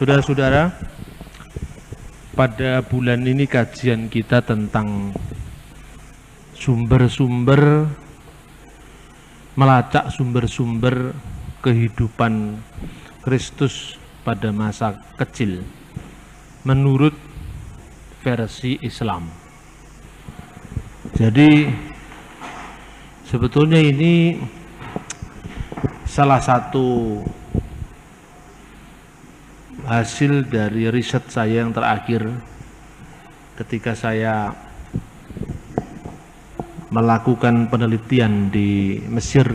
Saudara-saudara, 0.00 0.72
pada 2.32 2.80
bulan 2.80 3.20
ini 3.20 3.44
kajian 3.44 4.08
kita 4.08 4.40
tentang 4.40 5.12
sumber-sumber 6.56 7.84
melacak 9.60 10.08
sumber-sumber 10.08 11.12
kehidupan 11.60 12.64
Kristus 13.20 14.00
pada 14.24 14.48
masa 14.56 14.96
kecil 15.20 15.68
menurut 16.64 17.12
versi 18.24 18.80
Islam. 18.80 19.28
Jadi 21.12 21.68
sebetulnya 23.28 23.84
ini 23.84 24.40
salah 26.08 26.40
satu 26.40 27.20
hasil 29.86 30.48
dari 30.48 30.88
riset 30.92 31.28
saya 31.28 31.64
yang 31.64 31.72
terakhir 31.72 32.26
ketika 33.60 33.92
saya 33.92 34.52
melakukan 36.90 37.70
penelitian 37.70 38.50
di 38.50 38.98
Mesir 39.06 39.46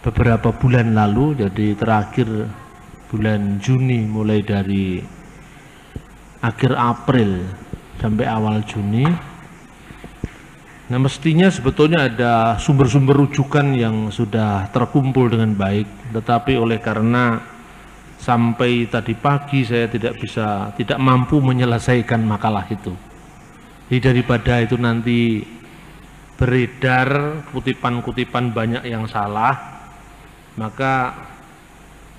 beberapa 0.00 0.50
bulan 0.50 0.96
lalu 0.96 1.44
jadi 1.46 1.76
terakhir 1.76 2.28
bulan 3.12 3.60
Juni 3.60 4.08
mulai 4.08 4.40
dari 4.40 4.98
akhir 6.40 6.72
April 6.74 7.44
sampai 8.00 8.26
awal 8.26 8.64
Juni 8.64 9.06
nah 10.90 11.00
mestinya 11.00 11.48
sebetulnya 11.48 12.08
ada 12.08 12.32
sumber-sumber 12.60 13.16
rujukan 13.24 13.72
yang 13.72 14.12
sudah 14.12 14.68
terkumpul 14.76 15.32
dengan 15.32 15.56
baik. 15.56 15.88
Tetapi 16.12 16.52
oleh 16.60 16.76
karena 16.84 17.40
sampai 18.22 18.86
tadi 18.86 19.18
pagi 19.18 19.66
saya 19.66 19.90
tidak 19.90 20.22
bisa 20.22 20.70
tidak 20.78 21.02
mampu 21.02 21.42
menyelesaikan 21.42 22.22
makalah 22.22 22.62
itu. 22.70 22.94
Jadi 23.90 23.98
daripada 23.98 24.62
itu 24.62 24.78
nanti 24.78 25.42
beredar 26.38 27.42
kutipan-kutipan 27.50 28.54
banyak 28.54 28.86
yang 28.86 29.04
salah 29.10 29.82
maka 30.54 31.12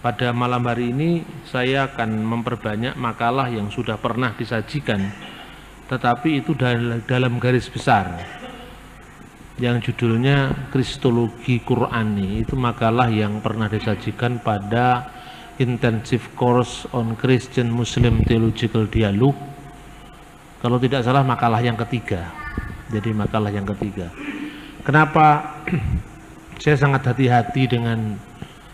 pada 0.03 0.35
malam 0.35 0.67
hari 0.67 0.91
ini 0.91 1.23
saya 1.47 1.87
akan 1.87 2.27
memperbanyak 2.27 2.99
makalah 2.99 3.47
yang 3.47 3.71
sudah 3.71 3.95
pernah 3.95 4.35
disajikan. 4.35 4.99
Tetapi 5.87 6.43
itu 6.43 6.51
dalam 7.07 7.39
garis 7.39 7.71
besar. 7.71 8.19
Yang 9.61 9.93
judulnya 9.93 10.67
Kristologi 10.73 11.61
Qurani. 11.63 12.41
Itu 12.41 12.59
makalah 12.59 13.07
yang 13.13 13.39
pernah 13.39 13.71
disajikan 13.71 14.43
pada 14.43 15.07
Intensive 15.61 16.33
Course 16.33 16.89
on 16.95 17.13
Christian 17.19 17.69
Muslim 17.69 18.25
Theological 18.25 18.89
Dialogue. 18.89 19.37
Kalau 20.63 20.79
tidak 20.79 21.03
salah 21.03 21.21
makalah 21.21 21.59
yang 21.59 21.75
ketiga. 21.75 22.31
Jadi 22.89 23.11
makalah 23.11 23.51
yang 23.51 23.67
ketiga. 23.67 24.09
Kenapa? 24.81 25.59
Saya 26.63 26.79
sangat 26.79 27.03
hati-hati 27.03 27.67
dengan 27.67 28.15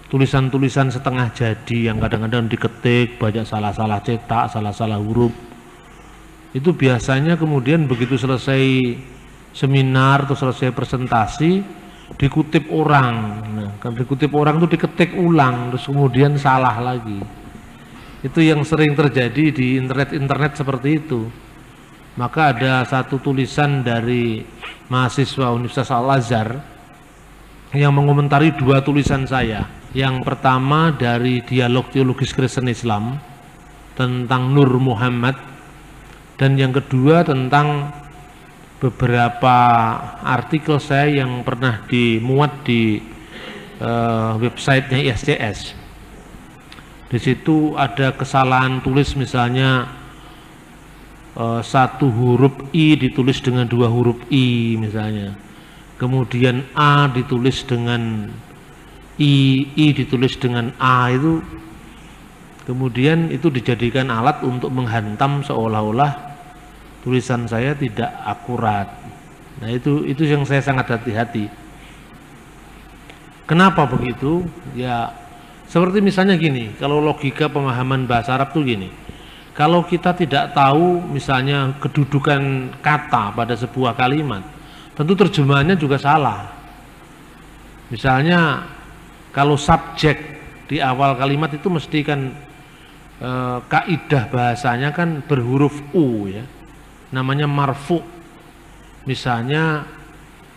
tulisan-tulisan 0.10 0.90
setengah 0.94 1.34
jadi 1.34 1.94
yang 1.94 1.98
kadang-kadang 2.02 2.50
diketik 2.50 3.18
banyak 3.18 3.46
salah-salah 3.46 4.02
cetak, 4.02 4.54
salah-salah 4.54 5.02
huruf. 5.02 5.34
Itu 6.54 6.74
biasanya 6.74 7.38
kemudian 7.38 7.86
begitu 7.86 8.18
selesai 8.18 8.62
seminar 9.54 10.30
atau 10.30 10.38
selesai 10.38 10.74
presentasi 10.74 11.79
dikutip 12.16 12.72
orang. 12.74 13.16
Nah, 13.54 13.72
kan 13.78 13.94
dikutip 13.94 14.32
orang 14.34 14.58
itu 14.58 14.80
diketik 14.80 15.14
ulang 15.20 15.76
terus 15.76 15.86
kemudian 15.86 16.40
salah 16.40 16.80
lagi. 16.80 17.22
Itu 18.26 18.44
yang 18.44 18.66
sering 18.66 18.98
terjadi 18.98 19.54
di 19.54 19.80
internet-internet 19.80 20.60
seperti 20.60 20.90
itu. 21.00 21.30
Maka 22.20 22.52
ada 22.52 22.84
satu 22.84 23.22
tulisan 23.22 23.80
dari 23.80 24.44
mahasiswa 24.92 25.56
Universitas 25.56 25.94
Al-Azhar 25.94 26.50
yang 27.72 27.94
mengomentari 27.94 28.52
dua 28.58 28.82
tulisan 28.82 29.24
saya. 29.30 29.70
Yang 29.96 30.26
pertama 30.26 30.92
dari 30.94 31.42
dialog 31.46 31.88
teologis 31.94 32.36
Kristen 32.36 32.68
Islam 32.68 33.18
tentang 33.98 34.52
Nur 34.54 34.70
Muhammad 34.78 35.38
dan 36.40 36.56
yang 36.56 36.72
kedua 36.72 37.26
tentang 37.26 37.92
beberapa 38.80 39.56
artikel 40.24 40.80
saya 40.80 41.24
yang 41.24 41.44
pernah 41.44 41.84
dimuat 41.86 42.64
di 42.64 43.04
uh, 43.84 44.40
websitenya 44.40 45.04
ISCS. 45.12 45.76
Di 47.10 47.20
situ 47.20 47.76
ada 47.76 48.16
kesalahan 48.16 48.80
tulis 48.80 49.16
misalnya 49.20 49.92
uh, 51.36 51.62
satu 51.64 52.08
huruf 52.08 52.56
i 52.72 52.96
ditulis 52.96 53.44
dengan 53.44 53.68
dua 53.68 53.92
huruf 53.92 54.20
i 54.32 54.76
misalnya 54.80 55.36
kemudian 56.00 56.64
A 56.74 57.12
ditulis 57.12 57.62
dengan 57.68 58.32
I, 59.20 59.68
I 59.76 59.92
ditulis 59.92 60.40
dengan 60.40 60.72
A 60.80 61.12
itu 61.12 61.44
kemudian 62.64 63.34
itu 63.34 63.52
dijadikan 63.52 64.08
alat 64.08 64.40
untuk 64.48 64.72
menghantam 64.72 65.44
seolah-olah 65.44 66.29
tulisan 67.06 67.48
saya 67.48 67.76
tidak 67.76 68.10
akurat 68.24 68.88
nah 69.60 69.70
itu 69.72 70.08
itu 70.08 70.24
yang 70.24 70.44
saya 70.48 70.64
sangat 70.64 70.92
hati-hati 70.96 71.52
kenapa 73.50 73.88
begitu 73.88 74.48
ya 74.76 75.12
seperti 75.70 76.02
misalnya 76.02 76.40
gini 76.40 76.76
kalau 76.80 77.04
logika 77.04 77.52
pemahaman 77.52 78.08
bahasa 78.08 78.36
Arab 78.36 78.56
tuh 78.56 78.64
gini 78.64 78.90
kalau 79.60 79.84
kita 79.84 80.16
tidak 80.16 80.56
tahu 80.56 81.04
misalnya 81.12 81.76
kedudukan 81.84 82.72
kata 82.80 83.36
pada 83.36 83.60
sebuah 83.60 83.92
kalimat 83.92 84.40
tentu 85.00 85.16
terjemahannya 85.16 85.80
juga 85.80 85.96
salah. 85.96 86.52
Misalnya 87.88 88.68
kalau 89.32 89.56
subjek 89.56 90.20
di 90.68 90.84
awal 90.84 91.16
kalimat 91.16 91.56
itu 91.56 91.72
mesti 91.72 92.00
kan 92.04 92.36
e, 93.24 93.30
kaidah 93.64 94.28
bahasanya 94.28 94.92
kan 94.92 95.24
berhuruf 95.24 95.72
u 95.96 96.28
ya. 96.28 96.44
Namanya 97.10 97.50
marfu. 97.50 98.02
Misalnya 99.08 99.86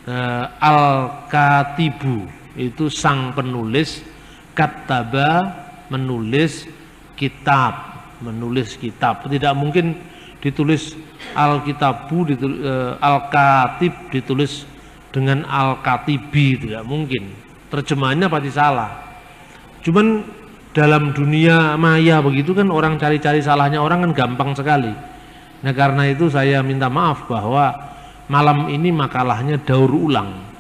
e, 0.04 0.16
al-katibu 0.60 2.28
itu 2.58 2.92
sang 2.92 3.32
penulis 3.32 4.04
kataba 4.52 5.40
menulis 5.88 6.68
kitab 7.16 7.92
menulis 8.22 8.78
kitab. 8.78 9.26
Tidak 9.26 9.52
mungkin 9.58 9.98
ditulis 10.38 10.94
Alkitabu 11.34 12.26
ditulis, 12.26 12.58
uh, 12.62 12.98
Al-Katib 12.98 14.10
ditulis 14.10 14.66
dengan 15.10 15.44
Al-Katibi 15.46 16.66
tidak 16.66 16.86
mungkin. 16.86 17.30
Terjemahannya 17.68 18.26
pasti 18.30 18.50
salah. 18.50 18.90
Cuman 19.82 20.22
dalam 20.72 21.12
dunia 21.12 21.76
maya 21.76 22.22
begitu 22.24 22.56
kan 22.56 22.72
orang 22.72 22.96
cari-cari 22.96 23.44
salahnya 23.44 23.82
orang 23.82 24.08
kan 24.08 24.12
gampang 24.24 24.56
sekali 24.56 24.88
nah 25.62 25.72
karena 25.72 26.10
itu 26.10 26.26
saya 26.26 26.58
minta 26.60 26.90
maaf 26.90 27.30
bahwa 27.30 27.70
malam 28.26 28.70
ini 28.70 28.90
makalahnya 28.90 29.62
daur 29.62 29.90
ulang 29.90 30.52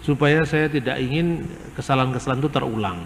supaya 0.00 0.44
saya 0.48 0.68
tidak 0.72 0.96
ingin 1.00 1.44
kesalahan-kesalahan 1.76 2.40
itu 2.40 2.50
terulang. 2.50 2.98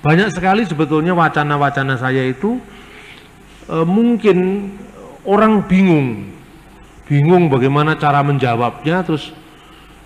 Banyak 0.00 0.32
sekali 0.32 0.64
sebetulnya 0.64 1.12
wacana-wacana 1.14 1.94
saya 1.96 2.24
itu 2.24 2.58
e, 3.68 3.76
mungkin 3.84 4.68
orang 5.28 5.64
bingung 5.68 6.34
bingung 7.06 7.50
bagaimana 7.50 7.98
cara 7.98 8.22
menjawabnya 8.24 9.02
terus 9.02 9.34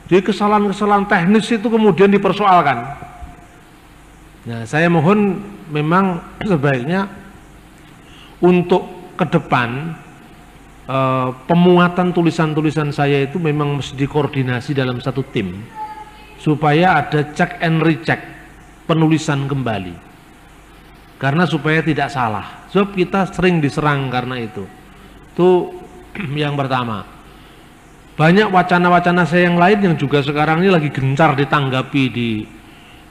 di 0.05 0.21
kesalahan-kesalahan 0.21 1.09
teknis 1.09 1.49
itu 1.49 1.67
kemudian 1.69 2.13
dipersoalkan. 2.13 2.79
Nah 4.45 4.61
saya 4.69 4.93
mohon 4.93 5.41
memang 5.73 6.21
sebaiknya 6.45 7.09
untuk 8.45 8.85
ke 9.17 9.25
depan 9.31 9.97
eh, 10.89 11.29
pemuatan 11.49 12.13
tulisan-tulisan 12.13 12.93
saya 12.93 13.25
itu 13.25 13.41
memang 13.41 13.81
mesti 13.81 13.97
dikoordinasi 13.97 14.77
dalam 14.77 15.01
satu 15.01 15.25
tim 15.29 15.65
supaya 16.45 17.01
ada 17.01 17.33
check 17.33 17.57
and 17.65 17.81
recheck 17.81 18.21
penulisan 18.85 19.49
kembali. 19.49 19.97
Karena 21.17 21.49
supaya 21.49 21.81
tidak 21.81 22.13
salah. 22.13 22.69
Sebab 22.69 22.93
kita 22.93 23.33
sering 23.33 23.65
diserang 23.65 24.13
karena 24.13 24.37
itu. 24.45 24.69
Itu 25.33 25.73
yang 26.37 26.53
pertama. 26.53 27.09
Banyak 28.15 28.53
wacana-wacana 28.53 29.27
saya 29.27 29.51
yang 29.51 29.59
lain 29.59 29.79
yang 29.83 29.97
juga 29.99 30.23
sekarang 30.23 30.63
ini 30.63 30.71
lagi 30.71 30.93
gencar 30.93 31.35
ditanggapi 31.35 32.03
di 32.13 32.47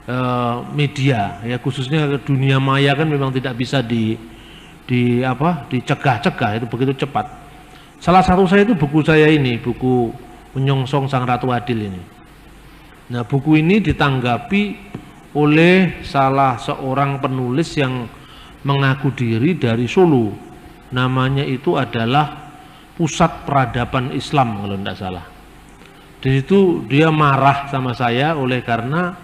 uh, 0.08 0.64
media. 0.72 1.44
Ya 1.44 1.60
khususnya 1.60 2.08
dunia 2.24 2.62
maya 2.62 2.96
kan 2.96 3.10
memang 3.10 3.34
tidak 3.36 3.60
bisa 3.60 3.84
di 3.84 4.16
di 4.88 5.26
apa 5.26 5.68
dicegah-cegah. 5.68 6.64
Itu 6.64 6.68
begitu 6.72 7.04
cepat. 7.04 7.43
Salah 8.04 8.20
satu 8.20 8.44
saya 8.44 8.68
itu 8.68 8.76
buku 8.76 9.00
saya 9.00 9.32
ini, 9.32 9.56
buku 9.56 10.12
Menyongsong 10.60 11.08
Sang 11.08 11.24
Ratu 11.24 11.56
Adil 11.56 11.88
ini. 11.88 12.04
Nah, 13.16 13.24
buku 13.24 13.64
ini 13.64 13.80
ditanggapi 13.80 14.92
oleh 15.32 16.04
salah 16.04 16.60
seorang 16.60 17.24
penulis 17.24 17.80
yang 17.80 18.04
mengaku 18.68 19.16
diri 19.16 19.56
dari 19.56 19.88
Solo. 19.88 20.36
Namanya 20.92 21.48
itu 21.48 21.80
adalah 21.80 22.52
Pusat 23.00 23.48
Peradaban 23.48 24.12
Islam 24.12 24.60
kalau 24.60 24.76
tidak 24.76 24.98
salah. 25.00 25.26
Di 26.20 26.44
situ 26.44 26.84
dia 26.92 27.08
marah 27.08 27.72
sama 27.72 27.96
saya 27.96 28.36
oleh 28.36 28.60
karena 28.68 29.16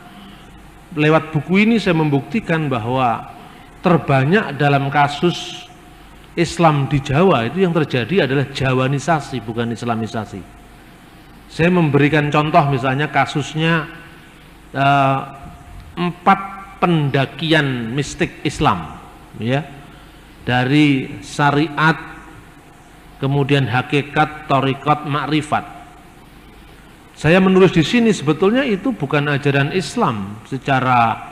lewat 0.95 1.35
buku 1.35 1.67
ini 1.67 1.83
saya 1.83 1.99
membuktikan 1.99 2.71
bahwa 2.71 3.27
terbanyak 3.83 4.55
dalam 4.55 4.87
kasus 4.87 5.68
Islam 6.39 6.87
di 6.87 7.03
Jawa 7.03 7.51
itu 7.51 7.59
yang 7.59 7.75
terjadi 7.75 8.23
adalah 8.23 8.47
Jawanisasi 8.47 9.43
bukan 9.43 9.75
Islamisasi. 9.75 10.39
Saya 11.51 11.69
memberikan 11.73 12.31
contoh 12.31 12.63
misalnya 12.71 13.11
kasusnya 13.11 13.89
uh, 14.71 15.19
empat 15.99 16.39
pendakian 16.79 17.91
mistik 17.91 18.39
Islam 18.47 18.95
ya. 19.37 19.67
Dari 20.47 21.19
syariat 21.21 21.97
kemudian 23.19 23.67
hakikat 23.67 24.47
torikot 24.47 25.05
makrifat. 25.05 25.77
Saya 27.19 27.43
menulis 27.43 27.75
di 27.75 27.83
sini 27.83 28.15
sebetulnya 28.15 28.63
itu 28.63 28.95
bukan 28.95 29.27
ajaran 29.27 29.75
Islam 29.75 30.39
secara 30.47 31.29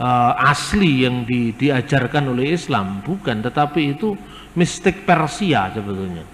uh, 0.00 0.32
asli 0.48 1.04
yang 1.04 1.28
di, 1.28 1.52
diajarkan 1.52 2.32
oleh 2.32 2.56
Islam 2.56 3.04
bukan. 3.04 3.44
Tetapi 3.44 3.80
itu 4.00 4.16
mistik 4.56 5.04
Persia 5.04 5.70
sebetulnya 5.70 6.24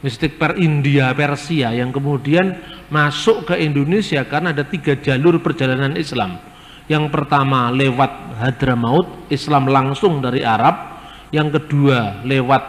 mistik 0.00 0.38
per 0.38 0.54
India 0.56 1.10
Persia 1.12 1.74
yang 1.74 1.90
kemudian 1.90 2.54
masuk 2.88 3.50
ke 3.50 3.58
Indonesia 3.58 4.22
karena 4.24 4.54
ada 4.54 4.62
tiga 4.62 4.94
jalur 4.96 5.42
perjalanan 5.42 5.98
Islam 5.98 6.38
yang 6.86 7.10
pertama 7.10 7.74
lewat 7.74 8.38
Hadramaut, 8.38 9.26
Islam 9.26 9.66
langsung 9.66 10.22
dari 10.22 10.46
Arab. 10.46 10.94
Yang 11.34 11.58
kedua 11.58 12.22
lewat 12.22 12.62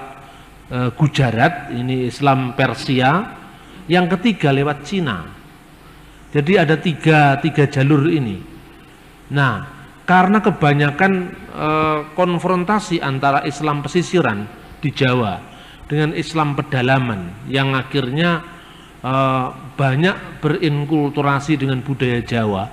e, 0.73 0.77
Gujarat, 0.97 1.69
ini 1.69 2.09
Islam 2.09 2.57
Persia. 2.57 3.38
Yang 3.85 4.17
ketiga 4.17 4.49
lewat 4.49 4.83
Cina. 4.89 5.21
Jadi 6.33 6.53
ada 6.57 6.75
tiga, 6.81 7.38
tiga 7.39 7.69
jalur 7.69 8.09
ini. 8.09 8.41
Nah, 9.38 9.69
karena 10.09 10.41
kebanyakan 10.41 11.11
e, 11.53 11.69
konfrontasi 12.17 12.97
antara 12.97 13.45
Islam 13.45 13.85
pesisiran 13.85 14.49
di 14.79 14.89
Jawa 14.94 15.41
dengan 15.88 16.13
Islam 16.13 16.53
pedalaman 16.53 17.47
yang 17.47 17.74
akhirnya 17.74 18.44
e, 19.00 19.13
banyak 19.79 20.44
berinkulturasi 20.44 21.57
dengan 21.57 21.79
budaya 21.81 22.19
Jawa 22.21 22.69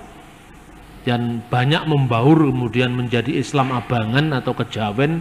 dan 1.05 1.45
banyak 1.47 1.85
membaur 1.85 2.49
kemudian 2.49 2.91
menjadi 2.97 3.39
Islam 3.39 3.71
abangan 3.77 4.41
atau 4.41 4.57
kejawen 4.57 5.21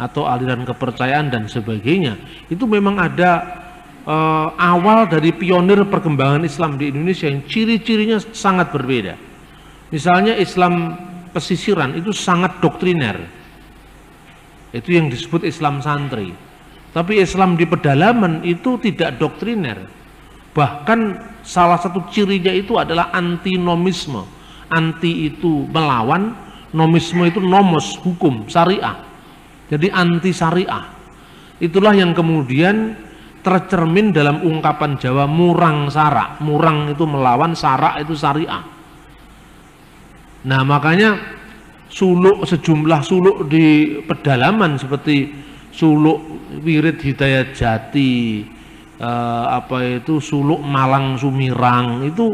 atau 0.00 0.24
aliran 0.24 0.64
kepercayaan 0.64 1.28
dan 1.28 1.44
sebagainya. 1.44 2.16
Itu 2.48 2.64
memang 2.64 2.96
ada 2.96 3.60
uh, 4.08 4.48
awal 4.56 5.04
dari 5.12 5.36
pionir 5.36 5.84
perkembangan 5.84 6.48
Islam 6.48 6.80
di 6.80 6.88
Indonesia 6.88 7.28
yang 7.28 7.44
ciri-cirinya 7.44 8.16
sangat 8.32 8.72
berbeda. 8.72 9.14
Misalnya 9.92 10.40
Islam 10.40 10.96
pesisiran 11.36 11.94
itu 12.00 12.16
sangat 12.16 12.58
doktriner 12.64 13.20
itu 14.70 14.94
yang 14.94 15.10
disebut 15.10 15.42
Islam 15.42 15.82
santri. 15.82 16.30
Tapi 16.90 17.22
Islam 17.22 17.54
di 17.54 17.66
pedalaman 17.66 18.42
itu 18.42 18.78
tidak 18.82 19.18
doktriner. 19.18 19.86
Bahkan 20.50 21.00
salah 21.46 21.78
satu 21.78 22.06
cirinya 22.10 22.50
itu 22.50 22.74
adalah 22.78 23.14
antinomisme. 23.14 24.26
Anti 24.70 25.30
itu 25.30 25.66
melawan 25.70 26.34
nomisme 26.74 27.26
itu 27.26 27.42
nomos 27.42 27.98
hukum 28.02 28.46
syariah. 28.46 28.98
Jadi 29.70 29.86
anti 29.90 30.30
syariah. 30.34 30.86
Itulah 31.62 31.94
yang 31.94 32.14
kemudian 32.14 32.94
tercermin 33.42 34.10
dalam 34.10 34.42
ungkapan 34.42 34.98
Jawa 34.98 35.30
murang 35.30 35.90
sarak. 35.90 36.42
Murang 36.42 36.90
itu 36.90 37.06
melawan 37.06 37.54
sarak 37.54 38.02
itu 38.02 38.14
syariah. 38.18 38.62
Nah 40.46 40.62
makanya 40.66 41.39
suluk 41.90 42.46
sejumlah 42.46 43.00
suluk 43.02 43.50
di 43.50 43.98
pedalaman 44.06 44.78
seperti 44.78 45.34
suluk 45.74 46.22
wirid 46.62 47.02
hidayat 47.02 47.52
jati 47.52 48.46
eh, 48.96 49.44
apa 49.50 50.00
itu 50.00 50.22
suluk 50.22 50.62
malang 50.62 51.18
sumirang 51.18 52.06
itu 52.06 52.30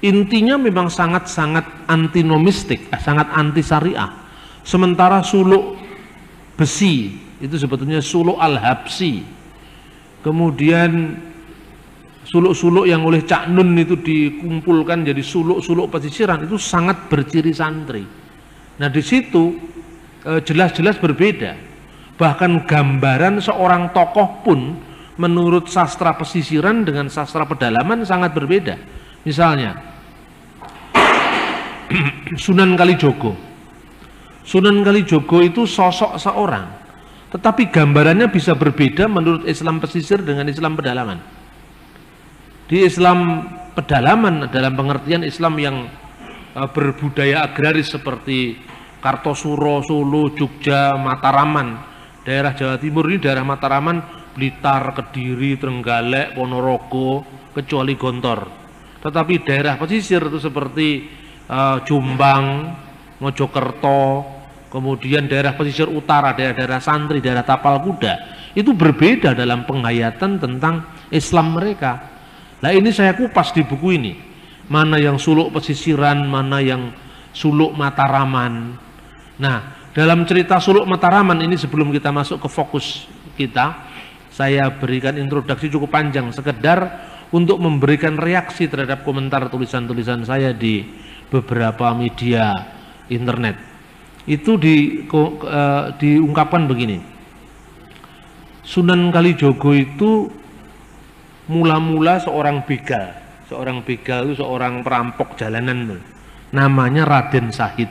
intinya 0.00 0.56
memang 0.56 0.88
sangat-sangat 0.88 1.88
antinomistik, 1.88 2.88
eh, 2.88 3.00
sangat 3.00 3.32
anti 3.36 3.60
syariah. 3.60 4.08
Sementara 4.60 5.24
suluk 5.24 5.76
besi 6.56 7.16
itu 7.40 7.56
sebetulnya 7.56 8.04
suluk 8.04 8.36
al-habsi. 8.36 9.24
Kemudian 10.20 11.16
suluk-suluk 12.28 12.84
yang 12.84 13.00
oleh 13.08 13.24
Cak 13.24 13.48
Nun 13.48 13.72
itu 13.80 13.96
dikumpulkan 13.96 15.08
jadi 15.08 15.24
suluk-suluk 15.24 15.88
pesisiran 15.88 16.44
itu 16.44 16.60
sangat 16.60 17.08
berciri 17.08 17.56
santri. 17.56 18.19
Nah 18.80 18.88
di 18.88 19.04
situ 19.04 19.60
eh, 20.24 20.40
jelas-jelas 20.40 20.96
berbeda. 20.96 21.52
Bahkan 22.16 22.64
gambaran 22.64 23.44
seorang 23.44 23.92
tokoh 23.92 24.40
pun 24.40 24.60
menurut 25.20 25.68
sastra 25.68 26.16
pesisiran 26.16 26.84
dengan 26.84 27.12
sastra 27.12 27.44
pedalaman 27.44 28.08
sangat 28.08 28.32
berbeda. 28.32 28.80
Misalnya 29.28 29.76
Sunan 32.44 32.72
Kalijogo. 32.78 33.36
Sunan 34.40 34.80
Kalijogo 34.80 35.44
itu 35.44 35.68
sosok 35.68 36.16
seorang, 36.16 36.66
tetapi 37.30 37.70
gambarannya 37.70 38.26
bisa 38.32 38.56
berbeda 38.56 39.06
menurut 39.06 39.46
Islam 39.46 39.78
pesisir 39.78 40.24
dengan 40.24 40.48
Islam 40.48 40.74
pedalaman. 40.74 41.20
Di 42.66 42.82
Islam 42.82 43.46
pedalaman 43.76 44.50
dalam 44.50 44.74
pengertian 44.74 45.22
Islam 45.22 45.54
yang 45.60 45.76
berbudaya 46.54 47.46
agraris 47.46 47.94
seperti 47.94 48.58
Kartosuro, 49.00 49.80
Solo, 49.86 50.28
Jogja, 50.36 50.98
Mataraman, 50.98 51.80
daerah 52.26 52.52
Jawa 52.52 52.76
Timur 52.76 53.08
ini 53.08 53.18
daerah 53.22 53.46
Mataraman, 53.46 54.02
Blitar, 54.36 54.92
Kediri, 54.92 55.56
Trenggalek, 55.56 56.36
Ponorogo, 56.36 57.24
kecuali 57.56 57.96
Gontor. 57.96 58.46
Tetapi 59.00 59.34
daerah 59.42 59.80
pesisir 59.80 60.20
itu 60.28 60.36
seperti 60.36 61.08
uh, 61.48 61.80
Jombang, 61.88 62.76
Mojokerto, 63.20 64.24
kemudian 64.68 65.26
daerah 65.26 65.56
pesisir 65.56 65.88
utara, 65.88 66.36
daerah-daerah 66.36 66.80
santri, 66.80 67.24
daerah 67.24 67.42
tapal 67.42 67.80
kuda, 67.80 68.14
itu 68.52 68.76
berbeda 68.76 69.32
dalam 69.32 69.64
penghayatan 69.64 70.36
tentang 70.36 70.86
Islam 71.08 71.56
mereka. 71.56 72.00
Nah 72.60 72.70
ini 72.76 72.92
saya 72.92 73.16
kupas 73.16 73.56
di 73.56 73.64
buku 73.64 73.88
ini, 73.96 74.12
mana 74.70 75.02
yang 75.02 75.18
suluk 75.18 75.50
pesisiran, 75.50 76.22
mana 76.30 76.62
yang 76.62 76.94
suluk 77.34 77.74
Mataraman. 77.74 78.78
Nah 79.42 79.90
dalam 79.90 80.22
cerita 80.22 80.62
suluk 80.62 80.86
Mataraman 80.86 81.42
ini 81.42 81.58
sebelum 81.58 81.90
kita 81.90 82.14
masuk 82.14 82.38
ke 82.38 82.48
fokus 82.48 83.10
kita, 83.34 83.90
saya 84.30 84.70
berikan 84.70 85.18
introduksi 85.18 85.66
cukup 85.66 85.90
panjang, 85.90 86.30
sekedar 86.30 87.10
untuk 87.34 87.58
memberikan 87.58 88.14
reaksi 88.14 88.70
terhadap 88.70 89.02
komentar 89.02 89.50
tulisan-tulisan 89.50 90.22
saya 90.22 90.54
di 90.54 90.86
beberapa 91.30 91.90
media 91.94 92.54
internet. 93.10 93.58
Itu 94.26 94.54
di, 94.54 95.06
uh, 95.10 95.94
diungkapkan 95.98 96.70
begini. 96.70 97.02
Sunan 98.62 99.10
Kalijogo 99.10 99.74
itu 99.74 100.30
mula-mula 101.50 102.22
seorang 102.22 102.62
begal 102.62 103.19
seorang 103.50 103.82
begal 103.82 104.30
itu 104.30 104.38
seorang 104.38 104.86
perampok 104.86 105.34
jalanan 105.34 105.98
namanya 106.54 107.02
Raden 107.02 107.50
Sahid 107.50 107.90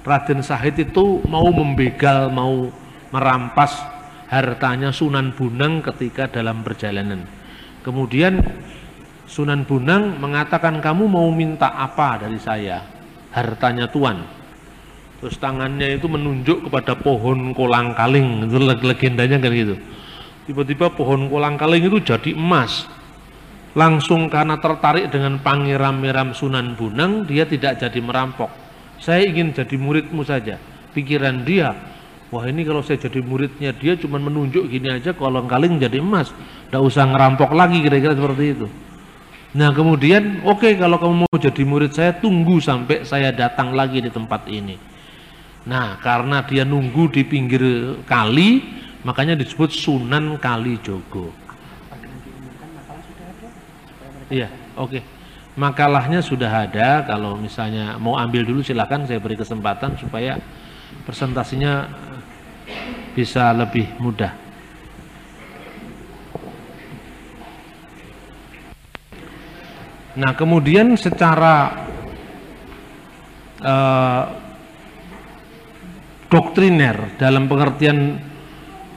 Raden 0.00 0.40
Sahid 0.40 0.80
itu 0.80 1.20
mau 1.28 1.44
membegal 1.52 2.32
mau 2.32 2.72
merampas 3.12 3.76
hartanya 4.32 4.88
Sunan 4.88 5.36
Bunang 5.36 5.84
ketika 5.84 6.32
dalam 6.32 6.64
perjalanan 6.64 7.28
kemudian 7.84 8.40
Sunan 9.30 9.62
Bunang 9.62 10.18
mengatakan 10.18 10.82
kamu 10.82 11.06
mau 11.06 11.30
minta 11.30 11.70
apa 11.70 12.18
dari 12.18 12.34
saya? 12.42 12.82
Hartanya 13.30 13.86
Tuan. 13.86 14.26
Terus 15.22 15.38
tangannya 15.38 15.94
itu 15.94 16.10
menunjuk 16.10 16.66
kepada 16.66 16.98
pohon 16.98 17.54
kolang 17.54 17.94
kaling, 17.94 18.50
itu 18.50 18.58
legendanya 18.58 19.38
kan 19.38 19.54
gitu. 19.54 19.78
Tiba-tiba 20.50 20.90
pohon 20.90 21.30
kolang 21.30 21.54
kaling 21.54 21.86
itu 21.86 22.02
jadi 22.02 22.34
emas. 22.34 22.90
Langsung 23.70 24.26
karena 24.26 24.58
tertarik 24.58 25.14
dengan 25.14 25.38
pangeran-meram 25.38 26.34
Sunan 26.34 26.74
Bunang, 26.74 27.22
dia 27.22 27.46
tidak 27.46 27.78
jadi 27.78 28.02
merampok. 28.02 28.50
Saya 28.98 29.22
ingin 29.22 29.54
jadi 29.54 29.78
muridmu 29.78 30.26
saja. 30.26 30.58
Pikiran 30.90 31.46
dia, 31.46 31.70
wah 32.34 32.44
ini 32.50 32.66
kalau 32.66 32.82
saya 32.82 32.98
jadi 32.98 33.22
muridnya 33.22 33.70
dia 33.70 33.94
cuma 33.94 34.18
menunjuk 34.18 34.66
gini 34.66 34.90
aja 34.90 35.14
kolang 35.14 35.46
kaling 35.46 35.78
jadi 35.78 36.02
emas. 36.02 36.34
Tidak 36.66 36.82
usah 36.82 37.06
ngerampok 37.06 37.54
lagi 37.54 37.78
kira-kira 37.78 38.18
seperti 38.18 38.44
itu. 38.58 38.66
Nah 39.50 39.74
kemudian 39.74 40.46
oke 40.46 40.62
okay, 40.62 40.72
kalau 40.78 40.98
kamu 40.98 41.26
mau 41.26 41.36
jadi 41.38 41.62
murid 41.66 41.90
saya 41.90 42.14
tunggu 42.14 42.62
sampai 42.62 43.02
saya 43.02 43.34
datang 43.34 43.74
lagi 43.74 43.98
di 43.98 44.10
tempat 44.10 44.46
ini. 44.46 44.78
Nah 45.66 45.98
karena 45.98 46.46
dia 46.46 46.62
nunggu 46.62 47.10
di 47.10 47.26
pinggir 47.26 47.62
kali 48.06 48.62
makanya 49.02 49.34
disebut 49.34 49.74
Sunan 49.74 50.38
Kali 50.38 50.78
Jogo. 50.78 51.49
Iya 54.30 54.48
oke. 54.78 54.90
Okay. 54.96 55.02
Makalahnya 55.58 56.22
sudah 56.22 56.70
ada 56.70 57.02
kalau 57.02 57.34
misalnya 57.34 57.98
mau 57.98 58.14
ambil 58.14 58.46
dulu 58.46 58.62
silakan 58.62 59.04
saya 59.04 59.18
beri 59.18 59.34
kesempatan 59.34 59.98
supaya 59.98 60.38
presentasinya 61.02 61.90
bisa 63.12 63.50
lebih 63.50 63.90
mudah. 63.98 64.30
Nah, 70.10 70.34
kemudian 70.38 70.94
secara 70.94 71.86
uh, 73.62 74.22
doktriner 76.30 77.18
dalam 77.18 77.50
pengertian 77.50 78.18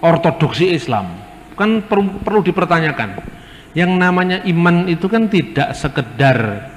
ortodoksi 0.05 0.73
Islam 0.73 1.09
kan 1.57 1.81
perlu 1.89 2.41
dipertanyakan. 2.45 3.32
Yang 3.73 3.91
namanya 3.97 4.37
iman 4.45 4.85
itu 4.85 5.09
kan 5.09 5.25
tidak 5.29 5.73
sekedar 5.73 6.69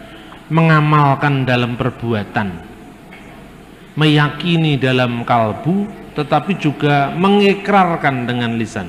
mengamalkan 0.49 1.45
dalam 1.45 1.77
perbuatan, 1.77 2.49
meyakini 4.01 4.81
dalam 4.81 5.25
kalbu, 5.29 5.89
tetapi 6.17 6.57
juga 6.57 7.13
mengikrarkan 7.13 8.25
dengan 8.25 8.57
lisan. 8.57 8.89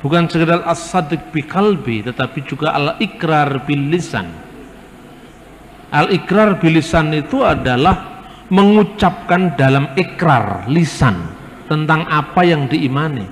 Bukan 0.00 0.32
sekedar 0.32 0.64
as-sadiq 0.64 1.28
bi 1.28 1.44
kalbi, 1.44 2.00
tetapi 2.00 2.40
juga 2.48 2.72
al-ikrar 2.72 3.68
bil 3.68 3.92
lisan 3.92 4.50
Al-ikrar 5.90 6.62
bilisan 6.62 7.10
itu 7.10 7.42
adalah 7.42 8.22
mengucapkan 8.46 9.58
dalam 9.58 9.90
ikrar 9.98 10.70
lisan 10.70 11.18
tentang 11.66 12.06
apa 12.06 12.46
yang 12.46 12.70
diimani. 12.70 13.26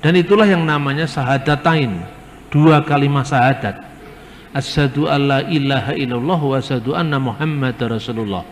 Dan 0.00 0.16
itulah 0.16 0.48
yang 0.48 0.64
namanya 0.64 1.04
sahadatain, 1.04 2.00
dua 2.50 2.82
kalimat 2.84 3.24
sahadat. 3.24 3.80
Asyhadu 4.50 5.06
alla 5.06 5.46
ilaha 5.46 5.94
illallah 5.94 6.40
wa 6.42 6.56
asyhadu 6.58 6.92
anna 6.98 7.22
Muhammad 7.22 7.78
Rasulullah. 7.78 8.42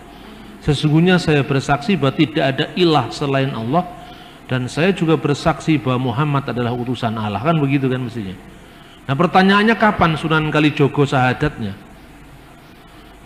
Sesungguhnya 0.62 1.19
saya 1.19 1.43
bersaksi 1.43 1.99
bahwa 1.99 2.14
tidak 2.14 2.45
ada 2.55 2.64
ilah 2.78 3.11
selain 3.11 3.50
Allah 3.50 3.83
dan 4.47 4.71
saya 4.71 4.95
juga 4.95 5.19
bersaksi 5.19 5.76
bahwa 5.76 6.14
Muhammad 6.14 6.47
adalah 6.55 6.71
utusan 6.71 7.14
Allah. 7.19 7.43
Kan 7.43 7.59
begitu 7.59 7.90
kan 7.90 7.99
mestinya. 7.99 8.38
Nah 9.11 9.14
pertanyaannya 9.19 9.75
kapan 9.75 10.14
Sunan 10.14 10.50
Kalijogo 10.55 11.02
sahadatnya? 11.02 11.75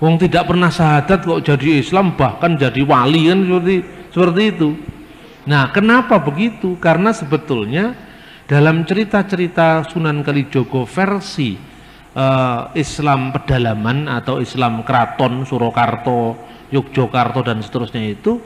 Wong 0.02 0.18
tidak 0.18 0.50
pernah 0.50 0.66
syahadat 0.66 1.22
kok 1.22 1.46
jadi 1.46 1.78
Islam 1.78 2.18
bahkan 2.18 2.58
jadi 2.58 2.82
wali 2.82 3.30
kan 3.30 3.38
seperti 3.46 3.74
seperti 4.10 4.42
itu. 4.50 4.70
Nah, 5.42 5.70
kenapa 5.74 6.22
begitu? 6.22 6.78
Karena 6.78 7.10
sebetulnya 7.10 7.94
dalam 8.52 8.84
cerita-cerita 8.84 9.80
Sunan 9.88 10.20
Kalijogo 10.20 10.84
versi 10.84 11.56
uh, 12.12 12.68
Islam 12.76 13.32
pedalaman 13.32 14.12
atau 14.12 14.44
Islam 14.44 14.84
keraton 14.84 15.48
Surakarta, 15.48 16.36
Yogyakarta 16.68 17.48
dan 17.48 17.64
seterusnya 17.64 18.12
itu 18.12 18.44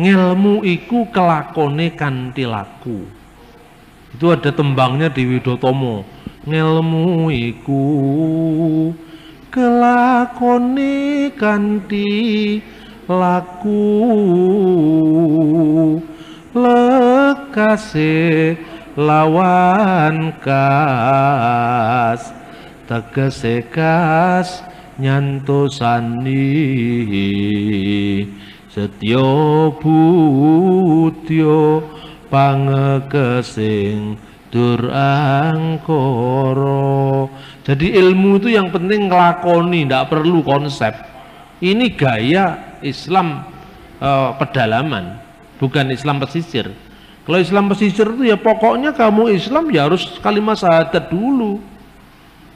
ngelmu 0.00 0.64
iku 0.64 1.04
kelakone 1.12 1.92
kanthi 1.92 2.48
laku. 2.48 3.04
Itu 4.16 4.32
ada 4.32 4.48
tembangnya 4.56 5.12
di 5.12 5.20
Widotomo. 5.20 6.08
Ngelmu 6.48 7.28
iku 7.28 7.84
kelakoni 9.52 11.28
kanthi 11.36 12.08
laku 13.04 13.84
lekase 16.56 18.16
lawan 18.98 20.32
kas 20.40 22.32
tegese 22.84 23.64
kas 23.72 24.60
nyantosani 25.00 26.44
setya 28.68 29.72
butya 29.80 31.80
pangekesing 32.32 34.16
dur 34.52 34.80
angkara 34.92 36.92
jadi 37.62 38.02
ilmu 38.02 38.42
itu 38.42 38.58
yang 38.58 38.74
penting 38.74 39.06
ngelakoni, 39.06 39.86
tidak 39.86 40.10
perlu 40.10 40.42
konsep. 40.42 40.98
Ini 41.62 41.94
gaya 41.94 42.58
Islam 42.82 43.46
uh, 44.02 44.34
pedalaman, 44.34 45.22
bukan 45.62 45.94
Islam 45.94 46.18
pesisir. 46.18 46.74
Kalau 47.22 47.38
Islam 47.38 47.70
pesisir 47.70 48.10
itu 48.10 48.26
ya 48.26 48.34
pokoknya 48.34 48.90
kamu 48.90 49.30
Islam 49.38 49.70
ya 49.70 49.86
harus 49.86 50.18
kalimat 50.18 50.58
syahadat 50.58 51.06
dulu. 51.06 51.62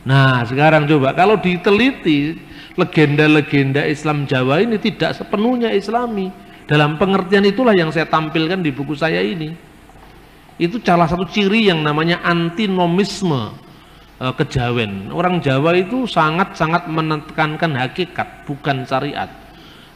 Nah 0.02 0.42
sekarang 0.42 0.90
coba 0.90 1.14
kalau 1.14 1.38
diteliti 1.38 2.34
legenda-legenda 2.74 3.86
Islam 3.86 4.26
Jawa 4.26 4.62
ini 4.62 4.78
tidak 4.82 5.14
sepenuhnya 5.14 5.70
Islami. 5.70 6.30
Dalam 6.66 6.98
pengertian 6.98 7.46
itulah 7.46 7.78
yang 7.78 7.94
saya 7.94 8.10
tampilkan 8.10 8.58
di 8.58 8.74
buku 8.74 8.98
saya 8.98 9.22
ini. 9.22 9.54
Itu 10.58 10.82
salah 10.82 11.06
satu 11.06 11.22
ciri 11.30 11.70
yang 11.70 11.86
namanya 11.86 12.18
antinomisme 12.26 13.54
uh, 14.18 14.34
kejawen. 14.34 15.14
Orang 15.14 15.38
Jawa 15.38 15.78
itu 15.78 16.10
sangat-sangat 16.10 16.90
menekankan 16.90 17.70
hakikat, 17.76 18.42
bukan 18.50 18.82
syariat. 18.82 19.30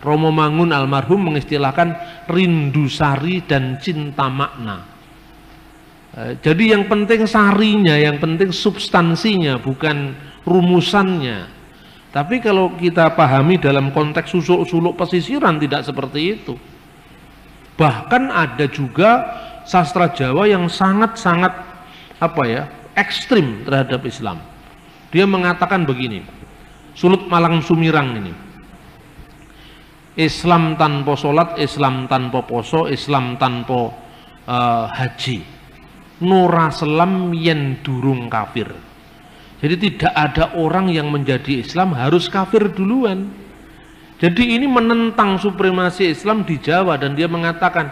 Romo 0.00 0.32
Mangun 0.32 0.72
almarhum 0.72 1.28
mengistilahkan 1.28 1.88
rindu 2.32 2.88
sari 2.88 3.44
dan 3.44 3.76
cinta 3.76 4.32
makna. 4.32 4.88
Uh, 6.16 6.32
jadi 6.40 6.74
yang 6.74 6.88
penting 6.88 7.28
sarinya, 7.28 7.94
yang 7.94 8.16
penting 8.16 8.48
substansinya, 8.50 9.60
bukan 9.60 10.16
rumusannya. 10.48 11.46
Tapi 12.10 12.42
kalau 12.42 12.74
kita 12.74 13.14
pahami 13.14 13.60
dalam 13.60 13.94
konteks 13.94 14.34
suluk-suluk 14.34 14.98
pesisiran 14.98 15.62
tidak 15.62 15.86
seperti 15.86 16.20
itu. 16.34 16.58
Bahkan 17.78 18.28
ada 18.34 18.66
juga 18.66 19.10
sastra 19.62 20.10
Jawa 20.10 20.50
yang 20.50 20.66
sangat-sangat 20.66 21.52
apa 22.18 22.42
ya 22.44 22.66
ekstrim 22.98 23.62
terhadap 23.62 24.02
Islam. 24.02 24.42
Dia 25.14 25.24
mengatakan 25.24 25.86
begini, 25.86 26.26
Sulut 26.98 27.30
Malang 27.30 27.62
Sumirang 27.62 28.18
ini, 28.18 28.34
Islam 30.18 30.74
tanpa 30.74 31.14
sholat, 31.14 31.58
Islam 31.60 32.10
tanpa 32.10 32.42
poso, 32.42 32.90
Islam 32.90 33.38
tanpa 33.38 33.94
uh, 34.50 34.84
haji. 34.90 35.42
Nura 36.20 36.68
selam 36.74 37.32
yen 37.32 37.80
durung 37.80 38.28
kafir. 38.28 38.68
Jadi 39.60 39.74
tidak 39.76 40.12
ada 40.16 40.44
orang 40.56 40.88
yang 40.88 41.12
menjadi 41.12 41.60
Islam 41.60 41.92
harus 41.92 42.28
kafir 42.32 42.72
duluan. 42.72 43.28
Jadi 44.20 44.56
ini 44.56 44.68
menentang 44.68 45.40
supremasi 45.40 46.12
Islam 46.12 46.44
di 46.44 46.60
Jawa 46.60 47.00
dan 47.00 47.16
dia 47.16 47.24
mengatakan, 47.24 47.88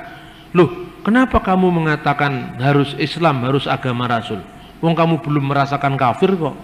loh 0.53 1.01
kenapa 1.01 1.41
kamu 1.41 1.73
mengatakan 1.73 2.61
harus 2.61 2.93
Islam, 3.01 3.45
harus 3.49 3.65
agama 3.65 4.05
Rasul? 4.05 4.45
Wong 4.85 4.93
kamu 4.93 5.25
belum 5.25 5.49
merasakan 5.49 5.97
kafir 5.97 6.37
kok. 6.37 6.57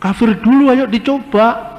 Kafir 0.00 0.40
dulu 0.40 0.72
ayo 0.72 0.88
dicoba. 0.88 1.71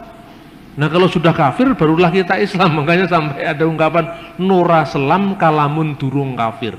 Nah 0.74 0.90
kalau 0.90 1.06
sudah 1.06 1.34
kafir 1.34 1.70
barulah 1.78 2.10
kita 2.10 2.42
Islam. 2.42 2.74
Makanya 2.82 3.06
sampai 3.06 3.46
ada 3.46 3.64
ungkapan 3.66 4.36
Nura 4.42 4.86
selam 4.90 5.38
kalamun 5.38 5.94
durung 5.98 6.34
kafir. 6.34 6.78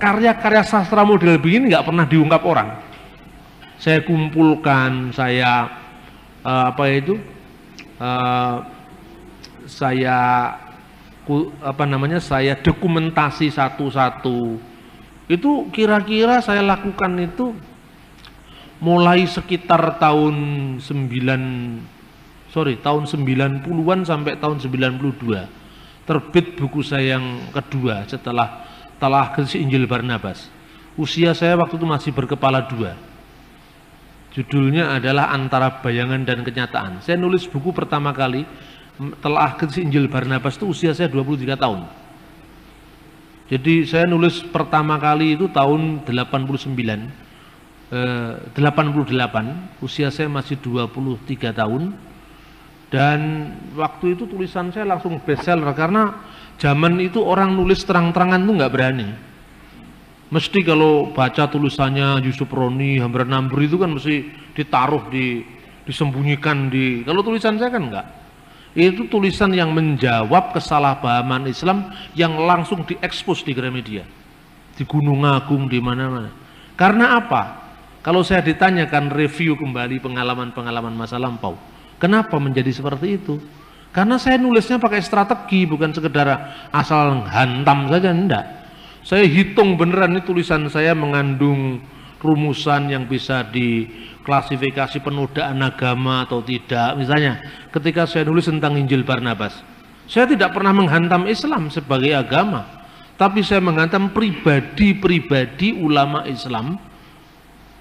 Karya-karya 0.00 0.64
sastra 0.64 1.04
model 1.04 1.36
begini 1.36 1.74
nggak 1.74 1.86
pernah 1.86 2.06
diungkap 2.08 2.42
orang. 2.46 2.68
Saya 3.80 4.04
kumpulkan, 4.04 5.12
saya 5.12 5.68
uh, 6.44 6.72
apa 6.72 6.84
itu? 6.88 7.16
Uh, 8.00 8.64
saya 9.68 10.18
apa 11.60 11.84
namanya? 11.84 12.16
Saya 12.16 12.56
dokumentasi 12.56 13.52
satu-satu. 13.52 14.56
Itu 15.28 15.68
kira-kira 15.68 16.40
saya 16.40 16.64
lakukan 16.64 17.12
itu 17.20 17.52
mulai 18.80 19.28
sekitar 19.28 20.00
tahun 20.00 20.36
9 20.80 21.99
sorry 22.50 22.78
tahun 22.82 23.06
90-an 23.06 24.02
sampai 24.02 24.36
tahun 24.36 24.58
92 24.58 25.60
terbit 26.10 26.58
buku 26.58 26.82
saya 26.82 27.16
yang 27.16 27.54
kedua 27.54 28.02
setelah 28.10 28.66
telah 28.98 29.32
Injil 29.56 29.86
Barnabas. 29.86 30.50
Usia 30.98 31.32
saya 31.32 31.56
waktu 31.56 31.78
itu 31.78 31.86
masih 31.86 32.10
berkepala 32.12 32.66
dua. 32.66 32.98
Judulnya 34.34 34.94
adalah 34.98 35.30
antara 35.30 35.80
bayangan 35.80 36.22
dan 36.26 36.42
kenyataan. 36.42 37.00
Saya 37.02 37.16
nulis 37.16 37.46
buku 37.46 37.70
pertama 37.70 38.10
kali 38.10 38.44
telah 39.22 39.56
Injil 39.80 40.10
Barnabas 40.10 40.60
itu 40.60 40.68
usia 40.68 40.92
saya 40.92 41.08
23 41.08 41.56
tahun. 41.56 41.86
Jadi 43.50 43.86
saya 43.86 44.06
nulis 44.06 44.42
pertama 44.46 44.94
kali 44.98 45.34
itu 45.34 45.50
tahun 45.50 46.06
89 46.06 46.70
eh, 47.90 48.34
88, 48.54 49.82
usia 49.82 50.10
saya 50.14 50.30
masih 50.30 50.54
23 50.58 51.50
tahun 51.50 52.09
dan 52.90 53.18
waktu 53.78 54.18
itu 54.18 54.26
tulisan 54.26 54.74
saya 54.74 54.82
langsung 54.82 55.22
bestseller 55.22 55.70
karena 55.78 56.26
zaman 56.58 56.98
itu 56.98 57.22
orang 57.22 57.54
nulis 57.54 57.86
terang-terangan 57.86 58.42
tuh 58.42 58.54
nggak 58.58 58.72
berani. 58.74 59.08
Mesti 60.30 60.62
kalau 60.62 61.10
baca 61.10 61.46
tulisannya 61.50 62.22
Yusuf 62.22 62.50
Roni, 62.50 62.98
Hambar 62.98 63.26
Nambri 63.26 63.66
itu 63.66 63.78
kan 63.78 63.94
mesti 63.94 64.26
ditaruh 64.54 65.06
di 65.10 65.42
disembunyikan 65.86 66.70
di 66.70 67.02
kalau 67.06 67.22
tulisan 67.22 67.58
saya 67.58 67.70
kan 67.70 67.82
enggak 67.82 68.06
itu 68.74 69.10
tulisan 69.10 69.50
yang 69.50 69.74
menjawab 69.74 70.54
kesalahpahaman 70.54 71.50
Islam 71.50 71.90
yang 72.14 72.38
langsung 72.38 72.86
diekspos 72.86 73.42
di 73.42 73.50
Gramedia. 73.50 74.06
Di 74.78 74.86
Gunung 74.86 75.26
Agung 75.26 75.66
di 75.66 75.82
mana-mana. 75.82 76.30
Karena 76.78 77.18
apa? 77.18 77.58
Kalau 78.00 78.22
saya 78.22 78.40
ditanyakan 78.40 79.10
review 79.10 79.58
kembali 79.58 79.98
pengalaman-pengalaman 80.00 80.94
masa 80.94 81.18
lampau 81.18 81.58
kenapa 82.00 82.40
menjadi 82.40 82.72
seperti 82.72 83.20
itu 83.20 83.36
karena 83.92 84.16
saya 84.16 84.40
nulisnya 84.40 84.80
pakai 84.80 85.04
strategi 85.04 85.68
bukan 85.68 85.92
sekedar 85.92 86.26
asal 86.72 87.28
hantam 87.28 87.92
saja 87.92 88.10
enggak 88.10 88.46
saya 89.04 89.24
hitung 89.28 89.76
beneran 89.76 90.16
ini 90.16 90.22
tulisan 90.24 90.66
saya 90.72 90.96
mengandung 90.96 91.80
rumusan 92.20 92.92
yang 92.92 93.08
bisa 93.08 93.48
diklasifikasi 93.48 95.00
penodaan 95.00 95.64
agama 95.64 96.28
atau 96.28 96.44
tidak. 96.44 97.00
Misalnya, 97.00 97.40
ketika 97.72 98.04
saya 98.04 98.28
nulis 98.28 98.46
tentang 98.46 98.76
Injil 98.76 99.02
Barnabas, 99.02 99.64
saya 100.04 100.28
tidak 100.28 100.52
pernah 100.52 100.76
menghantam 100.76 101.24
Islam 101.24 101.72
sebagai 101.72 102.12
agama, 102.12 102.68
tapi 103.16 103.40
saya 103.40 103.64
menghantam 103.64 104.12
pribadi-pribadi 104.12 105.80
ulama 105.80 106.28
Islam 106.28 106.76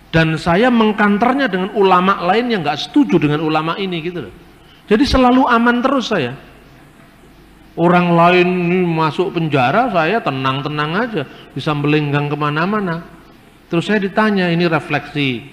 dan 0.10 0.34
saya 0.42 0.74
mengkanternya 0.74 1.46
dengan 1.46 1.70
ulama 1.78 2.26
lain 2.26 2.50
yang 2.50 2.66
nggak 2.66 2.90
setuju 2.90 3.22
dengan 3.22 3.46
ulama 3.46 3.78
ini 3.78 4.02
gitu 4.02 4.26
loh. 4.26 4.34
Jadi 4.90 5.06
selalu 5.06 5.46
aman 5.46 5.86
terus 5.86 6.10
saya. 6.10 6.34
Orang 7.78 8.12
lain 8.18 8.50
masuk 8.92 9.38
penjara, 9.38 9.88
saya 9.94 10.20
tenang-tenang 10.20 10.92
aja, 11.00 11.24
bisa 11.54 11.72
melenggang 11.72 12.28
ke 12.28 12.36
mana-mana. 12.36 13.06
Terus 13.70 13.88
saya 13.88 14.02
ditanya, 14.02 14.50
ini 14.52 14.66
refleksi 14.68 15.48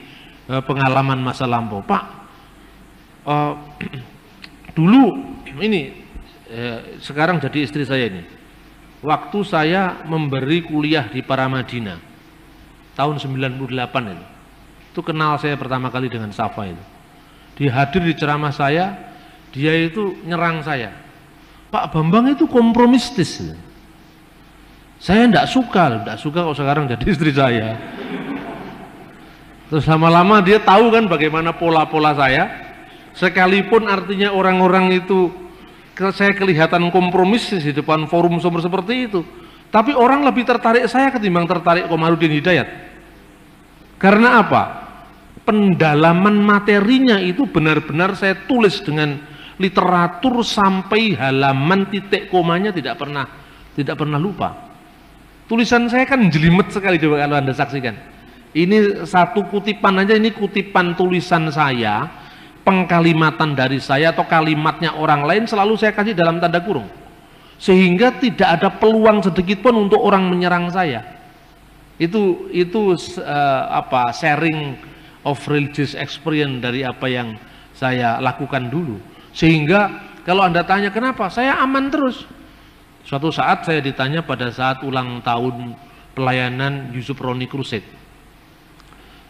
uh, 0.48 0.64
pengalaman 0.64 1.20
masa 1.20 1.44
lampau. 1.46 1.84
Pak, 1.84 2.04
uh, 3.28 3.54
dulu 4.76 5.22
ini 5.60 5.92
uh, 6.50 6.98
sekarang 6.98 7.38
jadi 7.38 7.62
istri 7.62 7.84
saya 7.84 8.08
ini. 8.08 8.24
Waktu 9.04 9.38
saya 9.46 10.02
memberi 10.08 10.64
kuliah 10.64 11.06
di 11.06 11.20
Paramadina 11.20 12.00
tahun 12.96 13.20
98 13.20 13.54
itu. 14.16 14.35
Itu 14.96 15.04
kenal 15.04 15.36
saya 15.36 15.60
pertama 15.60 15.92
kali 15.92 16.08
dengan 16.08 16.32
Safa 16.32 16.72
itu. 16.72 16.80
Dia 17.60 17.68
hadir 17.68 18.00
di 18.00 18.16
ceramah 18.16 18.48
saya, 18.48 18.96
dia 19.52 19.76
itu 19.76 20.16
nyerang 20.24 20.64
saya. 20.64 20.88
Pak 21.68 21.92
Bambang 21.92 22.32
itu 22.32 22.48
kompromistis. 22.48 23.44
Saya 24.96 25.28
tidak 25.28 25.52
suka, 25.52 26.00
tidak 26.00 26.16
suka 26.16 26.40
kalau 26.48 26.56
sekarang 26.56 26.88
jadi 26.88 27.04
istri 27.12 27.28
saya. 27.28 27.76
Terus 29.68 29.84
lama-lama 29.84 30.40
dia 30.40 30.64
tahu 30.64 30.88
kan 30.88 31.04
bagaimana 31.12 31.52
pola-pola 31.52 32.16
saya. 32.16 32.48
Sekalipun 33.12 33.92
artinya 33.92 34.32
orang-orang 34.32 34.96
itu 34.96 35.28
saya 35.92 36.32
kelihatan 36.32 36.88
kompromis 36.88 37.52
di 37.52 37.68
depan 37.76 38.08
forum 38.08 38.40
sumber 38.40 38.64
seperti 38.64 39.12
itu. 39.12 39.20
Tapi 39.68 39.92
orang 39.92 40.24
lebih 40.24 40.48
tertarik 40.48 40.88
saya 40.88 41.12
ketimbang 41.12 41.44
tertarik 41.44 41.84
Komarudin 41.84 42.32
Hidayat. 42.32 42.68
Karena 44.00 44.40
apa? 44.40 44.85
Pendalaman 45.46 46.42
materinya 46.42 47.22
itu 47.22 47.46
benar-benar 47.46 48.18
saya 48.18 48.34
tulis 48.50 48.82
dengan 48.82 49.14
literatur 49.62 50.42
sampai 50.42 51.14
halaman 51.14 51.86
titik 51.86 52.28
komanya 52.28 52.74
tidak 52.74 52.98
pernah 52.98 53.24
tidak 53.78 53.94
pernah 53.94 54.18
lupa. 54.18 54.52
Tulisan 55.46 55.86
saya 55.86 56.02
kan 56.02 56.26
jelimet 56.26 56.74
sekali 56.74 56.98
coba 56.98 57.22
kalau 57.22 57.38
Anda 57.38 57.54
saksikan 57.54 58.16
ini 58.56 59.04
satu 59.04 59.44
kutipan 59.52 60.00
aja, 60.00 60.16
ini 60.16 60.32
kutipan 60.32 60.96
tulisan 60.96 61.52
saya, 61.52 62.08
pengkalimatan 62.64 63.52
dari 63.52 63.76
saya 63.76 64.16
atau 64.16 64.24
kalimatnya 64.24 64.96
orang 64.96 65.28
lain 65.28 65.44
selalu 65.44 65.76
saya 65.76 65.92
kasih 65.92 66.16
dalam 66.16 66.40
tanda 66.40 66.64
kurung. 66.64 66.88
Sehingga 67.60 68.16
tidak 68.16 68.48
ada 68.56 68.72
peluang 68.72 69.20
sedikit 69.20 69.60
pun 69.60 69.76
untuk 69.76 70.00
orang 70.00 70.32
menyerang 70.32 70.72
saya. 70.72 71.04
Itu 72.00 72.48
itu 72.48 72.96
uh, 72.96 73.62
apa 73.76 74.08
sharing 74.16 74.80
of 75.26 75.42
religious 75.50 75.98
experience 75.98 76.62
dari 76.62 76.86
apa 76.86 77.10
yang 77.10 77.34
saya 77.74 78.22
lakukan 78.22 78.70
dulu. 78.70 79.02
Sehingga 79.34 79.90
kalau 80.22 80.46
Anda 80.46 80.62
tanya 80.62 80.94
kenapa, 80.94 81.26
saya 81.26 81.58
aman 81.58 81.90
terus. 81.90 82.22
Suatu 83.02 83.34
saat 83.34 83.66
saya 83.66 83.82
ditanya 83.82 84.22
pada 84.22 84.50
saat 84.54 84.86
ulang 84.86 85.18
tahun 85.26 85.74
pelayanan 86.14 86.94
Yusuf 86.94 87.18
Roni 87.18 87.50
Crusade 87.50 88.06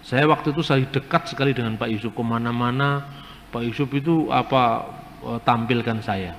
saya 0.07 0.23
waktu 0.31 0.55
itu 0.55 0.63
saya 0.63 0.87
dekat 0.87 1.35
sekali 1.35 1.51
dengan 1.51 1.75
Pak 1.75 1.91
Yusuf 1.91 2.15
ke 2.15 2.23
mana-mana. 2.23 3.03
Pak 3.51 3.59
Yusuf 3.67 3.91
itu 3.91 4.31
apa 4.31 4.87
e, 5.19 5.31
tampilkan 5.43 5.99
saya. 5.99 6.31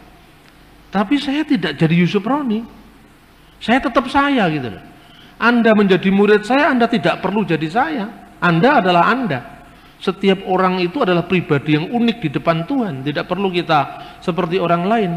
Tapi 0.88 1.20
saya 1.20 1.44
tidak 1.44 1.76
jadi 1.76 1.92
Yusuf 2.00 2.24
Roni. 2.24 2.64
Saya 3.60 3.84
tetap 3.84 4.08
saya 4.08 4.48
gitu 4.48 4.72
loh. 4.72 4.84
Anda 5.36 5.76
menjadi 5.76 6.08
murid 6.08 6.48
saya, 6.48 6.72
Anda 6.72 6.88
tidak 6.88 7.20
perlu 7.20 7.44
jadi 7.44 7.68
saya. 7.68 8.08
Anda 8.42 8.82
adalah 8.84 9.04
Anda. 9.10 9.40
Setiap 9.98 10.46
orang 10.46 10.78
itu 10.78 11.02
adalah 11.02 11.26
pribadi 11.26 11.74
yang 11.74 11.90
unik 11.90 12.18
di 12.22 12.30
depan 12.30 12.70
Tuhan. 12.70 13.02
Tidak 13.02 13.26
perlu 13.26 13.50
kita 13.50 13.80
seperti 14.22 14.62
orang 14.62 14.84
lain. 14.86 15.12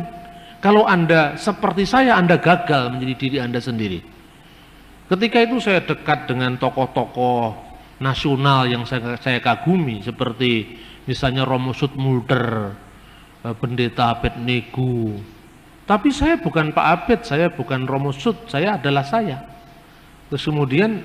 Kalau 0.61 0.89
Anda 0.89 1.37
seperti 1.37 1.85
saya, 1.85 2.17
Anda 2.17 2.41
gagal 2.41 2.93
menjadi 2.93 3.15
diri 3.17 3.37
Anda 3.41 3.61
sendiri. 3.61 4.01
Ketika 5.09 5.39
itu 5.43 5.61
saya 5.61 5.85
dekat 5.85 6.31
dengan 6.31 6.57
tokoh-tokoh 6.57 7.71
nasional 8.01 8.65
yang 8.65 8.89
saya, 8.89 9.19
saya 9.21 9.43
kagumi 9.43 10.01
seperti 10.01 10.81
misalnya 11.05 11.45
Romo 11.45 11.77
Sudmulder, 11.77 12.73
eh, 13.45 13.55
Pendeta 13.57 14.17
Abed 14.17 14.41
Negu. 14.41 15.21
Tapi 15.85 16.15
saya 16.15 16.39
bukan 16.39 16.71
Pak 16.71 16.87
Abed, 16.87 17.21
saya 17.27 17.51
bukan 17.51 17.83
Romo 17.85 18.15
Sud, 18.15 18.47
saya 18.47 18.79
adalah 18.79 19.03
saya. 19.03 19.43
Terus 20.31 20.47
kemudian 20.47 21.03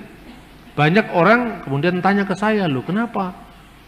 banyak 0.76 1.06
orang 1.10 1.64
kemudian 1.64 2.04
tanya 2.04 2.28
ke 2.28 2.36
saya, 2.36 2.68
loh 2.68 2.84
kenapa 2.84 3.32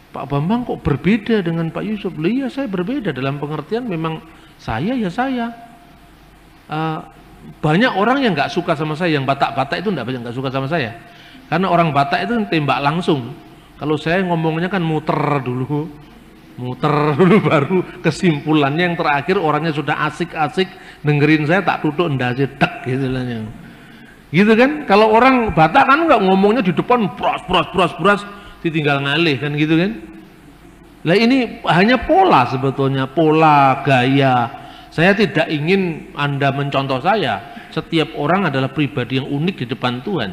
Pak 0.08 0.24
Bambang 0.24 0.64
kok 0.64 0.80
berbeda 0.80 1.44
dengan 1.44 1.68
Pak 1.68 1.84
Yusuf? 1.84 2.16
Loh 2.16 2.32
iya 2.32 2.48
saya 2.48 2.64
berbeda 2.64 3.12
dalam 3.12 3.36
pengertian 3.36 3.84
memang 3.84 4.24
saya 4.56 4.96
ya 4.96 5.12
saya. 5.12 5.52
Uh, 6.68 7.00
banyak 7.60 7.92
orang 7.92 8.24
yang 8.24 8.32
nggak 8.32 8.50
suka 8.50 8.72
sama 8.72 8.96
saya, 8.96 9.20
yang 9.20 9.28
batak-batak 9.28 9.84
itu 9.84 9.92
nggak 9.92 10.06
banyak 10.08 10.20
nggak 10.24 10.36
suka 10.36 10.48
sama 10.48 10.66
saya 10.66 10.96
karena 11.48 11.66
orang 11.72 11.90
Batak 11.96 12.28
itu 12.28 12.34
tembak 12.52 12.80
langsung. 12.84 13.32
Kalau 13.80 13.96
saya 13.96 14.20
ngomongnya 14.20 14.68
kan 14.68 14.84
muter 14.84 15.16
dulu, 15.40 15.88
muter 16.60 16.92
dulu 17.18 17.36
baru 17.40 17.78
kesimpulannya 18.04 18.92
yang 18.92 18.96
terakhir 19.00 19.40
orangnya 19.40 19.72
sudah 19.72 19.96
asik-asik 20.12 20.68
dengerin 21.00 21.48
saya 21.48 21.64
tak 21.64 21.80
tutup 21.80 22.12
ndase 22.12 22.46
tek 22.60 22.84
gitu 22.84 23.08
lah. 23.08 23.24
Gitu 24.28 24.52
kan? 24.52 24.84
Kalau 24.84 25.08
orang 25.08 25.56
Batak 25.56 25.88
kan 25.88 26.04
nggak 26.04 26.20
ngomongnya 26.20 26.60
di 26.60 26.76
depan 26.76 27.16
pros 27.16 27.40
pros 27.48 27.68
pros 27.72 27.92
pros 27.96 28.20
ditinggal 28.60 29.00
ngalih 29.00 29.36
kan 29.40 29.52
gitu 29.56 29.74
kan? 29.80 29.92
Lah 31.06 31.16
ini 31.16 31.62
hanya 31.64 32.04
pola 32.04 32.44
sebetulnya, 32.50 33.08
pola 33.08 33.80
gaya. 33.86 34.50
Saya 34.92 35.14
tidak 35.14 35.46
ingin 35.48 36.12
Anda 36.18 36.50
mencontoh 36.50 36.98
saya. 37.00 37.56
Setiap 37.70 38.18
orang 38.18 38.50
adalah 38.50 38.72
pribadi 38.72 39.20
yang 39.20 39.28
unik 39.30 39.64
di 39.64 39.66
depan 39.70 40.02
Tuhan. 40.02 40.30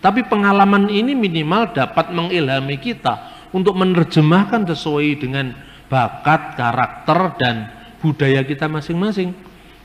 Tapi 0.00 0.24
pengalaman 0.24 0.88
ini 0.88 1.12
minimal 1.12 1.74
dapat 1.74 2.14
mengilhami 2.14 2.78
kita 2.78 3.48
untuk 3.52 3.76
menerjemahkan 3.76 4.64
sesuai 4.72 5.18
dengan 5.20 5.52
bakat, 5.90 6.54
karakter, 6.54 7.18
dan 7.38 7.54
budaya 8.00 8.42
kita 8.46 8.70
masing-masing. 8.70 9.34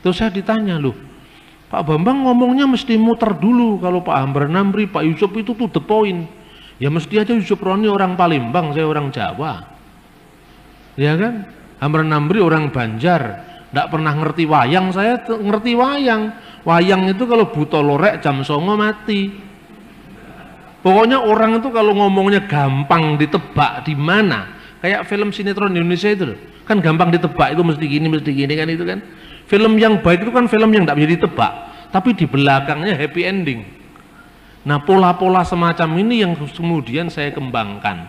Terus 0.02 0.16
saya 0.18 0.30
ditanya 0.30 0.78
loh, 0.78 0.94
Pak 1.72 1.88
Bambang 1.88 2.28
ngomongnya 2.28 2.68
mesti 2.68 3.00
muter 3.00 3.32
dulu 3.32 3.80
kalau 3.80 4.04
Pak 4.04 4.12
Hambar 4.12 4.44
Namri, 4.44 4.84
Pak 4.92 5.08
Yusuf 5.08 5.32
itu 5.40 5.56
tuh 5.56 5.72
the 5.72 5.80
point. 5.80 6.28
Ya 6.76 6.92
mesti 6.92 7.16
aja 7.16 7.32
Yusuf 7.32 7.56
Roni 7.64 7.88
orang 7.88 8.12
Palembang, 8.12 8.76
saya 8.76 8.84
orang 8.84 9.08
Jawa. 9.08 9.64
Ya 11.00 11.16
kan? 11.16 11.48
Hambar 11.80 12.04
Namri 12.04 12.44
orang 12.44 12.68
Banjar, 12.68 13.40
tidak 13.72 13.88
pernah 13.88 14.12
ngerti 14.12 14.44
wayang, 14.44 14.92
saya 14.92 15.16
ngerti 15.24 15.72
wayang. 15.72 16.36
Wayang 16.68 17.08
itu 17.08 17.24
kalau 17.24 17.48
buta 17.48 17.80
lorek 17.80 18.20
jam 18.20 18.44
songo 18.44 18.76
mati. 18.76 19.32
Pokoknya 20.84 21.24
orang 21.24 21.56
itu 21.56 21.72
kalau 21.72 21.96
ngomongnya 21.96 22.44
gampang 22.44 23.16
ditebak 23.16 23.88
di 23.88 23.96
mana, 23.96 24.60
kayak 24.84 25.08
film 25.08 25.32
sinetron 25.32 25.72
Indonesia 25.72 26.12
itu 26.12 26.36
loh, 26.36 26.38
kan 26.68 26.84
gampang 26.84 27.08
ditebak 27.08 27.56
itu 27.56 27.62
mesti 27.64 27.84
gini, 27.88 28.06
mesti 28.12 28.28
gini 28.28 28.52
kan 28.52 28.68
itu 28.68 28.84
kan. 28.84 29.00
Film 29.52 29.76
yang 29.76 30.00
baik 30.00 30.24
itu 30.24 30.32
kan 30.32 30.48
film 30.48 30.72
yang 30.72 30.88
tidak 30.88 30.96
bisa 30.96 31.10
ditebak, 31.12 31.52
tapi 31.92 32.16
di 32.16 32.24
belakangnya 32.24 32.96
happy 32.96 33.20
ending. 33.20 33.60
Nah, 34.64 34.80
pola-pola 34.80 35.44
semacam 35.44 36.00
ini 36.00 36.24
yang 36.24 36.32
kemudian 36.40 37.12
saya 37.12 37.36
kembangkan. 37.36 38.08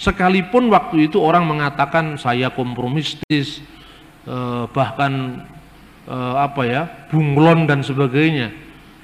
Sekalipun 0.00 0.72
waktu 0.72 1.12
itu 1.12 1.20
orang 1.20 1.44
mengatakan 1.44 2.16
saya 2.16 2.48
kompromistis, 2.48 3.60
eh, 4.24 4.64
bahkan 4.72 5.44
eh, 6.08 6.34
apa 6.40 6.62
ya, 6.64 6.82
bunglon 7.12 7.68
dan 7.68 7.84
sebagainya. 7.84 8.48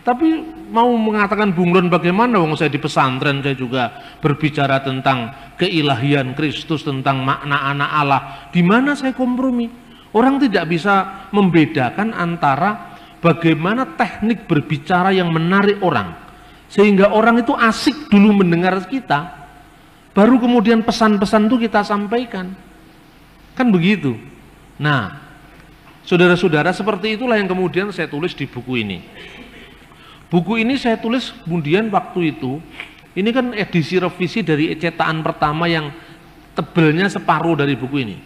Tapi 0.01 0.33
mau 0.73 0.89
mengatakan 0.97 1.53
bunglon 1.53 1.93
bagaimana? 1.93 2.41
Wong 2.41 2.57
saya 2.57 2.73
di 2.73 2.81
pesantren 2.81 3.45
saya 3.45 3.53
juga 3.53 4.17
berbicara 4.25 4.81
tentang 4.81 5.29
keilahian 5.61 6.33
Kristus, 6.33 6.89
tentang 6.89 7.21
makna 7.21 7.69
anak 7.69 7.91
Allah. 7.93 8.23
Di 8.49 8.65
mana 8.65 8.97
saya 8.97 9.13
kompromi? 9.13 9.86
Orang 10.15 10.39
tidak 10.39 10.71
bisa 10.71 11.27
membedakan 11.35 12.15
antara 12.15 12.99
bagaimana 13.19 13.99
teknik 13.99 14.47
berbicara 14.47 15.11
yang 15.11 15.33
menarik 15.35 15.83
orang 15.83 16.27
sehingga 16.67 17.15
orang 17.15 17.47
itu 17.47 17.55
asik 17.55 18.11
dulu 18.11 18.43
mendengar 18.43 18.75
kita, 18.91 19.49
baru 20.13 20.39
kemudian 20.43 20.83
pesan-pesan 20.83 21.47
itu 21.47 21.57
kita 21.63 21.87
sampaikan. 21.87 22.51
Kan 23.55 23.71
begitu. 23.71 24.19
Nah, 24.77 25.17
saudara-saudara 26.03 26.75
seperti 26.75 27.17
itulah 27.17 27.39
yang 27.39 27.49
kemudian 27.49 27.89
saya 27.95 28.11
tulis 28.11 28.35
di 28.35 28.45
buku 28.51 28.83
ini. 28.83 28.99
Buku 30.27 30.59
ini 30.59 30.75
saya 30.75 30.99
tulis 30.99 31.31
kemudian 31.47 31.87
waktu 31.87 32.35
itu, 32.35 32.59
ini 33.15 33.31
kan 33.31 33.55
edisi 33.55 33.97
revisi 34.03 34.43
dari 34.43 34.75
cetakan 34.75 35.23
pertama 35.23 35.71
yang 35.71 35.95
tebelnya 36.53 37.07
separuh 37.07 37.55
dari 37.55 37.79
buku 37.79 37.97
ini. 38.03 38.17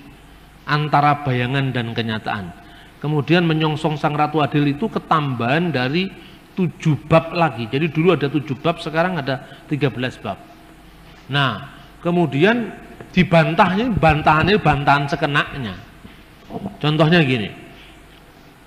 Antara 0.69 1.25
bayangan 1.25 1.73
dan 1.73 1.93
kenyataan. 1.97 2.53
Kemudian 3.01 3.49
menyongsong 3.49 3.97
Sang 3.97 4.13
Ratu 4.13 4.45
Adil 4.45 4.77
itu 4.77 4.87
ketambahan 4.87 5.73
dari 5.73 6.13
tujuh 6.53 7.09
bab 7.09 7.33
lagi. 7.33 7.65
Jadi 7.71 7.89
dulu 7.89 8.13
ada 8.13 8.29
tujuh 8.29 8.61
bab, 8.61 8.77
sekarang 8.77 9.17
ada 9.17 9.41
tiga 9.67 9.89
belas 9.89 10.21
bab. 10.21 10.37
Nah, 11.33 11.73
kemudian 12.05 12.69
dibantahnya, 13.17 13.89
bantahannya 13.97 14.61
bantahan 14.61 15.09
sekenaknya. 15.09 15.75
Contohnya 16.77 17.25
gini, 17.25 17.49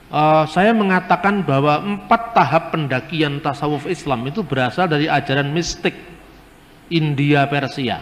uh, 0.09 0.49
saya 0.49 0.73
mengatakan 0.73 1.45
bahwa 1.45 1.83
empat 1.83 2.33
tahap 2.33 2.63
pendakian 2.73 3.37
tasawuf 3.43 3.85
Islam 3.85 4.25
itu 4.25 4.41
berasal 4.41 4.89
dari 4.89 5.05
ajaran 5.05 5.51
mistik 5.53 5.93
India 6.89 7.45
Persia 7.45 8.01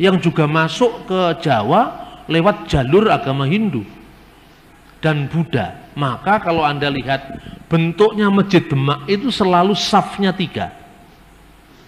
yang 0.00 0.16
juga 0.16 0.48
masuk 0.48 1.06
ke 1.06 1.20
Jawa 1.44 2.09
lewat 2.30 2.70
jalur 2.70 3.10
agama 3.10 3.44
Hindu 3.50 3.82
dan 5.02 5.26
Buddha. 5.26 5.90
Maka 5.98 6.38
kalau 6.38 6.62
Anda 6.62 6.86
lihat 6.86 7.42
bentuknya 7.66 8.30
masjid 8.30 8.62
Demak 8.62 9.10
itu 9.10 9.34
selalu 9.34 9.74
safnya 9.74 10.30
tiga. 10.30 10.70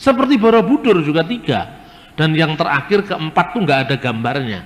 Seperti 0.02 0.34
Borobudur 0.34 0.98
juga 1.06 1.22
tiga. 1.22 1.78
Dan 2.18 2.34
yang 2.36 2.58
terakhir 2.58 3.06
keempat 3.06 3.54
tuh 3.54 3.62
nggak 3.62 3.80
ada 3.88 3.96
gambarnya. 3.96 4.60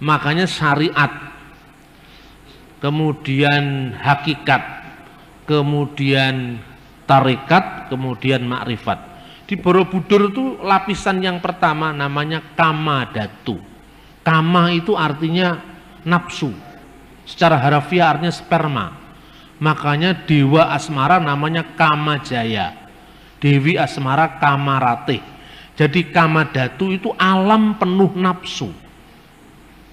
Makanya 0.00 0.46
syariat, 0.46 1.10
kemudian 2.80 3.92
hakikat, 3.98 4.62
kemudian 5.44 6.62
tarikat, 7.04 7.90
kemudian 7.92 8.46
makrifat. 8.46 9.02
Di 9.50 9.58
Borobudur 9.58 10.32
itu 10.32 10.44
lapisan 10.62 11.20
yang 11.20 11.42
pertama 11.42 11.92
namanya 11.92 12.40
kama 12.54 13.10
datu. 13.10 13.65
Kama 14.26 14.74
itu 14.74 14.98
artinya 14.98 15.62
nafsu. 16.02 16.50
Secara 17.22 17.54
harafiah 17.58 18.10
artinya 18.10 18.34
sperma 18.34 19.06
Makanya 19.56 20.12
dewa 20.28 20.68
asmara 20.68 21.16
namanya 21.16 21.64
Kamajaya. 21.64 22.76
Dewi 23.40 23.80
asmara 23.80 24.36
Kamarate. 24.36 25.24
Jadi 25.76 26.08
Kamadatu 26.08 26.92
itu 26.92 27.12
alam 27.16 27.76
penuh 27.76 28.12
nafsu. 28.16 28.72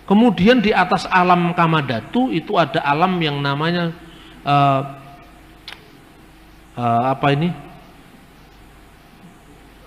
Kemudian 0.04 0.60
di 0.60 0.76
atas 0.76 1.08
alam 1.08 1.56
Kamadatu 1.56 2.28
itu 2.32 2.60
ada 2.60 2.84
alam 2.84 3.16
yang 3.24 3.40
namanya 3.40 3.96
uh, 4.44 4.82
uh, 6.76 7.04
apa 7.16 7.28
ini? 7.32 7.52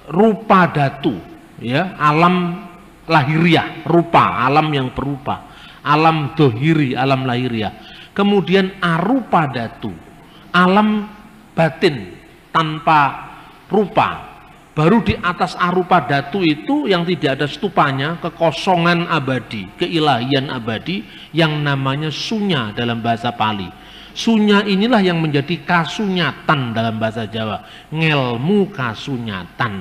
Rupa 0.06 0.70
datu, 0.70 1.18
ya, 1.58 1.98
alam 1.98 2.62
lahiriah, 3.06 3.86
rupa, 3.86 4.42
alam 4.44 4.70
yang 4.74 4.90
berupa, 4.92 5.50
alam 5.82 6.34
dohiri, 6.34 6.94
alam 6.94 7.26
lahiriah 7.26 7.96
kemudian 8.16 8.80
arupa 8.80 9.44
datu, 9.44 9.92
alam 10.48 11.04
batin 11.52 12.16
tanpa 12.48 13.28
rupa. 13.68 14.32
Baru 14.76 15.00
di 15.00 15.16
atas 15.16 15.56
arupa 15.56 16.04
datu 16.04 16.44
itu 16.44 16.84
yang 16.84 17.04
tidak 17.08 17.40
ada 17.40 17.46
stupanya, 17.48 18.20
kekosongan 18.20 19.08
abadi, 19.08 19.68
keilahian 19.76 20.52
abadi 20.52 21.00
yang 21.32 21.64
namanya 21.64 22.12
sunya 22.12 22.72
dalam 22.76 23.00
bahasa 23.00 23.32
Pali. 23.32 23.68
Sunya 24.16 24.64
inilah 24.64 25.00
yang 25.00 25.20
menjadi 25.20 25.64
kasunyatan 25.64 26.76
dalam 26.76 26.96
bahasa 26.96 27.24
Jawa. 27.28 27.88
Ngelmu 27.88 28.68
kasunyatan. 28.72 29.72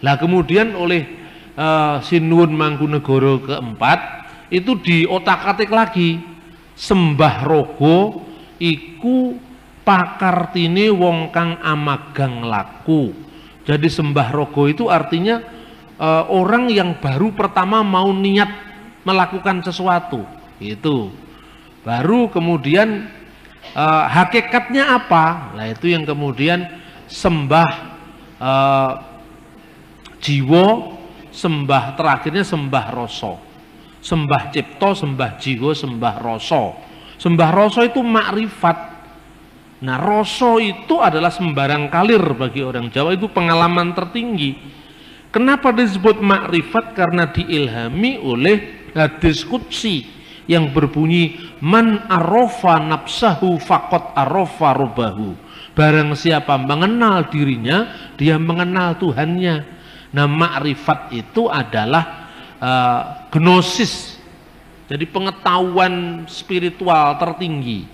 Lah 0.00 0.16
kemudian 0.20 0.72
oleh 0.72 1.27
uh, 1.58 1.98
Sinuwun 2.06 2.54
Mangkunegoro 2.54 3.42
keempat 3.42 4.00
itu 4.54 4.78
diotak-atik 4.78 5.68
lagi 5.68 6.22
sembah 6.78 7.42
rogo 7.42 8.22
iku 8.62 9.34
pakartine 9.82 10.92
wong 10.92 11.34
kang 11.34 11.56
amagang 11.64 12.44
laku. 12.44 13.10
Jadi 13.64 13.88
sembah 13.88 14.28
rogo 14.32 14.68
itu 14.68 14.88
artinya 14.88 15.40
e, 15.96 16.08
orang 16.28 16.68
yang 16.68 16.96
baru 16.96 17.32
pertama 17.32 17.80
mau 17.80 18.12
niat 18.12 18.48
melakukan 19.04 19.64
sesuatu. 19.64 20.28
Itu. 20.60 21.12
Baru 21.84 22.28
kemudian 22.28 23.08
e, 23.72 23.84
hakikatnya 24.12 24.92
apa? 24.92 25.56
Nah, 25.56 25.66
itu 25.68 25.88
yang 25.92 26.04
kemudian 26.04 26.68
sembah 27.08 27.70
e, 28.40 28.52
jiwa, 30.20 30.96
sembah 31.38 31.94
terakhirnya 31.94 32.42
sembah 32.42 32.86
rosok 32.90 33.48
sembah 33.98 34.54
cipto, 34.54 34.94
sembah 34.94 35.30
jiwa, 35.38 35.72
sembah 35.74 36.14
rasa. 36.22 36.64
Sembah 37.18 37.50
rasa 37.50 37.80
itu 37.86 38.00
makrifat. 38.02 38.78
Nah, 39.78 39.98
rasa 39.98 40.58
itu 40.58 40.98
adalah 40.98 41.30
sembarang 41.30 41.86
kalir 41.90 42.22
bagi 42.34 42.66
orang 42.66 42.90
Jawa 42.90 43.14
itu 43.14 43.30
pengalaman 43.30 43.94
tertinggi. 43.94 44.58
Kenapa 45.30 45.70
disebut 45.70 46.18
makrifat? 46.18 46.94
Karena 46.94 47.30
diilhami 47.30 48.18
oleh 48.18 48.90
hadis 48.96 49.44
kutsi 49.46 50.08
yang 50.48 50.72
berbunyi 50.72 51.52
man 51.60 52.08
arofa 52.08 52.80
nafsahu 52.80 53.60
fakot 53.60 54.16
arofa 54.16 54.72
rubahu. 54.74 55.36
Barang 55.78 56.18
siapa 56.18 56.58
mengenal 56.58 57.30
dirinya, 57.30 57.86
dia 58.18 58.34
mengenal 58.34 58.98
Tuhannya. 58.98 59.77
Nah, 60.08 60.24
makrifat 60.24 61.12
itu 61.12 61.52
adalah 61.52 62.28
uh, 62.62 63.28
gnosis. 63.34 64.16
Jadi 64.88 65.04
pengetahuan 65.04 66.24
spiritual 66.24 67.20
tertinggi. 67.20 67.84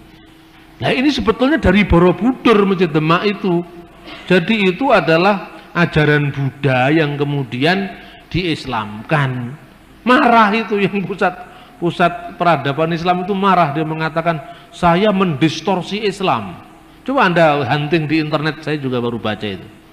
Nah 0.78 0.90
ini 0.94 1.10
sebetulnya 1.10 1.58
dari 1.58 1.82
Borobudur 1.82 2.66
Masjid 2.66 2.90
Demak 2.90 3.26
itu. 3.26 3.66
Jadi 4.30 4.70
itu 4.74 4.94
adalah 4.94 5.58
ajaran 5.74 6.30
Buddha 6.30 6.94
yang 6.94 7.18
kemudian 7.18 7.90
diislamkan. 8.30 9.58
Marah 10.06 10.54
itu 10.54 10.78
yang 10.78 11.02
pusat 11.02 11.34
pusat 11.82 12.38
peradaban 12.38 12.94
Islam 12.94 13.26
itu 13.26 13.34
marah. 13.34 13.74
Dia 13.74 13.82
mengatakan 13.82 14.38
saya 14.70 15.10
mendistorsi 15.10 16.06
Islam. 16.06 16.62
Coba 17.02 17.26
anda 17.26 17.66
hunting 17.66 18.06
di 18.06 18.22
internet 18.22 18.62
saya 18.62 18.78
juga 18.78 19.02
baru 19.02 19.18
baca 19.18 19.44
itu 19.44 19.83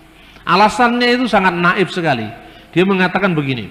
alasannya 0.47 1.07
itu 1.17 1.25
sangat 1.27 1.53
naif 1.55 1.89
sekali. 1.93 2.27
Dia 2.71 2.87
mengatakan 2.87 3.35
begini. 3.35 3.69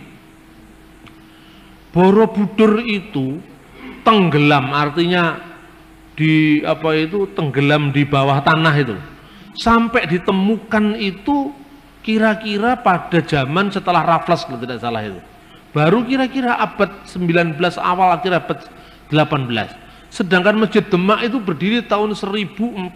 Borobudur 1.91 2.87
itu 2.87 3.43
tenggelam 4.07 4.71
artinya 4.71 5.43
di 6.15 6.63
apa 6.63 6.95
itu 6.95 7.27
tenggelam 7.35 7.91
di 7.91 8.07
bawah 8.07 8.39
tanah 8.45 8.75
itu. 8.79 8.97
Sampai 9.59 10.07
ditemukan 10.07 10.95
itu 10.97 11.51
kira-kira 12.07 12.79
pada 12.79 13.19
zaman 13.21 13.69
setelah 13.75 14.07
Raffles 14.07 14.47
kalau 14.47 14.61
tidak 14.63 14.79
salah 14.79 15.03
itu. 15.03 15.19
Baru 15.71 16.07
kira-kira 16.07 16.55
abad 16.59 17.07
19 17.07 17.59
awal 17.79 18.19
akhir 18.19 18.33
abad 18.35 18.59
18 19.11 19.91
sedangkan 20.11 20.59
Masjid 20.59 20.83
Demak 20.83 21.23
itu 21.23 21.39
berdiri 21.39 21.87
tahun 21.87 22.19
1479 22.19 22.91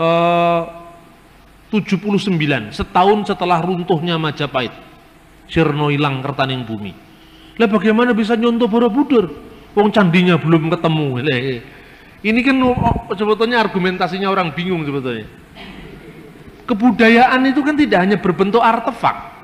eh, 0.00 0.62
setahun 2.72 3.18
setelah 3.28 3.60
runtuhnya 3.60 4.16
Majapahit 4.16 4.72
Sirno 5.48 5.92
hilang 5.92 6.24
kertaning 6.24 6.64
bumi 6.64 7.08
lah 7.58 7.66
bagaimana 7.66 8.14
bisa 8.14 8.38
nyontoh 8.38 8.70
Borobudur? 8.70 9.26
Wong 9.74 9.90
candinya 9.90 10.38
belum 10.38 10.70
ketemu. 10.70 11.06
Ini 12.22 12.40
kan 12.42 12.56
oh, 12.62 12.74
sebetulnya 13.14 13.58
argumentasinya 13.62 14.30
orang 14.30 14.54
bingung 14.54 14.86
sebetulnya. 14.86 15.26
Kebudayaan 16.66 17.42
itu 17.50 17.60
kan 17.66 17.74
tidak 17.74 17.98
hanya 17.98 18.16
berbentuk 18.18 18.62
artefak. 18.62 19.38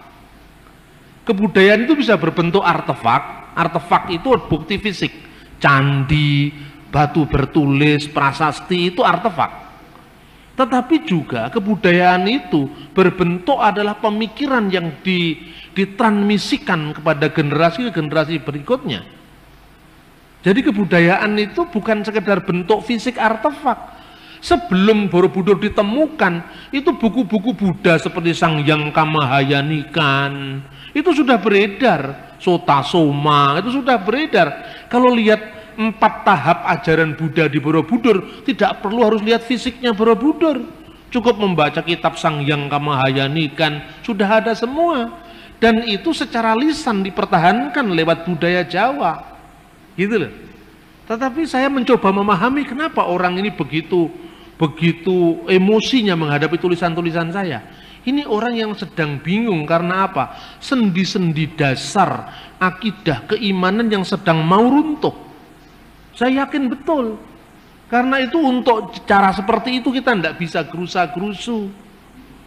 Kebudayaan 1.26 1.87
itu 1.87 1.94
bisa 1.98 2.14
berbentuk 2.14 2.62
artefak. 2.62 3.54
Artefak 3.54 4.10
itu 4.14 4.30
bukti 4.46 4.78
fisik. 4.78 5.12
Candi, 5.58 6.50
batu 6.90 7.26
bertulis, 7.26 8.06
prasasti 8.10 8.94
itu 8.94 9.02
artefak. 9.02 9.63
Tetapi 10.54 11.02
juga 11.02 11.50
kebudayaan 11.50 12.24
itu 12.30 12.70
berbentuk 12.94 13.58
adalah 13.58 13.98
pemikiran 13.98 14.70
yang 14.70 15.02
di, 15.02 15.50
ditransmisikan 15.74 16.94
kepada 16.94 17.26
generasi 17.34 17.90
ke 17.90 17.92
generasi 17.92 18.38
berikutnya. 18.38 19.02
Jadi 20.46 20.60
kebudayaan 20.62 21.34
itu 21.40 21.66
bukan 21.66 22.06
sekedar 22.06 22.46
bentuk 22.46 22.86
fisik 22.86 23.18
artefak, 23.18 23.94
Sebelum 24.44 25.08
Borobudur 25.08 25.56
ditemukan, 25.56 26.44
itu 26.68 26.92
buku-buku 27.00 27.56
Buddha 27.56 27.96
seperti 27.96 28.36
Sang 28.36 28.60
Yang 28.60 28.92
Kamahayanikan, 28.92 30.60
itu 30.92 31.10
sudah 31.16 31.40
beredar. 31.40 32.36
Sota 32.36 32.84
Soma, 32.84 33.56
itu 33.56 33.80
sudah 33.80 33.96
beredar. 34.04 34.52
Kalau 34.92 35.16
lihat 35.16 35.40
empat 35.76 36.26
tahap 36.26 36.64
ajaran 36.70 37.14
Buddha 37.18 37.50
di 37.50 37.58
Borobudur, 37.58 38.44
tidak 38.46 38.80
perlu 38.80 39.06
harus 39.06 39.20
lihat 39.20 39.44
fisiknya 39.44 39.92
Borobudur. 39.92 40.62
Cukup 41.12 41.38
membaca 41.38 41.78
kitab 41.78 42.18
Sang 42.18 42.42
Yang 42.42 42.66
Kamahayanikan, 42.70 44.02
sudah 44.02 44.42
ada 44.42 44.50
semua. 44.58 45.22
Dan 45.62 45.87
itu 45.87 46.10
secara 46.10 46.58
lisan 46.58 47.06
dipertahankan 47.06 47.87
lewat 47.94 48.26
budaya 48.26 48.66
Jawa. 48.66 49.22
Gitu 49.94 50.26
loh. 50.26 50.32
Tetapi 51.06 51.46
saya 51.46 51.70
mencoba 51.70 52.10
memahami 52.10 52.66
kenapa 52.66 53.06
orang 53.06 53.38
ini 53.38 53.54
begitu 53.54 54.10
begitu 54.54 55.42
emosinya 55.50 56.14
menghadapi 56.14 56.56
tulisan-tulisan 56.58 57.30
saya. 57.34 57.62
Ini 58.04 58.28
orang 58.28 58.52
yang 58.52 58.72
sedang 58.76 59.16
bingung 59.16 59.64
karena 59.64 60.04
apa? 60.04 60.37
Sendi-sendi 60.60 61.56
dasar 61.56 62.28
akidah 62.60 63.24
keimanan 63.32 63.88
yang 63.88 64.04
sedang 64.04 64.44
mau 64.44 64.60
runtuh. 64.60 65.16
Saya 66.14 66.46
yakin 66.46 66.70
betul. 66.70 67.18
Karena 67.90 68.22
itu 68.22 68.40
untuk 68.40 68.90
cara 69.05 69.31
seperti 69.35 69.83
itu 69.83 69.92
kita 69.92 70.16
tidak 70.16 70.35
bisa 70.40 70.64
gerusa-gerusu. 70.66 71.68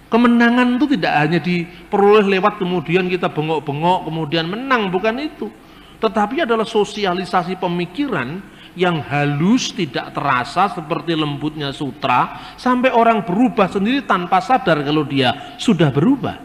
Kemenangan 0.08 0.80
itu 0.80 0.88
tidak 0.95 1.13
hanya 1.19 1.39
diperoleh 1.43 2.25
lewat 2.39 2.63
kemudian 2.63 3.12
kita 3.12 3.27
bengok-bengok 3.27 4.08
kemudian 4.08 4.47
menang, 4.47 4.88
bukan 4.88 5.19
itu. 5.19 5.51
Tetapi 5.99 6.47
adalah 6.47 6.63
sosialisasi 6.63 7.60
pemikiran 7.60 8.39
yang 8.77 9.03
halus 9.03 9.73
tidak 9.73 10.13
terasa 10.13 10.69
seperti 10.71 11.17
lembutnya 11.17 11.73
sutra 11.73 12.53
sampai 12.56 12.93
orang 12.93 13.25
berubah 13.25 13.67
sendiri 13.67 14.06
tanpa 14.06 14.38
sadar 14.39 14.86
kalau 14.86 15.03
dia 15.03 15.58
sudah 15.58 15.89
berubah. 15.89 16.38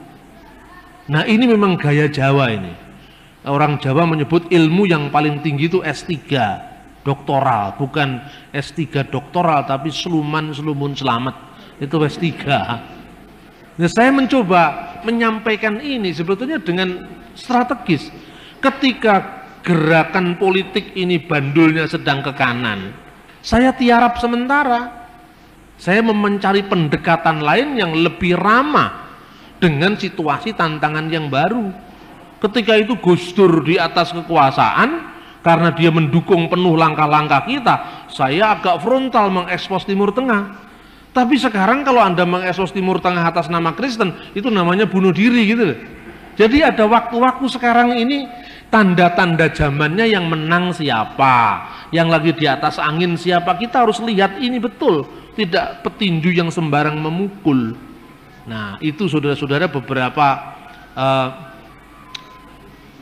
Nah 1.12 1.22
ini 1.28 1.44
memang 1.46 1.78
gaya 1.78 2.08
Jawa 2.08 2.50
ini. 2.50 2.72
Orang 3.44 3.78
Jawa 3.78 4.08
menyebut 4.08 4.48
ilmu 4.48 4.88
yang 4.88 5.12
paling 5.12 5.42
tinggi 5.44 5.68
itu 5.68 5.82
S3 5.82 6.18
doktoral, 7.02 7.74
bukan 7.78 8.22
S3 8.54 9.06
doktoral 9.10 9.66
tapi 9.66 9.90
seluman 9.90 10.54
selumun 10.54 10.94
selamat 10.94 11.34
itu 11.82 11.96
S3. 11.98 12.30
Nah, 13.72 13.90
saya 13.90 14.10
mencoba 14.14 14.62
menyampaikan 15.02 15.82
ini 15.82 16.14
sebetulnya 16.14 16.62
dengan 16.62 17.08
strategis. 17.34 18.08
Ketika 18.62 19.42
gerakan 19.66 20.38
politik 20.38 20.94
ini 20.94 21.18
bandulnya 21.18 21.90
sedang 21.90 22.22
ke 22.22 22.32
kanan, 22.34 22.94
saya 23.42 23.74
tiarap 23.74 24.22
sementara. 24.22 25.02
Saya 25.82 25.98
mencari 25.98 26.62
pendekatan 26.62 27.42
lain 27.42 27.74
yang 27.74 27.90
lebih 27.90 28.38
ramah 28.38 29.02
dengan 29.58 29.98
situasi 29.98 30.54
tantangan 30.54 31.10
yang 31.10 31.26
baru. 31.26 31.74
Ketika 32.38 32.78
itu 32.78 32.94
Gus 33.02 33.34
Dur 33.34 33.66
di 33.66 33.82
atas 33.82 34.14
kekuasaan, 34.14 35.11
karena 35.42 35.74
dia 35.74 35.90
mendukung 35.90 36.46
penuh 36.46 36.78
langkah-langkah 36.78 37.42
kita, 37.44 38.06
saya 38.08 38.56
agak 38.56 38.78
frontal 38.80 39.28
mengekspos 39.28 39.84
Timur 39.84 40.14
Tengah. 40.14 40.70
Tapi 41.12 41.36
sekarang 41.36 41.84
kalau 41.84 42.00
Anda 42.00 42.24
mengekspos 42.24 42.72
Timur 42.72 43.02
Tengah 43.02 43.26
atas 43.26 43.50
nama 43.50 43.74
Kristen, 43.76 44.14
itu 44.32 44.48
namanya 44.48 44.88
bunuh 44.88 45.12
diri 45.12 45.44
gitu 45.44 45.76
Jadi 46.32 46.64
ada 46.64 46.88
waktu-waktu 46.88 47.44
sekarang 47.52 47.92
ini 47.92 48.24
tanda-tanda 48.72 49.52
zamannya 49.52 50.08
yang 50.08 50.32
menang 50.32 50.72
siapa, 50.72 51.68
yang 51.92 52.08
lagi 52.08 52.32
di 52.32 52.48
atas 52.48 52.80
angin 52.80 53.20
siapa. 53.20 53.60
Kita 53.60 53.84
harus 53.84 54.00
lihat 54.00 54.40
ini 54.40 54.56
betul, 54.56 55.04
tidak 55.36 55.84
petinju 55.84 56.32
yang 56.32 56.48
sembarang 56.48 56.96
memukul. 56.96 57.76
Nah, 58.48 58.80
itu 58.80 59.06
saudara-saudara 59.12 59.68
beberapa 59.68 60.56
uh, 60.96 61.51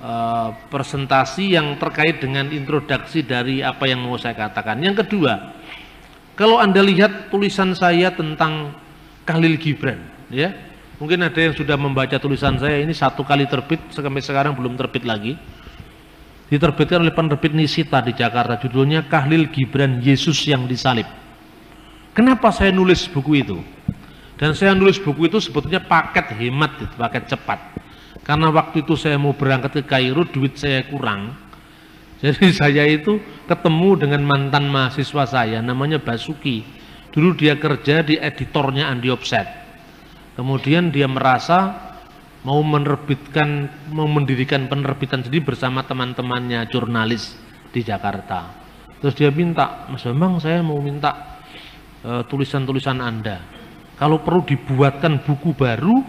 uh, 0.01 0.57
presentasi 0.73 1.55
yang 1.55 1.77
terkait 1.77 2.19
dengan 2.19 2.49
introduksi 2.49 3.23
dari 3.23 3.61
apa 3.61 3.87
yang 3.87 4.03
mau 4.03 4.17
saya 4.17 4.35
katakan. 4.35 4.81
Yang 4.81 5.07
kedua, 5.07 5.55
kalau 6.35 6.59
Anda 6.59 6.81
lihat 6.81 7.29
tulisan 7.29 7.77
saya 7.77 8.13
tentang 8.13 8.75
Khalil 9.29 9.61
Gibran, 9.61 10.01
ya. 10.33 10.53
Mungkin 11.01 11.17
ada 11.25 11.41
yang 11.41 11.57
sudah 11.57 11.81
membaca 11.81 12.21
tulisan 12.21 12.61
saya 12.61 12.85
ini 12.85 12.93
satu 12.93 13.25
kali 13.25 13.49
terbit 13.49 13.81
sampai 13.89 14.21
sekarang 14.21 14.53
belum 14.53 14.77
terbit 14.77 15.09
lagi 15.09 15.33
diterbitkan 16.51 17.07
oleh 17.07 17.15
penerbit 17.15 17.55
Nisita 17.55 18.03
di 18.03 18.11
Jakarta 18.11 18.59
judulnya 18.59 19.07
Kahlil 19.07 19.49
Gibran 19.55 20.03
Yesus 20.03 20.43
yang 20.51 20.67
disalib 20.67 21.07
kenapa 22.11 22.51
saya 22.51 22.75
nulis 22.75 23.07
buku 23.07 23.47
itu 23.47 23.63
dan 24.35 24.53
saya 24.59 24.75
nulis 24.75 24.99
buku 24.99 25.31
itu 25.31 25.39
sebetulnya 25.39 25.79
paket 25.79 26.35
hemat 26.35 26.91
paket 26.99 27.31
cepat 27.31 27.59
karena 28.27 28.53
waktu 28.53 28.85
itu 28.85 28.95
saya 28.95 29.17
mau 29.17 29.33
berangkat 29.33 29.81
ke 29.81 29.83
Kairo 29.85 30.29
duit 30.29 30.57
saya 30.57 30.85
kurang. 30.87 31.35
Jadi 32.23 32.53
saya 32.53 32.85
itu 32.85 33.17
ketemu 33.49 33.97
dengan 34.07 34.23
mantan 34.29 34.69
mahasiswa 34.69 35.25
saya 35.25 35.59
namanya 35.65 35.97
Basuki. 35.97 36.63
Dulu 37.11 37.35
dia 37.35 37.57
kerja 37.57 38.05
di 38.07 38.21
editornya 38.21 38.93
Andi 38.93 39.09
Offset 39.11 39.61
kemudian 40.41 40.89
dia 40.89 41.05
merasa 41.05 41.91
mau 42.49 42.65
menerbitkan 42.65 43.69
mau 43.93 44.09
mendirikan 44.09 44.65
penerbitan 44.73 45.21
sendiri 45.21 45.53
bersama 45.53 45.85
teman-temannya 45.85 46.65
jurnalis 46.73 47.37
di 47.69 47.85
Jakarta. 47.85 48.49
Terus 49.05 49.13
dia 49.17 49.29
minta 49.29 49.85
Mas 49.93 50.01
Bambang 50.09 50.41
saya 50.41 50.65
mau 50.65 50.81
minta 50.81 51.41
eh, 52.01 52.25
tulisan-tulisan 52.25 53.05
uh, 53.05 53.09
Anda. 53.13 53.37
Kalau 54.01 54.25
perlu 54.25 54.49
dibuatkan 54.49 55.21
buku 55.21 55.53
baru 55.53 56.01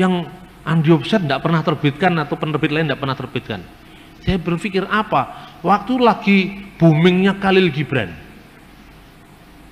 yang 0.00 0.24
Andi 0.68 0.92
Offset 0.92 1.24
tidak 1.24 1.40
pernah 1.40 1.64
terbitkan 1.64 2.12
atau 2.20 2.36
penerbit 2.36 2.68
lain 2.68 2.84
tidak 2.92 3.00
pernah 3.00 3.16
terbitkan. 3.16 3.60
Saya 4.20 4.36
berpikir 4.36 4.84
apa? 4.84 5.56
Waktu 5.64 5.96
lagi 5.96 6.38
boomingnya 6.76 7.40
Khalil 7.40 7.72
Gibran. 7.72 8.12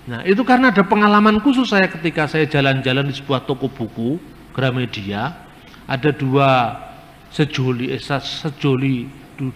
Nah 0.09 0.25
itu 0.25 0.41
karena 0.41 0.73
ada 0.73 0.81
pengalaman 0.89 1.37
khusus 1.45 1.69
saya 1.69 1.93
ketika 1.93 2.25
saya 2.25 2.49
jalan-jalan 2.49 3.13
di 3.13 3.15
sebuah 3.21 3.45
toko 3.45 3.69
buku 3.69 4.17
Gramedia. 4.57 5.45
Ada 5.85 6.17
dua 6.17 6.81
sejoli 7.29 7.93
eh, 7.93 8.01
sejoli 8.01 9.05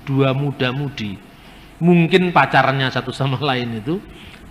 dua 0.05 0.37
muda-mudi. 0.37 1.17
Mungkin 1.81 2.37
pacarannya 2.37 2.93
satu 2.93 3.17
sama 3.17 3.41
lain 3.49 3.81
itu. 3.81 3.97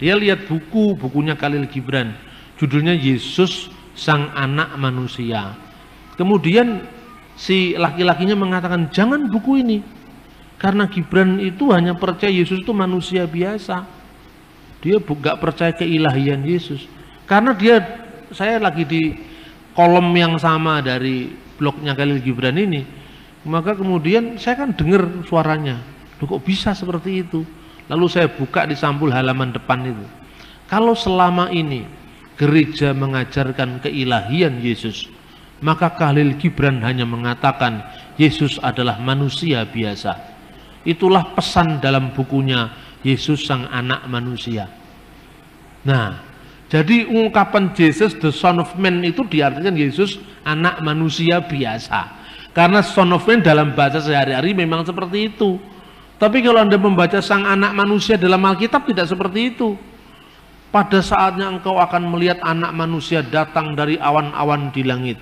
Dia 0.02 0.18
lihat 0.18 0.50
buku 0.50 0.98
bukunya 0.98 1.38
Khalil 1.38 1.70
Gibran. 1.70 2.18
Judulnya 2.58 2.98
Yesus 2.98 3.70
sang 3.94 4.34
anak 4.34 4.74
manusia 4.82 5.69
kemudian 6.20 6.84
si 7.40 7.80
laki-lakinya 7.80 8.36
mengatakan 8.36 8.92
jangan 8.92 9.32
buku 9.32 9.64
ini 9.64 9.80
karena 10.60 10.92
Gibran 10.92 11.40
itu 11.40 11.72
hanya 11.72 11.96
percaya 11.96 12.28
Yesus 12.28 12.60
itu 12.60 12.76
manusia 12.76 13.24
biasa. 13.24 13.88
Dia 14.84 15.00
nggak 15.00 15.40
percaya 15.40 15.72
keilahian 15.72 16.44
Yesus. 16.44 16.84
Karena 17.24 17.56
dia 17.56 17.80
saya 18.36 18.60
lagi 18.60 18.84
di 18.84 19.16
kolom 19.72 20.12
yang 20.12 20.36
sama 20.36 20.84
dari 20.84 21.32
blognya 21.56 21.96
Khalil 21.96 22.20
Gibran 22.20 22.60
ini 22.60 22.84
maka 23.48 23.72
kemudian 23.72 24.36
saya 24.36 24.68
kan 24.68 24.76
dengar 24.76 25.08
suaranya. 25.24 25.80
Loh, 26.20 26.28
kok 26.28 26.44
bisa 26.44 26.76
seperti 26.76 27.24
itu? 27.24 27.48
Lalu 27.88 28.06
saya 28.12 28.28
buka 28.28 28.68
di 28.68 28.76
sampul 28.76 29.16
halaman 29.16 29.56
depan 29.56 29.88
itu. 29.88 30.06
Kalau 30.68 30.92
selama 30.92 31.48
ini 31.56 31.88
gereja 32.36 32.92
mengajarkan 32.92 33.80
keilahian 33.80 34.60
Yesus 34.60 35.08
maka 35.60 35.92
Khalil 35.92 36.40
Gibran 36.40 36.80
hanya 36.84 37.04
mengatakan 37.04 37.84
Yesus 38.16 38.60
adalah 38.60 39.00
manusia 39.00 39.64
biasa 39.68 40.16
itulah 40.88 41.36
pesan 41.36 41.84
dalam 41.84 42.16
bukunya 42.16 42.72
Yesus 43.04 43.48
sang 43.48 43.68
anak 43.72 44.08
manusia 44.08 44.68
nah 45.84 46.30
jadi 46.70 47.10
ungkapan 47.10 47.74
Jesus 47.74 48.14
the 48.22 48.30
son 48.30 48.62
of 48.62 48.78
man 48.78 49.02
itu 49.02 49.26
diartikan 49.26 49.74
Yesus 49.74 50.22
anak 50.46 50.78
manusia 50.86 51.42
biasa. 51.42 52.22
Karena 52.54 52.86
son 52.86 53.10
of 53.10 53.26
man 53.26 53.42
dalam 53.42 53.74
bahasa 53.74 53.98
sehari-hari 53.98 54.54
memang 54.54 54.86
seperti 54.86 55.34
itu. 55.34 55.58
Tapi 56.22 56.46
kalau 56.46 56.62
Anda 56.62 56.78
membaca 56.78 57.18
sang 57.26 57.42
anak 57.42 57.74
manusia 57.74 58.22
dalam 58.22 58.46
Alkitab 58.46 58.86
tidak 58.86 59.10
seperti 59.10 59.58
itu. 59.58 59.74
pada 60.70 61.02
saatnya 61.02 61.50
engkau 61.50 61.82
akan 61.82 62.14
melihat 62.14 62.38
anak 62.46 62.70
manusia 62.78 63.26
datang 63.26 63.74
dari 63.74 63.98
awan-awan 63.98 64.70
di 64.70 64.86
langit. 64.86 65.18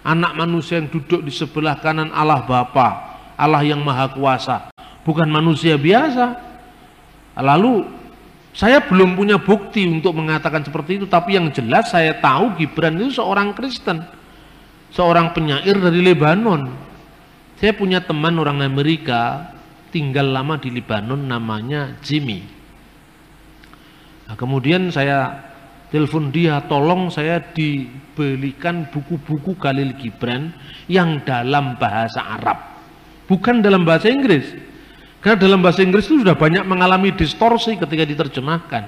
Anak 0.00 0.32
manusia 0.32 0.80
yang 0.80 0.88
duduk 0.88 1.20
di 1.20 1.32
sebelah 1.32 1.76
kanan 1.76 2.08
Allah 2.10 2.40
Bapa, 2.44 3.20
Allah 3.36 3.60
yang 3.60 3.84
Maha 3.84 4.08
Kuasa. 4.12 4.72
Bukan 5.04 5.28
manusia 5.28 5.76
biasa. 5.76 6.36
Lalu 7.36 7.84
saya 8.56 8.80
belum 8.80 9.16
punya 9.16 9.36
bukti 9.36 9.84
untuk 9.84 10.16
mengatakan 10.16 10.64
seperti 10.64 11.00
itu, 11.00 11.06
tapi 11.08 11.36
yang 11.36 11.52
jelas 11.52 11.92
saya 11.92 12.16
tahu 12.16 12.56
Gibran 12.56 12.96
itu 12.96 13.20
seorang 13.20 13.52
Kristen. 13.52 14.00
Seorang 14.90 15.36
penyair 15.36 15.76
dari 15.76 16.00
Lebanon. 16.02 16.66
Saya 17.60 17.76
punya 17.76 18.00
teman 18.00 18.40
orang 18.40 18.64
Amerika, 18.64 19.52
tinggal 19.92 20.32
lama 20.32 20.56
di 20.56 20.72
Lebanon 20.72 21.20
namanya 21.28 21.92
Jimmy 22.00 22.60
Nah, 24.30 24.38
kemudian 24.38 24.94
saya 24.94 25.49
telepon 25.90 26.30
dia, 26.30 26.62
tolong 26.70 27.10
saya 27.10 27.42
dibelikan 27.42 28.86
buku-buku 28.88 29.58
Khalil 29.58 29.98
Gibran 29.98 30.54
yang 30.86 31.20
dalam 31.26 31.76
bahasa 31.76 32.22
Arab, 32.22 32.58
bukan 33.26 33.60
dalam 33.60 33.82
bahasa 33.82 34.08
Inggris. 34.08 34.70
Karena 35.20 35.36
dalam 35.36 35.60
bahasa 35.60 35.84
Inggris 35.84 36.08
itu 36.08 36.24
sudah 36.24 36.32
banyak 36.32 36.64
mengalami 36.64 37.12
distorsi 37.12 37.76
ketika 37.76 38.08
diterjemahkan. 38.08 38.84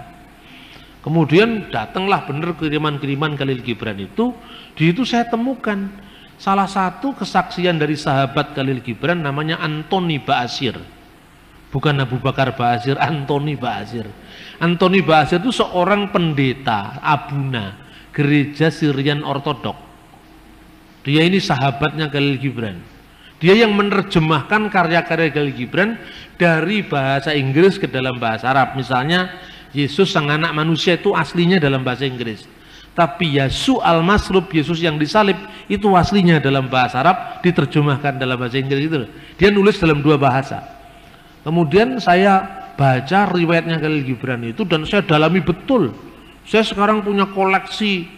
Kemudian 1.02 1.68
datanglah 1.68 2.24
benar 2.24 2.54
kiriman-kiriman 2.56 3.34
Khalil 3.36 3.60
Gibran 3.60 3.98
itu, 3.98 4.32
di 4.78 4.94
itu 4.94 5.02
saya 5.02 5.26
temukan 5.26 5.90
salah 6.38 6.70
satu 6.70 7.12
kesaksian 7.18 7.76
dari 7.76 7.98
sahabat 7.98 8.54
Khalil 8.54 8.80
Gibran 8.80 9.20
namanya 9.20 9.58
Antoni 9.60 10.22
Basir. 10.22 10.78
Bukan 11.74 11.98
Abu 11.98 12.22
Bakar 12.22 12.54
Basir, 12.54 12.94
Antoni 13.02 13.58
Basir. 13.58 14.06
Antoni 14.62 15.02
Basir 15.02 15.42
itu 15.42 15.50
seorang 15.50 16.14
pendeta 16.14 17.02
Abuna 17.02 17.74
gereja 18.14 18.70
Syrian 18.70 19.26
Ortodok. 19.26 19.74
Dia 21.02 21.26
ini 21.26 21.42
sahabatnya 21.42 22.06
Khalil 22.06 22.38
Gibran. 22.38 22.78
Dia 23.42 23.58
yang 23.58 23.74
menerjemahkan 23.74 24.70
karya-karya 24.70 25.34
Khalil 25.34 25.50
Gibran 25.50 25.98
dari 26.38 26.86
bahasa 26.86 27.34
Inggris 27.34 27.74
ke 27.74 27.90
dalam 27.90 28.22
bahasa 28.22 28.54
Arab. 28.54 28.78
Misalnya 28.78 29.34
Yesus 29.74 30.14
sang 30.14 30.30
anak 30.30 30.54
manusia 30.54 30.94
itu 30.94 31.10
aslinya 31.10 31.58
dalam 31.58 31.82
bahasa 31.82 32.06
Inggris. 32.06 32.46
Tapi 32.94 33.42
Yesus 33.42 33.82
al-Maslub, 33.82 34.46
Yesus 34.52 34.78
yang 34.78 34.94
disalib, 34.94 35.40
itu 35.66 35.90
aslinya 35.96 36.38
dalam 36.38 36.70
bahasa 36.70 37.02
Arab, 37.02 37.42
diterjemahkan 37.42 38.20
dalam 38.20 38.38
bahasa 38.38 38.62
Inggris 38.62 38.84
itu. 38.86 39.10
Dia 39.40 39.50
nulis 39.50 39.80
dalam 39.80 40.04
dua 40.04 40.20
bahasa. 40.20 40.62
Kemudian 41.42 41.98
saya 41.98 42.61
baca 42.82 43.30
riwayatnya 43.30 43.78
Khalil 43.78 44.02
Gibran 44.02 44.42
itu 44.42 44.66
dan 44.66 44.82
saya 44.82 45.06
dalami 45.06 45.38
betul. 45.38 45.94
Saya 46.42 46.66
sekarang 46.66 47.06
punya 47.06 47.30
koleksi 47.30 48.10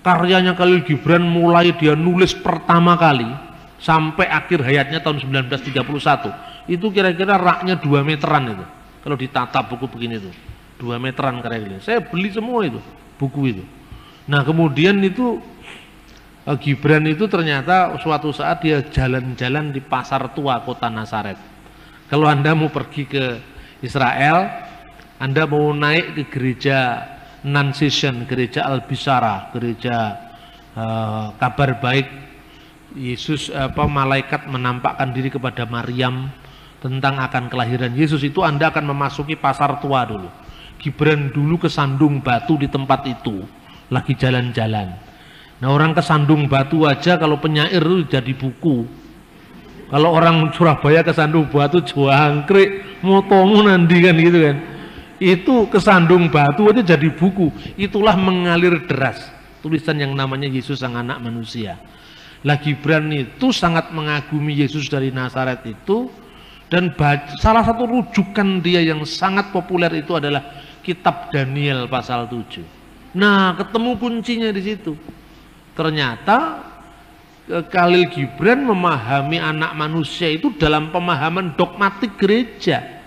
karyanya 0.00 0.56
Khalil 0.56 0.80
Gibran 0.80 1.20
mulai 1.20 1.76
dia 1.76 1.92
nulis 1.92 2.32
pertama 2.32 2.96
kali 2.96 3.28
sampai 3.76 4.32
akhir 4.32 4.64
hayatnya 4.64 5.04
tahun 5.04 5.20
1931. 5.20 6.72
Itu 6.72 6.88
kira-kira 6.88 7.36
raknya 7.36 7.76
2 7.76 8.00
meteran 8.00 8.56
itu. 8.56 8.64
Kalau 9.04 9.16
ditata 9.20 9.60
buku 9.60 9.84
begini 9.92 10.16
itu. 10.16 10.32
2 10.80 10.96
meteran 10.96 11.36
karya 11.44 11.60
ini. 11.60 11.76
Saya 11.84 12.00
beli 12.00 12.32
semua 12.32 12.64
itu, 12.64 12.80
buku 13.20 13.52
itu. 13.52 13.64
Nah, 14.24 14.40
kemudian 14.40 14.96
itu 15.04 15.36
eh, 16.48 16.56
Gibran 16.56 17.04
itu 17.04 17.28
ternyata 17.28 17.92
suatu 18.00 18.32
saat 18.32 18.64
dia 18.64 18.80
jalan-jalan 18.80 19.68
di 19.68 19.84
pasar 19.84 20.32
tua 20.32 20.64
kota 20.64 20.88
Nasaret. 20.88 21.36
Kalau 22.08 22.24
Anda 22.24 22.56
mau 22.56 22.72
pergi 22.72 23.04
ke 23.04 23.51
Israel, 23.82 24.48
Anda 25.18 25.44
mau 25.44 25.74
naik 25.74 26.14
ke 26.16 26.24
gereja 26.30 27.02
Nansation, 27.42 28.24
gereja 28.30 28.62
Al-Bisara, 28.70 29.50
gereja 29.50 30.14
uh, 30.78 31.34
kabar 31.36 31.82
baik 31.82 32.06
Yesus 32.94 33.50
apa 33.50 33.88
malaikat 33.88 34.46
menampakkan 34.46 35.10
diri 35.10 35.32
kepada 35.32 35.64
Maryam 35.66 36.30
tentang 36.78 37.18
akan 37.18 37.50
kelahiran 37.50 37.90
Yesus 37.94 38.22
itu 38.22 38.42
Anda 38.46 38.70
akan 38.70 38.94
memasuki 38.94 39.34
pasar 39.34 39.82
tua 39.82 40.06
dulu. 40.06 40.30
Gibran 40.78 41.30
dulu 41.30 41.62
kesandung 41.62 42.18
batu 42.22 42.58
di 42.58 42.66
tempat 42.66 43.06
itu, 43.06 43.42
lagi 43.90 44.18
jalan-jalan. 44.18 44.90
Nah 45.62 45.68
orang 45.70 45.94
kesandung 45.94 46.50
batu 46.50 46.86
aja 46.90 47.14
kalau 47.14 47.38
penyair 47.38 47.82
itu 47.82 48.06
jadi 48.10 48.34
buku. 48.34 49.01
Kalau 49.92 50.08
orang 50.08 50.48
Surabaya 50.56 51.04
kesandung 51.04 51.52
batu 51.52 51.84
jangkrik 51.84 53.04
motomu 53.04 53.60
nanti 53.68 54.00
kan 54.00 54.16
gitu 54.16 54.38
kan. 54.40 54.56
Itu 55.20 55.68
kesandung 55.68 56.32
batu 56.32 56.72
aja 56.72 56.96
jadi 56.96 57.12
buku. 57.12 57.52
Itulah 57.76 58.16
mengalir 58.16 58.88
deras. 58.88 59.20
Tulisan 59.60 60.00
yang 60.00 60.16
namanya 60.16 60.48
Yesus 60.48 60.80
sang 60.80 60.96
anak 60.96 61.20
manusia. 61.20 61.76
Lah 62.42 62.58
Gibran 62.58 63.12
itu 63.12 63.52
sangat 63.54 63.92
mengagumi 63.92 64.56
Yesus 64.64 64.88
dari 64.88 65.12
Nazaret 65.12 65.60
itu. 65.68 66.08
Dan 66.72 66.96
salah 67.36 67.60
satu 67.60 67.84
rujukan 67.84 68.64
dia 68.64 68.80
yang 68.80 69.04
sangat 69.04 69.52
populer 69.52 69.92
itu 70.00 70.16
adalah 70.16 70.40
kitab 70.80 71.28
Daniel 71.28 71.84
pasal 71.84 72.26
7 72.26 72.82
nah 73.12 73.52
ketemu 73.56 74.00
kuncinya 74.00 74.48
di 74.52 74.62
situ. 74.64 74.96
Ternyata 75.76 76.68
Khalil 77.48 78.06
Gibran 78.06 78.62
memahami 78.62 79.42
anak 79.42 79.74
manusia 79.74 80.30
itu 80.30 80.54
dalam 80.54 80.94
pemahaman 80.94 81.58
dogmatik 81.58 82.14
gereja. 82.14 83.02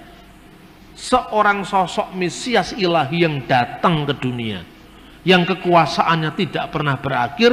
Seorang 0.95 1.63
sosok 1.67 2.15
Mesias 2.15 2.75
ilahi 2.75 3.27
yang 3.27 3.43
datang 3.47 4.07
ke 4.07 4.15
dunia 4.15 4.63
yang 5.25 5.43
kekuasaannya 5.43 6.31
tidak 6.37 6.71
pernah 6.71 6.95
berakhir 7.01 7.51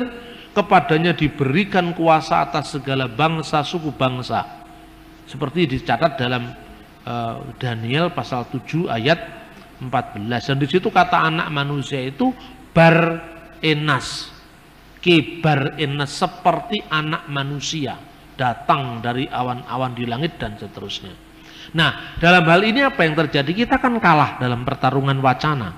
kepadanya 0.53 1.17
diberikan 1.17 1.97
kuasa 1.97 2.45
atas 2.45 2.77
segala 2.77 3.09
bangsa 3.09 3.65
suku 3.65 3.91
bangsa. 3.97 4.45
Seperti 5.25 5.79
dicatat 5.79 6.21
dalam 6.21 6.53
uh, 7.09 7.41
Daniel 7.57 8.13
pasal 8.13 8.45
7 8.53 8.93
ayat 8.93 9.19
14 9.81 10.49
dan 10.53 10.57
di 10.61 10.69
situ 10.69 10.93
kata 10.93 11.33
anak 11.33 11.49
manusia 11.49 11.99
itu 12.05 12.31
bar 12.77 13.19
enas 13.65 14.32
kebar 15.03 15.77
enas 15.83 16.15
seperti 16.15 16.81
anak 16.87 17.27
manusia 17.27 17.99
datang 18.39 19.03
dari 19.03 19.27
awan-awan 19.27 19.93
di 19.93 20.07
langit 20.07 20.39
dan 20.39 20.55
seterusnya 20.57 21.33
Nah, 21.71 22.19
dalam 22.19 22.43
hal 22.45 22.67
ini 22.67 22.83
apa 22.83 23.07
yang 23.07 23.15
terjadi? 23.15 23.65
Kita 23.65 23.79
kan 23.79 23.95
kalah 24.03 24.43
dalam 24.43 24.67
pertarungan 24.67 25.17
wacana. 25.23 25.71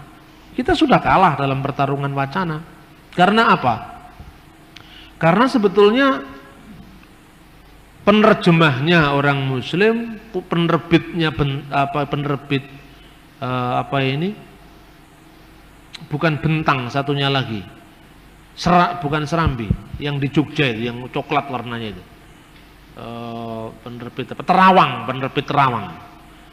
Kita 0.57 0.73
sudah 0.73 0.99
kalah 0.99 1.37
dalam 1.37 1.61
pertarungan 1.61 2.11
wacana. 2.17 2.65
Karena 3.13 3.53
apa? 3.53 3.75
Karena 5.21 5.47
sebetulnya 5.47 6.25
penerjemahnya 8.03 9.15
orang 9.15 9.45
muslim, 9.47 10.19
penerbitnya 10.33 11.31
apa 11.71 12.11
penerbit 12.11 12.65
uh, 13.39 13.85
apa 13.85 13.99
ini? 14.03 14.35
Bukan 16.11 16.43
bentang 16.43 16.91
satunya 16.91 17.31
lagi. 17.31 17.63
Serak 18.55 19.03
bukan 19.03 19.27
serambi, 19.27 19.67
yang 19.99 20.23
di 20.23 20.31
Jogja 20.31 20.71
itu, 20.71 20.87
yang 20.87 21.03
coklat 21.11 21.51
warnanya 21.51 21.91
itu. 21.91 22.03
Uh, 22.95 23.75
penerbit 23.83 24.31
terawang 24.31 25.03
penerbit 25.11 25.43
terawang. 25.43 25.91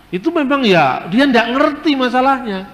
Itu 0.10 0.34
memang 0.34 0.66
ya 0.66 1.06
dia 1.14 1.30
tidak 1.30 1.54
ngerti 1.54 1.94
masalahnya. 1.94 2.66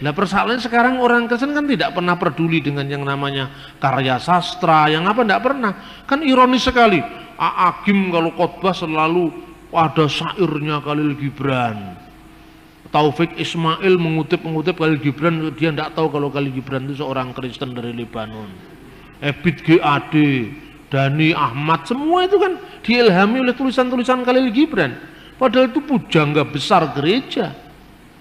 Nah 0.00 0.10
persoalannya 0.16 0.64
sekarang 0.64 0.98
orang 0.98 1.28
Kristen 1.28 1.52
kan 1.52 1.68
tidak 1.68 1.92
pernah 1.92 2.16
peduli 2.16 2.64
dengan 2.64 2.88
yang 2.88 3.04
namanya 3.04 3.76
karya 3.76 4.16
sastra 4.16 4.88
yang 4.88 5.04
apa 5.04 5.20
tidak 5.20 5.44
pernah. 5.44 5.72
Kan 6.08 6.24
ironis 6.24 6.64
sekali 6.64 6.98
Agim 7.36 8.08
kalau 8.08 8.32
khotbah 8.32 8.72
selalu 8.72 9.30
ada 9.74 10.06
syairnya 10.08 10.80
Khalil 10.80 11.12
Gibran 11.18 12.03
Taufik 12.94 13.34
Ismail 13.34 13.98
mengutip-mengutip 13.98 14.78
Khalil 14.78 15.02
Gibran 15.02 15.50
dia 15.58 15.74
tidak 15.74 15.98
tahu 15.98 16.14
kalau 16.14 16.30
Khalil 16.30 16.54
Gibran 16.54 16.86
itu 16.86 17.02
seorang 17.02 17.34
Kristen 17.34 17.74
dari 17.74 17.90
Lebanon. 17.90 18.46
Ebit 19.18 19.66
GAD 19.66 20.14
Dani 20.94 21.34
Ahmad 21.34 21.90
semua 21.90 22.22
itu 22.22 22.38
kan 22.38 22.54
diilhami 22.86 23.42
oleh 23.42 23.50
tulisan-tulisan 23.58 24.22
Khalil 24.22 24.46
Gibran. 24.54 24.94
Padahal 25.34 25.74
itu 25.74 25.82
pujangga 25.82 26.46
besar 26.46 26.94
gereja. 26.94 27.50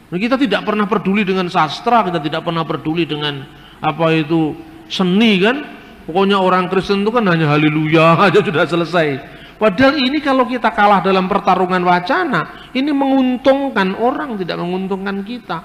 Nah, 0.09 0.17
kita 0.17 0.41
tidak 0.41 0.65
pernah 0.65 0.89
peduli 0.89 1.21
dengan 1.21 1.45
sastra 1.53 2.01
kita 2.09 2.17
tidak 2.17 2.41
pernah 2.41 2.65
peduli 2.65 3.05
dengan 3.05 3.45
apa 3.77 4.09
itu 4.09 4.57
seni 4.89 5.37
kan. 5.37 5.61
Pokoknya 6.09 6.41
orang 6.41 6.65
Kristen 6.73 7.05
itu 7.05 7.13
kan 7.13 7.29
hanya 7.29 7.45
haleluya 7.45 8.17
aja 8.25 8.41
sudah 8.41 8.65
selesai 8.65 9.21
padahal 9.63 9.95
ini 9.95 10.19
kalau 10.19 10.43
kita 10.43 10.67
kalah 10.75 10.99
dalam 10.99 11.31
pertarungan 11.31 11.79
wacana 11.87 12.67
ini 12.75 12.91
menguntungkan 12.91 13.95
orang 13.95 14.35
tidak 14.35 14.59
menguntungkan 14.59 15.23
kita. 15.23 15.63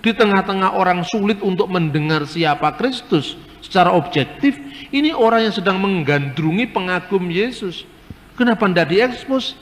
Di 0.00 0.14
tengah-tengah 0.14 0.78
orang 0.78 1.02
sulit 1.04 1.42
untuk 1.44 1.68
mendengar 1.68 2.24
siapa 2.24 2.72
Kristus 2.78 3.36
secara 3.60 3.92
objektif 3.92 4.56
ini 4.94 5.10
orang 5.12 5.50
yang 5.50 5.54
sedang 5.54 5.76
menggandrungi 5.82 6.70
pengagum 6.70 7.28
Yesus. 7.28 7.84
Kenapa 8.38 8.70
tidak 8.70 8.88
diekspos? 8.94 9.58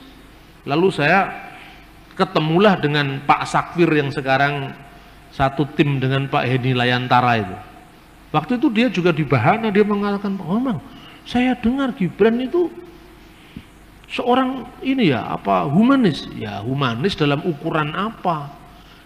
Lalu 0.63 0.87
saya 0.93 1.33
ketemulah 2.15 2.79
dengan 2.79 3.19
Pak 3.25 3.41
Sakwir 3.49 3.89
yang 3.91 4.13
sekarang 4.13 4.71
satu 5.35 5.67
tim 5.75 5.99
dengan 5.99 6.31
Pak 6.31 6.47
Heni 6.47 6.71
Layantara 6.71 7.43
itu. 7.43 7.55
Waktu 8.31 8.59
itu 8.59 8.67
dia 8.71 8.87
juga 8.91 9.15
dibahana, 9.15 9.71
dia 9.71 9.83
mengatakan, 9.83 10.35
oh 10.43 10.59
memang 10.59 10.79
saya 11.25 11.55
dengar 11.57 11.95
Gibran 11.95 12.37
itu 12.43 12.67
seorang 14.15 14.63
ini 14.79 15.11
ya, 15.11 15.27
apa 15.27 15.67
humanis. 15.67 16.23
Ya 16.39 16.63
humanis 16.63 17.19
dalam 17.19 17.43
ukuran 17.43 17.91
apa? 17.91 18.47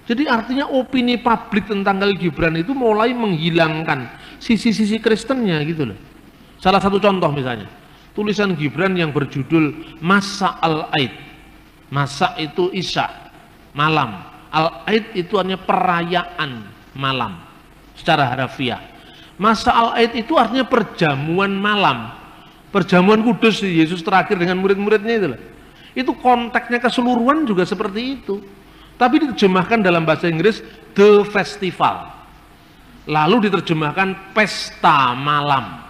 Jadi 0.06 0.26
artinya 0.26 0.70
opini 0.70 1.18
publik 1.22 1.70
tentang 1.70 2.02
Khalil 2.02 2.18
Gibran 2.18 2.58
itu 2.58 2.74
mulai 2.74 3.14
menghilangkan 3.14 4.10
sisi-sisi 4.42 4.98
Kristennya 4.98 5.62
gitu 5.66 5.90
loh. 5.90 5.98
Salah 6.58 6.82
satu 6.82 6.98
contoh 6.98 7.30
misalnya, 7.30 7.70
tulisan 8.18 8.58
Gibran 8.58 8.98
yang 8.98 9.14
berjudul 9.14 9.98
Masa 10.02 10.58
Al-Aid. 10.62 11.14
Masa 11.94 12.34
itu 12.42 12.74
Isya, 12.74 13.06
malam. 13.74 14.26
Al-Aid 14.50 15.14
itu 15.14 15.38
hanya 15.38 15.62
perayaan 15.62 16.66
malam 16.98 17.38
secara 17.94 18.34
harafiah. 18.34 18.82
Masa 19.38 19.78
Al-Aid 19.78 20.26
itu 20.26 20.34
artinya 20.42 20.66
perjamuan 20.66 21.54
malam. 21.54 22.19
Perjamuan 22.70 23.26
kudus 23.26 23.66
Yesus 23.66 24.06
terakhir 24.06 24.38
dengan 24.38 24.62
murid-muridnya 24.62 25.16
itu 25.18 25.28
Itu 25.98 26.12
konteksnya 26.14 26.78
keseluruhan 26.78 27.50
juga 27.50 27.66
seperti 27.66 28.22
itu. 28.22 28.42
Tapi 29.00 29.26
diterjemahkan 29.26 29.82
dalam 29.82 30.06
bahasa 30.06 30.30
Inggris 30.30 30.62
The 30.94 31.26
Festival. 31.26 32.14
Lalu 33.10 33.50
diterjemahkan 33.50 34.36
pesta 34.38 35.18
malam. 35.18 35.82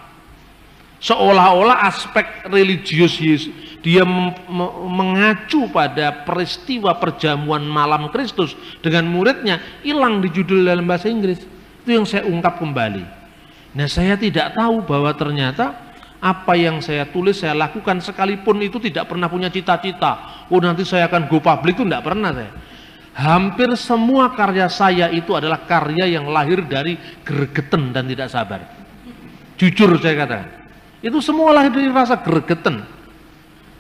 Seolah-olah 1.04 1.88
aspek 1.88 2.48
religius 2.48 3.20
Yesus 3.20 3.70
dia 3.80 4.04
mengacu 4.04 5.72
pada 5.72 6.12
peristiwa 6.28 6.92
perjamuan 7.00 7.64
malam 7.64 8.12
Kristus 8.12 8.56
dengan 8.84 9.08
muridnya 9.08 9.64
hilang 9.84 10.20
di 10.20 10.28
judul 10.28 10.68
dalam 10.68 10.84
bahasa 10.84 11.08
Inggris 11.08 11.40
itu 11.84 11.90
yang 11.90 12.04
saya 12.04 12.28
ungkap 12.28 12.60
kembali 12.60 13.08
nah 13.72 13.88
saya 13.88 14.20
tidak 14.20 14.52
tahu 14.52 14.84
bahwa 14.84 15.16
ternyata 15.16 15.89
apa 16.20 16.54
yang 16.60 16.84
saya 16.84 17.08
tulis 17.08 17.40
saya 17.40 17.56
lakukan 17.56 18.04
sekalipun 18.04 18.60
itu 18.60 18.78
tidak 18.80 19.08
pernah 19.08 19.32
punya 19.32 19.48
cita-cita. 19.48 20.46
Oh 20.52 20.60
nanti 20.60 20.84
saya 20.84 21.08
akan 21.08 21.32
go 21.32 21.40
public 21.40 21.80
itu 21.80 21.88
tidak 21.88 22.04
pernah 22.04 22.36
saya. 22.36 22.52
Hampir 23.20 23.72
semua 23.76 24.32
karya 24.32 24.68
saya 24.72 25.12
itu 25.12 25.36
adalah 25.36 25.64
karya 25.68 26.08
yang 26.08 26.28
lahir 26.32 26.64
dari 26.64 26.96
gregetan 27.24 27.92
dan 27.92 28.08
tidak 28.08 28.32
sabar. 28.32 28.64
Jujur 29.60 30.00
saya 30.00 30.16
katakan. 30.24 30.50
Itu 31.00 31.24
semua 31.24 31.56
lahir 31.56 31.72
dari 31.72 31.88
rasa 31.92 32.20
gregetan 32.20 33.00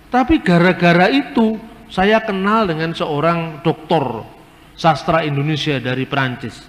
tapi 0.09 0.41
gara-gara 0.41 1.05
itu 1.13 1.61
saya 1.85 2.17
kenal 2.25 2.65
dengan 2.65 2.97
seorang 2.97 3.61
doktor 3.61 4.25
sastra 4.73 5.21
Indonesia 5.21 5.77
dari 5.77 6.09
Perancis. 6.09 6.65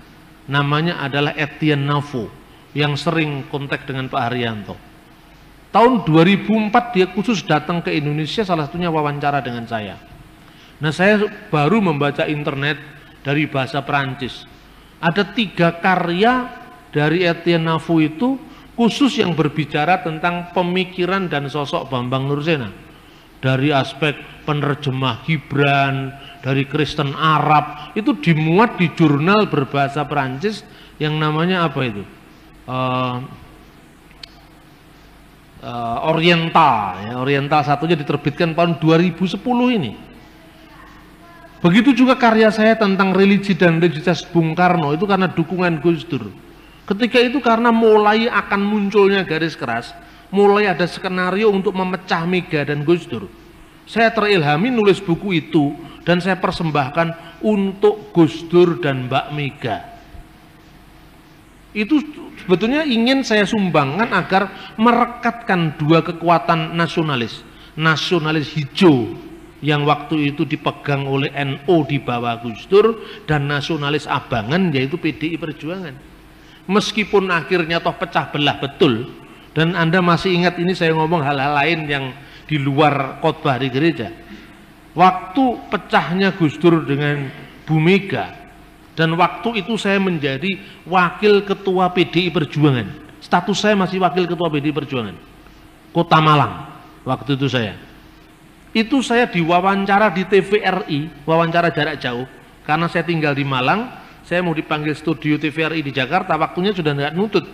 Namanya 0.52 1.00
adalah 1.00 1.32
Etienne 1.32 1.88
Navo 1.88 2.28
yang 2.76 3.00
sering 3.00 3.48
kontak 3.48 3.88
dengan 3.88 4.12
Pak 4.12 4.20
Haryanto. 4.20 4.76
Tahun 5.70 6.02
2004 6.02 6.94
dia 6.94 7.06
khusus 7.14 7.46
datang 7.46 7.78
ke 7.78 7.94
Indonesia 7.94 8.42
salah 8.42 8.66
satunya 8.66 8.90
wawancara 8.90 9.38
dengan 9.38 9.62
saya. 9.70 9.94
Nah 10.82 10.90
saya 10.90 11.22
baru 11.46 11.78
membaca 11.78 12.26
internet 12.26 12.80
dari 13.22 13.46
bahasa 13.46 13.78
Perancis. 13.86 14.46
Ada 14.98 15.30
tiga 15.30 15.78
karya 15.78 16.50
dari 16.90 17.22
Etienne 17.22 17.70
Navo 17.70 18.02
itu 18.02 18.34
khusus 18.74 19.22
yang 19.22 19.38
berbicara 19.38 20.02
tentang 20.02 20.50
pemikiran 20.50 21.30
dan 21.30 21.46
sosok 21.46 21.86
Bambang 21.86 22.26
Nursena 22.26 22.90
dari 23.40 23.72
aspek 23.72 24.44
penerjemah 24.44 25.24
Gibran, 25.24 26.12
dari 26.44 26.68
Kristen 26.68 27.12
Arab, 27.16 27.92
itu 27.96 28.16
dimuat 28.16 28.76
di 28.76 28.92
jurnal 28.92 29.48
berbahasa 29.48 30.04
Perancis 30.04 30.64
yang 31.00 31.16
namanya 31.16 31.68
apa 31.68 31.80
itu? 31.84 32.04
Uh, 32.68 33.24
uh, 35.60 36.08
Oriental, 36.10 37.00
ya, 37.04 37.14
Oriental 37.20 37.60
satunya 37.64 37.96
diterbitkan 37.96 38.56
tahun 38.56 38.80
2010 38.80 39.36
ini. 39.76 39.92
Begitu 41.60 41.92
juga 41.92 42.16
karya 42.16 42.48
saya 42.48 42.72
tentang 42.72 43.12
religi 43.12 43.52
dan 43.52 43.76
religiositas 43.76 44.24
Bung 44.24 44.56
Karno 44.56 44.96
itu 44.96 45.04
karena 45.04 45.28
dukungan 45.28 45.84
Gus 45.84 46.08
Dur. 46.08 46.32
Ketika 46.88 47.20
itu 47.20 47.38
karena 47.38 47.68
mulai 47.68 48.32
akan 48.32 48.60
munculnya 48.64 49.22
garis 49.28 49.54
keras, 49.54 49.92
mulai 50.32 50.72
ada 50.72 50.88
skenario 50.88 51.52
untuk 51.52 51.76
memecah 51.76 52.24
Mega 52.24 52.64
dan 52.64 52.80
Gus 52.80 53.04
Dur. 53.04 53.28
Saya 53.84 54.08
terilhami 54.08 54.72
nulis 54.72 55.04
buku 55.04 55.36
itu 55.36 55.76
dan 56.08 56.22
saya 56.24 56.40
persembahkan 56.40 57.38
untuk 57.44 58.08
Gus 58.16 58.40
Dur 58.48 58.80
dan 58.80 59.10
Mbak 59.10 59.26
Mega. 59.36 59.76
Itu 61.76 62.00
sebetulnya 62.44 62.86
ingin 62.86 63.24
saya 63.26 63.44
sumbangkan 63.44 64.10
agar 64.12 64.74
merekatkan 64.76 65.76
dua 65.76 66.00
kekuatan 66.04 66.76
nasionalis. 66.76 67.42
Nasionalis 67.78 68.52
hijau 68.56 69.14
yang 69.60 69.84
waktu 69.84 70.32
itu 70.32 70.48
dipegang 70.48 71.04
oleh 71.04 71.28
NU 71.36 71.76
di 71.84 72.00
bawah 72.00 72.40
Gus 72.40 72.64
Dur 72.66 72.96
dan 73.28 73.44
nasionalis 73.48 74.08
abangan 74.08 74.72
yaitu 74.72 74.96
PDI 74.96 75.36
Perjuangan. 75.36 75.94
Meskipun 76.68 77.28
akhirnya 77.28 77.80
toh 77.80 77.96
pecah 77.96 78.32
belah 78.32 78.56
betul, 78.60 79.10
dan 79.52 79.74
Anda 79.74 80.00
masih 80.00 80.32
ingat 80.32 80.56
ini 80.62 80.72
saya 80.72 80.94
ngomong 80.94 81.20
hal-hal 81.20 81.56
lain 81.56 81.80
yang 81.88 82.04
di 82.46 82.56
luar 82.56 83.18
khotbah 83.20 83.58
di 83.58 83.68
gereja. 83.68 84.08
Waktu 84.96 85.70
pecahnya 85.70 86.34
Gus 86.34 86.58
Dur 86.58 86.82
dengan 86.82 87.30
Bu 87.68 87.78
Mega 87.78 88.39
dan 89.00 89.16
waktu 89.16 89.64
itu 89.64 89.80
saya 89.80 89.96
menjadi 89.96 90.60
wakil 90.84 91.40
ketua 91.48 91.88
PDI 91.88 92.28
Perjuangan. 92.28 93.16
Status 93.24 93.56
saya 93.56 93.72
masih 93.72 93.96
wakil 93.96 94.28
ketua 94.28 94.52
PDI 94.52 94.76
Perjuangan. 94.76 95.16
Kota 95.88 96.20
Malang 96.20 96.68
waktu 97.08 97.32
itu 97.40 97.48
saya. 97.48 97.80
Itu 98.76 99.00
saya 99.00 99.24
diwawancara 99.24 100.12
di 100.12 100.28
TVRI, 100.28 101.24
wawancara 101.24 101.72
jarak 101.72 101.96
jauh 101.96 102.28
karena 102.68 102.92
saya 102.92 103.08
tinggal 103.08 103.32
di 103.32 103.40
Malang, 103.40 103.88
saya 104.20 104.44
mau 104.44 104.52
dipanggil 104.52 104.92
studio 104.92 105.40
TVRI 105.40 105.80
di 105.80 105.96
Jakarta, 105.96 106.36
waktunya 106.36 106.76
sudah 106.76 106.92
tidak 106.92 107.16
nutut 107.16 107.48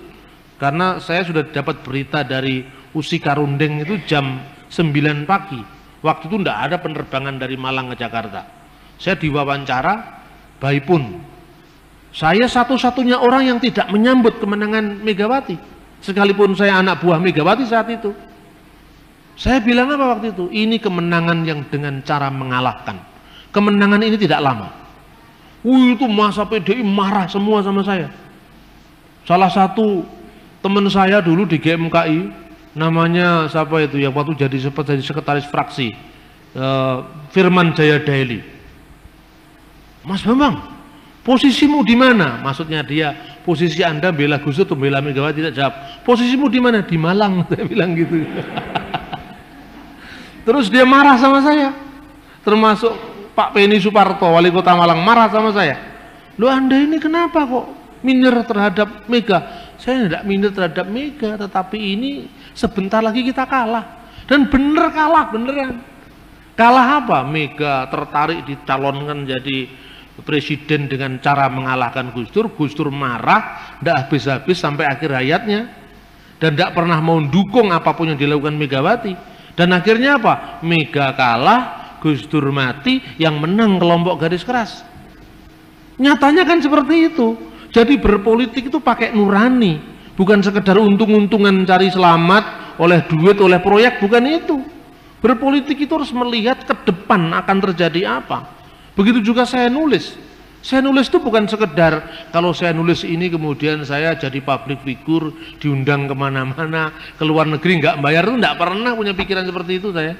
karena 0.58 0.98
saya 0.98 1.22
sudah 1.22 1.46
dapat 1.46 1.78
berita 1.86 2.26
dari 2.26 2.66
Usi 2.90 3.22
Karundeng 3.22 3.86
itu 3.86 4.02
jam 4.02 4.42
9 4.66 5.30
pagi. 5.30 5.62
Waktu 6.02 6.26
itu 6.26 6.36
tidak 6.42 6.58
ada 6.58 6.76
penerbangan 6.82 7.38
dari 7.38 7.54
Malang 7.54 7.94
ke 7.94 8.02
Jakarta. 8.02 8.44
Saya 8.98 9.14
diwawancara, 9.14 9.94
baik 10.60 10.82
pun. 10.84 11.35
Saya 12.16 12.48
satu-satunya 12.48 13.20
orang 13.20 13.44
yang 13.44 13.58
tidak 13.60 13.92
menyambut 13.92 14.40
kemenangan 14.40 15.04
Megawati. 15.04 15.60
Sekalipun 16.00 16.56
saya 16.56 16.80
anak 16.80 17.04
buah 17.04 17.20
Megawati 17.20 17.68
saat 17.68 17.92
itu. 17.92 18.16
Saya 19.36 19.60
bilang 19.60 19.92
apa 19.92 20.16
waktu 20.16 20.32
itu? 20.32 20.48
Ini 20.48 20.80
kemenangan 20.80 21.44
yang 21.44 21.68
dengan 21.68 22.00
cara 22.00 22.32
mengalahkan. 22.32 22.96
Kemenangan 23.52 24.00
ini 24.00 24.16
tidak 24.16 24.40
lama. 24.40 24.72
Wih 25.60 25.92
itu 25.92 26.08
masa 26.08 26.48
PDI 26.48 26.80
marah 26.80 27.28
semua 27.28 27.60
sama 27.60 27.84
saya. 27.84 28.08
Salah 29.28 29.52
satu 29.52 30.08
teman 30.64 30.88
saya 30.88 31.20
dulu 31.20 31.44
di 31.44 31.60
GMKI 31.60 32.32
namanya 32.72 33.44
siapa 33.52 33.84
itu 33.84 34.00
yang 34.00 34.16
waktu 34.16 34.36
jadi 34.40 34.56
seperti 34.56 35.04
sekretaris 35.04 35.48
fraksi 35.48 35.96
uh, 36.56 37.04
Firman 37.32 37.72
Jaya 37.72 38.04
Daily 38.04 38.44
Mas 40.04 40.20
Bambang 40.20 40.75
posisimu 41.26 41.82
di 41.82 41.98
mana? 41.98 42.38
Maksudnya 42.38 42.86
dia 42.86 43.10
posisi 43.42 43.82
anda 43.82 44.14
bela 44.14 44.38
Gus 44.38 44.62
Dur 44.62 44.78
bela 44.78 45.02
Megawati? 45.02 45.42
Tidak 45.42 45.54
jawab. 45.58 45.74
Posisimu 46.06 46.46
di 46.46 46.62
mana? 46.62 46.86
Di 46.86 46.94
Malang 46.94 47.42
saya 47.50 47.66
bilang 47.66 47.98
gitu. 47.98 48.22
Terus 50.46 50.70
dia 50.70 50.86
marah 50.86 51.18
sama 51.18 51.42
saya. 51.42 51.74
Termasuk 52.46 52.94
Pak 53.34 53.50
Penny 53.50 53.82
Suparto 53.82 54.30
wali 54.30 54.54
kota 54.54 54.78
Malang 54.78 55.02
marah 55.02 55.26
sama 55.26 55.50
saya. 55.50 55.74
Lu 56.38 56.46
anda 56.46 56.78
ini 56.78 57.02
kenapa 57.02 57.42
kok 57.42 57.66
minder 58.06 58.46
terhadap 58.46 59.10
Mega? 59.10 59.66
Saya 59.82 60.06
tidak 60.06 60.22
minder 60.22 60.54
terhadap 60.54 60.86
Mega, 60.86 61.34
tetapi 61.34 61.98
ini 61.98 62.30
sebentar 62.54 63.02
lagi 63.02 63.26
kita 63.26 63.42
kalah. 63.44 64.06
Dan 64.30 64.46
bener 64.46 64.94
kalah, 64.94 65.34
beneran. 65.34 65.82
Kalah 66.56 67.04
apa? 67.04 67.20
Mega 67.26 67.84
tertarik 67.92 68.48
dicalonkan 68.48 69.28
jadi 69.28 69.68
presiden 70.24 70.88
dengan 70.88 71.20
cara 71.20 71.50
mengalahkan 71.52 72.14
Gus 72.14 72.32
Dur. 72.32 72.52
Gus 72.54 72.72
Dur 72.72 72.88
marah, 72.88 73.76
tidak 73.80 74.06
habis-habis 74.06 74.56
sampai 74.56 74.88
akhir 74.88 75.12
hayatnya. 75.12 75.68
Dan 76.36 76.52
tidak 76.56 76.76
pernah 76.76 77.00
mau 77.00 77.16
dukung 77.20 77.72
apa 77.72 77.96
pun 77.96 78.12
yang 78.12 78.20
dilakukan 78.20 78.56
Megawati. 78.56 79.12
Dan 79.56 79.72
akhirnya 79.72 80.20
apa? 80.20 80.60
Mega 80.60 81.12
kalah, 81.16 81.60
Gus 82.00 82.28
Dur 82.28 82.52
mati, 82.52 83.00
yang 83.16 83.40
menang 83.40 83.80
kelompok 83.80 84.20
garis 84.20 84.44
keras. 84.44 84.84
Nyatanya 85.96 86.44
kan 86.44 86.60
seperti 86.60 87.12
itu. 87.12 87.36
Jadi 87.72 88.00
berpolitik 88.00 88.72
itu 88.72 88.80
pakai 88.80 89.12
nurani, 89.12 89.80
bukan 90.16 90.40
sekedar 90.40 90.80
untung-untungan 90.80 91.64
cari 91.68 91.92
selamat 91.92 92.76
oleh 92.80 93.04
duit, 93.04 93.36
oleh 93.40 93.60
proyek, 93.60 94.00
bukan 94.00 94.24
itu. 94.24 94.56
Berpolitik 95.20 95.88
itu 95.88 95.92
harus 95.96 96.12
melihat 96.12 96.64
ke 96.64 96.72
depan 96.88 97.32
akan 97.32 97.56
terjadi 97.68 98.20
apa. 98.20 98.55
Begitu 98.96 99.20
juga 99.20 99.44
saya 99.44 99.68
nulis. 99.68 100.16
Saya 100.64 100.82
nulis 100.82 101.06
itu 101.06 101.22
bukan 101.22 101.46
sekedar 101.46 102.26
kalau 102.34 102.50
saya 102.50 102.74
nulis 102.74 103.06
ini 103.06 103.30
kemudian 103.30 103.86
saya 103.86 104.18
jadi 104.18 104.42
public 104.42 104.82
figure, 104.82 105.30
diundang 105.62 106.10
ke 106.10 106.14
mana-mana, 106.16 106.90
ke 107.14 107.22
luar 107.22 107.46
negeri 107.46 107.78
nggak 107.78 108.02
bayar 108.02 108.26
itu 108.26 108.34
nggak 108.34 108.58
pernah 108.58 108.90
punya 108.98 109.14
pikiran 109.14 109.46
seperti 109.46 109.78
itu 109.78 109.94
saya. 109.94 110.18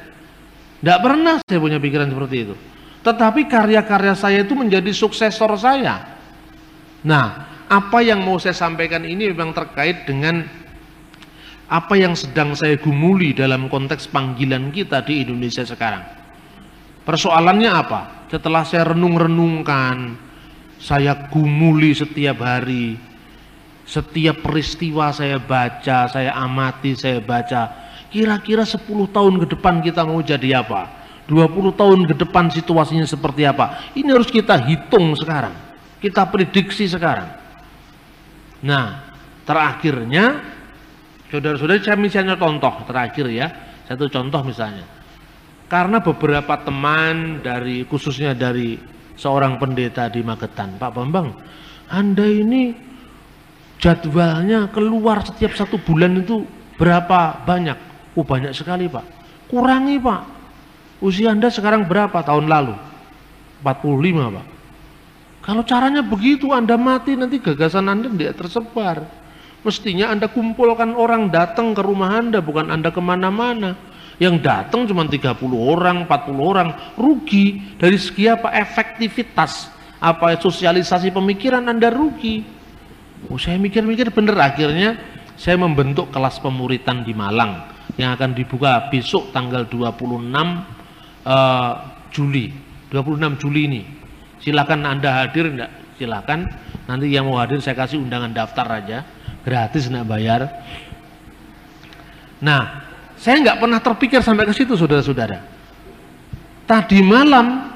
Nggak 0.86 1.00
pernah 1.02 1.34
saya 1.42 1.58
punya 1.58 1.82
pikiran 1.82 2.06
seperti 2.06 2.36
itu. 2.46 2.54
Tetapi 3.02 3.40
karya-karya 3.50 4.14
saya 4.14 4.46
itu 4.46 4.54
menjadi 4.54 4.90
suksesor 4.94 5.50
saya. 5.58 6.14
Nah, 7.02 7.26
apa 7.66 7.98
yang 8.06 8.22
mau 8.22 8.38
saya 8.38 8.54
sampaikan 8.54 9.02
ini 9.02 9.34
memang 9.34 9.50
terkait 9.50 10.06
dengan 10.06 10.46
apa 11.66 11.94
yang 11.98 12.14
sedang 12.14 12.54
saya 12.54 12.78
gumuli 12.78 13.34
dalam 13.34 13.66
konteks 13.66 14.06
panggilan 14.14 14.70
kita 14.70 15.02
di 15.02 15.26
Indonesia 15.26 15.66
sekarang. 15.66 16.15
Persoalannya 17.06 17.70
apa? 17.70 18.00
Setelah 18.26 18.66
saya 18.66 18.90
renung-renungkan, 18.90 20.18
saya 20.82 21.30
gumuli 21.30 21.94
setiap 21.94 22.42
hari. 22.42 22.98
Setiap 23.86 24.42
peristiwa 24.42 25.14
saya 25.14 25.38
baca 25.38 26.10
saya 26.10 26.34
amati 26.34 26.98
saya 26.98 27.22
baca. 27.22 27.86
Kira-kira 28.10 28.66
10 28.66 28.82
tahun 29.14 29.34
ke 29.38 29.46
depan 29.54 29.78
kita 29.78 30.02
mau 30.02 30.18
jadi 30.18 30.58
apa? 30.58 30.90
20 31.30 31.70
tahun 31.78 32.00
ke 32.10 32.14
depan 32.26 32.50
situasinya 32.50 33.06
seperti 33.06 33.46
apa? 33.46 33.94
Ini 33.94 34.10
harus 34.10 34.26
kita 34.26 34.58
hitung 34.66 35.14
sekarang. 35.14 35.54
Kita 36.02 36.26
prediksi 36.26 36.90
sekarang. 36.90 37.30
Nah 38.66 39.14
terakhirnya 39.46 40.42
saudara-saudara 41.30 41.78
saya 41.78 41.94
misalnya 41.94 42.34
contoh 42.34 42.82
terakhir 42.90 43.30
ya. 43.30 43.46
Satu 43.86 44.10
contoh 44.10 44.42
misalnya 44.42 44.95
karena 45.66 45.98
beberapa 45.98 46.54
teman 46.62 47.42
dari 47.42 47.82
khususnya 47.86 48.38
dari 48.38 48.78
seorang 49.18 49.58
pendeta 49.58 50.06
di 50.06 50.22
Magetan, 50.22 50.78
Pak 50.78 50.90
Bambang, 50.94 51.34
Anda 51.90 52.22
ini 52.22 52.70
jadwalnya 53.82 54.70
keluar 54.70 55.26
setiap 55.26 55.58
satu 55.58 55.80
bulan 55.82 56.22
itu 56.22 56.46
berapa 56.78 57.42
banyak? 57.42 57.78
Oh 58.14 58.22
banyak 58.22 58.54
sekali 58.54 58.86
Pak. 58.86 59.04
Kurangi 59.50 59.98
Pak. 59.98 60.22
Usia 61.02 61.34
Anda 61.34 61.52
sekarang 61.52 61.84
berapa 61.84 62.16
tahun 62.24 62.46
lalu? 62.46 62.74
45 63.60 64.36
Pak. 64.36 64.46
Kalau 65.44 65.62
caranya 65.62 66.02
begitu 66.02 66.50
Anda 66.54 66.78
mati 66.78 67.18
nanti 67.18 67.42
gagasan 67.42 67.90
Anda 67.90 68.06
tidak 68.10 68.38
tersebar. 68.38 69.02
Mestinya 69.66 70.14
Anda 70.14 70.30
kumpulkan 70.30 70.94
orang 70.94 71.30
datang 71.34 71.74
ke 71.74 71.82
rumah 71.82 72.22
Anda 72.22 72.38
bukan 72.38 72.70
Anda 72.70 72.94
ke 72.94 73.02
mana-mana 73.02 73.74
yang 74.16 74.40
datang 74.40 74.88
cuma 74.88 75.04
30 75.04 75.36
orang, 75.52 76.08
40 76.08 76.40
orang, 76.40 76.68
rugi 76.96 77.76
dari 77.76 78.00
segi 78.00 78.32
apa 78.32 78.48
efektivitas, 78.56 79.68
apa 80.00 80.40
sosialisasi 80.40 81.12
pemikiran 81.12 81.68
Anda 81.68 81.92
rugi. 81.92 82.40
Oh, 83.28 83.36
saya 83.36 83.60
mikir-mikir 83.60 84.12
bener 84.12 84.36
akhirnya 84.40 84.96
saya 85.36 85.60
membentuk 85.60 86.08
kelas 86.08 86.40
pemuritan 86.40 87.04
di 87.04 87.12
Malang 87.12 87.76
yang 88.00 88.16
akan 88.16 88.32
dibuka 88.32 88.88
besok 88.88 89.32
tanggal 89.36 89.68
26 89.68 89.84
uh, 90.08 90.56
eh, 91.28 91.72
Juli. 92.12 92.46
26 92.88 93.40
Juli 93.40 93.60
ini. 93.68 93.82
Silakan 94.40 94.80
Anda 94.88 95.24
hadir 95.24 95.52
enggak? 95.52 95.72
Silakan. 96.00 96.48
Nanti 96.88 97.12
yang 97.12 97.28
mau 97.28 97.36
hadir 97.36 97.60
saya 97.60 97.76
kasih 97.76 98.00
undangan 98.00 98.32
daftar 98.32 98.80
aja. 98.80 98.98
Gratis 99.44 99.92
enggak 99.92 100.06
bayar. 100.08 100.40
Nah, 102.40 102.85
saya 103.26 103.42
nggak 103.42 103.58
pernah 103.58 103.82
terpikir 103.82 104.22
sampai 104.22 104.46
ke 104.46 104.54
situ 104.54 104.78
saudara-saudara. 104.78 105.42
Tadi 106.62 107.02
malam 107.02 107.74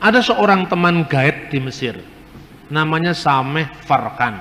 ada 0.00 0.24
seorang 0.24 0.64
teman 0.64 1.04
guide 1.04 1.52
di 1.52 1.60
Mesir. 1.60 2.00
Namanya 2.72 3.12
Sameh 3.12 3.68
Farkan. 3.84 4.40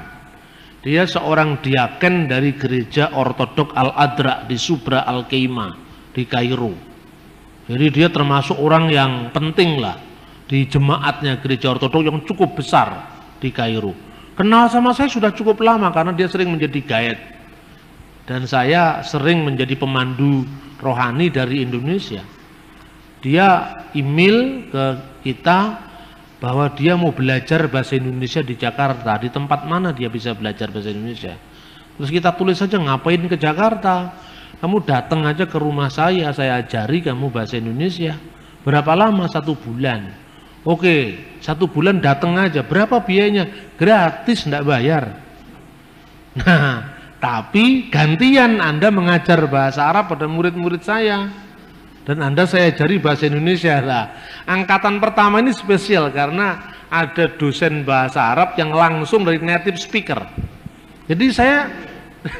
Dia 0.87 1.03
seorang 1.03 1.59
diaken 1.59 2.31
dari 2.31 2.55
gereja 2.55 3.11
ortodok 3.11 3.75
Al-Adra 3.75 4.47
di 4.47 4.55
Subra 4.55 5.03
Al-Keima 5.03 5.75
di 6.15 6.23
Kairo. 6.23 6.79
Jadi 7.67 7.91
dia 7.91 8.07
termasuk 8.07 8.55
orang 8.55 8.87
yang 8.87 9.11
penting 9.35 9.83
lah 9.83 9.99
di 10.47 10.63
jemaatnya 10.63 11.43
gereja 11.43 11.75
ortodok 11.75 12.07
yang 12.07 12.23
cukup 12.23 12.55
besar 12.55 13.19
di 13.35 13.51
Kairo. 13.51 13.91
Kenal 14.39 14.71
sama 14.71 14.95
saya 14.95 15.11
sudah 15.11 15.35
cukup 15.35 15.59
lama 15.59 15.91
karena 15.91 16.15
dia 16.15 16.31
sering 16.31 16.55
menjadi 16.55 16.79
guide 16.79 17.40
dan 18.31 18.47
saya 18.47 19.03
sering 19.03 19.43
menjadi 19.43 19.75
pemandu 19.75 20.47
rohani 20.79 21.27
dari 21.27 21.67
Indonesia. 21.67 22.23
Dia 23.19 23.75
email 23.91 24.71
ke 24.71 24.85
kita 25.27 25.59
bahwa 26.39 26.71
dia 26.71 26.95
mau 26.95 27.11
belajar 27.11 27.67
bahasa 27.67 27.99
Indonesia 27.99 28.39
di 28.39 28.55
Jakarta. 28.55 29.19
Di 29.19 29.27
tempat 29.27 29.67
mana 29.67 29.91
dia 29.91 30.07
bisa 30.07 30.31
belajar 30.31 30.71
bahasa 30.71 30.95
Indonesia? 30.95 31.35
Terus 31.99 32.07
kita 32.07 32.31
tulis 32.31 32.55
saja 32.55 32.79
ngapain 32.79 33.19
ke 33.27 33.35
Jakarta? 33.35 34.15
Kamu 34.63 34.79
datang 34.87 35.27
aja 35.27 35.43
ke 35.43 35.59
rumah 35.59 35.91
saya, 35.91 36.31
saya 36.31 36.63
ajari 36.63 37.03
kamu 37.03 37.35
bahasa 37.35 37.59
Indonesia. 37.59 38.15
Berapa 38.63 38.95
lama? 38.95 39.27
Satu 39.27 39.59
bulan. 39.59 40.07
Oke, 40.63 41.19
satu 41.43 41.67
bulan 41.67 41.99
datang 41.99 42.39
aja. 42.39 42.63
Berapa 42.63 43.03
biayanya? 43.03 43.75
Gratis, 43.75 44.47
enggak 44.47 44.63
bayar. 44.63 45.03
Nah, 46.31 47.00
tapi 47.21 47.93
gantian 47.93 48.57
Anda 48.57 48.89
mengajar 48.89 49.45
bahasa 49.45 49.93
Arab 49.93 50.09
pada 50.09 50.25
murid-murid 50.25 50.81
saya. 50.81 51.29
Dan 52.01 52.17
Anda 52.17 52.49
saya 52.49 52.73
ajari 52.73 52.97
bahasa 52.97 53.29
Indonesia. 53.29 53.77
Lah, 53.77 54.09
angkatan 54.49 54.97
pertama 54.97 55.37
ini 55.37 55.53
spesial 55.53 56.09
karena 56.09 56.73
ada 56.89 57.29
dosen 57.29 57.85
bahasa 57.85 58.33
Arab 58.33 58.57
yang 58.57 58.73
langsung 58.73 59.21
dari 59.21 59.37
native 59.37 59.77
speaker. 59.77 60.17
Jadi 61.05 61.25
saya 61.29 61.69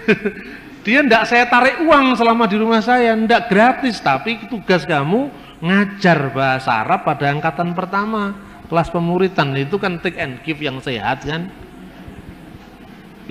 dia 0.86 1.06
tidak 1.06 1.24
saya 1.30 1.46
tarik 1.46 1.86
uang 1.86 2.18
selama 2.18 2.50
di 2.50 2.58
rumah 2.58 2.82
saya, 2.82 3.14
tidak 3.14 3.54
gratis, 3.54 4.02
tapi 4.02 4.50
tugas 4.50 4.82
kamu 4.90 5.30
ngajar 5.62 6.34
bahasa 6.34 6.82
Arab 6.82 7.06
pada 7.06 7.30
angkatan 7.30 7.78
pertama 7.78 8.34
kelas 8.66 8.90
pemuritan 8.90 9.54
itu 9.54 9.78
kan 9.78 10.02
take 10.02 10.18
and 10.18 10.42
give 10.42 10.58
yang 10.58 10.82
sehat 10.82 11.22
kan 11.22 11.54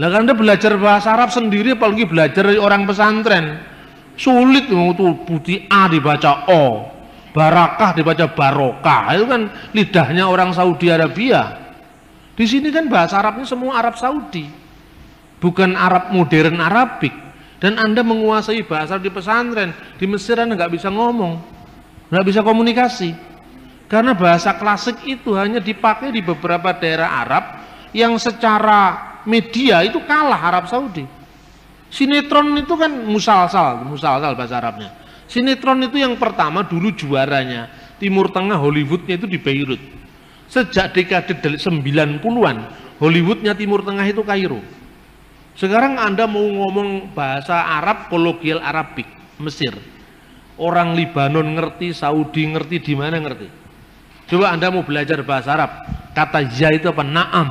lah 0.00 0.08
kan 0.08 0.24
belajar 0.32 0.80
bahasa 0.80 1.12
Arab 1.12 1.28
sendiri 1.28 1.76
apalagi 1.76 2.08
belajar 2.08 2.48
dari 2.48 2.56
orang 2.56 2.88
pesantren. 2.88 3.60
Sulit 4.16 4.72
itu 4.72 5.06
putih 5.28 5.68
A 5.68 5.92
dibaca 5.92 6.48
O, 6.48 6.88
barakah 7.36 7.92
dibaca 7.92 8.32
barokah. 8.32 9.12
Itu 9.12 9.28
kan 9.28 9.52
lidahnya 9.76 10.24
orang 10.24 10.56
Saudi 10.56 10.88
Arabia. 10.88 11.52
Di 12.32 12.48
sini 12.48 12.72
kan 12.72 12.88
bahasa 12.88 13.20
Arabnya 13.20 13.44
semua 13.44 13.76
Arab 13.76 14.00
Saudi. 14.00 14.48
Bukan 15.36 15.76
Arab 15.76 16.16
modern 16.16 16.56
Arabik. 16.56 17.12
Dan 17.60 17.76
Anda 17.76 18.00
menguasai 18.00 18.64
bahasa 18.64 18.96
di 18.96 19.12
pesantren, 19.12 19.76
di 20.00 20.08
Mesir 20.08 20.40
Anda 20.40 20.56
nggak 20.56 20.80
bisa 20.80 20.88
ngomong, 20.88 21.36
nggak 22.08 22.24
bisa 22.24 22.40
komunikasi. 22.40 23.12
Karena 23.84 24.16
bahasa 24.16 24.56
klasik 24.56 25.04
itu 25.04 25.36
hanya 25.36 25.60
dipakai 25.60 26.08
di 26.08 26.24
beberapa 26.24 26.72
daerah 26.72 27.20
Arab 27.20 27.44
yang 27.94 28.16
secara 28.16 29.20
media 29.26 29.82
itu 29.82 30.00
kalah 30.06 30.38
Arab 30.38 30.66
Saudi. 30.70 31.04
Sinetron 31.90 32.54
itu 32.54 32.78
kan 32.78 32.90
musalsal, 32.90 33.82
musalsal 33.82 34.38
bahasa 34.38 34.62
Arabnya. 34.62 34.94
Sinetron 35.26 35.82
itu 35.86 35.98
yang 35.98 36.14
pertama 36.18 36.62
dulu 36.62 36.94
juaranya 36.94 37.70
Timur 37.98 38.30
Tengah 38.30 38.58
Hollywoodnya 38.58 39.18
itu 39.18 39.26
di 39.26 39.38
Beirut. 39.38 39.82
Sejak 40.50 40.94
dekade 40.94 41.38
90-an 41.38 42.58
Hollywoodnya 42.98 43.54
Timur 43.54 43.82
Tengah 43.86 44.06
itu 44.06 44.22
Kairo. 44.26 44.62
Sekarang 45.54 45.98
Anda 45.98 46.24
mau 46.24 46.42
ngomong 46.42 47.12
bahasa 47.12 47.80
Arab 47.80 48.08
kologial 48.08 48.62
Arabik, 48.62 49.06
Mesir. 49.42 49.74
Orang 50.60 50.92
Libanon 50.92 51.56
ngerti, 51.56 51.96
Saudi 51.96 52.48
ngerti, 52.48 52.80
di 52.80 52.94
mana 52.96 53.16
ngerti. 53.16 53.48
Coba 54.30 54.54
Anda 54.54 54.70
mau 54.70 54.86
belajar 54.86 55.20
bahasa 55.26 55.56
Arab, 55.56 55.70
kata 56.14 56.44
ya 56.54 56.70
itu 56.70 56.86
apa? 56.86 57.02
Naam. 57.02 57.48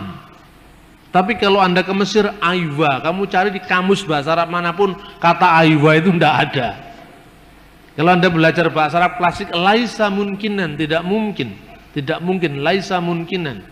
Tapi 1.09 1.41
kalau 1.41 1.57
Anda 1.57 1.81
ke 1.81 1.89
Mesir, 1.93 2.29
Aiwa, 2.37 3.01
kamu 3.01 3.21
cari 3.25 3.49
di 3.49 3.61
kamus 3.61 4.05
bahasa 4.05 4.37
Arab 4.37 4.53
mana 4.53 4.69
pun, 4.69 4.93
kata 5.17 5.57
Aiwa 5.57 5.97
itu 5.97 6.13
tidak 6.13 6.35
ada. 6.49 6.67
Kalau 7.97 8.11
Anda 8.13 8.29
belajar 8.29 8.69
bahasa 8.69 9.01
Arab 9.01 9.17
klasik, 9.17 9.49
laisa 9.49 10.07
mungkinan, 10.13 10.77
tidak 10.77 11.01
mungkin. 11.01 11.57
Tidak 11.97 12.21
mungkin, 12.21 12.61
laisa 12.61 13.01
mungkinan. 13.01 13.65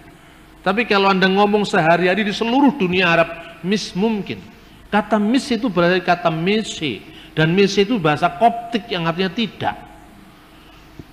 Tapi 0.66 0.90
kalau 0.90 1.14
Anda 1.14 1.30
ngomong 1.30 1.64
sehari-hari 1.64 2.26
di 2.26 2.34
seluruh 2.34 2.74
dunia 2.74 3.14
Arab, 3.14 3.30
mis 3.62 3.94
mungkin. 3.94 4.42
Kata 4.90 5.22
mis 5.22 5.46
itu 5.54 5.70
berarti 5.70 6.02
kata 6.02 6.34
misi. 6.34 7.06
Dan 7.38 7.54
misi 7.54 7.86
itu 7.86 8.02
bahasa 8.02 8.34
koptik 8.34 8.90
yang 8.90 9.06
artinya 9.06 9.30
tidak 9.30 9.87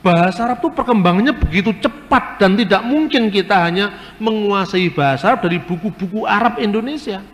bahasa 0.05 0.45
Arab 0.45 0.61
itu 0.61 0.69
perkembangannya 0.77 1.33
begitu 1.33 1.73
cepat 1.81 2.37
dan 2.37 2.61
tidak 2.61 2.85
mungkin 2.85 3.33
kita 3.33 3.57
hanya 3.65 4.15
menguasai 4.21 4.93
bahasa 4.93 5.33
Arab 5.33 5.49
dari 5.49 5.57
buku-buku 5.57 6.29
Arab 6.29 6.61
Indonesia. 6.61 7.25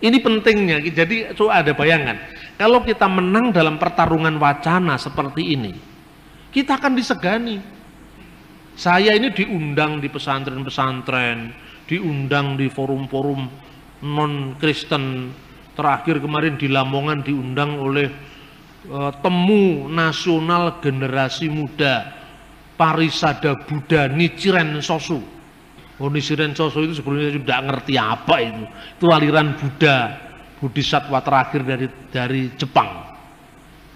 Ini 0.00 0.16
pentingnya. 0.24 0.80
Jadi 0.88 1.36
so 1.36 1.52
ada 1.52 1.76
bayangan. 1.76 2.16
Kalau 2.56 2.80
kita 2.80 3.04
menang 3.04 3.52
dalam 3.52 3.76
pertarungan 3.76 4.40
wacana 4.40 4.96
seperti 4.96 5.52
ini, 5.52 5.72
kita 6.48 6.80
akan 6.80 6.92
disegani. 6.96 7.60
Saya 8.74 9.14
ini 9.14 9.30
diundang 9.30 10.02
di 10.02 10.10
pesantren-pesantren, 10.10 11.52
diundang 11.86 12.56
di 12.56 12.66
forum-forum 12.72 13.40
non-Kristen. 14.02 15.30
Terakhir 15.74 16.22
kemarin 16.22 16.54
di 16.54 16.70
Lamongan 16.70 17.22
diundang 17.26 17.78
oleh 17.78 18.33
temu 19.20 19.88
nasional 19.88 20.78
generasi 20.84 21.48
muda 21.48 22.12
Parisada 22.74 23.54
Buddha 23.64 24.10
Nichiren 24.10 24.82
Sosu. 24.82 25.22
Oh 26.02 26.10
Nichiren 26.10 26.52
Sosu 26.58 26.84
itu 26.84 26.98
sebelumnya 26.98 27.30
sudah 27.32 27.58
ngerti 27.64 27.94
apa 27.94 28.36
itu. 28.42 28.64
Itu 28.98 29.06
aliran 29.14 29.54
Buddha, 29.54 30.18
Bodhisattva 30.58 31.22
terakhir 31.22 31.62
dari 31.62 31.86
dari 32.10 32.42
Jepang. 32.58 32.90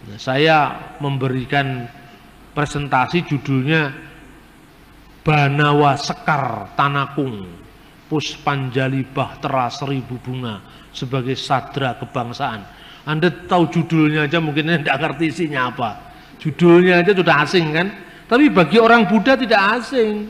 Nah, 0.09 0.19
saya 0.19 0.79
memberikan 1.03 1.91
presentasi 2.55 3.27
judulnya 3.27 3.93
Banawa 5.27 5.99
Sekar 5.99 6.73
Tanakung 6.79 7.45
Puspanjali 8.09 9.05
Bahtera 9.05 9.69
Seribu 9.69 10.17
Bunga 10.23 10.63
sebagai 10.95 11.37
sadra 11.37 11.99
kebangsaan. 12.01 12.78
Anda 13.09 13.33
tahu 13.33 13.73
judulnya 13.73 14.29
aja 14.29 14.37
mungkin 14.37 14.69
tidak 14.85 15.01
ngerti 15.01 15.25
isinya 15.33 15.73
apa. 15.73 16.13
Judulnya 16.37 17.01
aja 17.01 17.17
sudah 17.17 17.37
asing 17.49 17.73
kan? 17.73 17.89
Tapi 18.29 18.53
bagi 18.53 18.77
orang 18.77 19.09
Buddha 19.09 19.33
tidak 19.41 19.81
asing. 19.81 20.29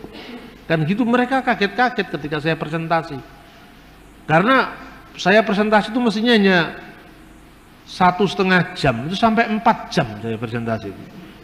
Kan 0.71 0.87
gitu 0.87 1.03
mereka 1.03 1.43
kaget-kaget 1.43 2.07
ketika 2.07 2.39
saya 2.39 2.55
presentasi. 2.55 3.19
Karena 4.31 4.71
saya 5.19 5.43
presentasi 5.43 5.91
itu 5.91 5.99
mestinya 5.99 6.33
hanya 6.39 6.59
satu 7.89 8.29
setengah 8.29 8.77
jam, 8.77 9.09
itu 9.09 9.17
sampai 9.17 9.49
empat 9.49 9.91
jam 9.91 10.07
saya 10.21 10.37
presentasi. 10.37 10.93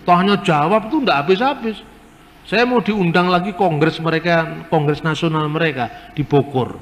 Toh 0.05 0.15
hanya 0.15 0.37
jawab 0.45 0.93
itu 0.93 1.01
tidak 1.03 1.19
habis-habis. 1.25 1.77
Saya 2.45 2.69
mau 2.69 2.85
diundang 2.85 3.33
lagi 3.33 3.57
kongres 3.57 3.97
mereka, 4.05 4.69
kongres 4.69 5.01
nasional 5.01 5.49
mereka 5.49 6.13
di 6.13 6.21
Bogor. 6.21 6.77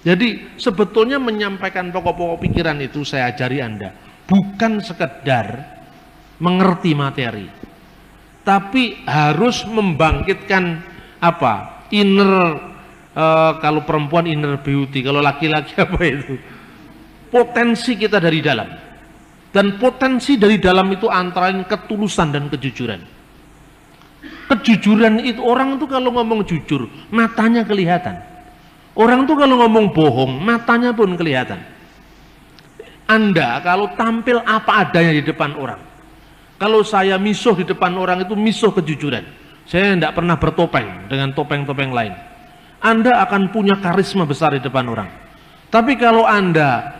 Jadi 0.00 0.56
sebetulnya 0.56 1.20
menyampaikan 1.20 1.92
pokok-pokok 1.92 2.48
pikiran 2.48 2.80
itu 2.80 3.04
saya 3.04 3.28
ajari 3.36 3.60
Anda. 3.60 3.92
Bukan 4.24 4.80
sekedar 4.80 5.76
mengerti 6.40 6.96
materi. 6.96 7.46
Tapi 8.40 9.04
harus 9.04 9.68
membangkitkan 9.68 10.80
apa? 11.20 11.84
Inner, 11.92 12.32
uh, 13.12 13.52
kalau 13.60 13.84
perempuan 13.84 14.24
inner 14.24 14.56
beauty, 14.56 15.04
kalau 15.04 15.20
laki-laki 15.20 15.76
apa 15.84 16.00
itu? 16.00 16.34
Potensi 17.28 18.00
kita 18.00 18.16
dari 18.16 18.40
dalam. 18.40 18.68
Dan 19.50 19.76
potensi 19.76 20.40
dari 20.40 20.56
dalam 20.56 20.88
itu 20.94 21.10
antara 21.10 21.52
ketulusan 21.66 22.32
dan 22.32 22.48
kejujuran. 22.48 23.02
Kejujuran 24.48 25.20
itu 25.22 25.42
orang 25.42 25.76
tuh 25.76 25.90
kalau 25.90 26.14
ngomong 26.14 26.46
jujur, 26.46 26.86
matanya 27.10 27.66
kelihatan. 27.66 28.29
Orang 29.00 29.24
tuh 29.24 29.32
kalau 29.40 29.64
ngomong 29.64 29.96
bohong, 29.96 30.44
matanya 30.44 30.92
pun 30.92 31.16
kelihatan. 31.16 31.64
Anda 33.08 33.64
kalau 33.64 33.96
tampil 33.96 34.44
apa 34.44 34.84
adanya 34.84 35.16
di 35.16 35.24
depan 35.24 35.56
orang. 35.56 35.80
Kalau 36.60 36.84
saya 36.84 37.16
misuh 37.16 37.56
di 37.56 37.64
depan 37.64 37.96
orang 37.96 38.28
itu 38.28 38.36
misuh 38.36 38.68
kejujuran. 38.76 39.24
Saya 39.64 39.96
tidak 39.96 40.20
pernah 40.20 40.36
bertopeng 40.36 41.08
dengan 41.08 41.32
topeng-topeng 41.32 41.88
lain. 41.96 42.12
Anda 42.84 43.24
akan 43.24 43.48
punya 43.48 43.80
karisma 43.80 44.28
besar 44.28 44.52
di 44.52 44.60
depan 44.60 44.84
orang. 44.84 45.08
Tapi 45.72 45.96
kalau 45.96 46.28
Anda 46.28 46.92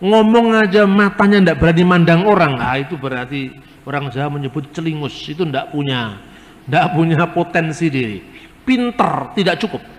ngomong 0.00 0.56
aja 0.56 0.88
matanya 0.88 1.52
tidak 1.52 1.58
berani 1.60 1.84
mandang 1.84 2.24
orang, 2.24 2.56
ah 2.56 2.80
itu 2.80 2.96
berarti 2.96 3.52
orang 3.84 4.08
Jawa 4.08 4.32
menyebut 4.40 4.72
celingus, 4.72 5.12
itu 5.28 5.44
tidak 5.44 5.68
punya 5.68 6.16
tidak 6.64 6.96
punya 6.96 7.28
potensi 7.28 7.92
diri. 7.92 8.24
Pintar 8.64 9.36
tidak 9.36 9.60
cukup. 9.60 9.95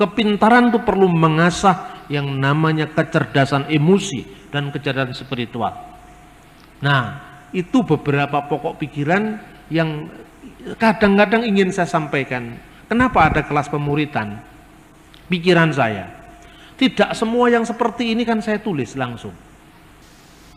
Kepintaran 0.00 0.72
itu 0.72 0.80
perlu 0.80 1.12
mengasah 1.12 2.08
yang 2.08 2.24
namanya 2.24 2.88
kecerdasan 2.88 3.68
emosi 3.68 4.48
dan 4.48 4.72
kecerdasan 4.72 5.12
spiritual. 5.12 5.76
Nah, 6.80 7.20
itu 7.52 7.84
beberapa 7.84 8.48
pokok 8.48 8.80
pikiran 8.80 9.36
yang 9.68 10.08
kadang-kadang 10.80 11.44
ingin 11.44 11.68
saya 11.68 11.84
sampaikan. 11.84 12.56
Kenapa 12.88 13.28
ada 13.28 13.44
kelas 13.44 13.68
pemuritan? 13.68 14.40
Pikiran 15.28 15.68
saya. 15.76 16.08
Tidak 16.80 17.12
semua 17.12 17.52
yang 17.52 17.68
seperti 17.68 18.16
ini 18.16 18.24
kan 18.24 18.40
saya 18.40 18.56
tulis 18.56 18.96
langsung. 18.96 19.36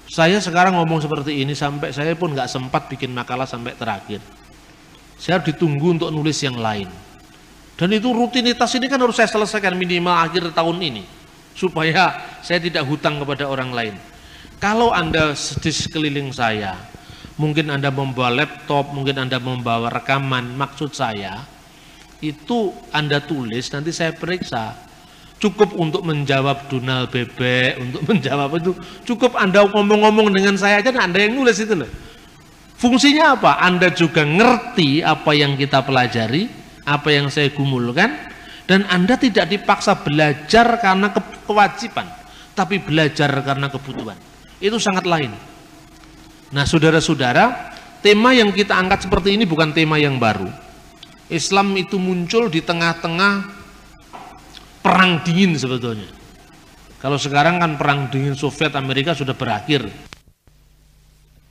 Saya 0.07 0.39
sekarang 0.39 0.79
ngomong 0.79 1.03
seperti 1.03 1.43
ini 1.43 1.51
sampai 1.51 1.91
saya 1.91 2.15
pun 2.15 2.31
nggak 2.31 2.47
sempat 2.47 2.87
bikin 2.87 3.11
makalah 3.11 3.43
sampai 3.43 3.75
terakhir 3.75 4.23
saya 5.23 5.39
ditunggu 5.39 5.95
untuk 5.95 6.11
nulis 6.11 6.35
yang 6.43 6.59
lain 6.59 6.91
dan 7.83 7.91
itu 7.91 8.15
rutinitas 8.15 8.71
ini 8.79 8.87
kan 8.87 8.95
harus 8.95 9.19
saya 9.19 9.27
selesaikan 9.27 9.75
minimal 9.75 10.15
akhir 10.15 10.55
tahun 10.55 10.79
ini. 10.79 11.03
Supaya 11.51 12.15
saya 12.39 12.63
tidak 12.63 12.87
hutang 12.87 13.19
kepada 13.19 13.43
orang 13.43 13.75
lain. 13.75 13.99
Kalau 14.55 14.95
anda 14.95 15.35
di 15.35 15.67
sekeliling 15.67 16.31
saya 16.31 16.79
mungkin 17.35 17.67
anda 17.67 17.91
membawa 17.91 18.31
laptop 18.31 18.95
mungkin 18.95 19.27
anda 19.27 19.35
membawa 19.35 19.91
rekaman 19.91 20.55
maksud 20.55 20.95
saya 20.95 21.43
itu 22.23 22.71
anda 22.95 23.19
tulis 23.19 23.67
nanti 23.67 23.91
saya 23.91 24.15
periksa. 24.15 24.79
Cukup 25.43 25.75
untuk 25.75 26.07
menjawab 26.07 26.71
dunal 26.71 27.11
bebek 27.11 27.83
untuk 27.83 28.01
menjawab 28.15 28.63
itu. 28.63 28.71
Cukup 29.03 29.35
anda 29.35 29.59
ngomong-ngomong 29.67 30.31
dengan 30.31 30.55
saya 30.55 30.79
aja 30.79 30.95
anda 30.95 31.19
yang 31.19 31.35
nulis 31.35 31.59
itu 31.59 31.75
loh. 31.75 31.91
Fungsinya 32.79 33.35
apa? 33.35 33.59
Anda 33.59 33.91
juga 33.91 34.23
ngerti 34.23 35.03
apa 35.03 35.35
yang 35.35 35.59
kita 35.59 35.83
pelajari, 35.83 36.62
apa 36.83 37.09
yang 37.11 37.31
saya 37.31 37.51
gumulkan, 37.51 38.15
dan 38.63 38.87
Anda 38.87 39.19
tidak 39.19 39.51
dipaksa 39.51 39.99
belajar 40.03 40.79
karena 40.79 41.11
ke 41.11 41.21
kewajiban, 41.43 42.07
tapi 42.55 42.79
belajar 42.79 43.31
karena 43.43 43.67
kebutuhan. 43.67 44.15
Itu 44.63 44.79
sangat 44.79 45.03
lain. 45.03 45.31
Nah, 46.53 46.63
saudara-saudara, 46.63 47.75
tema 47.99 48.31
yang 48.31 48.53
kita 48.55 48.77
angkat 48.77 49.09
seperti 49.09 49.35
ini 49.35 49.43
bukan 49.43 49.75
tema 49.75 49.99
yang 49.99 50.15
baru. 50.15 50.47
Islam 51.27 51.75
itu 51.75 51.97
muncul 51.97 52.47
di 52.47 52.61
tengah-tengah 52.61 53.33
perang 54.83 55.23
dingin 55.23 55.55
sebetulnya. 55.57 56.07
Kalau 57.03 57.19
sekarang 57.19 57.59
kan 57.59 57.75
perang 57.75 58.07
dingin 58.07 58.35
Soviet 58.35 58.75
Amerika 58.79 59.11
sudah 59.11 59.35
berakhir. 59.35 59.87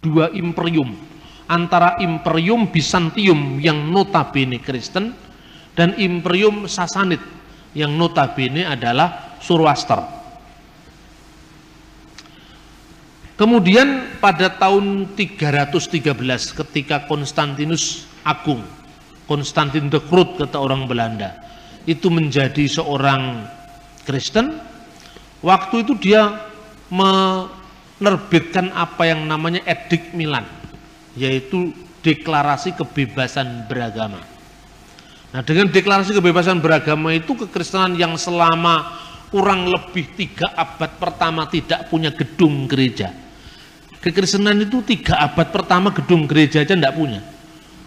Dua 0.00 0.32
imperium 0.32 1.11
antara 1.52 2.00
Imperium 2.00 2.72
Bizantium 2.72 3.60
yang 3.60 3.92
notabene 3.92 4.56
Kristen 4.64 5.12
dan 5.76 5.92
Imperium 6.00 6.64
Sasanid 6.64 7.20
yang 7.76 7.92
notabene 7.92 8.64
adalah 8.64 9.36
Surwaster. 9.44 10.00
Kemudian 13.36 14.16
pada 14.22 14.48
tahun 14.48 15.12
313 15.12 16.14
ketika 16.64 17.04
Konstantinus 17.04 18.08
Agung, 18.24 18.64
Konstantin 19.28 19.92
the 19.92 20.00
Groot 20.08 20.40
kata 20.40 20.56
orang 20.56 20.88
Belanda, 20.88 21.36
itu 21.84 22.06
menjadi 22.12 22.64
seorang 22.68 23.44
Kristen, 24.06 24.62
waktu 25.42 25.82
itu 25.82 25.96
dia 25.98 26.38
menerbitkan 26.92 28.70
apa 28.76 29.10
yang 29.10 29.26
namanya 29.26 29.64
Edik 29.66 30.12
Milan 30.14 30.61
yaitu 31.16 31.72
deklarasi 32.02 32.74
kebebasan 32.74 33.70
beragama. 33.70 34.20
Nah 35.32 35.40
dengan 35.40 35.70
deklarasi 35.72 36.12
kebebasan 36.12 36.60
beragama 36.60 37.14
itu 37.16 37.32
kekristenan 37.32 37.96
yang 37.96 38.18
selama 38.20 39.00
kurang 39.32 39.64
lebih 39.64 40.12
tiga 40.12 40.52
abad 40.52 41.00
pertama 41.00 41.48
tidak 41.48 41.88
punya 41.88 42.12
gedung 42.12 42.68
gereja. 42.68 43.08
Kekristenan 44.02 44.60
itu 44.60 44.84
tiga 44.84 45.24
abad 45.24 45.48
pertama 45.48 45.88
gedung 45.94 46.28
gereja 46.28 46.60
aja 46.60 46.76
tidak 46.76 46.92
punya. 46.92 47.22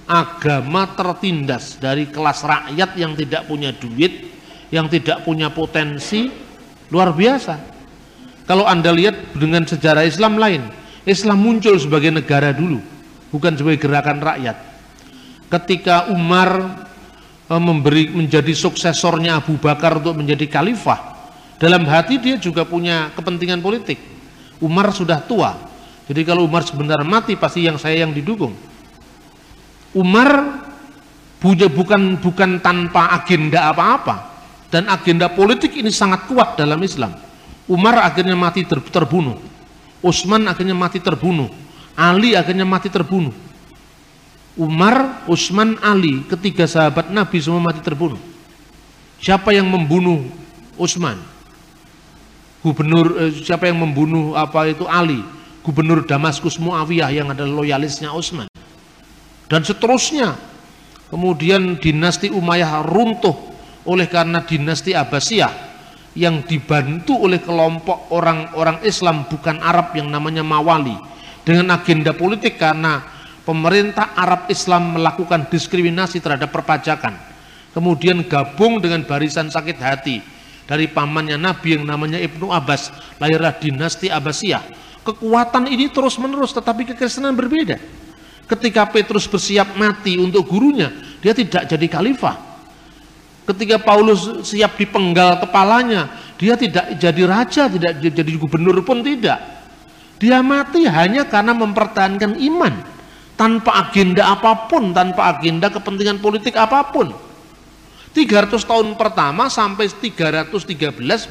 Agama 0.06 0.90
tertindas 0.96 1.78
dari 1.78 2.10
kelas 2.10 2.46
rakyat 2.46 2.98
yang 2.98 3.14
tidak 3.14 3.46
punya 3.46 3.74
duit, 3.74 4.32
yang 4.70 4.86
tidak 4.90 5.22
punya 5.26 5.50
potensi, 5.54 6.30
luar 6.90 7.14
biasa. 7.14 7.74
Kalau 8.46 8.70
anda 8.70 8.94
lihat 8.94 9.34
dengan 9.34 9.66
sejarah 9.66 10.06
Islam 10.06 10.38
lain, 10.38 10.62
Islam 11.10 11.42
muncul 11.42 11.78
sebagai 11.82 12.14
negara 12.14 12.54
dulu 12.54 12.95
bukan 13.36 13.60
sebagai 13.60 13.84
gerakan 13.84 14.24
rakyat. 14.24 14.56
Ketika 15.52 16.08
Umar 16.16 16.80
eh, 17.52 17.60
memberi 17.60 18.08
menjadi 18.08 18.56
suksesornya 18.56 19.44
Abu 19.44 19.60
Bakar 19.60 20.00
untuk 20.00 20.16
menjadi 20.16 20.48
khalifah, 20.48 21.28
dalam 21.60 21.84
hati 21.84 22.16
dia 22.16 22.40
juga 22.40 22.64
punya 22.64 23.12
kepentingan 23.12 23.60
politik. 23.60 24.00
Umar 24.64 24.96
sudah 24.96 25.20
tua, 25.20 25.52
jadi 26.08 26.24
kalau 26.24 26.48
Umar 26.48 26.64
sebentar 26.64 27.04
mati 27.04 27.36
pasti 27.36 27.68
yang 27.68 27.76
saya 27.76 28.08
yang 28.08 28.16
didukung. 28.16 28.56
Umar 29.92 30.64
punya 31.44 31.68
bukan 31.68 32.16
bukan 32.24 32.64
tanpa 32.64 33.12
agenda 33.20 33.68
apa-apa 33.68 34.32
dan 34.72 34.88
agenda 34.88 35.28
politik 35.28 35.76
ini 35.76 35.92
sangat 35.92 36.32
kuat 36.32 36.56
dalam 36.56 36.80
Islam. 36.80 37.12
Umar 37.68 38.00
akhirnya 38.00 38.40
mati 38.40 38.64
terbunuh. 38.64 39.36
Utsman 40.00 40.48
akhirnya 40.48 40.78
mati 40.78 41.04
terbunuh 41.04 41.65
Ali 41.96 42.36
akhirnya 42.36 42.68
mati 42.68 42.92
terbunuh. 42.92 43.32
Umar, 44.56 45.28
Utsman, 45.28 45.76
Ali, 45.84 46.24
ketiga 46.28 46.68
sahabat 46.68 47.12
Nabi 47.12 47.40
semua 47.44 47.60
mati 47.60 47.84
terbunuh. 47.84 48.20
Siapa 49.20 49.52
yang 49.56 49.68
membunuh 49.68 50.28
Utsman? 50.76 51.20
Gubernur 52.64 53.20
eh, 53.20 53.32
siapa 53.32 53.68
yang 53.68 53.80
membunuh 53.80 54.36
apa 54.36 54.68
itu 54.68 54.88
Ali? 54.88 55.24
Gubernur 55.64 56.04
Damaskus 56.08 56.60
Muawiyah 56.60 57.12
yang 57.12 57.32
adalah 57.32 57.64
loyalisnya 57.64 58.12
Utsman. 58.12 58.48
Dan 59.48 59.64
seterusnya. 59.64 60.36
Kemudian 61.06 61.80
dinasti 61.80 62.34
Umayyah 62.34 62.82
runtuh 62.82 63.38
oleh 63.88 64.10
karena 64.10 64.42
dinasti 64.42 64.92
Abbasiyah 64.98 65.54
yang 66.18 66.44
dibantu 66.44 67.24
oleh 67.24 67.40
kelompok 67.40 68.10
orang-orang 68.10 68.82
Islam 68.82 69.30
bukan 69.30 69.62
Arab 69.62 69.94
yang 69.94 70.10
namanya 70.10 70.42
Mawali 70.42 71.15
dengan 71.46 71.78
agenda 71.78 72.12
politik 72.12 72.58
karena 72.58 73.06
pemerintah 73.46 74.18
Arab 74.18 74.50
Islam 74.50 74.98
melakukan 74.98 75.46
diskriminasi 75.48 76.18
terhadap 76.20 76.50
perpajakan. 76.50 77.14
Kemudian 77.72 78.26
gabung 78.26 78.82
dengan 78.82 79.06
barisan 79.06 79.48
sakit 79.54 79.78
hati 79.78 80.18
dari 80.66 80.90
pamannya 80.90 81.38
Nabi 81.38 81.78
yang 81.78 81.86
namanya 81.86 82.18
Ibnu 82.18 82.50
Abbas 82.50 82.90
lahirlah 83.22 83.54
dinasti 83.56 84.10
Abbasiyah. 84.10 84.66
Kekuatan 85.06 85.70
ini 85.70 85.94
terus 85.94 86.18
menerus 86.18 86.50
tetapi 86.50 86.90
kekristenan 86.90 87.38
berbeda. 87.38 87.78
Ketika 88.50 88.90
Petrus 88.90 89.30
bersiap 89.30 89.78
mati 89.78 90.18
untuk 90.18 90.50
gurunya 90.50 90.90
dia 91.22 91.38
tidak 91.38 91.70
jadi 91.70 91.86
khalifah. 91.86 92.58
Ketika 93.46 93.78
Paulus 93.78 94.50
siap 94.50 94.74
dipenggal 94.74 95.46
kepalanya 95.46 96.10
dia 96.42 96.58
tidak 96.58 96.98
jadi 96.98 97.24
raja 97.30 97.70
tidak 97.70 98.02
jadi 98.02 98.32
gubernur 98.42 98.82
pun 98.82 99.06
tidak 99.06 99.38
dia 100.16 100.40
mati 100.40 100.88
hanya 100.88 101.28
karena 101.28 101.52
mempertahankan 101.52 102.40
iman 102.40 102.74
tanpa 103.36 103.88
agenda 103.88 104.32
apa 104.32 104.68
pun, 104.72 104.96
tanpa 104.96 105.36
agenda 105.36 105.68
kepentingan 105.68 106.24
politik 106.24 106.56
apa 106.56 106.88
pun. 106.92 107.12
300 108.16 108.64
tahun 108.64 108.96
pertama 108.96 109.52
sampai 109.52 109.92
313 109.92 110.56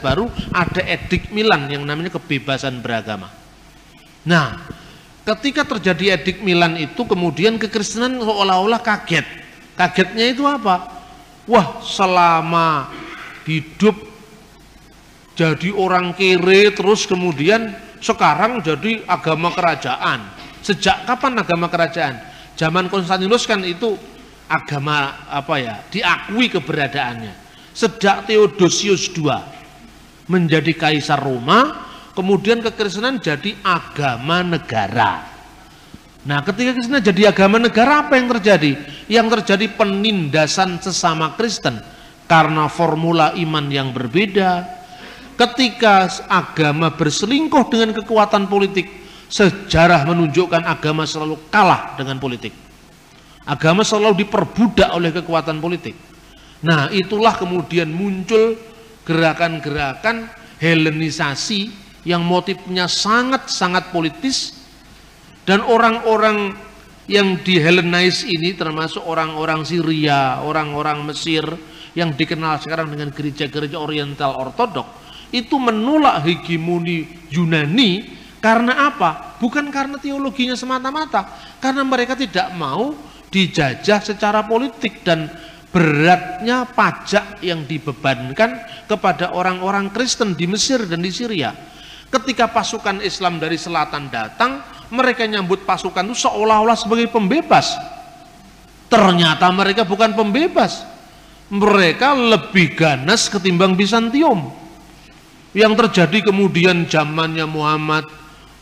baru 0.04 0.28
ada 0.52 0.84
edik 0.84 1.32
Milan 1.32 1.64
yang 1.72 1.80
namanya 1.80 2.12
kebebasan 2.12 2.84
beragama. 2.84 3.32
Nah, 4.28 4.60
ketika 5.24 5.64
terjadi 5.64 6.20
edik 6.20 6.44
Milan 6.44 6.76
itu 6.76 7.08
kemudian 7.08 7.56
kekristenan 7.56 8.20
seolah-olah 8.20 8.84
kaget. 8.84 9.24
Kagetnya 9.80 10.28
itu 10.28 10.44
apa? 10.44 10.92
Wah, 11.48 11.80
selama 11.80 12.92
hidup 13.48 13.96
jadi 15.34 15.74
orang 15.74 16.14
kere 16.14 16.70
terus 16.70 17.08
kemudian 17.10 17.74
sekarang 18.04 18.60
jadi 18.60 19.00
agama 19.08 19.48
kerajaan 19.56 20.44
Sejak 20.64 21.04
kapan 21.04 21.44
agama 21.44 21.68
kerajaan? 21.68 22.16
Zaman 22.56 22.88
Konstantinus 22.88 23.44
kan 23.44 23.60
itu 23.60 24.00
agama 24.48 25.28
apa 25.28 25.60
ya? 25.60 25.76
Diakui 25.92 26.48
keberadaannya. 26.48 27.36
Sejak 27.76 28.24
Theodosius 28.24 29.12
II 29.12 29.28
menjadi 30.24 30.72
kaisar 30.72 31.20
Roma, 31.20 31.84
kemudian 32.16 32.64
kekristenan 32.64 33.20
jadi 33.20 33.60
agama 33.60 34.40
negara. 34.40 35.36
Nah, 36.24 36.40
ketika 36.40 36.72
Kristen 36.72 37.04
jadi 37.04 37.36
agama 37.36 37.60
negara 37.60 38.08
apa 38.08 38.16
yang 38.16 38.32
terjadi? 38.32 38.72
Yang 39.04 39.26
terjadi 39.36 39.66
penindasan 39.76 40.80
sesama 40.80 41.36
Kristen 41.36 41.76
karena 42.24 42.72
formula 42.72 43.36
iman 43.36 43.68
yang 43.68 43.92
berbeda. 43.92 44.64
Ketika 45.34 46.06
agama 46.30 46.94
berselingkuh 46.94 47.66
dengan 47.66 47.90
kekuatan 47.90 48.46
politik, 48.46 49.04
Sejarah 49.34 50.06
menunjukkan 50.06 50.62
agama 50.62 51.08
selalu 51.08 51.50
kalah 51.50 51.98
dengan 51.98 52.20
politik. 52.22 52.54
Agama 53.42 53.82
selalu 53.82 54.22
diperbudak 54.22 54.94
oleh 54.94 55.10
kekuatan 55.10 55.58
politik. 55.58 55.98
Nah, 56.62 56.86
itulah 56.94 57.34
kemudian 57.36 57.90
muncul 57.90 58.56
gerakan-gerakan 59.02 60.30
Helenisasi 60.62 61.74
yang 62.06 62.22
motifnya 62.22 62.86
sangat-sangat 62.86 63.90
politis 63.90 64.54
dan 65.44 65.60
orang-orang 65.66 66.56
yang 67.10 67.36
di 67.42 67.58
Hellenais 67.58 68.24
ini 68.24 68.54
termasuk 68.56 69.02
orang-orang 69.02 69.66
Syria, 69.66 70.40
orang-orang 70.40 71.04
Mesir 71.04 71.44
yang 71.92 72.14
dikenal 72.16 72.62
sekarang 72.62 72.86
dengan 72.86 73.10
gereja-gereja 73.12 73.76
oriental 73.76 74.40
ortodok 74.40 75.03
itu 75.34 75.58
menolak 75.58 76.22
hegemoni 76.22 77.26
Yunani 77.34 78.06
karena 78.38 78.86
apa? 78.86 79.34
Bukan 79.42 79.66
karena 79.74 79.98
teologinya 79.98 80.54
semata-mata, 80.54 81.26
karena 81.58 81.82
mereka 81.82 82.14
tidak 82.14 82.54
mau 82.54 82.94
dijajah 83.34 83.98
secara 83.98 84.46
politik 84.46 85.02
dan 85.02 85.26
beratnya 85.74 86.62
pajak 86.70 87.42
yang 87.42 87.66
dibebankan 87.66 88.62
kepada 88.86 89.34
orang-orang 89.34 89.90
Kristen 89.90 90.38
di 90.38 90.46
Mesir 90.46 90.86
dan 90.86 91.02
di 91.02 91.10
Syria. 91.10 91.50
Ketika 92.06 92.46
pasukan 92.46 93.02
Islam 93.02 93.42
dari 93.42 93.58
selatan 93.58 94.06
datang, 94.06 94.62
mereka 94.94 95.26
nyambut 95.26 95.66
pasukan 95.66 96.06
itu 96.06 96.30
seolah-olah 96.30 96.78
sebagai 96.78 97.10
pembebas. 97.10 97.74
Ternyata 98.86 99.50
mereka 99.50 99.82
bukan 99.82 100.14
pembebas. 100.14 100.86
Mereka 101.50 102.14
lebih 102.14 102.78
ganas 102.78 103.26
ketimbang 103.26 103.74
Bizantium. 103.74 104.63
Yang 105.54 105.86
terjadi 105.86 106.34
kemudian 106.34 106.90
zamannya 106.90 107.46
Muhammad, 107.46 108.10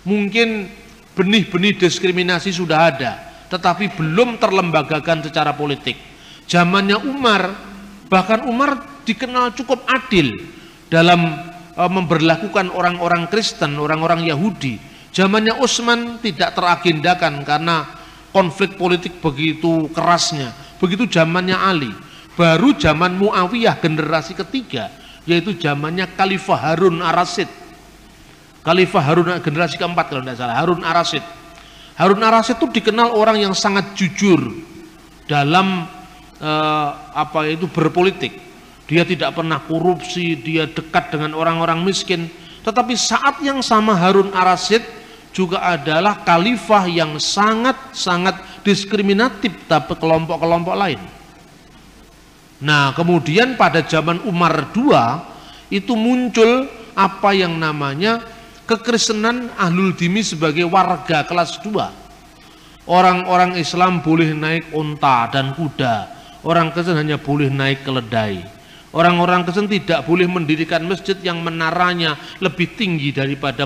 Mungkin 0.03 0.66
benih-benih 1.14 1.78
diskriminasi 1.78 2.51
sudah 2.51 2.90
ada, 2.90 3.12
tetapi 3.47 3.95
belum 3.95 4.43
terlembagakan 4.43 5.22
secara 5.22 5.55
politik. 5.55 5.95
Zamannya 6.51 6.99
Umar, 7.07 7.55
bahkan 8.11 8.43
Umar 8.51 8.82
dikenal 9.07 9.55
cukup 9.55 9.86
adil 9.86 10.34
dalam 10.90 11.22
e, 11.78 11.82
memberlakukan 11.86 12.74
orang-orang 12.74 13.30
Kristen, 13.30 13.78
orang-orang 13.78 14.26
Yahudi. 14.26 14.82
Zamannya 15.14 15.62
Utsman 15.62 16.18
tidak 16.18 16.59
teragendakan 16.59 17.47
karena 17.47 17.86
konflik 18.34 18.74
politik 18.74 19.22
begitu 19.22 19.86
kerasnya. 19.95 20.51
Begitu 20.82 21.07
zamannya 21.07 21.55
Ali. 21.55 21.95
Baru 22.34 22.74
zaman 22.74 23.14
Muawiyah 23.22 23.78
generasi 23.78 24.34
ketiga, 24.34 24.90
yaitu 25.29 25.55
zamannya 25.57 26.07
Khalifah 26.14 26.59
Harun 26.73 26.99
Ar-Rasyid. 26.99 27.51
Khalifah 28.62 29.03
Harun 29.03 29.29
generasi 29.43 29.75
keempat 29.75 30.11
kalau 30.11 30.23
tidak 30.23 30.39
salah 30.39 30.55
Harun 30.55 30.83
Arasid 30.87 31.23
Harun 31.99 32.23
Arasid 32.25 32.57
itu 32.57 32.81
dikenal 32.81 33.12
orang 33.12 33.37
yang 33.43 33.55
sangat 33.55 33.93
jujur 33.93 34.41
dalam 35.29 35.85
eh, 36.41 36.91
apa 37.12 37.47
itu 37.53 37.68
berpolitik. 37.68 38.33
Dia 38.89 39.07
tidak 39.09 39.39
pernah 39.39 39.61
korupsi 39.62 40.37
dia 40.37 40.68
dekat 40.68 41.14
dengan 41.14 41.37
orang-orang 41.37 41.85
miskin. 41.85 42.29
Tetapi 42.62 42.95
saat 42.97 43.41
yang 43.45 43.61
sama 43.61 43.97
Harun 43.97 44.33
Arasid 44.33 44.85
juga 45.33 45.64
adalah 45.64 46.20
khalifah 46.20 46.85
yang 46.93 47.16
sangat-sangat 47.16 48.62
diskriminatif 48.62 49.64
tapi 49.64 49.97
kelompok-kelompok 49.97 50.77
lain 50.77 51.01
nah 52.62 52.94
kemudian 52.94 53.58
pada 53.58 53.82
zaman 53.82 54.22
Umar 54.22 54.70
II 54.70 54.94
itu 55.68 55.98
muncul 55.98 56.70
apa 56.94 57.34
yang 57.34 57.58
namanya 57.58 58.22
kekristenan 58.70 59.50
ahlul 59.58 59.90
dimi 59.98 60.22
sebagai 60.22 60.64
warga 60.70 61.26
kelas 61.26 61.58
2 61.66 62.86
orang-orang 62.86 63.58
Islam 63.58 64.02
boleh 64.02 64.34
naik 64.34 64.74
unta 64.74 65.30
dan 65.30 65.54
kuda. 65.54 66.10
Orang 66.42 66.74
Kristen 66.74 66.98
hanya 66.98 67.22
boleh 67.22 67.46
naik 67.46 67.86
keledai. 67.86 68.42
Orang-orang 68.90 69.46
Kristen 69.46 69.70
tidak 69.70 70.02
boleh 70.02 70.26
mendirikan 70.26 70.82
masjid 70.82 71.14
yang 71.22 71.38
menaranya 71.38 72.18
lebih 72.42 72.74
tinggi 72.74 73.14
daripada 73.14 73.62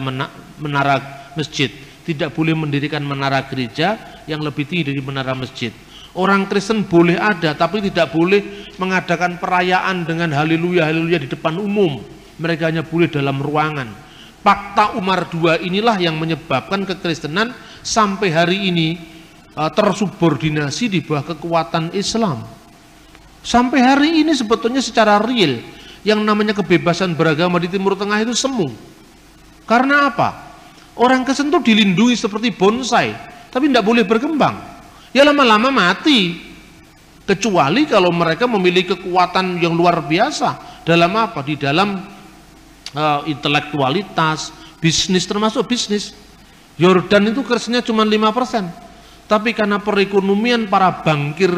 menara 0.61 1.01
masjid. 1.33 1.73
Tidak 2.05 2.31
boleh 2.37 2.53
mendirikan 2.53 3.01
menara 3.01 3.41
gereja 3.49 3.97
yang 4.29 4.45
lebih 4.45 4.69
tinggi 4.69 4.93
dari 4.93 5.01
menara 5.01 5.33
masjid 5.33 5.73
Orang 6.17 6.49
Kristen 6.49 6.89
boleh 6.89 7.21
ada 7.21 7.53
tapi 7.53 7.85
tidak 7.85 8.17
boleh 8.17 8.73
mengadakan 8.81 9.37
perayaan 9.37 10.09
dengan 10.09 10.33
haleluya 10.33 10.89
haleluya 10.89 11.21
di 11.21 11.29
depan 11.29 11.61
umum. 11.61 12.01
Mereka 12.41 12.73
hanya 12.73 12.85
boleh 12.85 13.09
dalam 13.09 13.41
ruangan 13.41 14.07
Fakta 14.47 14.95
Umar 14.95 15.27
II 15.27 15.59
inilah 15.59 15.99
yang 15.99 16.15
menyebabkan 16.23 16.87
kekristenan 16.87 17.51
sampai 17.83 18.31
hari 18.31 18.71
ini 18.71 18.95
uh, 19.59 19.67
tersubordinasi 19.67 20.87
di 20.87 21.03
bawah 21.03 21.35
kekuatan 21.35 21.91
Islam. 21.91 22.47
Sampai 23.43 23.83
hari 23.83 24.23
ini 24.23 24.31
sebetulnya 24.39 24.79
secara 24.79 25.19
real 25.19 25.59
yang 26.07 26.23
namanya 26.23 26.55
kebebasan 26.55 27.19
beragama 27.19 27.59
di 27.59 27.67
Timur 27.67 27.99
Tengah 27.99 28.23
itu 28.23 28.39
semu. 28.39 28.71
Karena 29.67 30.15
apa? 30.15 30.55
Orang 30.95 31.27
Kristen 31.27 31.51
itu 31.51 31.59
dilindungi 31.67 32.15
seperti 32.15 32.55
bonsai, 32.55 33.19
tapi 33.51 33.67
tidak 33.67 33.83
boleh 33.83 34.07
berkembang. 34.07 34.76
Ya 35.17 35.25
lama-lama 35.25 35.73
mati. 35.73 36.45
Kecuali 37.25 37.89
kalau 37.89 38.13
mereka 38.13 38.45
memiliki 38.45 38.93
kekuatan 38.93 39.57
yang 39.59 39.73
luar 39.73 40.05
biasa 40.05 40.85
dalam 40.85 41.11
apa? 41.17 41.41
Di 41.41 41.57
dalam 41.57 42.05
uh, 42.93 43.21
intelektualitas, 43.25 44.53
bisnis 44.77 45.25
termasuk 45.25 45.65
bisnis. 45.65 46.13
Yordan 46.77 47.33
itu 47.33 47.41
kerasnya 47.41 47.81
cuma 47.81 48.05
5%. 48.05 49.25
Tapi 49.25 49.57
karena 49.57 49.81
perekonomian 49.81 50.69
para 50.69 51.01
bankir 51.01 51.51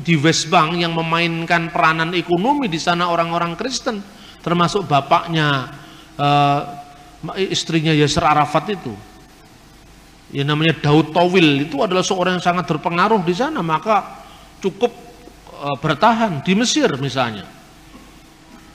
di 0.00 0.16
West 0.16 0.48
Bank 0.48 0.74
yang 0.80 0.96
memainkan 0.96 1.70
peranan 1.70 2.16
ekonomi 2.16 2.66
di 2.66 2.80
sana 2.80 3.12
orang-orang 3.12 3.54
Kristen, 3.54 4.00
termasuk 4.42 4.88
bapaknya 4.88 5.70
uh, 6.16 6.60
istrinya 7.46 7.94
Yasser 7.94 8.24
Arafat 8.24 8.74
itu. 8.74 9.11
Ya 10.32 10.48
namanya 10.48 10.72
Daud 10.80 11.12
Towil 11.12 11.68
itu 11.68 11.84
adalah 11.84 12.00
seorang 12.00 12.40
yang 12.40 12.44
sangat 12.44 12.64
berpengaruh 12.64 13.20
di 13.20 13.36
sana, 13.36 13.60
maka 13.60 14.24
cukup 14.64 14.88
uh, 15.60 15.76
bertahan 15.76 16.40
di 16.40 16.56
Mesir 16.56 16.88
misalnya. 16.96 17.44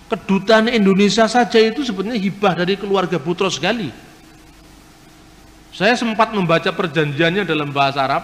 Kedutaan 0.08 0.70
Indonesia 0.70 1.26
saja 1.26 1.58
itu 1.58 1.82
sebenarnya 1.82 2.22
hibah 2.22 2.54
dari 2.54 2.78
keluarga 2.78 3.18
Butros 3.18 3.58
Gali. 3.58 3.90
Saya 5.74 5.98
sempat 5.98 6.32
membaca 6.32 6.70
perjanjiannya 6.70 7.44
dalam 7.44 7.74
bahasa 7.74 8.06
Arab, 8.06 8.24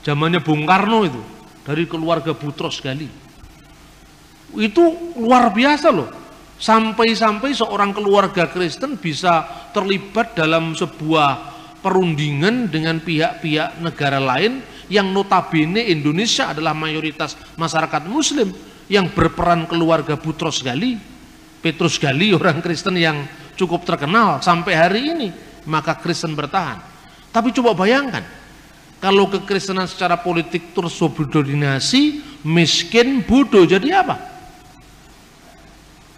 zamannya 0.00 0.40
Bung 0.40 0.64
Karno 0.64 1.04
itu 1.04 1.22
dari 1.62 1.84
keluarga 1.84 2.32
Butros 2.32 2.80
Gali. 2.80 3.06
Itu 4.56 5.12
luar 5.20 5.52
biasa 5.52 5.92
loh. 5.92 6.08
Sampai-sampai 6.56 7.52
seorang 7.52 7.92
keluarga 7.92 8.48
Kristen 8.48 8.96
bisa 8.96 9.44
terlibat 9.76 10.32
dalam 10.32 10.72
sebuah 10.72 11.55
perundingan 11.86 12.66
dengan 12.66 12.98
pihak-pihak 12.98 13.78
negara 13.78 14.18
lain 14.18 14.58
yang 14.90 15.14
notabene 15.14 15.86
Indonesia 15.86 16.50
adalah 16.50 16.74
mayoritas 16.74 17.38
masyarakat 17.54 18.10
muslim 18.10 18.50
yang 18.90 19.06
berperan 19.06 19.70
keluarga 19.70 20.18
Butros 20.18 20.66
Gali. 20.66 20.98
Petrus 21.62 22.02
Gali 22.02 22.34
orang 22.34 22.58
Kristen 22.58 22.98
yang 22.98 23.22
cukup 23.54 23.86
terkenal 23.86 24.42
sampai 24.42 24.74
hari 24.74 25.14
ini, 25.14 25.28
maka 25.70 25.94
Kristen 25.94 26.34
bertahan. 26.34 26.82
Tapi 27.30 27.54
coba 27.54 27.78
bayangkan, 27.78 28.26
kalau 28.98 29.30
kekristenan 29.30 29.86
secara 29.86 30.18
politik 30.18 30.74
terus 30.74 30.98
subordinasi, 30.98 32.18
miskin, 32.42 33.22
bodoh, 33.22 33.62
jadi 33.62 34.02
apa? 34.02 34.35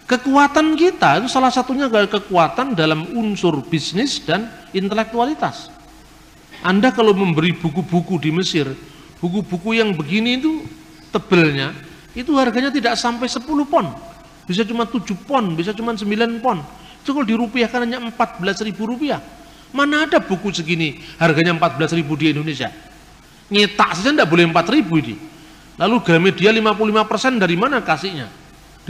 Kekuatan 0.09 0.73
kita 0.73 1.21
itu 1.21 1.29
salah 1.29 1.53
satunya 1.53 1.85
adalah 1.85 2.09
kekuatan 2.09 2.73
dalam 2.73 3.13
unsur 3.13 3.61
bisnis 3.61 4.17
dan 4.25 4.49
intelektualitas. 4.73 5.69
Anda 6.65 6.89
kalau 6.89 7.13
memberi 7.13 7.53
buku-buku 7.53 8.17
di 8.17 8.33
Mesir, 8.33 8.73
buku-buku 9.21 9.77
yang 9.77 9.93
begini 9.93 10.41
itu 10.41 10.65
tebelnya, 11.13 11.77
itu 12.17 12.33
harganya 12.41 12.73
tidak 12.73 12.97
sampai 12.97 13.29
10 13.29 13.45
pon. 13.69 13.85
Bisa 14.49 14.65
cuma 14.65 14.89
7 14.89 15.13
pon, 15.13 15.53
bisa 15.53 15.77
cuma 15.77 15.93
9 15.93 16.41
pon. 16.41 16.57
Itu 17.05 17.13
kalau 17.13 17.29
dirupiahkan 17.29 17.85
hanya 17.85 18.01
14 18.01 18.65
ribu 18.65 18.89
rupiah. 18.89 19.21
Mana 19.69 20.09
ada 20.09 20.17
buku 20.17 20.49
segini 20.49 21.05
harganya 21.21 21.53
14 21.53 21.93
ribu 21.93 22.17
di 22.17 22.33
Indonesia? 22.33 22.73
Nyetak 23.53 23.93
saja 23.93 24.09
tidak 24.09 24.25
boleh 24.25 24.49
4 24.49 24.73
ribu 24.73 24.97
ini. 24.97 25.21
Lalu 25.77 26.01
Gramedia 26.01 26.49
55% 26.49 27.37
dari 27.37 27.53
mana 27.53 27.77
kasihnya? 27.85 28.25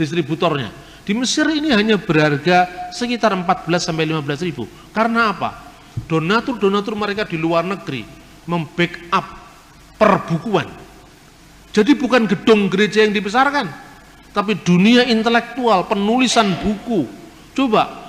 Distributornya. 0.00 0.89
Di 1.04 1.12
Mesir 1.16 1.48
ini 1.48 1.72
hanya 1.72 1.96
berharga 1.96 2.90
sekitar 2.92 3.32
14 3.32 3.66
sampai 3.80 4.04
15 4.06 4.46
ribu. 4.46 4.68
Karena 4.92 5.32
apa? 5.32 5.72
Donatur-donatur 6.06 6.94
mereka 6.94 7.26
di 7.26 7.40
luar 7.40 7.66
negeri 7.66 8.04
membackup 8.46 9.26
perbukuan. 9.96 10.68
Jadi 11.70 11.92
bukan 11.94 12.26
gedung 12.26 12.66
gereja 12.66 13.06
yang 13.06 13.14
dibesarkan, 13.14 13.70
tapi 14.34 14.58
dunia 14.58 15.06
intelektual, 15.06 15.86
penulisan 15.86 16.50
buku. 16.58 17.06
Coba 17.54 18.00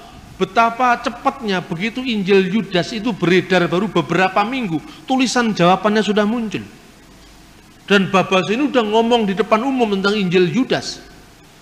Betapa 0.42 0.98
cepatnya 0.98 1.62
begitu 1.62 2.02
Injil 2.02 2.50
Yudas 2.50 2.89
itu 2.98 3.14
beredar 3.14 3.62
baru 3.70 3.86
beberapa 3.86 4.42
minggu, 4.42 4.82
tulisan 5.06 5.54
jawabannya 5.54 6.02
sudah 6.02 6.26
muncul. 6.26 6.66
Dan 7.86 8.10
Babas 8.10 8.50
ini 8.50 8.66
udah 8.66 8.82
ngomong 8.82 9.30
di 9.30 9.38
depan 9.38 9.62
umum 9.62 9.94
tentang 9.94 10.18
Injil 10.18 10.50
Yudas. 10.50 10.98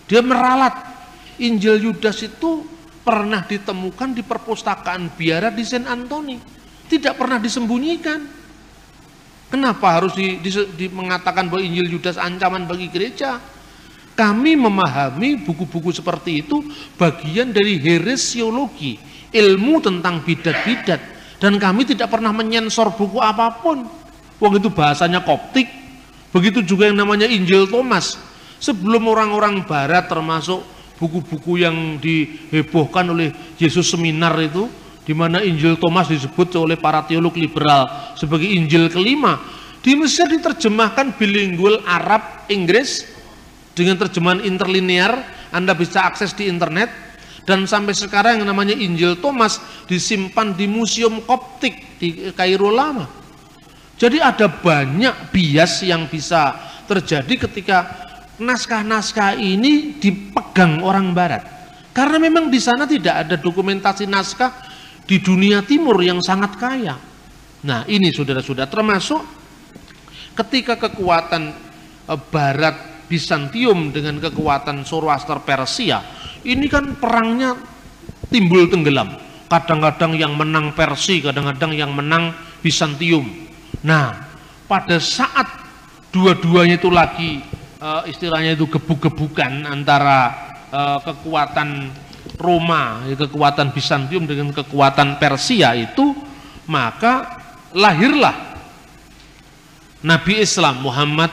Dia 0.08 0.24
meralat 0.24 0.89
Injil 1.40 1.80
Yudas 1.90 2.20
itu 2.20 2.68
pernah 3.00 3.42
ditemukan 3.42 4.14
di 4.14 4.22
perpustakaan 4.22 5.16
biara 5.16 5.50
di 5.50 5.64
Saint 5.64 5.88
Anthony. 5.88 6.38
Tidak 6.86 7.16
pernah 7.16 7.40
disembunyikan. 7.40 8.38
Kenapa 9.50 9.98
harus 9.98 10.14
di, 10.14 10.38
di, 10.38 10.52
di, 10.78 10.86
mengatakan 10.94 11.50
bahwa 11.50 11.66
Injil 11.66 11.90
Yudas 11.90 12.22
ancaman 12.22 12.70
bagi 12.70 12.86
gereja? 12.92 13.42
Kami 14.14 14.60
memahami 14.60 15.48
buku-buku 15.48 15.96
seperti 15.96 16.44
itu 16.44 16.60
bagian 17.00 17.56
dari 17.56 17.80
heresiologi, 17.80 19.00
ilmu 19.32 19.80
tentang 19.80 20.22
bidat-bidat. 20.22 21.02
Dan 21.40 21.56
kami 21.56 21.88
tidak 21.88 22.12
pernah 22.12 22.36
menyensor 22.36 22.92
buku 22.94 23.24
apa 23.24 23.64
pun. 23.64 23.88
Wong 24.44 24.54
itu 24.60 24.68
bahasanya 24.68 25.24
koptik. 25.24 25.72
Begitu 26.36 26.62
juga 26.62 26.92
yang 26.92 27.00
namanya 27.00 27.26
Injil 27.26 27.66
Thomas. 27.72 28.20
Sebelum 28.60 29.08
orang-orang 29.08 29.64
barat 29.64 30.12
termasuk 30.12 30.62
buku-buku 31.00 31.64
yang 31.64 31.96
dihebohkan 31.98 33.08
oleh 33.08 33.32
Yesus 33.56 33.96
Seminar 33.96 34.36
itu, 34.44 34.68
di 35.08 35.16
mana 35.16 35.40
Injil 35.42 35.80
Thomas 35.80 36.12
disebut 36.12 36.54
oleh 36.60 36.76
para 36.76 37.02
teolog 37.08 37.34
liberal 37.34 38.14
sebagai 38.20 38.46
Injil 38.46 38.92
kelima. 38.92 39.40
Di 39.80 39.96
Mesir 39.96 40.28
diterjemahkan 40.28 41.16
bilingual 41.16 41.80
Arab, 41.88 42.52
Inggris, 42.52 43.08
dengan 43.72 43.96
terjemahan 43.96 44.44
interlinear 44.44 45.24
Anda 45.56 45.72
bisa 45.72 46.04
akses 46.04 46.36
di 46.36 46.52
internet 46.52 46.92
dan 47.48 47.64
sampai 47.64 47.96
sekarang 47.96 48.44
yang 48.44 48.52
namanya 48.52 48.76
Injil 48.76 49.18
Thomas 49.18 49.58
disimpan 49.88 50.54
di 50.54 50.68
Museum 50.68 51.24
Koptik 51.24 51.98
di 51.98 52.30
Kairo 52.36 52.70
lama. 52.70 53.08
Jadi 53.96 54.20
ada 54.20 54.52
banyak 54.52 55.32
bias 55.32 55.82
yang 55.88 56.06
bisa 56.12 56.56
terjadi 56.86 57.50
ketika 57.50 58.09
naskah-naskah 58.40 59.38
ini 59.38 60.00
dipegang 60.00 60.82
orang 60.82 61.12
barat. 61.12 61.44
Karena 61.92 62.18
memang 62.18 62.48
di 62.48 62.58
sana 62.64 62.88
tidak 62.88 63.28
ada 63.28 63.36
dokumentasi 63.36 64.08
naskah 64.08 64.56
di 65.04 65.20
dunia 65.20 65.62
timur 65.66 66.00
yang 66.00 66.24
sangat 66.24 66.56
kaya. 66.56 66.96
Nah, 67.60 67.84
ini 67.92 68.08
saudara-saudara 68.16 68.72
termasuk 68.72 69.20
ketika 70.38 70.80
kekuatan 70.80 71.52
eh, 72.08 72.22
barat 72.32 72.76
Bizantium 73.10 73.90
dengan 73.90 74.22
kekuatan 74.22 74.86
Zoroaster 74.86 75.42
Persia, 75.42 76.00
ini 76.46 76.70
kan 76.70 76.96
perangnya 76.96 77.58
timbul 78.30 78.70
tenggelam. 78.70 79.18
Kadang-kadang 79.50 80.14
yang 80.14 80.38
menang 80.38 80.78
Persia, 80.78 81.34
kadang-kadang 81.34 81.74
yang 81.74 81.90
menang 81.90 82.38
Bizantium. 82.62 83.50
Nah, 83.82 84.30
pada 84.70 85.02
saat 85.02 85.50
dua-duanya 86.14 86.78
itu 86.78 86.94
lagi 86.94 87.42
uh, 87.80 88.04
istilahnya 88.06 88.54
itu 88.54 88.68
gebuk-gebukan 88.68 89.66
antara 89.66 90.52
uh, 90.70 91.00
kekuatan 91.02 91.90
Roma, 92.40 93.04
ya, 93.08 93.16
kekuatan 93.16 93.72
Bizantium 93.74 94.24
dengan 94.28 94.52
kekuatan 94.54 95.20
Persia 95.20 95.76
itu, 95.76 96.16
maka 96.68 97.42
lahirlah 97.76 98.56
Nabi 100.04 100.40
Islam 100.40 100.80
Muhammad 100.84 101.32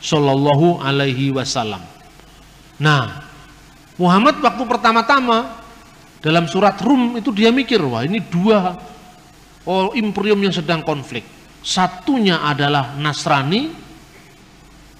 Shallallahu 0.00 0.80
Alaihi 0.80 1.32
Wasallam. 1.32 1.82
Nah, 2.80 3.24
Muhammad 3.96 4.40
waktu 4.40 4.64
pertama-tama 4.64 5.60
dalam 6.20 6.44
surat 6.48 6.76
Rum 6.80 7.16
itu 7.16 7.32
dia 7.32 7.48
mikir 7.52 7.80
wah 7.80 8.04
ini 8.04 8.20
dua 8.20 8.76
oh, 9.64 9.92
imperium 9.96 10.40
yang 10.40 10.52
sedang 10.52 10.84
konflik. 10.84 11.24
Satunya 11.64 12.44
adalah 12.46 12.94
Nasrani 12.94 13.85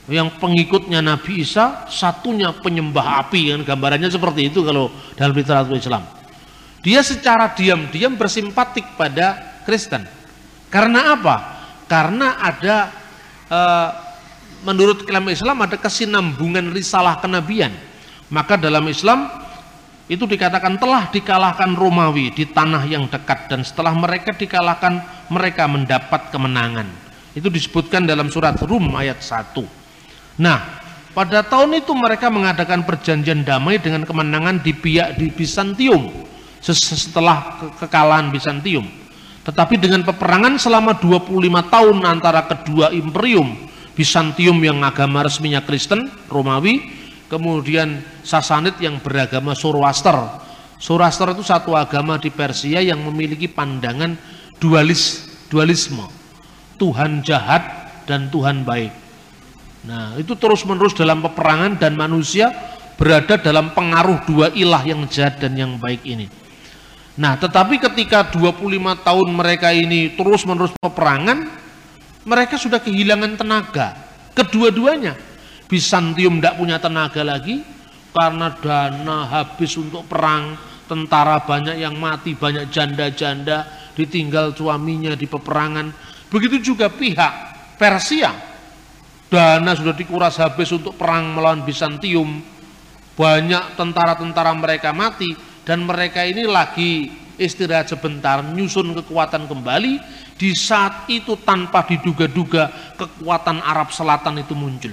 yang 0.06 0.30
pengikutnya 0.38 1.02
Nabi 1.02 1.42
Isa, 1.42 1.90
satunya 1.90 2.54
penyembah 2.54 3.26
api 3.26 3.50
kan 3.50 3.60
gambarannya 3.66 4.06
seperti 4.06 4.54
itu 4.54 4.62
kalau 4.62 4.90
dalam 5.18 5.34
literatur 5.34 5.74
Islam. 5.74 6.06
Dia 6.86 7.02
secara 7.02 7.50
diam-diam 7.50 8.14
bersimpatik 8.14 8.94
pada 8.94 9.58
Kristen. 9.66 10.06
Karena 10.70 11.18
apa? 11.18 11.36
Karena 11.90 12.38
ada 12.38 12.76
uh, 13.50 13.88
menurut 14.62 15.02
klaim 15.02 15.26
Islam 15.26 15.66
ada 15.66 15.74
kesinambungan 15.74 16.70
risalah 16.70 17.18
kenabian. 17.18 17.74
Maka 18.30 18.54
dalam 18.54 18.86
Islam 18.86 19.26
itu 20.06 20.22
dikatakan 20.22 20.78
telah 20.78 21.10
dikalahkan 21.10 21.74
Romawi 21.74 22.30
di 22.30 22.46
tanah 22.46 22.86
yang 22.86 23.10
dekat 23.10 23.50
dan 23.50 23.66
setelah 23.66 23.90
mereka 23.90 24.30
dikalahkan 24.30 25.02
mereka 25.34 25.66
mendapat 25.66 26.30
kemenangan. 26.30 26.86
Itu 27.34 27.50
disebutkan 27.50 28.06
dalam 28.06 28.30
surat 28.30 28.54
Rum 28.62 28.94
ayat 28.94 29.18
1. 29.18 29.85
Nah, 30.36 30.76
pada 31.16 31.40
tahun 31.40 31.80
itu 31.80 31.96
mereka 31.96 32.28
mengadakan 32.28 32.84
perjanjian 32.84 33.40
damai 33.40 33.80
dengan 33.80 34.04
kemenangan 34.04 34.60
di 34.60 34.76
pihak 34.76 35.16
di 35.16 35.32
Bizantium 35.32 36.12
setelah 36.60 37.56
kekalahan 37.80 38.28
Bizantium. 38.28 38.84
Tetapi 39.46 39.80
dengan 39.80 40.04
peperangan 40.04 40.60
selama 40.60 40.98
25 40.98 41.32
tahun 41.72 41.96
antara 42.04 42.44
kedua 42.44 42.92
imperium 42.92 43.54
Bizantium 43.96 44.60
yang 44.60 44.84
agama 44.84 45.24
resminya 45.24 45.64
Kristen, 45.64 46.12
Romawi, 46.28 46.84
kemudian 47.32 48.04
Sasanid 48.20 48.76
yang 48.76 49.00
beragama 49.00 49.56
Zoroaster. 49.56 50.44
Zoroaster 50.76 51.32
itu 51.32 51.40
satu 51.40 51.72
agama 51.72 52.20
di 52.20 52.28
Persia 52.28 52.84
yang 52.84 53.00
memiliki 53.00 53.48
pandangan 53.48 54.20
dualis, 54.60 55.32
dualisme. 55.48 56.04
Tuhan 56.76 57.24
jahat 57.24 57.88
dan 58.04 58.28
Tuhan 58.28 58.68
baik. 58.68 59.05
Nah, 59.86 60.18
itu 60.18 60.34
terus-menerus 60.34 60.98
dalam 60.98 61.22
peperangan 61.22 61.78
dan 61.78 61.94
manusia 61.94 62.50
berada 62.98 63.38
dalam 63.38 63.70
pengaruh 63.70 64.26
dua 64.26 64.50
ilah 64.50 64.82
yang 64.82 65.06
jahat 65.06 65.38
dan 65.38 65.54
yang 65.54 65.78
baik 65.78 66.02
ini. 66.02 66.26
Nah, 67.16 67.38
tetapi 67.38 67.78
ketika 67.78 68.26
25 68.28 68.66
tahun 69.06 69.28
mereka 69.30 69.70
ini 69.70 70.18
terus-menerus 70.18 70.74
peperangan, 70.76 71.48
mereka 72.26 72.58
sudah 72.58 72.82
kehilangan 72.82 73.38
tenaga. 73.38 73.94
Kedua-duanya. 74.34 75.14
Bizantium 75.66 76.38
tidak 76.38 76.58
punya 76.62 76.78
tenaga 76.78 77.26
lagi 77.26 77.58
karena 78.14 78.54
dana 78.54 79.18
habis 79.26 79.74
untuk 79.74 80.06
perang, 80.06 80.54
tentara 80.86 81.42
banyak 81.42 81.78
yang 81.82 81.98
mati, 81.98 82.38
banyak 82.38 82.70
janda-janda 82.70 83.90
ditinggal 83.98 84.54
suaminya 84.54 85.18
di 85.18 85.26
peperangan. 85.26 85.90
Begitu 86.30 86.74
juga 86.74 86.90
pihak 86.90 87.32
Persia. 87.78 88.55
Dana 89.26 89.74
sudah 89.74 89.94
dikuras 89.94 90.38
habis 90.38 90.70
untuk 90.70 90.94
perang 90.94 91.34
melawan 91.34 91.66
Bizantium. 91.66 92.38
Banyak 93.16 93.74
tentara-tentara 93.74 94.52
mereka 94.54 94.92
mati 94.92 95.32
dan 95.66 95.82
mereka 95.82 96.22
ini 96.22 96.46
lagi 96.46 97.10
istirahat 97.40 97.90
sebentar 97.90 98.44
nyusun 98.44 98.94
kekuatan 99.02 99.50
kembali. 99.50 99.98
Di 100.36 100.52
saat 100.52 101.08
itu 101.08 101.40
tanpa 101.42 101.82
diduga-duga 101.88 102.68
kekuatan 103.00 103.64
Arab 103.64 103.88
Selatan 103.88 104.44
itu 104.44 104.52
muncul. 104.52 104.92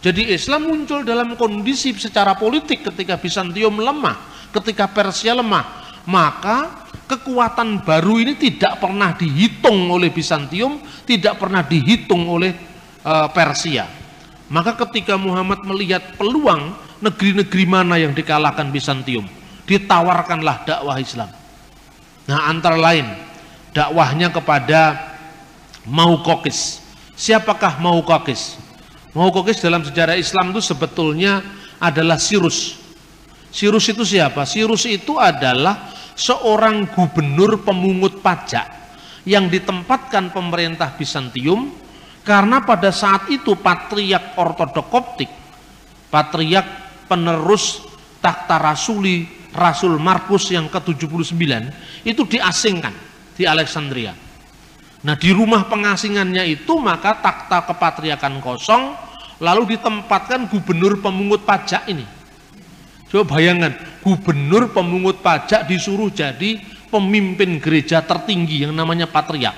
Jadi 0.00 0.32
Islam 0.32 0.72
muncul 0.72 1.04
dalam 1.04 1.36
kondisi 1.36 1.92
secara 1.92 2.34
politik 2.34 2.88
ketika 2.88 3.20
Bizantium 3.20 3.78
lemah 3.78 4.36
ketika 4.56 4.88
Persia 4.88 5.36
lemah. 5.36 5.84
Maka 6.06 6.86
kekuatan 7.10 7.82
baru 7.82 8.22
ini 8.22 8.38
tidak 8.38 8.78
pernah 8.78 9.12
dihitung 9.14 9.90
oleh 9.90 10.10
Bizantium 10.14 10.78
tidak 11.02 11.38
pernah 11.38 11.66
dihitung 11.66 12.30
oleh 12.30 12.75
uh, 13.06 13.30
Persia 13.30 13.86
maka 14.50 14.74
ketika 14.86 15.14
Muhammad 15.18 15.62
melihat 15.62 16.14
peluang 16.18 16.74
negeri-negeri 17.02 17.64
mana 17.66 17.98
yang 17.98 18.14
dikalahkan 18.14 18.70
Bizantium 18.70 19.26
ditawarkanlah 19.66 20.62
dakwah 20.62 20.96
Islam. 21.02 21.30
Nah 22.30 22.46
antara 22.46 22.78
lain 22.78 23.06
dakwahnya 23.74 24.30
kepada 24.30 24.94
Maukokis. 25.86 26.82
Siapakah 27.18 27.82
Maukokis? 27.82 28.58
Maukokis 29.14 29.58
dalam 29.58 29.82
sejarah 29.82 30.14
Islam 30.14 30.54
itu 30.54 30.62
sebetulnya 30.62 31.42
adalah 31.82 32.18
Sirus. 32.18 32.78
Sirus 33.50 33.86
itu 33.90 34.06
siapa? 34.06 34.46
Sirus 34.46 34.86
itu 34.86 35.18
adalah 35.18 35.90
seorang 36.14 36.86
gubernur 36.94 37.66
pemungut 37.66 38.22
pajak 38.22 38.68
yang 39.26 39.50
ditempatkan 39.50 40.30
pemerintah 40.30 40.94
Bizantium 40.94 41.74
karena 42.26 42.58
pada 42.66 42.90
saat 42.90 43.30
itu 43.30 43.54
patriak 43.54 44.34
ortodok 44.34 44.90
koptik, 44.90 45.30
patriak 46.10 46.66
penerus 47.06 47.86
takhta 48.18 48.58
rasuli 48.58 49.30
Rasul 49.54 49.96
Markus 50.02 50.50
yang 50.50 50.66
ke-79 50.66 51.38
itu 52.02 52.22
diasingkan 52.26 52.92
di 53.38 53.46
Alexandria. 53.46 54.12
Nah, 55.06 55.14
di 55.14 55.30
rumah 55.30 55.70
pengasingannya 55.70 56.44
itu 56.50 56.74
maka 56.82 57.22
takhta 57.22 57.62
kepatriakan 57.62 58.42
kosong 58.42 58.98
lalu 59.38 59.78
ditempatkan 59.78 60.50
gubernur 60.50 60.98
pemungut 60.98 61.46
pajak 61.46 61.86
ini. 61.86 62.02
Coba 63.06 63.38
bayangkan, 63.38 64.02
gubernur 64.02 64.74
pemungut 64.74 65.22
pajak 65.22 65.70
disuruh 65.70 66.10
jadi 66.10 66.58
pemimpin 66.90 67.62
gereja 67.62 68.02
tertinggi 68.02 68.66
yang 68.66 68.74
namanya 68.74 69.06
patriak. 69.06 69.54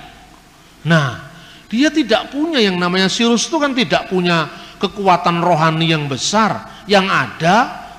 Nah, 0.84 1.27
dia 1.68 1.92
tidak 1.92 2.32
punya 2.32 2.64
yang 2.64 2.80
namanya 2.80 3.12
Sirus 3.12 3.44
itu 3.44 3.60
kan 3.60 3.76
tidak 3.76 4.08
punya 4.08 4.48
kekuatan 4.80 5.44
rohani 5.44 5.92
yang 5.92 6.08
besar. 6.08 6.80
Yang 6.88 7.06
ada 7.12 7.56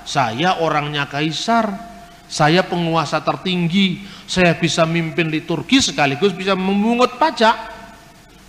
saya 0.09 0.57
orangnya 0.57 1.05
kaisar, 1.05 1.69
saya 2.25 2.65
penguasa 2.65 3.21
tertinggi, 3.21 4.01
saya 4.25 4.57
bisa 4.57 4.89
mimpin 4.89 5.29
liturgi 5.29 5.85
sekaligus 5.85 6.33
bisa 6.33 6.57
memungut 6.57 7.21
pajak. 7.21 7.77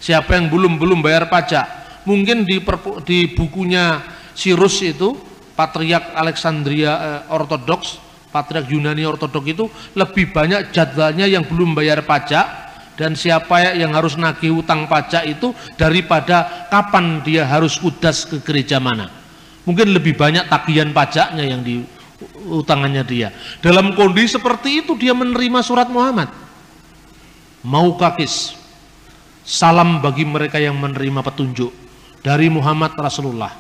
Siapa 0.01 0.41
yang 0.41 0.49
belum 0.49 0.81
belum 0.81 1.05
bayar 1.05 1.29
pajak? 1.29 2.01
Mungkin 2.09 2.49
di, 2.49 2.57
di 3.05 3.19
bukunya 3.37 4.01
Sirus 4.33 4.81
itu, 4.81 5.13
Patriark 5.53 6.17
Alexandria 6.17 6.93
eh, 6.97 7.21
Ortodoks, 7.29 8.01
Patriark 8.33 8.73
Yunani 8.73 9.05
Ortodoks 9.05 9.49
itu 9.53 9.69
lebih 9.93 10.33
banyak 10.33 10.73
jadwalnya 10.73 11.29
yang 11.29 11.45
belum 11.45 11.77
bayar 11.77 12.09
pajak 12.09 12.70
dan 13.01 13.17
siapa 13.17 13.73
yang 13.73 13.97
harus 13.97 14.21
nagih 14.21 14.61
utang 14.61 14.85
pajak 14.85 15.25
itu 15.25 15.57
daripada 15.81 16.69
kapan 16.69 17.25
dia 17.25 17.49
harus 17.49 17.81
kudas 17.81 18.29
ke 18.29 18.45
gereja 18.45 18.77
mana. 18.77 19.09
Mungkin 19.65 19.97
lebih 19.97 20.21
banyak 20.21 20.45
tagihan 20.53 20.93
pajaknya 20.93 21.49
yang 21.49 21.65
di 21.65 21.81
utangannya 22.45 23.01
dia. 23.09 23.33
Dalam 23.65 23.97
kondisi 23.97 24.37
seperti 24.37 24.85
itu 24.85 24.93
dia 25.01 25.17
menerima 25.17 25.65
surat 25.65 25.89
Muhammad. 25.89 26.29
Mau 27.65 27.97
kakis. 27.97 28.53
Salam 29.49 30.05
bagi 30.05 30.29
mereka 30.29 30.61
yang 30.61 30.77
menerima 30.77 31.25
petunjuk 31.25 31.73
dari 32.21 32.53
Muhammad 32.53 32.93
Rasulullah. 33.01 33.57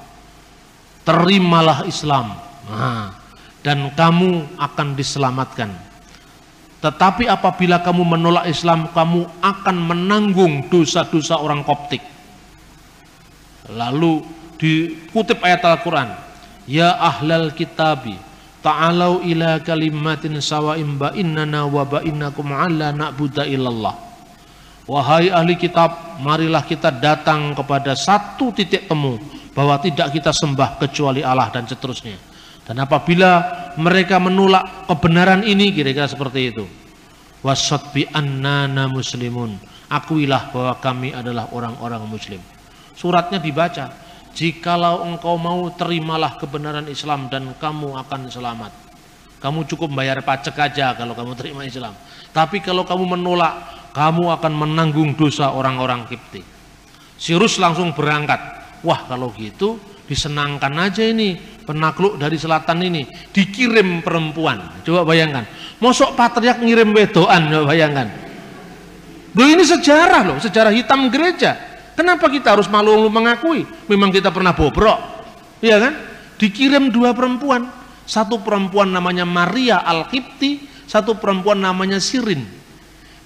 Terimalah 1.00 1.88
Islam. 1.88 2.36
Nah, 2.68 3.16
dan 3.64 3.88
kamu 3.96 4.60
akan 4.60 4.92
diselamatkan. 4.92 5.89
Tetapi 6.80 7.28
apabila 7.28 7.84
kamu 7.84 8.16
menolak 8.16 8.48
Islam, 8.48 8.88
kamu 8.88 9.28
akan 9.44 9.76
menanggung 9.84 10.72
dosa-dosa 10.72 11.36
orang 11.36 11.60
Koptik. 11.60 12.00
Lalu 13.68 14.24
dikutip 14.56 15.44
ayat 15.44 15.60
Al-Quran, 15.60 16.08
Ya 16.64 16.96
ahlal 16.96 17.52
kitabi, 17.52 18.16
Ta'alau 18.60 19.24
ila 19.24 19.60
kalimatin 19.60 20.36
sawa'im 20.40 21.00
ba'innana 21.00 21.64
wa 21.64 21.84
ba'innakum 21.84 22.48
ala 22.52 22.92
na'budu 22.92 23.44
illallah. 23.44 23.96
Wahai 24.90 25.30
ahli 25.30 25.54
kitab, 25.54 26.18
marilah 26.18 26.66
kita 26.66 26.90
datang 26.90 27.54
kepada 27.54 27.94
satu 27.94 28.50
titik 28.50 28.90
temu 28.90 29.22
bahwa 29.54 29.78
tidak 29.78 30.10
kita 30.10 30.34
sembah 30.34 30.82
kecuali 30.82 31.22
Allah 31.22 31.46
dan 31.54 31.62
seterusnya. 31.62 32.29
Dan 32.70 32.86
apabila 32.86 33.42
mereka 33.74 34.22
menolak 34.22 34.86
kebenaran 34.86 35.42
ini 35.42 35.74
kira-kira 35.74 36.06
seperti 36.06 36.54
itu. 36.54 36.70
Wasat 37.42 37.90
bi 37.90 38.06
annana 38.14 38.86
muslimun. 38.86 39.58
Akuilah 39.90 40.54
bahwa 40.54 40.78
kami 40.78 41.10
adalah 41.10 41.50
orang-orang 41.50 42.06
muslim. 42.06 42.38
Suratnya 42.94 43.42
dibaca 43.42 43.90
Jikalau 44.30 45.02
engkau 45.02 45.34
mau 45.34 45.66
terimalah 45.74 46.38
kebenaran 46.38 46.86
Islam 46.86 47.26
dan 47.26 47.50
kamu 47.58 47.98
akan 48.06 48.30
selamat. 48.30 48.70
Kamu 49.42 49.66
cukup 49.66 49.90
bayar 49.90 50.22
pajak 50.22 50.54
aja 50.54 50.94
kalau 50.94 51.18
kamu 51.18 51.34
terima 51.34 51.66
Islam. 51.66 51.96
Tapi 52.30 52.62
kalau 52.62 52.86
kamu 52.86 53.18
menolak, 53.18 53.58
kamu 53.90 54.30
akan 54.38 54.52
menanggung 54.54 55.18
dosa 55.18 55.50
orang-orang 55.50 56.06
Kipti. 56.06 56.46
Sirus 57.18 57.58
langsung 57.58 57.90
berangkat. 57.90 58.38
Wah 58.86 59.10
kalau 59.10 59.34
gitu 59.34 59.82
disenangkan 60.10 60.74
aja 60.74 61.06
ini 61.06 61.38
penakluk 61.62 62.18
dari 62.18 62.34
selatan 62.34 62.82
ini 62.82 63.06
dikirim 63.30 64.02
perempuan. 64.02 64.82
Coba 64.82 65.06
bayangkan. 65.06 65.46
Mosok 65.78 66.18
patriak 66.18 66.58
ngirim 66.58 66.90
wedoan, 66.90 67.46
coba 67.46 67.70
bayangkan. 67.70 68.10
Loh 69.38 69.46
ini 69.46 69.62
sejarah 69.62 70.26
loh, 70.26 70.42
sejarah 70.42 70.74
hitam 70.74 71.06
gereja 71.06 71.70
Kenapa 72.00 72.32
kita 72.32 72.56
harus 72.56 72.64
malu-malu 72.64 73.12
mengakui? 73.12 73.68
Memang 73.84 74.08
kita 74.08 74.32
pernah 74.32 74.56
bobrok. 74.56 74.96
Iya 75.60 75.76
kan? 75.76 75.92
Dikirim 76.40 76.88
dua 76.88 77.12
perempuan. 77.12 77.68
Satu 78.08 78.40
perempuan 78.40 78.88
namanya 78.88 79.28
Maria 79.28 79.84
Al-Kipti, 79.84 80.64
satu 80.88 81.20
perempuan 81.20 81.60
namanya 81.60 82.00
Sirin. 82.00 82.40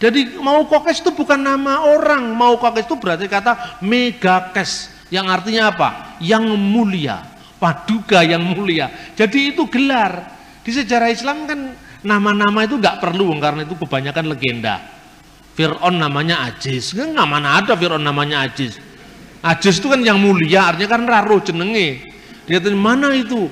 Jadi 0.02 0.36
mau 0.42 0.66
kokes 0.66 1.06
itu 1.06 1.14
bukan 1.14 1.38
nama 1.38 1.86
orang, 1.86 2.34
mau 2.34 2.58
kokes 2.58 2.84
itu 2.84 2.98
berarti 2.98 3.30
kata 3.30 3.78
megakes 3.78 4.90
yang 5.12 5.26
artinya 5.28 5.72
apa? 5.72 5.88
Yang 6.20 6.56
mulia, 6.56 7.24
paduka 7.60 8.24
yang 8.24 8.44
mulia. 8.44 8.88
Jadi 9.16 9.56
itu 9.56 9.68
gelar. 9.68 10.32
Di 10.64 10.72
sejarah 10.72 11.12
Islam 11.12 11.44
kan 11.44 11.60
nama-nama 12.00 12.64
itu 12.64 12.80
nggak 12.80 13.00
perlu 13.00 13.36
karena 13.36 13.68
itu 13.68 13.76
kebanyakan 13.76 14.24
legenda. 14.32 14.80
Fir'aun 15.54 16.00
namanya 16.00 16.48
Ajis. 16.48 16.96
Kan 16.96 17.12
nggak 17.12 17.28
mana 17.28 17.60
ada 17.60 17.76
Fir'aun 17.76 18.00
namanya 18.00 18.48
Ajis. 18.48 18.80
Ajis 19.44 19.76
itu 19.76 19.92
kan 19.92 20.00
yang 20.00 20.16
mulia, 20.16 20.72
artinya 20.72 20.88
kan 20.96 21.02
raro 21.04 21.36
jenenge. 21.44 22.00
Dia 22.48 22.60
tanya, 22.60 22.80
mana 22.80 23.12
itu? 23.12 23.48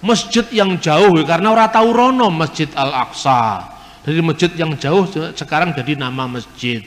Masjid 0.00 0.44
yang 0.52 0.76
jauh, 0.80 1.20
karena 1.24 1.52
orang 1.52 1.68
tahu 1.72 1.88
rono 1.92 2.28
Masjid 2.32 2.68
Al-Aqsa. 2.72 3.76
Dari 4.06 4.22
masjid 4.22 4.48
yang 4.54 4.78
jauh 4.78 5.02
sekarang 5.34 5.74
jadi 5.74 5.98
nama 5.98 6.30
masjid. 6.30 6.78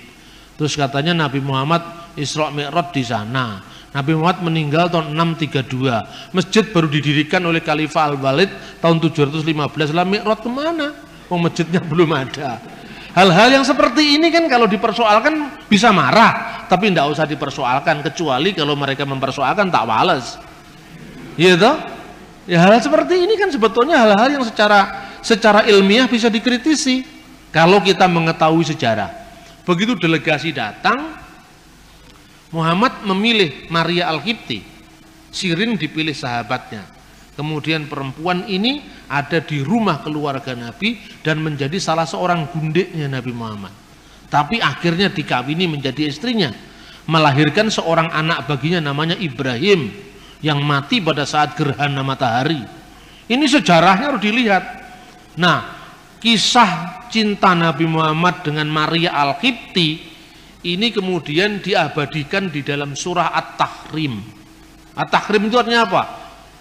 Terus 0.55 0.71
katanya 0.79 1.11
Nabi 1.27 1.43
Muhammad 1.43 1.83
Isra 2.19 2.51
Mi'raj 2.51 2.91
di 2.91 3.03
sana. 3.07 3.63
Nabi 3.89 4.13
Muhammad 4.13 4.45
meninggal 4.45 4.85
tahun 4.93 5.17
632. 5.17 6.35
Masjid 6.35 6.61
baru 6.69 6.85
didirikan 6.85 7.41
oleh 7.41 7.63
Khalifah 7.63 8.13
Al-Walid 8.13 8.51
tahun 8.83 9.01
715. 9.01 9.95
Lah 9.95 10.05
Mi'raj 10.05 10.39
ke 10.45 10.49
mana? 10.51 10.93
Oh 11.31 11.39
masjidnya 11.41 11.81
belum 11.89 12.13
ada. 12.13 12.61
Hal-hal 13.17 13.49
yang 13.49 13.65
seperti 13.65 14.21
ini 14.21 14.29
kan 14.29 14.45
kalau 14.45 14.69
dipersoalkan 14.69 15.65
bisa 15.65 15.89
marah, 15.89 16.65
tapi 16.69 16.93
tidak 16.93 17.09
usah 17.09 17.25
dipersoalkan 17.25 18.05
kecuali 18.05 18.53
kalau 18.53 18.77
mereka 18.77 19.01
mempersoalkan 19.03 19.73
tak 19.73 19.83
wales. 19.89 20.37
Iya 21.33 21.57
toh? 21.57 21.75
Ya 22.45 22.61
hal, 22.61 22.77
hal 22.77 22.81
seperti 22.81 23.25
ini 23.25 23.33
kan 23.37 23.49
sebetulnya 23.49 24.05
hal-hal 24.05 24.39
yang 24.39 24.45
secara 24.45 25.09
secara 25.25 25.65
ilmiah 25.65 26.05
bisa 26.05 26.29
dikritisi 26.29 27.01
kalau 27.49 27.81
kita 27.81 28.05
mengetahui 28.05 28.63
sejarah. 28.65 29.09
Begitu 29.65 29.97
delegasi 29.97 30.49
datang, 30.55 31.18
Muhammad 32.49 33.05
memilih 33.05 33.69
Maria 33.69 34.09
Al-Qibti. 34.09 34.65
Sirin 35.29 35.77
dipilih 35.77 36.17
sahabatnya. 36.17 36.85
Kemudian 37.37 37.87
perempuan 37.87 38.43
ini 38.49 38.83
ada 39.07 39.39
di 39.39 39.63
rumah 39.63 40.03
keluarga 40.03 40.57
Nabi 40.57 40.99
dan 41.23 41.39
menjadi 41.39 41.77
salah 41.79 42.03
seorang 42.03 42.49
gundeknya 42.51 43.07
Nabi 43.07 43.31
Muhammad. 43.31 43.71
Tapi 44.27 44.59
akhirnya 44.59 45.07
dikawini 45.07 45.69
menjadi 45.69 46.09
istrinya. 46.09 46.51
Melahirkan 47.09 47.71
seorang 47.71 48.11
anak 48.11 48.45
baginya 48.45 48.91
namanya 48.91 49.17
Ibrahim 49.17 49.89
yang 50.43 50.61
mati 50.61 50.99
pada 50.99 51.23
saat 51.25 51.55
gerhana 51.55 52.03
matahari. 52.03 52.61
Ini 53.29 53.45
sejarahnya 53.45 54.13
harus 54.13 54.21
dilihat. 54.21 54.63
Nah, 55.37 55.79
kisah 56.19 57.05
cinta 57.13 57.53
Nabi 57.53 57.85
Muhammad 57.85 58.41
dengan 58.43 58.67
Maria 58.69 59.15
Al-Qibti 59.15 60.08
ini 60.59 60.91
kemudian 60.91 61.63
diabadikan 61.63 62.51
di 62.51 62.59
dalam 62.65 62.91
surah 62.91 63.31
At-Tahrim. 63.31 64.19
At-Tahrim 64.91 65.47
itu 65.47 65.55
artinya 65.55 65.87
apa? 65.87 66.03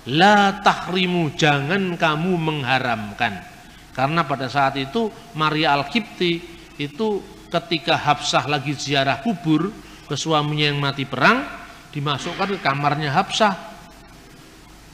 La 0.09 0.65
tahrimu, 0.65 1.37
jangan 1.37 1.99
kamu 1.99 2.33
mengharamkan. 2.39 3.45
Karena 3.93 4.23
pada 4.25 4.47
saat 4.47 4.79
itu 4.79 5.11
Maria 5.35 5.75
Al-Qibti 5.75 6.41
itu 6.79 7.21
ketika 7.51 7.99
Habsah 7.99 8.47
lagi 8.47 8.73
ziarah 8.73 9.21
kubur 9.21 9.75
ke 10.07 10.15
suaminya 10.15 10.71
yang 10.71 10.79
mati 10.79 11.05
perang, 11.05 11.45
dimasukkan 11.93 12.57
ke 12.57 12.59
kamarnya 12.63 13.13
Habsah. 13.13 13.53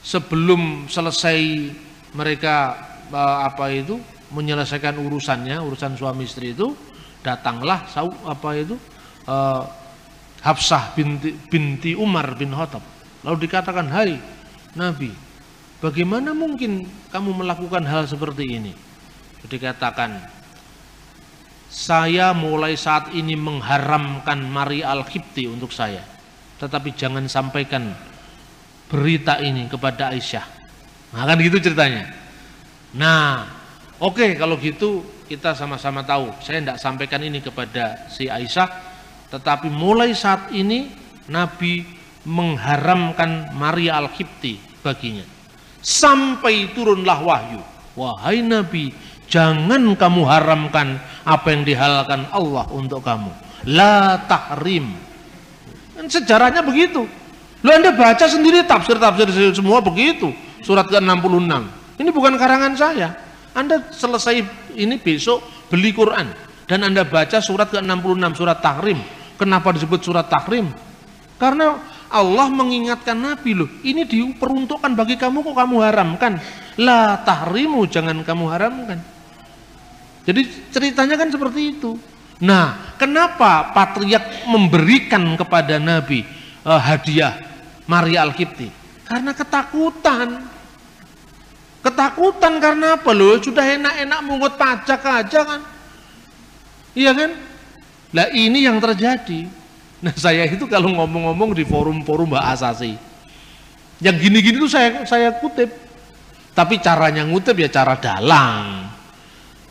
Sebelum 0.01 0.89
selesai 0.89 1.39
mereka 2.17 2.75
eh, 3.13 3.37
apa 3.45 3.69
itu 3.71 4.01
menyelesaikan 4.33 4.97
urusannya, 4.99 5.61
urusan 5.61 5.95
suami 5.95 6.25
istri 6.25 6.51
itu, 6.51 6.75
datanglah 7.23 7.87
apa 8.25 8.49
itu 8.57 8.75
uh, 9.29 9.63
Hafsah 10.45 10.93
binti, 10.93 11.33
binti 11.49 11.91
Umar 11.97 12.37
bin 12.37 12.53
Khattab. 12.53 12.81
Lalu 13.25 13.49
dikatakan, 13.49 13.89
"Hai 13.89 14.21
Nabi, 14.77 15.09
bagaimana 15.81 16.37
mungkin 16.37 16.85
kamu 17.09 17.41
melakukan 17.41 17.81
hal 17.85 18.05
seperti 18.05 18.45
ini? 18.45 18.73
Dikatakan, 19.45 20.35
saya 21.75 22.31
mulai 22.31 22.79
saat 22.79 23.11
ini 23.11 23.35
mengharamkan 23.35 24.39
Mari 24.41 24.79
Al-Khibti 24.79 25.49
untuk 25.51 25.75
saya. 25.75 26.01
Tetapi 26.55 26.95
jangan 26.95 27.27
sampaikan 27.27 27.91
berita 28.87 29.43
ini 29.43 29.67
kepada 29.67 30.15
Aisyah. 30.15 30.45
Nah 31.11 31.23
kan 31.27 31.35
gitu 31.43 31.59
ceritanya. 31.59 32.15
Nah, 32.95 33.43
oke 33.99 34.15
okay, 34.15 34.29
kalau 34.39 34.55
gitu 34.55 35.03
kita 35.27 35.51
sama-sama 35.51 36.05
tahu. 36.05 36.31
Saya 36.39 36.63
tidak 36.63 36.79
sampaikan 36.79 37.19
ini 37.19 37.43
kepada 37.43 38.07
si 38.07 38.31
Aisyah. 38.31 38.94
Tetapi 39.29 39.67
mulai 39.71 40.13
saat 40.13 40.53
ini 40.53 40.89
Nabi 41.29 41.85
mengharamkan 42.25 43.53
Maria 43.53 44.01
Al-Khibti 44.01 44.57
baginya. 44.81 45.25
Sampai 45.81 46.73
turunlah 46.73 47.21
wahyu. 47.21 47.61
Wahai 47.95 48.41
Nabi, 48.41 48.91
jangan 49.29 49.93
kamu 49.95 50.21
haramkan 50.25 50.99
apa 51.23 51.47
yang 51.53 51.63
dihalalkan 51.63 52.27
Allah 52.33 52.65
untuk 52.73 53.05
kamu. 53.05 53.31
La 53.69 54.19
tahrim. 54.25 54.93
Dan 55.95 56.11
sejarahnya 56.11 56.65
begitu. 56.65 57.05
Lo 57.65 57.69
Anda 57.71 57.95
baca 57.95 58.25
sendiri 58.29 58.61
tafsir-tafsir 58.65 59.53
semua 59.55 59.81
begitu. 59.81 60.33
Surat 60.61 60.89
ke-66. 60.89 61.49
Ini 62.01 62.09
bukan 62.11 62.35
karangan 62.35 62.73
saya. 62.77 63.15
Anda 63.55 63.79
selesai 63.89 64.43
ini 64.75 64.99
besok 64.99 65.39
beli 65.71 65.95
Quran 65.95 66.44
dan 66.65 66.81
Anda 66.81 67.05
baca 67.05 67.37
surat 67.41 67.69
ke-66 67.69 68.33
surat 68.37 68.57
Tahrim. 68.61 68.99
Kenapa 69.37 69.69
disebut 69.73 70.01
surat 70.01 70.25
Tahrim? 70.25 70.73
Karena 71.35 71.77
Allah 72.09 72.47
mengingatkan 72.47 73.17
Nabi 73.17 73.51
loh, 73.57 73.69
ini 73.83 74.07
diperuntukkan 74.07 74.93
bagi 74.93 75.19
kamu 75.19 75.43
kok 75.43 75.55
kamu 75.57 75.75
haramkan. 75.83 76.39
La 76.79 77.19
tahrimu 77.23 77.87
jangan 77.87 78.23
kamu 78.23 78.45
haramkan. 78.51 78.99
Jadi 80.23 80.41
ceritanya 80.71 81.15
kan 81.19 81.29
seperti 81.29 81.75
itu. 81.75 81.99
Nah, 82.39 82.95
kenapa 82.99 83.71
patriark 83.71 84.47
memberikan 84.47 85.23
kepada 85.39 85.79
Nabi 85.79 86.23
uh, 86.63 86.79
hadiah 86.79 87.35
Maria 87.87 88.27
Al-Qibti? 88.27 88.67
Karena 89.05 89.31
ketakutan. 89.31 90.27
Ketakutan 91.83 92.53
karena 92.57 92.97
apa 92.97 93.11
loh? 93.13 93.37
Sudah 93.37 93.63
enak-enak 93.63 94.19
mungut 94.25 94.53
pajak 94.57 95.03
aja 95.03 95.41
kan. 95.45 95.74
Iya 96.95 97.11
kan? 97.11 97.31
Nah 98.15 98.31
ini 98.31 98.63
yang 98.63 98.79
terjadi. 98.79 99.51
Nah 99.99 100.15
saya 100.15 100.47
itu 100.47 100.63
kalau 100.71 100.95
ngomong-ngomong 100.95 101.51
di 101.51 101.67
forum-forum 101.67 102.31
Mbak 102.31 102.45
Asasi, 102.55 102.95
yang 103.99 104.15
gini-gini 104.15 104.55
tuh 104.55 104.71
saya 104.71 105.03
saya 105.03 105.35
kutip. 105.35 105.67
Tapi 106.55 106.79
caranya 106.79 107.27
ngutip 107.27 107.59
ya 107.59 107.67
cara 107.67 107.99
dalang. 107.99 108.87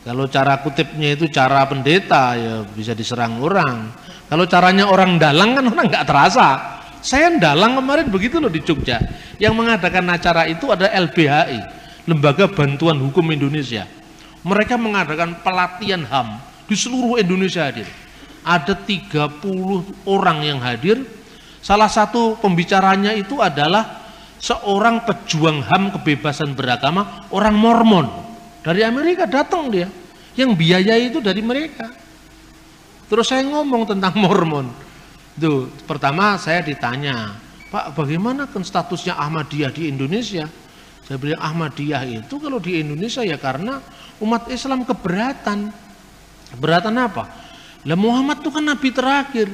Kalau 0.05 0.29
cara 0.29 0.61
kutipnya 0.61 1.17
itu 1.17 1.25
cara 1.33 1.65
pendeta 1.65 2.37
ya 2.37 2.61
bisa 2.61 2.93
diserang 2.93 3.41
orang. 3.41 3.89
Kalau 4.29 4.45
caranya 4.45 4.85
orang 4.85 5.17
dalang 5.17 5.57
kan 5.57 5.65
orang 5.65 5.85
nggak 5.89 6.05
terasa. 6.05 6.77
Saya 7.01 7.33
dalang 7.37 7.81
kemarin 7.81 8.09
begitu 8.09 8.37
loh 8.37 8.53
di 8.53 8.61
Jogja. 8.61 9.01
Yang 9.41 9.53
mengadakan 9.57 10.05
acara 10.13 10.45
itu 10.45 10.69
ada 10.69 10.89
LBHI, 10.93 11.57
Lembaga 12.05 12.45
Bantuan 12.49 13.01
Hukum 13.01 13.25
Indonesia. 13.33 13.89
Mereka 14.45 14.77
mengadakan 14.77 15.41
pelatihan 15.41 16.05
HAM 16.05 16.37
di 16.65 16.75
seluruh 16.77 17.21
Indonesia 17.21 17.65
hadir 17.69 17.85
ada 18.45 18.77
30 18.77 19.41
orang 20.05 20.39
yang 20.45 20.61
hadir. 20.61 21.01
Salah 21.65 21.89
satu 21.89 22.37
pembicaranya 22.37 23.09
itu 23.17 23.41
adalah 23.41 24.05
seorang 24.37 25.01
pejuang 25.01 25.65
HAM 25.65 25.97
kebebasan 25.97 26.53
beragama, 26.53 27.25
orang 27.33 27.57
Mormon. 27.57 28.07
Dari 28.61 28.85
Amerika 28.85 29.25
datang 29.25 29.73
dia. 29.73 29.89
Yang 30.37 30.51
biaya 30.53 30.93
itu 31.01 31.17
dari 31.17 31.41
mereka. 31.41 31.89
Terus 33.09 33.25
saya 33.25 33.41
ngomong 33.49 33.89
tentang 33.89 34.13
Mormon. 34.23 34.69
Tuh, 35.35 35.67
pertama 35.89 36.37
saya 36.37 36.61
ditanya, 36.61 37.33
Pak 37.73 37.97
bagaimana 37.97 38.45
kan 38.45 38.61
statusnya 38.61 39.17
Ahmadiyah 39.17 39.73
di 39.73 39.89
Indonesia? 39.89 40.45
Saya 41.05 41.17
bilang 41.17 41.41
Ahmadiyah 41.41 42.07
itu 42.07 42.37
kalau 42.37 42.61
di 42.61 42.81
Indonesia 42.81 43.25
ya 43.25 43.35
karena 43.41 43.81
umat 44.21 44.47
Islam 44.53 44.85
keberatan. 44.85 45.84
Keberatan 46.55 46.95
apa? 46.95 47.27
Lah 47.85 47.97
Muhammad 47.99 48.41
itu 48.41 48.49
kan 48.49 48.63
nabi 48.63 48.89
terakhir. 48.89 49.47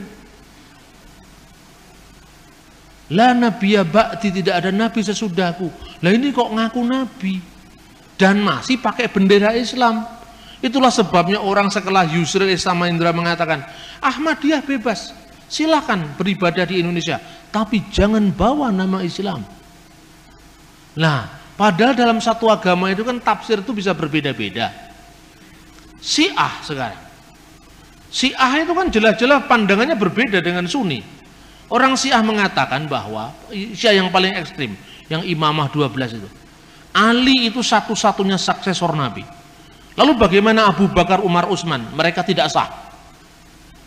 La 3.11 3.36
ya 3.36 3.84
ba'ti 3.84 4.32
tidak 4.32 4.64
ada 4.64 4.72
nabi 4.72 5.03
sesudahku. 5.03 5.68
Lah 5.99 6.11
ini 6.15 6.32
kok 6.32 6.48
ngaku 6.48 6.82
nabi 6.86 7.44
dan 8.15 8.40
masih 8.40 8.80
pakai 8.80 9.11
bendera 9.11 9.52
Islam. 9.52 10.07
Itulah 10.61 10.94
sebabnya 10.94 11.41
orang 11.41 11.73
sekelah 11.73 12.06
Yusril 12.06 12.53
Islam 12.53 12.86
Indra 12.86 13.10
mengatakan, 13.10 13.65
Ahmadiyah 13.98 14.61
bebas, 14.61 15.10
silahkan 15.49 15.98
beribadah 16.22 16.69
di 16.69 16.86
Indonesia, 16.86 17.18
tapi 17.49 17.82
jangan 17.90 18.30
bawa 18.30 18.69
nama 18.69 19.02
Islam. 19.02 19.41
Nah, 20.94 21.34
padahal 21.57 21.98
dalam 21.98 22.22
satu 22.22 22.45
agama 22.48 22.94
itu 22.94 23.02
kan 23.02 23.18
tafsir 23.18 23.65
itu 23.65 23.73
bisa 23.73 23.98
berbeda-beda. 23.98 24.90
Syiah 26.02 26.60
sekarang 26.65 27.11
Syiah 28.11 28.60
itu 28.60 28.76
kan 28.76 28.91
jelas-jelas 28.91 29.48
pandangannya 29.48 29.95
berbeda 29.95 30.44
dengan 30.44 30.68
Sunni. 30.68 30.99
Orang 31.72 31.95
Syiah 31.95 32.19
mengatakan 32.19 32.84
bahwa 32.91 33.32
Syiah 33.48 34.03
yang 34.03 34.11
paling 34.11 34.36
ekstrim, 34.36 34.76
yang 35.07 35.23
Imamah 35.23 35.72
12 35.72 36.19
itu. 36.19 36.30
Ali 36.91 37.48
itu 37.48 37.64
satu-satunya 37.64 38.36
suksesor 38.36 38.91
Nabi. 38.91 39.23
Lalu 39.95 40.19
bagaimana 40.19 40.68
Abu 40.68 40.91
Bakar, 40.91 41.23
Umar, 41.23 41.48
Utsman? 41.48 41.88
Mereka 41.95 42.28
tidak 42.28 42.52
sah. 42.52 42.68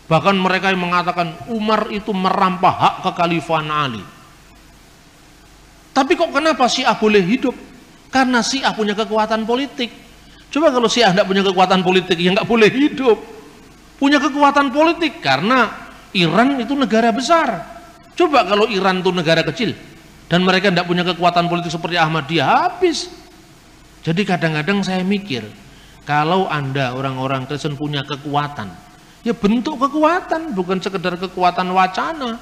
Bahkan 0.08 0.36
mereka 0.40 0.72
yang 0.72 0.80
mengatakan 0.80 1.36
Umar 1.52 1.92
itu 1.92 2.12
merampah 2.16 2.72
hak 2.72 2.94
kekhalifahan 3.04 3.68
Ali. 3.68 4.04
Tapi 5.92 6.16
kok 6.16 6.32
kenapa 6.32 6.64
Syiah 6.64 6.96
boleh 6.96 7.20
hidup? 7.20 7.52
Karena 8.08 8.40
Syiah 8.40 8.72
punya 8.72 8.96
kekuatan 8.96 9.44
politik. 9.44 9.92
Coba 10.54 10.70
kalau 10.70 10.86
Syiah 10.86 11.10
tidak 11.10 11.26
punya 11.26 11.42
kekuatan 11.42 11.82
politik, 11.82 12.14
ya 12.14 12.30
nggak 12.30 12.46
boleh 12.46 12.70
hidup 12.70 13.18
punya 13.98 14.22
kekuatan 14.22 14.70
politik 14.70 15.18
karena 15.18 15.90
Iran 16.14 16.62
itu 16.62 16.78
negara 16.78 17.10
besar. 17.10 17.74
Coba 18.14 18.46
kalau 18.46 18.70
Iran 18.70 19.02
itu 19.02 19.10
negara 19.10 19.42
kecil 19.42 19.74
dan 20.30 20.46
mereka 20.46 20.70
tidak 20.70 20.86
punya 20.86 21.02
kekuatan 21.02 21.50
politik 21.50 21.74
seperti 21.74 21.98
Ahmadiyah 21.98 22.70
habis. 22.70 23.10
Jadi 24.06 24.22
kadang-kadang 24.22 24.84
saya 24.86 25.02
mikir 25.02 25.42
Kalau 26.04 26.44
Anda 26.52 26.92
orang-orang 26.92 27.48
Kristen 27.48 27.80
punya 27.80 28.04
kekuatan, 28.04 28.68
ya 29.24 29.32
bentuk 29.32 29.80
kekuatan, 29.80 30.52
bukan 30.52 30.76
sekedar 30.76 31.16
kekuatan 31.16 31.72
wacana. 31.72 32.36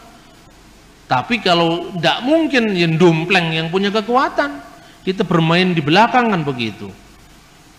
Tapi 1.06 1.39
kalau 1.39 1.94
tidak 1.94 2.26
mungkin 2.26 2.74
yang 2.74 2.98
dompleng 2.98 3.55
yang 3.55 3.70
punya 3.70 3.94
kekuatan, 3.94 4.59
kita 5.06 5.22
bermain 5.22 5.70
di 5.70 5.78
belakang 5.78 6.34
kan 6.34 6.43
begitu. 6.43 6.90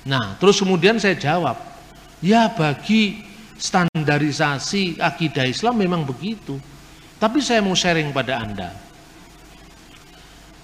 Nah, 0.03 0.35
terus 0.35 0.59
kemudian 0.59 0.99
saya 0.99 1.15
jawab, 1.15 1.55
ya 2.19 2.51
bagi 2.51 3.23
standarisasi 3.55 4.99
akidah 4.99 5.47
Islam 5.47 5.79
memang 5.79 6.03
begitu. 6.03 6.59
Tapi 7.21 7.39
saya 7.39 7.63
mau 7.63 7.71
sharing 7.71 8.11
pada 8.11 8.43
Anda. 8.43 8.75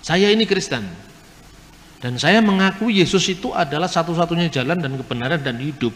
Saya 0.04 0.28
ini 0.28 0.44
Kristen, 0.44 0.84
dan 2.00 2.16
saya 2.16 2.40
mengaku 2.40 2.88
Yesus 2.88 3.28
itu 3.28 3.52
adalah 3.52 3.88
satu-satunya 3.88 4.48
jalan 4.48 4.80
dan 4.80 4.96
kebenaran 4.96 5.40
dan 5.44 5.60
hidup. 5.60 5.92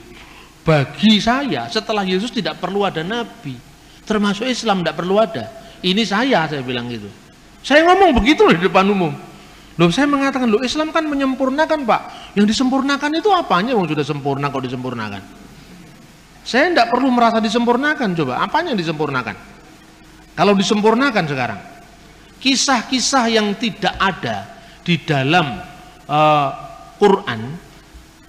Bagi 0.64 1.20
saya, 1.20 1.68
setelah 1.68 2.04
Yesus 2.08 2.32
tidak 2.32 2.60
perlu 2.60 2.88
ada 2.88 3.04
nabi. 3.04 3.56
Termasuk 4.04 4.48
Islam 4.48 4.84
tidak 4.84 5.00
perlu 5.00 5.20
ada. 5.20 5.48
Ini 5.84 6.04
saya, 6.08 6.48
saya 6.48 6.64
bilang 6.64 6.88
gitu. 6.92 7.08
Saya 7.64 7.88
ngomong 7.88 8.16
begitu 8.20 8.44
loh 8.44 8.56
di 8.56 8.64
depan 8.68 8.88
umum. 8.88 9.12
Loh 9.74 9.90
saya 9.90 10.06
mengatakan, 10.06 10.46
loh 10.46 10.62
Islam 10.62 10.94
kan 10.94 11.02
menyempurnakan 11.10 11.82
Pak. 11.82 12.02
Yang 12.38 12.54
disempurnakan 12.54 13.10
itu 13.18 13.30
apanya 13.34 13.74
yang 13.74 13.90
sudah 13.90 14.06
sempurna 14.06 14.54
kok 14.54 14.62
disempurnakan? 14.62 15.22
Saya 16.44 16.70
tidak 16.70 16.92
perlu 16.94 17.10
merasa 17.10 17.42
disempurnakan 17.42 18.14
coba. 18.14 18.44
Apanya 18.44 18.76
yang 18.76 18.82
disempurnakan? 18.84 19.36
Kalau 20.38 20.54
disempurnakan 20.54 21.24
sekarang. 21.26 21.60
Kisah-kisah 22.38 23.32
yang 23.32 23.56
tidak 23.56 23.96
ada 23.96 24.44
di 24.84 25.00
dalam 25.00 25.64
uh, 26.12 26.50
Quran 27.00 27.56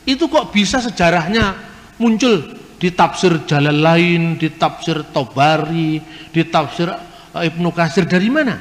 itu 0.06 0.30
kok 0.30 0.54
bisa 0.54 0.78
sejarahnya 0.78 1.58
muncul 1.98 2.54
di 2.78 2.94
tafsir 2.94 3.42
jalan 3.42 3.82
lain, 3.82 4.22
di 4.38 4.54
tafsir 4.54 5.02
Tobari, 5.10 5.98
di 6.30 6.42
tafsir 6.46 6.86
uh, 6.94 7.42
Ibnu 7.42 7.74
Kasir 7.74 8.06
dari 8.06 8.30
mana? 8.30 8.54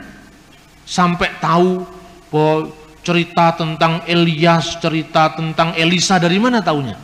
Sampai 0.82 1.38
tahu 1.38 1.93
bahwa 2.34 2.74
cerita 3.06 3.54
tentang 3.54 4.02
Elias, 4.10 4.74
cerita 4.82 5.30
tentang 5.38 5.78
Elisa 5.78 6.18
dari 6.18 6.42
mana 6.42 6.66
taunya? 6.66 6.98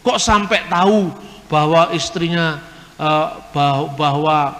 Kok 0.00 0.16
sampai 0.16 0.64
tahu 0.72 1.12
bahwa 1.52 1.92
istrinya 1.92 2.56
uh, 2.96 3.36
bahwa 3.92 4.56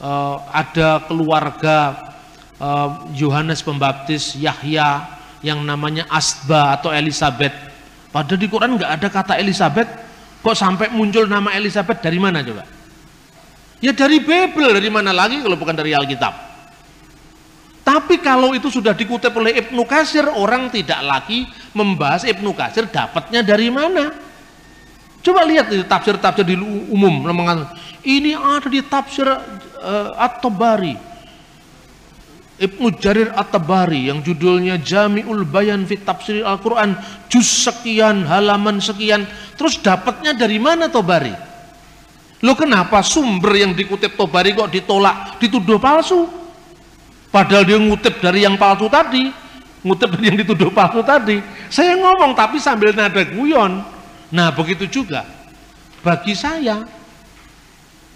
uh, 0.00 0.36
ada 0.48 1.04
keluarga 1.04 2.08
Yohanes 3.16 3.64
Pembaptis, 3.64 4.36
Yahya, 4.36 5.16
yang 5.40 5.64
namanya 5.64 6.04
Asba 6.12 6.76
atau 6.76 6.92
Elizabeth. 6.92 7.56
Padahal 8.12 8.36
di 8.36 8.48
Quran 8.52 8.76
nggak 8.76 8.92
ada 9.00 9.08
kata 9.08 9.34
Elizabeth, 9.40 9.88
kok 10.44 10.56
sampai 10.56 10.92
muncul 10.92 11.24
nama 11.24 11.56
Elizabeth 11.56 12.04
dari 12.04 12.20
mana 12.20 12.44
coba? 12.44 12.68
Ya 13.80 13.96
dari 13.96 14.20
Bible, 14.20 14.76
dari 14.76 14.92
mana 14.92 15.08
lagi 15.08 15.40
kalau 15.40 15.56
bukan 15.56 15.72
dari 15.72 15.96
Alkitab? 15.96 16.49
Tapi 17.90 18.22
kalau 18.22 18.54
itu 18.54 18.70
sudah 18.70 18.94
dikutip 18.94 19.34
oleh 19.34 19.58
Ibnu 19.66 19.82
Kasir, 19.82 20.22
orang 20.30 20.70
tidak 20.70 21.02
lagi 21.02 21.50
membahas 21.74 22.22
Ibnu 22.22 22.54
Kasir 22.54 22.86
dapatnya 22.86 23.42
dari 23.42 23.66
mana. 23.66 24.14
Coba 25.26 25.42
lihat 25.42 25.74
di 25.74 25.82
tafsir-tafsir 25.82 26.46
di 26.46 26.54
umum, 26.86 27.26
ini 28.06 28.38
ada 28.38 28.70
di 28.70 28.78
tafsir 28.86 29.26
uh, 29.26 30.10
At-Tabari, 30.14 30.94
Ibnu 32.62 32.94
Jarir 32.94 33.34
At-Tabari 33.34 34.06
yang 34.06 34.22
judulnya 34.22 34.78
Jami'ul 34.78 35.42
Bayan 35.42 35.82
fit 35.82 36.06
Tafsir 36.06 36.46
Al-Quran 36.46 36.94
juz 37.26 37.66
sekian, 37.66 38.22
halaman 38.22 38.78
sekian 38.78 39.26
terus 39.58 39.82
dapatnya 39.82 40.30
dari 40.30 40.62
mana 40.62 40.86
Tabari? 40.86 41.50
lo 42.40 42.56
kenapa 42.56 43.02
sumber 43.04 43.52
yang 43.52 43.74
dikutip 43.74 44.14
Tabari 44.14 44.54
kok 44.54 44.70
ditolak, 44.70 45.42
dituduh 45.42 45.82
palsu? 45.82 46.40
Padahal 47.30 47.64
dia 47.64 47.78
ngutip 47.78 48.18
dari 48.18 48.44
yang 48.44 48.58
palsu 48.60 48.90
tadi 48.90 49.30
ngutip 49.80 50.18
dari 50.18 50.24
yang 50.30 50.38
dituduh 50.38 50.70
palsu 50.74 51.00
tadi 51.00 51.40
saya 51.72 51.96
ngomong 51.96 52.36
tapi 52.36 52.58
sambil 52.60 52.92
nada 52.92 53.22
guyon 53.24 53.82
nah 54.30 54.50
begitu 54.54 54.86
juga 54.86 55.26
bagi 56.04 56.36
saya 56.36 56.84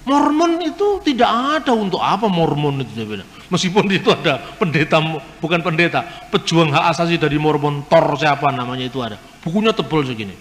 Mormon 0.04 0.60
itu 0.60 1.00
tidak 1.00 1.32
ada 1.32 1.72
untuk 1.72 1.96
apa 1.96 2.28
Mormon 2.28 2.84
itu 2.84 3.08
Meskipun 3.48 3.88
itu 3.92 4.12
ada 4.12 4.40
pendeta, 4.56 5.00
bukan 5.40 5.60
pendeta, 5.64 6.04
pejuang 6.28 6.72
hak 6.72 6.92
asasi 6.92 7.16
dari 7.16 7.40
Mormon, 7.40 7.84
Thor 7.88 8.16
siapa 8.16 8.52
namanya 8.52 8.84
itu 8.88 9.00
ada. 9.00 9.16
Bukunya 9.40 9.72
tebal 9.72 10.04
segini. 10.04 10.36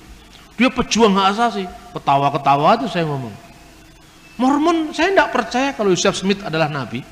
Dia 0.60 0.72
pejuang 0.72 1.16
hak 1.16 1.28
asasi. 1.36 1.64
Ketawa-ketawa 1.96 2.80
itu 2.80 2.88
saya 2.92 3.08
ngomong. 3.08 3.32
Mormon, 4.40 4.78
saya 4.92 5.16
tidak 5.16 5.30
percaya 5.32 5.70
kalau 5.76 5.92
Yosef 5.92 6.16
Smith 6.20 6.44
adalah 6.44 6.68
nabi. 6.68 7.04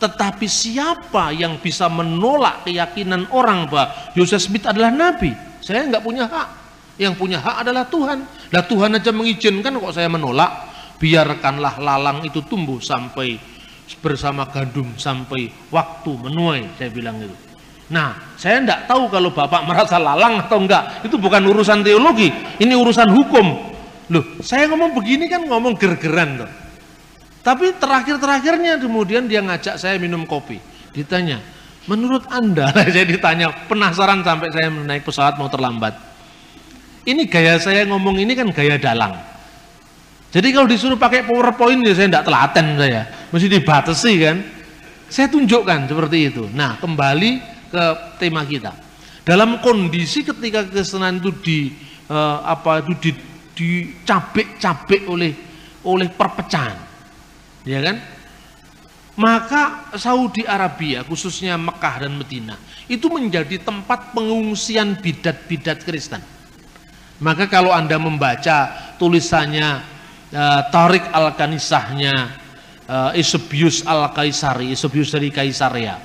Tetapi 0.00 0.46
siapa 0.48 1.28
yang 1.36 1.60
bisa 1.60 1.86
menolak 1.92 2.64
keyakinan 2.64 3.28
orang 3.36 3.68
bahwa 3.68 3.92
Yosef 4.16 4.48
Smith 4.48 4.64
adalah 4.64 4.88
nabi? 4.88 5.28
Saya 5.60 5.84
nggak 5.84 6.00
punya 6.00 6.24
hak. 6.24 6.48
Yang 6.96 7.14
punya 7.20 7.38
hak 7.40 7.68
adalah 7.68 7.84
Tuhan. 7.84 8.24
Dan 8.48 8.62
Tuhan 8.64 8.96
aja 8.96 9.12
mengizinkan 9.12 9.76
kok 9.76 9.92
saya 9.92 10.08
menolak. 10.08 10.72
Biarkanlah 10.96 11.80
lalang 11.80 12.24
itu 12.24 12.44
tumbuh 12.44 12.80
sampai 12.80 13.36
bersama 13.98 14.46
gandum 14.46 14.94
sampai 14.94 15.50
waktu 15.74 16.10
menuai 16.14 16.78
saya 16.78 16.94
bilang 16.94 17.18
itu 17.18 17.34
nah 17.90 18.14
saya 18.38 18.62
tidak 18.62 18.86
tahu 18.86 19.10
kalau 19.10 19.34
bapak 19.34 19.66
merasa 19.66 19.98
lalang 19.98 20.46
atau 20.46 20.62
enggak 20.62 21.02
itu 21.02 21.18
bukan 21.18 21.42
urusan 21.50 21.82
teologi 21.82 22.30
ini 22.62 22.70
urusan 22.78 23.10
hukum 23.10 23.46
loh 24.14 24.24
saya 24.38 24.70
ngomong 24.70 24.94
begini 24.94 25.26
kan 25.26 25.42
ngomong 25.42 25.74
gergeran 25.74 26.46
tuh 26.46 26.50
tapi 27.40 27.72
terakhir-terakhirnya 27.76 28.80
kemudian 28.80 29.24
dia 29.24 29.40
ngajak 29.40 29.80
saya 29.80 29.96
minum 29.96 30.24
kopi 30.28 30.60
ditanya 30.92 31.40
menurut 31.88 32.24
anda 32.28 32.72
saya 32.94 33.06
ditanya 33.06 33.50
penasaran 33.68 34.20
sampai 34.20 34.48
saya 34.52 34.68
naik 34.68 35.04
pesawat 35.04 35.40
mau 35.40 35.48
terlambat 35.48 35.96
ini 37.08 37.24
gaya 37.26 37.56
saya 37.56 37.88
ngomong 37.88 38.20
ini 38.20 38.36
kan 38.36 38.48
gaya 38.52 38.76
dalang 38.76 39.30
jadi 40.30 40.48
kalau 40.54 40.70
disuruh 40.70 40.94
pakai 40.94 41.26
powerpoint 41.26 41.82
ya 41.82 41.92
saya 41.94 42.06
tidak 42.06 42.26
telaten 42.30 42.66
saya. 42.78 43.02
Mesti 43.34 43.46
dibatasi 43.50 44.12
kan. 44.22 44.36
Saya 45.10 45.26
tunjukkan 45.26 45.90
seperti 45.90 46.18
itu. 46.30 46.46
Nah 46.54 46.78
kembali 46.78 47.30
ke 47.66 47.84
tema 48.22 48.46
kita. 48.46 48.70
Dalam 49.26 49.58
kondisi 49.58 50.22
ketika 50.22 50.62
kesenan 50.70 51.18
itu 51.18 51.34
di 51.42 51.58
eh, 52.06 52.38
apa 52.46 52.86
itu 52.86 52.94
di 53.02 53.10
dicabik-cabik 53.60 55.10
oleh 55.10 55.34
oleh 55.82 56.08
perpecahan. 56.14 56.78
Ya 57.64 57.80
kan? 57.84 58.00
Maka 59.20 59.92
Saudi 60.00 60.48
Arabia 60.48 61.04
khususnya 61.04 61.60
Mekah 61.60 62.08
dan 62.08 62.16
Medina 62.16 62.56
itu 62.88 63.10
menjadi 63.12 63.60
tempat 63.60 64.16
pengungsian 64.16 64.96
bidat-bidat 64.96 65.84
Kristen. 65.84 66.24
Maka 67.20 67.44
kalau 67.52 67.68
Anda 67.68 68.00
membaca 68.00 68.72
tulisannya 68.96 69.68
uh, 70.32 70.60
Tarik 70.72 71.04
Al-Kanisahnya 71.12 72.14
uh, 72.88 73.10
Eusebius 73.12 73.84
Al-Kaisari, 73.84 74.72
Eusebius 74.72 75.12
dari 75.12 75.28
Kaisaria. 75.28 76.00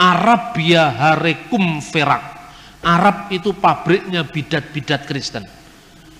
Arabia 0.00 0.88
Harekum 0.88 1.84
Ferak. 1.84 2.32
Arab 2.80 3.28
itu 3.28 3.52
pabriknya 3.56 4.24
bidat-bidat 4.24 5.04
Kristen. 5.04 5.44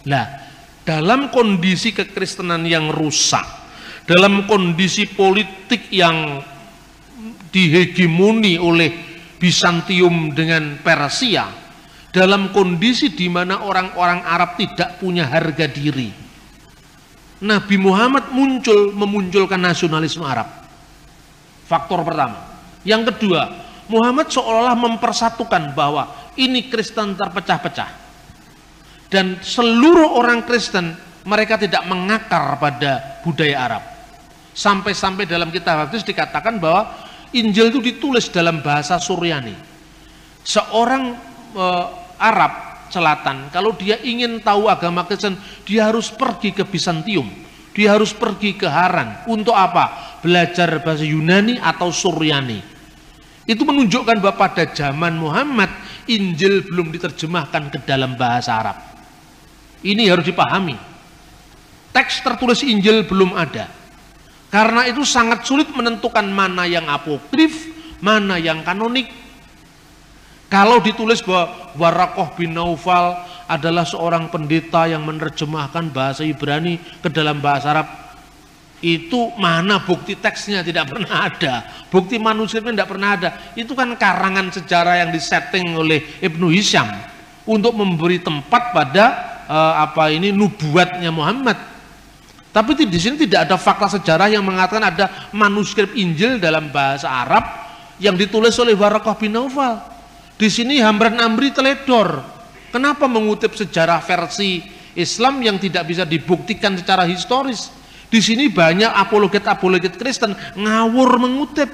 Nah, 0.04 0.24
dalam 0.84 1.32
kondisi 1.32 1.96
kekristenan 1.96 2.64
yang 2.68 2.92
rusak, 2.92 3.63
dalam 4.04 4.44
kondisi 4.44 5.08
politik 5.08 5.88
yang 5.88 6.40
dihegemoni 7.48 8.60
oleh 8.60 8.90
Bizantium 9.40 10.32
dengan 10.32 10.80
Persia, 10.80 11.48
dalam 12.12 12.52
kondisi 12.52 13.12
di 13.12 13.28
mana 13.28 13.64
orang-orang 13.64 14.24
Arab 14.24 14.56
tidak 14.60 15.00
punya 15.00 15.28
harga 15.28 15.68
diri, 15.68 16.12
Nabi 17.44 17.76
Muhammad 17.76 18.32
muncul 18.32 18.92
memunculkan 18.96 19.60
nasionalisme 19.60 20.24
Arab. 20.24 20.48
Faktor 21.64 22.04
pertama. 22.04 22.56
Yang 22.84 23.16
kedua, 23.16 23.48
Muhammad 23.88 24.28
seolah-olah 24.28 24.76
mempersatukan 24.76 25.72
bahwa 25.72 26.08
ini 26.36 26.68
Kristen 26.68 27.16
terpecah-pecah. 27.16 28.04
Dan 29.08 29.40
seluruh 29.40 30.16
orang 30.16 30.44
Kristen 30.44 30.96
mereka 31.24 31.56
tidak 31.60 31.84
mengakar 31.88 32.56
pada 32.60 33.20
budaya 33.24 33.56
Arab. 33.60 33.93
Sampai-sampai 34.54 35.26
dalam 35.26 35.50
kitab 35.50 35.90
hadis 35.90 36.06
dikatakan 36.06 36.62
bahwa 36.62 36.86
Injil 37.34 37.74
itu 37.74 37.82
ditulis 37.82 38.30
dalam 38.30 38.62
bahasa 38.62 39.02
Suryani. 39.02 39.52
Seorang 40.46 41.18
e, 41.50 41.66
Arab 42.22 42.86
selatan, 42.86 43.50
kalau 43.50 43.74
dia 43.74 43.98
ingin 43.98 44.38
tahu 44.38 44.70
agama 44.70 45.02
Kristen, 45.02 45.34
dia 45.66 45.90
harus 45.90 46.14
pergi 46.14 46.54
ke 46.54 46.62
Bizantium. 46.62 47.26
Dia 47.74 47.98
harus 47.98 48.14
pergi 48.14 48.54
ke 48.54 48.70
Haran. 48.70 49.26
Untuk 49.26 49.58
apa? 49.58 50.16
Belajar 50.22 50.78
bahasa 50.86 51.02
Yunani 51.02 51.58
atau 51.58 51.90
Suryani. 51.90 52.62
Itu 53.50 53.66
menunjukkan 53.66 54.22
bahwa 54.22 54.38
pada 54.38 54.70
zaman 54.70 55.18
Muhammad, 55.18 55.74
Injil 56.06 56.62
belum 56.70 56.94
diterjemahkan 56.94 57.74
ke 57.74 57.82
dalam 57.82 58.14
bahasa 58.14 58.54
Arab. 58.54 58.78
Ini 59.82 60.06
harus 60.14 60.24
dipahami. 60.24 60.78
Teks 61.90 62.22
tertulis 62.22 62.62
Injil 62.62 63.02
belum 63.04 63.34
ada. 63.34 63.68
Karena 64.54 64.86
itu 64.86 65.02
sangat 65.02 65.42
sulit 65.42 65.66
menentukan 65.74 66.22
mana 66.30 66.62
yang 66.62 66.86
apokrif, 66.86 67.74
mana 67.98 68.38
yang 68.38 68.62
kanonik. 68.62 69.10
Kalau 70.46 70.78
ditulis 70.78 71.18
bahwa 71.26 71.74
Warakoh 71.74 72.38
bin 72.38 72.54
Naufal 72.54 73.18
adalah 73.50 73.82
seorang 73.82 74.30
pendeta 74.30 74.86
yang 74.86 75.02
menerjemahkan 75.02 75.90
bahasa 75.90 76.22
Ibrani 76.22 76.78
ke 77.02 77.10
dalam 77.10 77.42
bahasa 77.42 77.74
Arab, 77.74 77.88
itu 78.78 79.34
mana 79.34 79.82
bukti 79.82 80.14
teksnya? 80.14 80.62
Tidak 80.62 80.86
pernah 80.86 81.26
ada. 81.26 81.66
Bukti 81.90 82.22
manuskripnya 82.22 82.78
tidak 82.78 82.90
pernah 82.94 83.18
ada. 83.18 83.30
Itu 83.58 83.74
kan 83.74 83.90
karangan 83.98 84.54
sejarah 84.54 85.02
yang 85.02 85.10
disetting 85.10 85.74
oleh 85.74 86.22
Ibnu 86.22 86.46
Hisham 86.54 86.86
untuk 87.42 87.74
memberi 87.74 88.22
tempat 88.22 88.70
pada 88.70 89.04
uh, 89.50 89.82
apa 89.82 90.14
ini 90.14 90.30
nubuatnya 90.30 91.10
Muhammad 91.10 91.73
tapi 92.54 92.78
di 92.78 92.98
sini 93.02 93.18
tidak 93.26 93.50
ada 93.50 93.58
fakta 93.58 93.98
sejarah 93.98 94.30
yang 94.30 94.46
mengatakan 94.46 94.86
ada 94.86 95.10
manuskrip 95.34 95.90
Injil 95.98 96.38
dalam 96.38 96.70
bahasa 96.70 97.10
Arab 97.10 97.42
yang 97.98 98.14
ditulis 98.14 98.54
oleh 98.62 98.78
Warakah 98.78 99.18
bin 99.18 99.34
Naufal 99.34 99.82
di 100.38 100.46
sini 100.46 100.78
Hamran 100.78 101.18
Amri 101.18 101.50
teledor 101.50 102.22
kenapa 102.70 103.10
mengutip 103.10 103.58
sejarah 103.58 103.98
versi 104.06 104.62
Islam 104.94 105.42
yang 105.42 105.58
tidak 105.58 105.90
bisa 105.90 106.06
dibuktikan 106.06 106.78
secara 106.78 107.02
historis 107.02 107.74
di 108.14 108.22
sini 108.22 108.46
banyak 108.46 108.94
apologet-apologet 108.94 109.98
Kristen 109.98 110.38
ngawur 110.54 111.18
mengutip. 111.18 111.66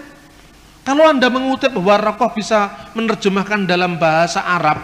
Kalau 0.81 1.05
Anda 1.05 1.28
mengutip 1.28 1.77
bahwa 1.77 2.16
bisa 2.32 2.89
menerjemahkan 2.97 3.69
dalam 3.69 4.01
bahasa 4.01 4.40
Arab 4.40 4.81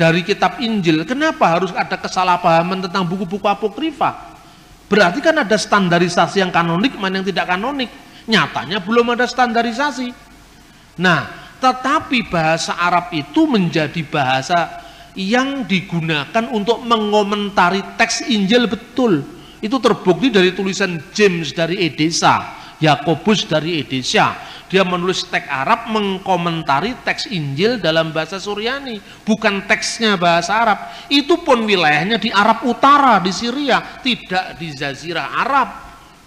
dari 0.00 0.24
kitab 0.24 0.56
Injil, 0.64 1.04
kenapa 1.04 1.52
harus 1.52 1.68
ada 1.76 2.00
kesalahpahaman 2.00 2.88
tentang 2.88 3.04
buku-buku 3.04 3.44
apokrifa? 3.44 4.35
Berarti 4.86 5.18
kan 5.18 5.34
ada 5.42 5.58
standarisasi 5.58 6.42
yang 6.42 6.54
kanonik, 6.54 6.94
mana 6.94 7.18
yang 7.18 7.26
tidak 7.26 7.50
kanonik. 7.50 7.90
Nyatanya 8.26 8.82
belum 8.82 9.18
ada 9.18 9.26
standarisasi. 9.26 10.14
Nah, 11.02 11.26
tetapi 11.58 12.30
bahasa 12.30 12.78
Arab 12.78 13.10
itu 13.10 13.50
menjadi 13.50 14.02
bahasa 14.06 14.82
yang 15.16 15.64
digunakan 15.64 16.44
untuk 16.52 16.84
mengomentari 16.84 17.80
teks 17.96 18.28
Injil 18.28 18.68
betul 18.68 19.24
itu 19.64 19.76
terbukti 19.80 20.28
dari 20.28 20.52
tulisan 20.52 21.00
James 21.16 21.56
dari 21.56 21.80
Edesa, 21.88 22.54
Yakobus 22.78 23.48
dari 23.48 23.80
Edesa. 23.80 24.36
Dia 24.66 24.82
menulis 24.82 25.22
teks 25.30 25.46
Arab 25.46 25.86
mengkomentari 25.94 26.98
teks 27.06 27.30
Injil 27.30 27.78
dalam 27.78 28.10
bahasa 28.10 28.42
Suryani, 28.42 28.98
bukan 29.22 29.62
teksnya 29.70 30.18
bahasa 30.18 30.58
Arab. 30.58 30.78
Itu 31.06 31.38
pun 31.46 31.62
wilayahnya 31.62 32.18
di 32.18 32.34
Arab 32.34 32.66
Utara, 32.66 33.22
di 33.22 33.30
Syria, 33.30 33.78
tidak 34.02 34.58
di 34.58 34.74
Jazirah 34.74 35.28
Arab. 35.38 35.68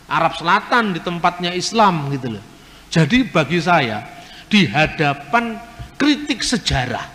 Arab 0.10 0.34
Selatan 0.40 0.95
di 0.95 0.99
tempatnya 1.03 1.53
Islam 1.53 2.10
gitu 2.10 2.40
loh. 2.40 2.44
Jadi 2.90 3.30
bagi 3.30 3.61
saya 3.61 4.02
di 4.49 4.66
hadapan 4.66 5.61
kritik 5.94 6.41
sejarah 6.41 7.06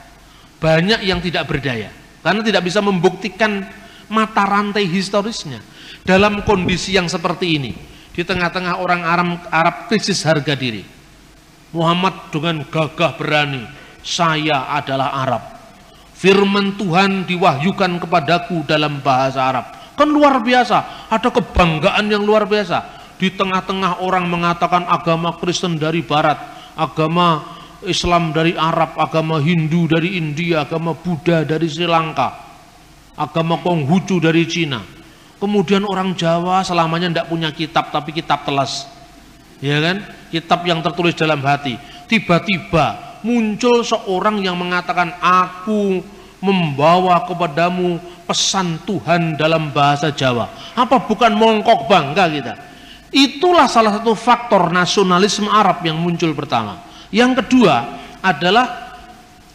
banyak 0.62 1.02
yang 1.02 1.18
tidak 1.18 1.50
berdaya 1.50 1.90
karena 2.22 2.40
tidak 2.46 2.62
bisa 2.62 2.78
membuktikan 2.78 3.66
mata 4.06 4.46
rantai 4.46 4.86
historisnya 4.86 5.58
dalam 6.06 6.46
kondisi 6.46 6.94
yang 6.94 7.10
seperti 7.10 7.58
ini 7.58 7.72
di 8.14 8.22
tengah-tengah 8.22 8.78
orang 8.78 9.02
Arab, 9.02 9.28
Arab 9.50 9.90
krisis 9.90 10.22
harga 10.22 10.54
diri 10.54 10.93
Muhammad 11.74 12.30
dengan 12.30 12.62
gagah 12.64 13.18
berani 13.18 13.66
saya 14.00 14.70
adalah 14.70 15.10
Arab 15.26 15.42
firman 16.14 16.78
Tuhan 16.78 17.26
diwahyukan 17.26 18.00
kepadaku 18.06 18.62
dalam 18.64 19.02
bahasa 19.02 19.42
Arab 19.42 19.66
kan 19.98 20.06
luar 20.06 20.40
biasa 20.40 21.10
ada 21.10 21.28
kebanggaan 21.28 22.06
yang 22.08 22.22
luar 22.22 22.46
biasa 22.46 23.02
di 23.18 23.34
tengah-tengah 23.34 24.00
orang 24.00 24.30
mengatakan 24.30 24.86
agama 24.86 25.34
Kristen 25.36 25.76
dari 25.76 26.00
barat 26.00 26.38
agama 26.78 27.42
Islam 27.84 28.30
dari 28.30 28.54
Arab 28.54 28.94
agama 28.96 29.42
Hindu 29.42 29.90
dari 29.90 30.16
India 30.16 30.64
agama 30.64 30.94
Buddha 30.94 31.42
dari 31.42 31.66
Sri 31.66 31.84
Lanka 31.84 32.32
agama 33.18 33.58
Konghucu 33.60 34.22
dari 34.22 34.46
Cina 34.46 34.94
Kemudian 35.44 35.84
orang 35.84 36.16
Jawa 36.16 36.64
selamanya 36.64 37.12
tidak 37.12 37.28
punya 37.28 37.52
kitab 37.52 37.92
tapi 37.92 38.16
kitab 38.16 38.48
telas. 38.48 38.88
Ya 39.60 39.76
kan? 39.76 40.00
Kitab 40.34 40.66
yang 40.66 40.82
tertulis 40.82 41.14
dalam 41.14 41.38
hati. 41.46 41.78
Tiba-tiba 42.10 43.18
muncul 43.22 43.86
seorang 43.86 44.42
yang 44.42 44.58
mengatakan 44.58 45.14
aku 45.22 46.02
membawa 46.42 47.22
kepadamu 47.22 48.02
pesan 48.26 48.82
Tuhan 48.82 49.38
dalam 49.38 49.70
bahasa 49.70 50.10
Jawa. 50.10 50.50
Apa 50.74 51.06
bukan 51.06 51.32
mongkok 51.38 51.86
bangga 51.86 52.26
kita? 52.26 52.54
Itulah 53.14 53.70
salah 53.70 54.02
satu 54.02 54.18
faktor 54.18 54.74
nasionalisme 54.74 55.46
Arab 55.46 55.86
yang 55.86 56.02
muncul 56.02 56.34
pertama. 56.34 56.82
Yang 57.14 57.46
kedua 57.46 58.02
adalah 58.18 58.98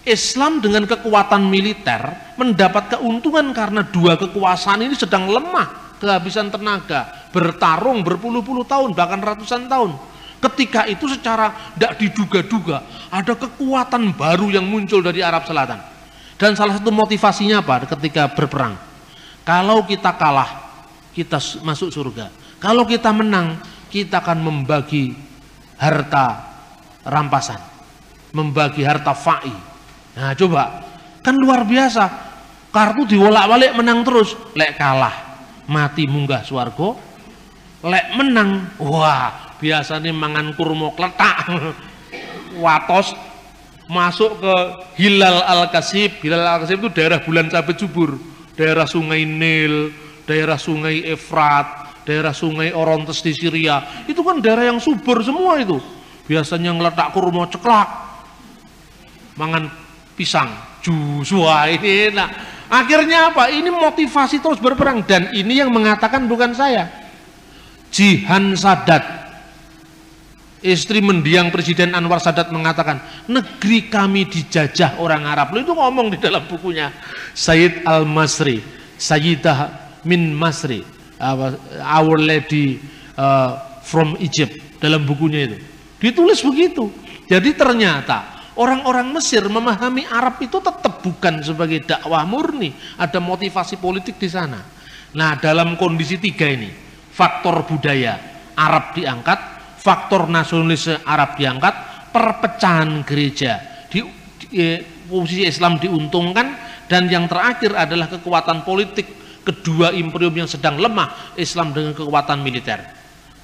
Islam 0.08 0.64
dengan 0.64 0.88
kekuatan 0.88 1.44
militer 1.46 2.34
mendapat 2.40 2.96
keuntungan 2.98 3.52
karena 3.52 3.84
dua 3.84 4.16
kekuasaan 4.16 4.82
ini 4.88 4.96
sedang 4.96 5.28
lemah, 5.28 6.00
kehabisan 6.00 6.50
tenaga, 6.50 7.30
bertarung 7.36 8.02
berpuluh-puluh 8.02 8.64
tahun, 8.64 8.96
bahkan 8.96 9.20
ratusan 9.20 9.68
tahun. 9.68 10.09
Ketika 10.40 10.88
itu 10.88 11.06
secara 11.12 11.52
tidak 11.76 12.00
diduga-duga 12.00 12.84
ada 13.12 13.36
kekuatan 13.36 14.16
baru 14.16 14.48
yang 14.56 14.64
muncul 14.64 15.04
dari 15.04 15.20
Arab 15.20 15.44
Selatan. 15.44 15.80
Dan 16.40 16.56
salah 16.56 16.80
satu 16.80 16.88
motivasinya 16.96 17.60
apa 17.60 17.84
ketika 17.84 18.32
berperang? 18.32 18.80
Kalau 19.44 19.84
kita 19.84 20.16
kalah, 20.16 20.48
kita 21.12 21.36
masuk 21.68 21.92
surga. 21.92 22.32
Kalau 22.64 22.88
kita 22.88 23.12
menang, 23.12 23.60
kita 23.92 24.24
akan 24.24 24.40
membagi 24.40 25.12
harta 25.76 26.48
rampasan, 27.04 27.60
membagi 28.32 28.88
harta 28.88 29.12
fa'i. 29.12 29.52
Nah 30.16 30.32
coba, 30.40 30.88
kan 31.20 31.36
luar 31.36 31.68
biasa. 31.68 32.32
Kartu 32.70 33.04
diwolak-walik 33.10 33.76
menang 33.76 34.06
terus, 34.06 34.38
lek 34.54 34.78
kalah 34.78 35.30
mati 35.70 36.10
munggah 36.10 36.42
swargo 36.42 36.98
lek 37.86 38.18
menang 38.18 38.74
wah 38.82 39.49
biasanya 39.60 40.16
mangan 40.16 40.56
kurma 40.56 40.96
kletak. 40.96 41.52
Watos 42.64 43.14
masuk 43.86 44.42
ke 44.42 44.56
Hilal 44.98 45.46
Al-Kasib. 45.46 46.18
Hilal 46.24 46.42
Al-Kasib 46.58 46.82
itu 46.82 46.90
daerah 46.96 47.20
bulan 47.22 47.52
sabit 47.52 47.78
subur 47.80 48.18
daerah 48.60 48.84
sungai 48.84 49.24
Nil 49.24 49.96
daerah 50.28 50.60
sungai 50.60 51.08
Efrat 51.08 51.90
daerah 52.10 52.34
sungai 52.34 52.74
Orontes 52.74 53.22
di 53.22 53.30
Syria. 53.38 53.86
Itu 54.10 54.26
kan 54.26 54.42
daerah 54.42 54.66
yang 54.66 54.82
subur 54.82 55.22
semua 55.22 55.62
itu. 55.62 55.78
Biasanya 56.26 56.74
ngeletak 56.74 57.14
kurma 57.14 57.46
ceklak. 57.46 57.86
Mangan 59.38 59.70
pisang. 60.18 60.50
Jus 60.82 61.30
ini 61.30 62.10
enak. 62.10 62.30
Akhirnya 62.70 63.34
apa? 63.34 63.50
Ini 63.54 63.70
motivasi 63.70 64.42
terus 64.42 64.58
berperang. 64.58 65.06
Dan 65.06 65.30
ini 65.38 65.62
yang 65.62 65.70
mengatakan 65.70 66.26
bukan 66.26 66.54
saya. 66.54 66.90
Jihan 67.90 68.54
Sadat, 68.54 69.19
istri 70.62 71.00
mendiang 71.00 71.50
Presiden 71.50 71.96
Anwar 71.96 72.20
Sadat 72.20 72.52
mengatakan, 72.52 73.00
negeri 73.28 73.88
kami 73.88 74.28
dijajah 74.28 75.00
orang 75.00 75.26
Arab. 75.28 75.56
Lu 75.56 75.64
itu 75.64 75.74
ngomong 75.74 76.14
di 76.14 76.18
dalam 76.20 76.46
bukunya 76.46 76.92
Sayyid 77.36 77.88
Al-Masri, 77.88 78.60
Sayyidah 79.00 79.72
min 80.04 80.36
Masri, 80.36 80.84
Our 81.84 82.18
Lady 82.20 82.80
uh, 83.16 83.82
from 83.84 84.20
Egypt 84.20 84.80
dalam 84.80 85.04
bukunya 85.04 85.50
itu. 85.50 85.58
Ditulis 86.00 86.40
begitu. 86.44 86.88
Jadi 87.28 87.54
ternyata 87.54 88.40
Orang-orang 88.60 89.16
Mesir 89.16 89.48
memahami 89.48 90.04
Arab 90.04 90.44
itu 90.44 90.60
tetap 90.60 91.00
bukan 91.00 91.40
sebagai 91.40 91.80
dakwah 91.80 92.28
murni, 92.28 92.76
ada 93.00 93.16
motivasi 93.24 93.80
politik 93.80 94.20
di 94.20 94.28
sana. 94.28 94.60
Nah, 95.16 95.40
dalam 95.40 95.80
kondisi 95.80 96.20
tiga 96.20 96.44
ini, 96.44 96.68
faktor 97.16 97.64
budaya 97.64 98.20
Arab 98.60 98.92
diangkat, 99.00 99.59
faktor 99.80 100.28
nasionalisme 100.28 101.00
Arab 101.08 101.40
diangkat, 101.40 101.74
perpecahan 102.12 103.02
gereja 103.08 103.64
di, 103.88 104.04
di 104.44 104.76
posisi 105.08 105.48
Islam 105.48 105.80
diuntungkan 105.80 106.54
dan 106.92 107.08
yang 107.08 107.26
terakhir 107.32 107.74
adalah 107.74 108.12
kekuatan 108.12 108.68
politik 108.68 109.08
kedua 109.48 109.96
imperium 109.96 110.46
yang 110.46 110.50
sedang 110.50 110.78
lemah 110.78 111.34
Islam 111.40 111.72
dengan 111.72 111.96
kekuatan 111.96 112.44
militer 112.44 112.82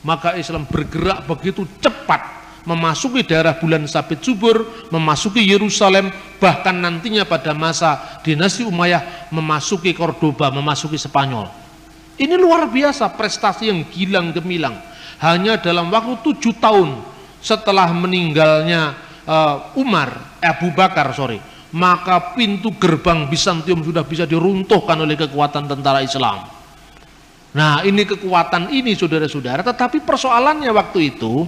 maka 0.06 0.38
Islam 0.38 0.70
bergerak 0.70 1.26
begitu 1.26 1.66
cepat 1.82 2.46
memasuki 2.66 3.22
daerah 3.22 3.56
bulan 3.56 3.86
sabit 3.86 4.26
subur, 4.26 4.90
memasuki 4.90 5.42
Yerusalem, 5.46 6.10
bahkan 6.42 6.74
nantinya 6.74 7.24
pada 7.24 7.54
masa 7.54 8.22
dinasti 8.26 8.66
Umayyah 8.66 9.30
memasuki 9.30 9.94
Cordoba, 9.94 10.50
memasuki 10.50 10.98
Spanyol. 10.98 11.48
Ini 12.18 12.36
luar 12.36 12.66
biasa 12.70 13.14
prestasi 13.14 13.70
yang 13.70 13.86
gilang 13.94 14.34
gemilang. 14.34 14.76
Hanya 15.20 15.60
dalam 15.60 15.88
waktu 15.92 16.20
tujuh 16.20 16.60
tahun 16.60 17.00
setelah 17.40 17.94
meninggalnya 17.94 18.98
uh, 19.28 19.78
Umar, 19.80 20.38
Abu 20.42 20.74
Bakar, 20.74 21.14
sorry, 21.14 21.40
maka 21.76 22.34
pintu 22.34 22.72
gerbang 22.76 23.28
Bizantium 23.28 23.84
sudah 23.84 24.04
bisa 24.08 24.24
diruntuhkan 24.24 24.96
oleh 24.96 25.20
kekuatan 25.20 25.68
tentara 25.68 26.02
Islam. 26.02 26.48
Nah, 27.56 27.88
ini 27.88 28.04
kekuatan 28.04 28.68
ini 28.76 28.96
saudara-saudara, 29.00 29.64
tetapi 29.64 30.04
persoalannya 30.04 30.72
waktu 30.76 31.16
itu 31.16 31.48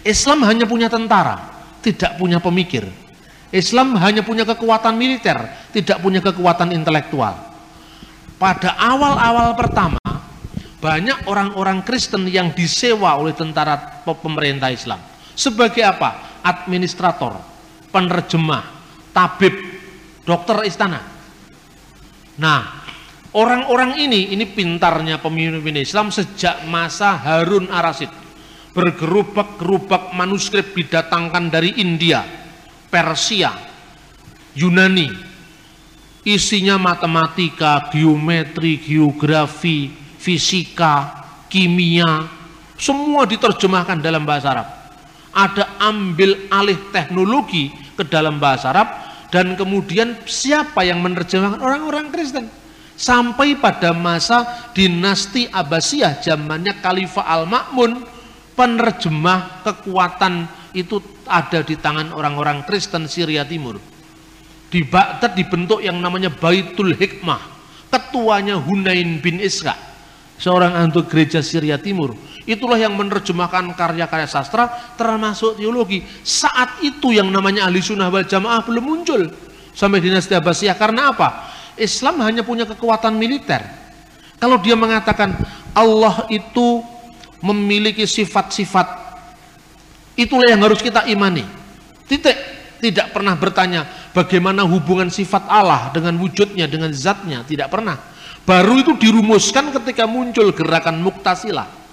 Islam 0.00 0.40
hanya 0.48 0.64
punya 0.64 0.88
tentara, 0.88 1.36
tidak 1.84 2.16
punya 2.16 2.40
pemikir. 2.40 2.88
Islam 3.52 3.94
hanya 4.00 4.24
punya 4.24 4.48
kekuatan 4.48 4.96
militer, 4.96 5.36
tidak 5.70 6.00
punya 6.00 6.24
kekuatan 6.24 6.72
intelektual. 6.72 7.36
Pada 8.36 8.76
awal-awal 8.76 9.56
pertama, 9.56 10.00
banyak 10.86 11.26
orang-orang 11.26 11.82
Kristen 11.82 12.30
yang 12.30 12.54
disewa 12.54 13.18
oleh 13.18 13.34
tentara 13.34 14.06
pemerintah 14.06 14.70
Islam. 14.70 15.02
Sebagai 15.34 15.82
apa? 15.82 16.38
Administrator, 16.46 17.42
penerjemah, 17.90 18.62
tabib, 19.10 19.50
dokter 20.22 20.62
istana. 20.62 21.02
Nah, 22.38 22.86
orang-orang 23.34 23.98
ini, 23.98 24.30
ini 24.30 24.46
pintarnya 24.46 25.18
pemimpin 25.18 25.74
Islam 25.74 26.14
sejak 26.14 26.62
masa 26.70 27.18
Harun 27.18 27.66
Arasid. 27.66 28.14
Bergerubak-gerubak 28.70 30.14
manuskrip 30.14 30.70
didatangkan 30.70 31.50
dari 31.50 31.82
India, 31.82 32.22
Persia, 32.86 33.50
Yunani. 34.54 35.34
Isinya 36.22 36.78
matematika, 36.78 37.90
geometri, 37.90 38.78
geografi, 38.78 40.05
fisika, 40.26 41.22
kimia, 41.46 42.26
semua 42.74 43.22
diterjemahkan 43.30 44.02
dalam 44.02 44.26
bahasa 44.26 44.50
Arab. 44.50 44.68
Ada 45.30 45.78
ambil 45.78 46.50
alih 46.50 46.90
teknologi 46.90 47.70
ke 47.94 48.02
dalam 48.02 48.42
bahasa 48.42 48.74
Arab 48.74 48.88
dan 49.30 49.54
kemudian 49.54 50.18
siapa 50.26 50.82
yang 50.82 50.98
menerjemahkan? 50.98 51.62
Orang-orang 51.62 52.10
Kristen. 52.10 52.50
Sampai 52.96 53.60
pada 53.60 53.92
masa 53.92 54.72
dinasti 54.72 55.44
Abbasiyah 55.52 56.24
zamannya 56.24 56.80
Khalifah 56.80 57.28
Al-Ma'mun 57.28 58.08
penerjemah 58.56 59.60
kekuatan 59.68 60.48
itu 60.72 61.04
ada 61.28 61.60
di 61.60 61.76
tangan 61.76 62.16
orang-orang 62.16 62.64
Kristen 62.64 63.04
Syria 63.04 63.44
Timur. 63.44 63.76
Di 64.72 64.80
Baghdad 64.80 65.36
dibentuk 65.36 65.84
yang 65.84 66.00
namanya 66.00 66.32
Baitul 66.32 66.96
Hikmah. 66.96 67.54
Ketuanya 67.92 68.56
Hunain 68.56 69.20
bin 69.20 69.44
Isra 69.44 69.76
seorang 70.36 70.76
antuk 70.76 71.08
gereja 71.08 71.40
Syria 71.40 71.80
Timur. 71.80 72.16
Itulah 72.46 72.78
yang 72.78 72.94
menerjemahkan 72.94 73.74
karya-karya 73.74 74.30
sastra 74.30 74.70
termasuk 74.94 75.58
teologi. 75.58 76.06
Saat 76.22 76.80
itu 76.86 77.10
yang 77.10 77.26
namanya 77.28 77.66
ahli 77.66 77.82
sunnah 77.82 78.06
wal 78.06 78.22
jamaah 78.22 78.62
belum 78.62 78.84
muncul 78.86 79.22
sampai 79.74 79.98
dinasti 79.98 80.32
Abbasiyah. 80.36 80.78
Karena 80.78 81.10
apa? 81.10 81.50
Islam 81.76 82.22
hanya 82.22 82.46
punya 82.46 82.64
kekuatan 82.64 83.18
militer. 83.18 83.60
Kalau 84.38 84.62
dia 84.62 84.78
mengatakan 84.78 85.34
Allah 85.74 86.28
itu 86.30 86.84
memiliki 87.42 88.08
sifat-sifat 88.08 89.06
itulah 90.16 90.48
yang 90.48 90.64
harus 90.64 90.80
kita 90.80 91.04
imani. 91.06 91.44
Titik. 92.08 92.56
Tidak 92.76 93.08
pernah 93.08 93.32
bertanya 93.32 93.88
bagaimana 94.12 94.60
hubungan 94.68 95.08
sifat 95.08 95.48
Allah 95.48 95.88
dengan 95.96 96.20
wujudnya 96.20 96.68
dengan 96.68 96.92
zatnya. 96.92 97.40
Tidak 97.40 97.72
pernah 97.72 97.96
baru 98.46 98.80
itu 98.80 98.94
dirumuskan 98.96 99.74
ketika 99.74 100.06
muncul 100.06 100.54
gerakan 100.54 101.02
muktasilah 101.02 101.86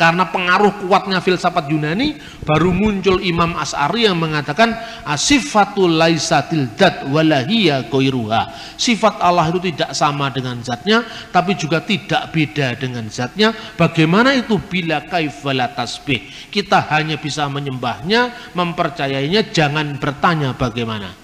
karena 0.00 0.32
pengaruh 0.32 0.80
kuatnya 0.80 1.20
filsafat 1.20 1.68
Yunani 1.68 2.16
baru 2.48 2.72
muncul 2.72 3.20
Imam 3.20 3.52
As'ari 3.52 4.08
yang 4.08 4.16
mengatakan 4.16 4.72
asifatul 5.04 5.92
laisatil 5.92 6.72
dat 6.72 7.04
walahiyya 7.04 7.92
koiruha 7.92 8.48
sifat 8.80 9.20
Allah 9.20 9.52
itu 9.52 9.60
tidak 9.68 9.92
sama 9.92 10.32
dengan 10.32 10.56
zatnya 10.64 11.04
tapi 11.28 11.52
juga 11.52 11.84
tidak 11.84 12.32
beda 12.32 12.80
dengan 12.80 13.12
zatnya. 13.12 13.52
Bagaimana 13.76 14.32
itu? 14.32 14.56
Bila 14.56 15.04
kaifala 15.04 15.68
tasbih. 15.76 16.24
Kita 16.48 16.88
hanya 16.96 17.20
bisa 17.20 17.44
menyembahnya 17.52 18.56
mempercayainya 18.56 19.52
jangan 19.52 20.00
bertanya 20.00 20.56
bagaimana 20.56 21.19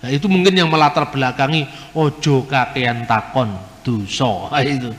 nah 0.00 0.08
itu 0.08 0.26
mungkin 0.26 0.56
yang 0.56 0.68
melatar 0.72 1.08
belakangi 1.12 1.68
ojo 1.92 2.48
kakean 2.48 3.04
takon 3.04 3.52
dosa 3.84 4.48
itu 4.64 4.92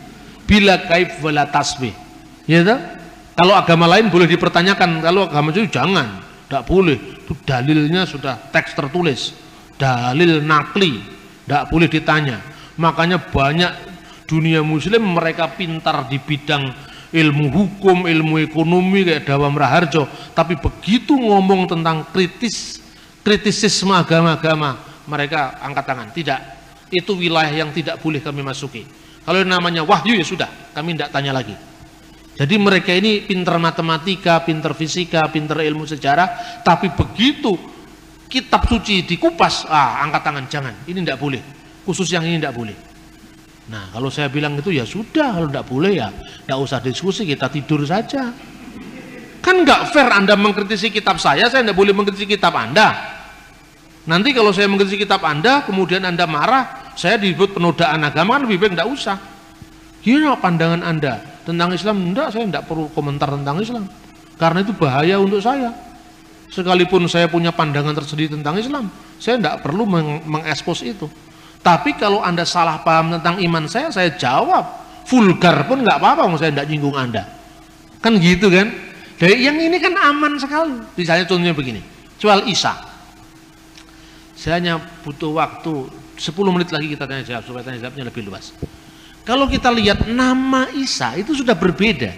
bila 0.45 0.77
kaifala 0.85 1.49
tasbih 1.49 2.11
Ya 2.49 2.65
tak? 2.65 2.79
Kalau 3.37 3.53
agama 3.55 3.87
lain 3.87 4.11
boleh 4.11 4.27
dipertanyakan, 4.27 5.01
kalau 5.01 5.25
agama 5.25 5.55
itu 5.55 5.65
jangan, 5.71 6.19
tidak 6.45 6.63
boleh. 6.67 6.97
Itu 7.23 7.33
dalilnya 7.47 8.03
sudah 8.03 8.37
teks 8.51 8.75
tertulis, 8.75 9.33
dalil 9.79 10.43
nakli, 10.43 10.99
tidak 11.47 11.71
boleh 11.71 11.87
ditanya. 11.87 12.37
Makanya 12.75 13.23
banyak 13.23 13.71
dunia 14.27 14.59
muslim 14.61 15.15
mereka 15.15 15.47
pintar 15.47 16.11
di 16.11 16.19
bidang 16.19 16.75
ilmu 17.11 17.45
hukum, 17.51 18.03
ilmu 18.07 18.43
ekonomi 18.43 19.07
kayak 19.07 19.27
Dawam 19.27 19.55
Raharjo, 19.55 20.07
tapi 20.35 20.59
begitu 20.59 21.15
ngomong 21.15 21.71
tentang 21.71 22.07
kritis 22.11 22.83
kritisisme 23.21 23.95
agama-agama, 23.95 24.75
mereka 25.11 25.59
angkat 25.59 25.83
tangan. 25.83 26.07
Tidak, 26.15 26.39
itu 26.95 27.11
wilayah 27.19 27.51
yang 27.51 27.75
tidak 27.75 27.99
boleh 27.99 28.23
kami 28.23 28.39
masuki. 28.39 28.87
Kalau 29.27 29.43
namanya 29.43 29.83
wahyu 29.83 30.15
ya 30.15 30.23
sudah, 30.23 30.47
kami 30.71 30.95
tidak 30.95 31.11
tanya 31.11 31.35
lagi. 31.35 31.53
Jadi 32.39 32.55
mereka 32.57 32.95
ini 32.95 33.21
pinter 33.27 33.59
matematika, 33.59 34.41
pinter 34.41 34.71
fisika, 34.73 35.27
pinter 35.29 35.59
ilmu 35.61 35.83
sejarah, 35.85 36.63
tapi 36.65 36.89
begitu 36.89 37.53
kitab 38.31 38.65
suci 38.65 39.03
dikupas, 39.05 39.67
ah 39.67 39.99
angkat 40.01 40.21
tangan, 40.23 40.45
jangan, 40.47 40.73
ini 40.87 41.03
tidak 41.03 41.19
boleh. 41.19 41.43
Khusus 41.85 42.07
yang 42.09 42.25
ini 42.25 42.39
tidak 42.41 42.55
boleh. 42.55 42.73
Nah 43.69 43.93
kalau 43.93 44.09
saya 44.09 44.31
bilang 44.31 44.57
itu 44.57 44.73
ya 44.73 44.87
sudah, 44.87 45.37
kalau 45.37 45.47
tidak 45.51 45.67
boleh 45.69 45.91
ya 46.01 46.09
tidak 46.09 46.57
usah 46.57 46.79
diskusi, 46.81 47.29
kita 47.29 47.51
tidur 47.51 47.85
saja. 47.85 48.33
Kan 49.41 49.55
nggak 49.61 49.93
fair 49.93 50.09
Anda 50.09 50.33
mengkritisi 50.33 50.89
kitab 50.89 51.21
saya, 51.21 51.45
saya 51.45 51.61
tidak 51.61 51.77
boleh 51.77 51.93
mengkritisi 51.93 52.25
kitab 52.25 52.57
Anda. 52.57 53.20
Nanti 54.09 54.33
kalau 54.33 54.49
saya 54.49 54.65
mengkritisi 54.65 55.05
kitab 55.05 55.21
Anda, 55.21 55.61
kemudian 55.61 56.01
Anda 56.05 56.25
marah, 56.25 56.93
saya 56.97 57.21
disebut 57.21 57.57
penodaan 57.57 58.01
agama, 58.01 58.37
kan 58.39 58.49
lebih 58.49 58.57
baik 58.65 58.73
tidak 58.73 58.89
usah. 58.89 59.17
Gimana 60.01 60.37
pandangan 60.41 60.81
Anda? 60.81 61.31
tentang 61.41 61.73
Islam 61.73 62.13
enggak 62.13 62.27
saya 62.33 62.43
enggak 62.45 62.63
perlu 62.69 62.89
komentar 62.93 63.29
tentang 63.33 63.57
Islam. 63.61 63.85
Karena 64.37 64.59
itu 64.65 64.73
bahaya 64.73 65.17
untuk 65.21 65.41
saya. 65.41 65.73
Sekalipun 66.51 67.07
saya 67.07 67.31
punya 67.31 67.55
pandangan 67.55 67.95
tersendiri 67.95 68.35
tentang 68.35 68.59
Islam 68.59 68.91
saya 69.17 69.39
enggak 69.39 69.55
perlu 69.65 69.83
meng 69.87 70.21
mengekspos 70.25 70.85
itu. 70.85 71.07
Tapi 71.61 71.93
kalau 71.93 72.25
anda 72.25 72.41
salah 72.41 72.81
paham 72.81 73.17
tentang 73.17 73.37
iman 73.41 73.65
saya 73.69 73.89
saya 73.89 74.13
jawab. 74.13 74.81
Vulgar 75.01 75.65
pun 75.65 75.81
enggak 75.81 75.97
apa-apa 75.97 76.29
saya 76.37 76.53
enggak 76.53 76.67
nyinggung 76.69 76.93
anda. 76.93 77.25
Kan 78.01 78.21
gitu 78.21 78.53
kan? 78.53 78.69
Dari 79.17 79.45
yang 79.45 79.57
ini 79.57 79.77
kan 79.77 79.93
aman 79.97 80.37
sekali. 80.37 80.77
Misalnya 80.97 81.25
contohnya 81.29 81.53
begini 81.53 81.81
soal 82.21 82.45
Isa 82.45 82.77
saya 84.41 84.57
hanya 84.57 84.81
butuh 85.05 85.37
waktu 85.37 85.85
10 86.17 86.33
menit 86.49 86.73
lagi 86.73 86.89
kita 86.97 87.05
tanya 87.05 87.21
jawab 87.21 87.45
supaya 87.45 87.61
tanya 87.61 87.85
jawabnya 87.85 88.09
lebih 88.09 88.25
luas 88.25 88.57
kalau 89.21 89.45
kita 89.45 89.69
lihat 89.69 90.09
nama 90.09 90.65
Isa 90.73 91.13
itu 91.13 91.37
sudah 91.37 91.53
berbeda 91.53 92.09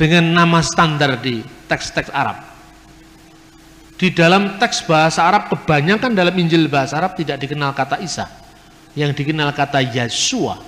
dengan 0.00 0.32
nama 0.32 0.64
standar 0.64 1.20
di 1.20 1.44
teks-teks 1.68 2.08
Arab. 2.08 2.40
Di 4.00 4.10
dalam 4.10 4.58
teks 4.58 4.82
bahasa 4.88 5.22
Arab 5.22 5.52
kebanyakan 5.52 6.16
dalam 6.16 6.34
Injil 6.34 6.66
bahasa 6.66 6.98
Arab 6.98 7.14
tidak 7.14 7.38
dikenal 7.38 7.76
kata 7.76 8.00
Isa. 8.00 8.26
Yang 8.96 9.22
dikenal 9.22 9.52
kata 9.52 9.84
Yesua. 9.84 10.58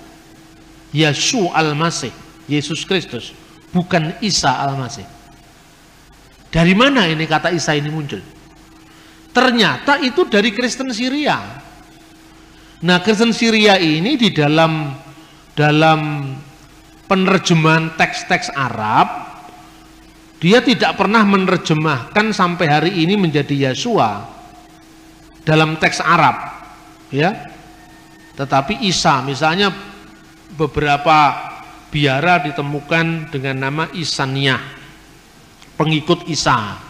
Yesu 0.95 1.51
Al-Masih, 1.51 2.15
Yesus 2.47 2.87
Kristus, 2.87 3.35
bukan 3.75 4.15
Isa 4.23 4.55
Al-Masih. 4.55 5.03
Dari 6.55 6.71
mana 6.71 7.11
ini 7.11 7.27
kata 7.27 7.51
Isa 7.51 7.75
ini 7.75 7.91
muncul? 7.91 8.23
Ternyata 9.35 9.99
itu 9.99 10.31
dari 10.31 10.55
Kristen 10.55 10.95
Syria. 10.95 11.43
Nah, 12.87 13.03
Kristen 13.03 13.35
Syria 13.35 13.75
ini 13.83 14.15
di 14.15 14.31
dalam 14.31 14.95
dalam 15.59 16.31
penerjemahan 17.07 17.95
teks-teks 17.95 18.51
Arab 18.55 19.07
dia 20.43 20.61
tidak 20.61 20.99
pernah 20.99 21.25
menerjemahkan 21.25 22.35
sampai 22.35 22.67
hari 22.69 22.93
ini 23.01 23.17
menjadi 23.17 23.71
Yesua 23.71 24.29
dalam 25.47 25.79
teks 25.79 26.03
Arab 26.03 26.37
ya 27.15 27.49
tetapi 28.35 28.83
Isa 28.83 29.23
misalnya 29.23 29.71
beberapa 30.59 31.49
biara 31.89 32.43
ditemukan 32.43 33.31
dengan 33.31 33.71
nama 33.71 33.85
Isaniyah 33.95 34.61
pengikut 35.79 36.27
Isa 36.27 36.83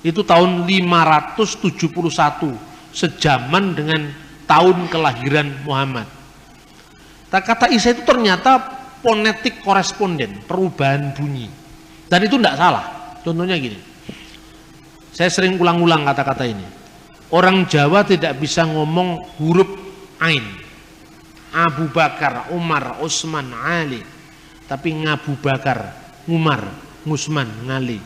itu 0.00 0.24
tahun 0.24 0.64
571 0.64 2.56
sejaman 2.90 3.76
dengan 3.76 4.10
tahun 4.48 4.90
kelahiran 4.90 5.62
Muhammad 5.62 6.20
Kata 7.30 7.70
Isa 7.70 7.94
itu 7.94 8.02
ternyata 8.02 8.58
ponetik 9.06 9.62
koresponden, 9.62 10.42
perubahan 10.50 11.14
bunyi. 11.14 11.46
Dan 12.10 12.26
itu 12.26 12.34
tidak 12.34 12.58
salah. 12.58 12.84
Contohnya 13.22 13.54
gini. 13.54 13.78
Saya 15.14 15.30
sering 15.30 15.54
ulang-ulang 15.54 16.02
kata-kata 16.02 16.42
ini. 16.42 16.66
Orang 17.30 17.70
Jawa 17.70 18.02
tidak 18.02 18.34
bisa 18.42 18.66
ngomong 18.66 19.38
huruf 19.38 19.70
ain. 20.18 20.42
Abu 21.54 21.86
Bakar, 21.94 22.50
Umar, 22.50 22.98
Utsman, 22.98 23.46
Ali. 23.54 24.02
Tapi 24.66 24.90
Ngabu 25.06 25.38
Bakar, 25.38 25.94
Umar, 26.26 26.66
Ngusman, 27.06 27.46
Ngali. 27.70 27.98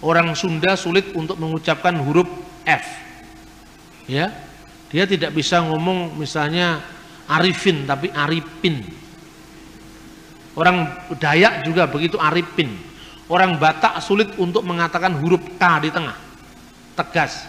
Orang 0.00 0.32
Sunda 0.32 0.80
sulit 0.80 1.12
untuk 1.12 1.36
mengucapkan 1.36 1.92
huruf 2.00 2.28
F. 2.64 2.84
Ya. 4.08 4.32
Dia 4.90 5.04
tidak 5.06 5.36
bisa 5.36 5.62
ngomong 5.62 6.16
misalnya 6.18 6.82
Arifin 7.30 7.86
tapi 7.86 8.10
Aripin. 8.10 8.82
Orang 10.58 10.88
Dayak 11.14 11.62
juga 11.68 11.86
begitu 11.86 12.18
Aripin. 12.18 12.74
Orang 13.30 13.62
Batak 13.62 14.02
sulit 14.02 14.34
untuk 14.40 14.66
mengatakan 14.66 15.14
huruf 15.20 15.44
K 15.54 15.62
di 15.84 15.94
tengah. 15.94 16.16
Tegas. 16.98 17.46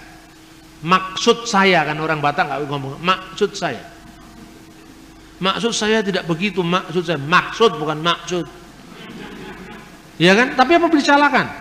Maksud 0.86 1.50
saya 1.50 1.82
kan 1.88 1.98
orang 1.98 2.22
Batak 2.22 2.46
nggak 2.46 2.62
ngomong 2.70 3.02
maksud 3.02 3.58
saya. 3.58 3.82
Maksud 5.42 5.74
saya 5.74 6.06
tidak 6.06 6.30
begitu, 6.30 6.62
maksud 6.62 7.02
saya 7.02 7.18
maksud 7.18 7.74
bukan 7.82 7.98
maksud. 7.98 8.46
Ya 10.22 10.38
kan? 10.38 10.54
Tapi 10.54 10.78
apa 10.78 10.86
disalahkan? 10.94 11.61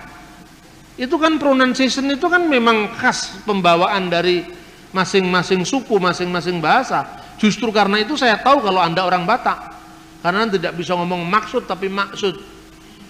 Itu 1.01 1.17
kan 1.17 1.41
pronunciation 1.41 2.13
itu 2.13 2.29
kan 2.29 2.45
memang 2.45 2.93
khas 2.93 3.41
pembawaan 3.49 4.13
dari 4.13 4.45
masing-masing 4.93 5.65
suku, 5.65 5.97
masing-masing 5.97 6.61
bahasa. 6.61 7.09
Justru 7.41 7.73
karena 7.73 8.05
itu 8.05 8.21
saya 8.21 8.37
tahu 8.37 8.61
kalau 8.61 8.85
Anda 8.85 9.09
orang 9.09 9.25
Batak. 9.25 9.81
Karena 10.21 10.45
tidak 10.45 10.77
bisa 10.77 10.93
ngomong 10.93 11.25
maksud 11.25 11.65
tapi 11.65 11.89
maksud. 11.89 12.37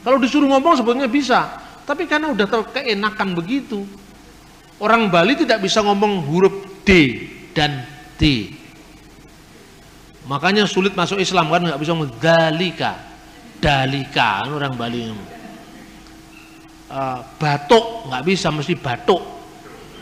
Kalau 0.06 0.22
disuruh 0.22 0.46
ngomong 0.46 0.78
sebetulnya 0.78 1.10
bisa. 1.10 1.50
Tapi 1.82 2.06
karena 2.06 2.30
udah 2.30 2.46
keenakan 2.70 3.34
begitu. 3.34 3.82
Orang 4.78 5.10
Bali 5.10 5.34
tidak 5.34 5.58
bisa 5.58 5.82
ngomong 5.82 6.30
huruf 6.30 6.86
D 6.86 6.90
dan 7.50 7.82
D. 8.14 8.54
Makanya 10.30 10.62
sulit 10.70 10.94
masuk 10.94 11.18
Islam 11.18 11.50
kan 11.50 11.58
nggak 11.66 11.80
bisa 11.82 11.90
ngomong 11.90 12.14
dalika. 12.22 12.94
Dalika 13.58 14.46
kan 14.46 14.54
orang 14.54 14.78
Bali 14.78 15.10
Uh, 16.90 17.22
batuk 17.38 18.10
nggak 18.10 18.22
bisa 18.26 18.50
mesti 18.50 18.74
batuk 18.74 19.22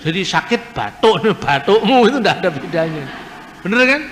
jadi 0.01 0.25
sakit 0.25 0.73
batuk 0.73 1.21
batukmu 1.37 2.09
itu 2.09 2.17
tidak 2.17 2.41
ada 2.41 2.49
bedanya 2.49 3.05
bener 3.61 3.85
kan 3.85 4.03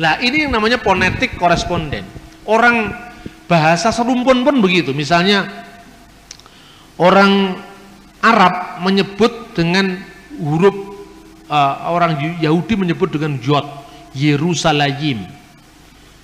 Nah 0.00 0.16
ini 0.24 0.48
yang 0.48 0.56
namanya 0.56 0.80
ponetik 0.80 1.36
koresponden. 1.36 2.08
Orang 2.48 2.88
bahasa 3.44 3.92
serumpun 3.92 4.40
pun 4.40 4.56
begitu. 4.64 4.96
Misalnya 4.96 5.44
orang 6.96 7.60
Arab 8.24 8.80
menyebut 8.80 9.52
dengan 9.52 10.00
huruf 10.40 10.76
uh, 11.52 11.92
orang 11.92 12.40
Yahudi 12.40 12.80
menyebut 12.80 13.12
dengan 13.12 13.36
jod 13.44 13.68
Yerusalem. 14.16 15.28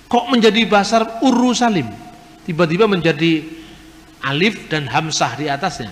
Kok 0.09 0.25
menjadi 0.33 0.65
bahasa 0.65 1.21
Urusalim? 1.21 1.85
Tiba-tiba 2.47 2.87
menjadi 2.87 3.43
alif 4.27 4.67
dan 4.67 4.91
hamsah 4.91 5.39
di 5.39 5.47
atasnya. 5.47 5.91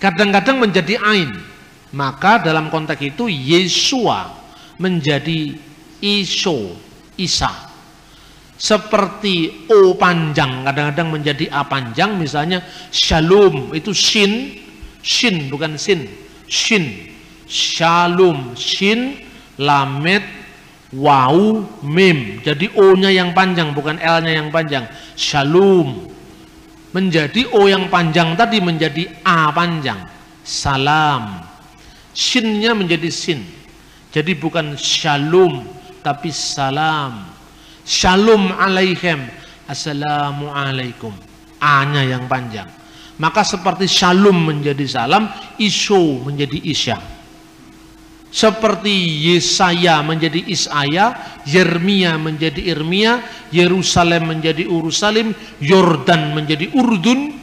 Kadang-kadang 0.00 0.58
menjadi 0.58 0.98
ain. 0.98 1.30
Maka 1.92 2.40
dalam 2.40 2.72
konteks 2.72 3.04
itu 3.04 3.28
Yesua 3.28 4.32
menjadi 4.80 5.52
iso 6.00 6.74
isa. 7.20 7.52
Seperti 8.56 9.68
o 9.68 9.94
panjang. 9.94 10.64
Kadang-kadang 10.64 11.08
menjadi 11.12 11.52
a 11.52 11.62
panjang. 11.68 12.16
Misalnya 12.16 12.64
shalom. 12.90 13.76
Itu 13.76 13.92
shin. 13.92 14.58
Shin 15.04 15.52
bukan 15.52 15.76
sin. 15.76 16.08
Shin. 16.48 17.12
Shalom. 17.46 18.56
Shin. 18.56 19.22
Lamet. 19.60 20.24
Wau. 20.96 21.68
Mim. 21.84 22.40
Jadi 22.40 22.72
o 22.74 22.96
nya 22.96 23.12
yang 23.12 23.36
panjang 23.36 23.70
bukan 23.76 24.00
l 24.00 24.16
nya 24.24 24.32
yang 24.40 24.48
panjang. 24.48 24.88
Shalom 25.14 26.12
menjadi 26.92 27.48
o 27.52 27.68
yang 27.68 27.88
panjang 27.88 28.36
tadi 28.36 28.60
menjadi 28.60 29.08
a 29.24 29.52
panjang. 29.52 30.00
Salam. 30.44 31.44
Shinnya 32.12 32.76
menjadi 32.76 33.08
sin. 33.08 33.44
Jadi 34.12 34.36
bukan 34.36 34.76
shalom 34.76 35.64
tapi 36.04 36.28
salam. 36.32 37.24
Shalom 37.82 38.52
alaikum. 38.52 39.18
A-nya 41.62 42.02
yang 42.04 42.28
panjang. 42.28 42.68
Maka 43.16 43.44
seperti 43.44 43.88
shalom 43.88 44.34
menjadi 44.34 44.84
salam 44.88 45.28
iso 45.60 46.20
menjadi 46.24 46.58
isya 46.58 47.11
seperti 48.32 49.28
Yesaya 49.28 50.00
menjadi 50.00 50.40
Isaya, 50.48 51.36
Yermia 51.44 52.16
menjadi 52.16 52.64
Irmia, 52.72 53.20
Yerusalem 53.52 54.32
menjadi 54.32 54.64
Urusalim, 54.64 55.36
Yordan 55.60 56.32
menjadi 56.32 56.72
Urdun, 56.72 57.36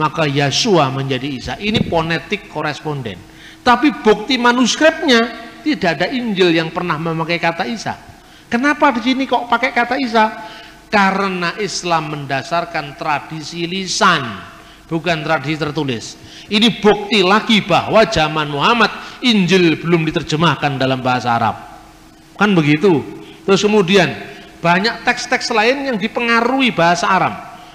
maka 0.00 0.24
Yesua 0.24 0.88
menjadi 0.88 1.28
Isa. 1.28 1.54
Ini 1.60 1.84
ponetik 1.84 2.48
koresponden. 2.48 3.20
Tapi 3.60 4.00
bukti 4.00 4.40
manuskripnya 4.40 5.20
tidak 5.60 6.00
ada 6.00 6.06
Injil 6.08 6.56
yang 6.56 6.72
pernah 6.72 6.96
memakai 6.96 7.36
kata 7.36 7.68
Isa. 7.68 7.92
Kenapa 8.48 8.96
di 8.96 9.04
sini 9.04 9.28
kok 9.28 9.44
pakai 9.44 9.76
kata 9.76 10.00
Isa? 10.00 10.24
Karena 10.88 11.52
Islam 11.60 12.16
mendasarkan 12.16 12.96
tradisi 12.96 13.68
lisan, 13.68 14.53
bukan 14.88 15.24
tradisi 15.24 15.56
tertulis. 15.60 16.04
Ini 16.48 16.80
bukti 16.80 17.24
lagi 17.24 17.64
bahwa 17.64 18.04
zaman 18.08 18.48
Muhammad 18.52 18.92
Injil 19.24 19.80
belum 19.80 20.04
diterjemahkan 20.08 20.76
dalam 20.76 21.00
bahasa 21.00 21.34
Arab. 21.36 21.56
Kan 22.36 22.52
begitu. 22.52 23.00
Terus 23.44 23.60
kemudian 23.64 24.12
banyak 24.60 25.04
teks-teks 25.04 25.52
lain 25.52 25.92
yang 25.92 25.96
dipengaruhi 26.00 26.72
bahasa 26.72 27.08
Arab. 27.08 27.34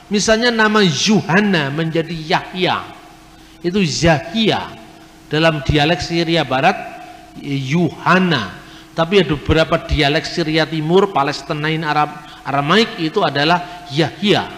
Misalnya 0.10 0.50
nama 0.50 0.82
Yuhana 0.82 1.70
menjadi 1.70 2.14
Yahya. 2.14 2.82
Itu 3.62 3.84
Zahia 3.86 4.74
dalam 5.30 5.62
dialek 5.62 6.02
Syria 6.02 6.42
Barat 6.42 6.76
Yuhana 7.44 8.60
tapi 8.98 9.24
ada 9.24 9.32
beberapa 9.38 9.80
dialek 9.80 10.28
Syria 10.28 10.68
Timur 10.68 11.16
Palestinain 11.16 11.80
Arab 11.88 12.12
Aramaik 12.44 13.00
itu 13.00 13.24
adalah 13.24 13.88
Yahya 13.94 14.50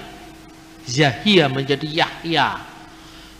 Yahya 0.91 1.47
menjadi 1.47 1.87
Yahya. 1.87 2.59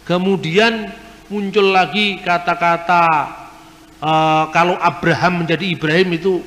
Kemudian 0.07 0.91
muncul 1.27 1.71
lagi 1.71 2.19
kata-kata 2.23 3.03
uh, 4.01 4.43
kalau 4.51 4.75
Abraham 4.79 5.45
menjadi 5.45 5.65
Ibrahim 5.67 6.15
itu 6.15 6.41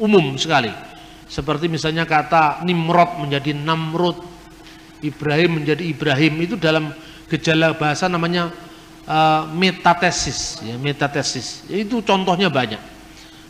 umum 0.00 0.36
sekali. 0.40 0.72
Seperti 1.30 1.70
misalnya 1.70 2.08
kata 2.08 2.66
Nimrod 2.66 3.22
menjadi 3.22 3.54
Namrud 3.54 4.18
Ibrahim 5.00 5.62
menjadi 5.62 5.84
Ibrahim. 5.86 6.32
Itu 6.42 6.58
dalam 6.58 6.90
gejala 7.30 7.78
bahasa 7.78 8.10
namanya 8.10 8.50
uh, 9.06 9.46
metatesis 9.54 10.60
ya 10.66 10.74
metatesis. 10.76 11.62
Itu 11.70 12.02
contohnya 12.02 12.50
banyak. 12.50 12.82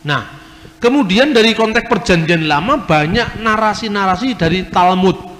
Nah 0.05 0.29
kemudian 0.77 1.33
dari 1.33 1.57
konteks 1.57 1.89
perjanjian 1.89 2.45
lama 2.45 2.85
banyak 2.85 3.41
narasi-narasi 3.41 4.37
dari 4.37 4.69
Talmud 4.69 5.30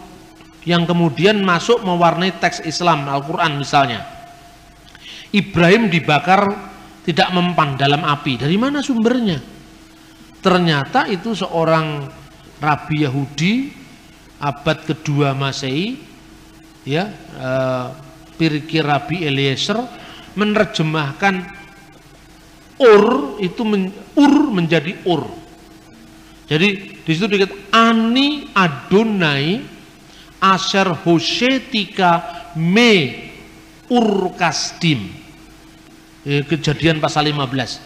yang 0.68 0.86
kemudian 0.86 1.42
masuk 1.42 1.82
mewarnai 1.82 2.38
teks 2.38 2.62
Islam 2.66 3.10
Al-Quran 3.10 3.58
misalnya. 3.58 4.06
Ibrahim 5.32 5.88
dibakar 5.88 6.44
tidak 7.02 7.34
mempan 7.34 7.80
dalam 7.80 8.04
api. 8.06 8.38
Dari 8.38 8.58
mana 8.60 8.84
sumbernya? 8.84 9.42
Ternyata 10.42 11.08
itu 11.10 11.34
seorang 11.34 12.10
Rabi 12.62 13.06
Yahudi 13.06 13.54
abad 14.42 14.86
kedua 14.86 15.38
Masehi 15.38 15.98
ya 16.86 17.10
eh, 17.14 17.88
Pirki 18.38 18.82
Rabi 18.82 19.26
Eliezer 19.26 19.78
menerjemahkan 20.34 21.46
ur 22.82 23.38
itu 23.38 23.62
men, 23.62 23.94
ur 24.18 24.34
menjadi 24.50 24.98
ur. 25.06 25.30
Jadi 26.50 27.00
di 27.06 27.12
situ 27.14 27.30
dikata 27.30 27.56
ani 27.72 28.50
adonai 28.52 29.62
asher 30.42 30.90
hosetika 31.06 32.26
me 32.58 33.30
ur 33.88 34.34
kasdim. 34.34 35.14
Eh, 36.26 36.42
kejadian 36.46 36.98
pasal 36.98 37.30
15. 37.30 37.82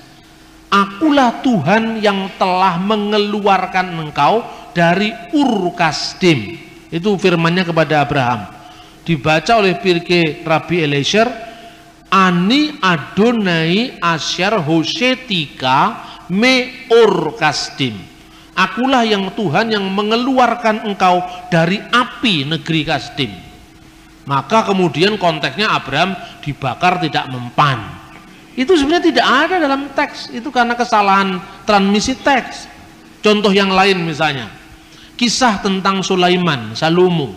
Akulah 0.72 1.40
Tuhan 1.40 2.04
yang 2.04 2.32
telah 2.36 2.76
mengeluarkan 2.82 3.96
engkau 3.96 4.44
dari 4.76 5.08
Ur 5.32 5.72
Kasdim. 5.72 6.60
Itu 6.92 7.16
firmannya 7.16 7.64
kepada 7.64 8.04
Abraham. 8.04 8.52
Dibaca 9.08 9.62
oleh 9.62 9.80
Pirke 9.80 10.44
Rabi 10.44 10.84
Eliezer 10.84 11.32
ani 12.12 12.76
adonai 12.84 13.96
asyar 14.04 14.60
hosetika 14.66 16.04
me 16.34 16.88
ur 16.92 17.38
kasdim 17.38 18.15
akulah 18.56 19.04
yang 19.04 19.30
Tuhan 19.36 19.70
yang 19.70 19.86
mengeluarkan 19.92 20.88
engkau 20.88 21.22
dari 21.52 21.78
api 21.80 22.48
negeri 22.48 22.82
kasdim 22.88 23.32
maka 24.26 24.66
kemudian 24.66 25.22
konteksnya 25.22 25.70
Abraham 25.70 26.18
dibakar 26.42 26.98
tidak 26.98 27.30
mempan 27.30 28.06
Itu 28.56 28.72
sebenarnya 28.80 29.12
tidak 29.12 29.28
ada 29.28 29.56
dalam 29.60 29.92
teks. 29.92 30.32
Itu 30.32 30.48
karena 30.48 30.80
kesalahan 30.80 31.44
transmisi 31.68 32.16
teks. 32.16 32.72
Contoh 33.20 33.52
yang 33.52 33.68
lain 33.68 34.00
misalnya. 34.08 34.48
Kisah 35.20 35.60
tentang 35.60 36.00
Sulaiman, 36.00 36.72
Salomo 36.72 37.36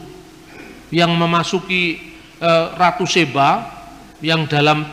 yang 0.94 1.10
memasuki 1.18 2.14
uh, 2.38 2.74
Ratu 2.78 3.02
Seba 3.02 3.66
yang 4.22 4.46
dalam 4.46 4.86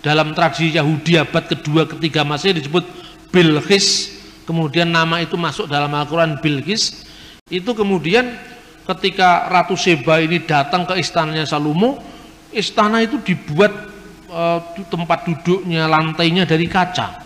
dalam 0.00 0.32
tradisi 0.36 0.72
Yahudi 0.72 1.20
abad 1.20 1.48
kedua 1.48 1.84
ketiga 1.84 2.24
masih 2.24 2.56
disebut 2.56 2.84
Bilqis 3.28 4.19
kemudian 4.50 4.90
nama 4.90 5.22
itu 5.22 5.38
masuk 5.38 5.70
dalam 5.70 5.94
Al-Quran 5.94 6.42
Bilqis. 6.42 7.06
Itu 7.46 7.70
kemudian 7.70 8.34
ketika 8.82 9.46
Ratu 9.46 9.78
Seba 9.78 10.18
ini 10.18 10.42
datang 10.42 10.82
ke 10.82 10.98
istananya 10.98 11.46
Salomo 11.46 12.02
istana 12.50 12.98
itu 12.98 13.22
dibuat 13.22 13.70
e, 14.26 14.42
tempat 14.90 15.22
duduknya 15.22 15.86
lantainya 15.86 16.42
dari 16.42 16.66
kaca. 16.66 17.22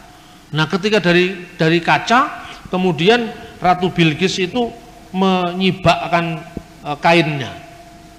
Nah 0.52 0.68
ketika 0.68 1.01
dari 1.01 1.48
dari 1.56 1.80
kaca 1.80 2.44
kemudian 2.68 3.32
Ratu 3.56 3.88
Bilqis 3.88 4.44
itu 4.44 4.68
menyibakkan 5.16 6.44
e, 6.84 6.90
kainnya. 7.01 7.52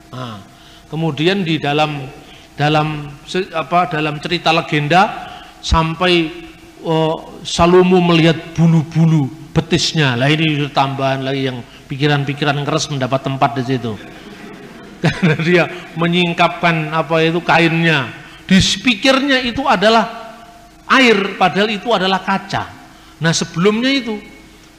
Nah, 0.10 0.42
kemudian 0.90 1.46
di 1.46 1.62
dalam 1.62 2.10
dalam 2.58 3.14
apa 3.54 3.80
dalam 3.92 4.18
cerita 4.18 4.50
legenda 4.50 5.30
sampai 5.60 6.45
uh, 6.86 7.42
Salomo 7.42 8.00
melihat 8.00 8.38
bulu-bulu 8.54 9.28
betisnya. 9.52 10.14
Lah 10.14 10.30
ini 10.30 10.70
tambahan 10.70 11.26
lagi 11.26 11.50
yang 11.50 11.60
pikiran-pikiran 11.90 12.62
keras 12.64 12.88
mendapat 12.94 13.26
tempat 13.26 13.58
di 13.60 13.64
situ. 13.66 13.94
Karena 15.04 15.36
dia 15.42 15.64
menyingkapkan 15.98 16.94
apa 16.94 17.26
itu 17.26 17.42
kainnya. 17.42 18.10
Di 18.46 18.62
pikirnya 18.62 19.42
itu 19.42 19.66
adalah 19.66 20.06
air 20.86 21.36
padahal 21.36 21.70
itu 21.74 21.90
adalah 21.90 22.22
kaca. 22.22 22.70
Nah 23.18 23.34
sebelumnya 23.34 23.90
itu 23.90 24.22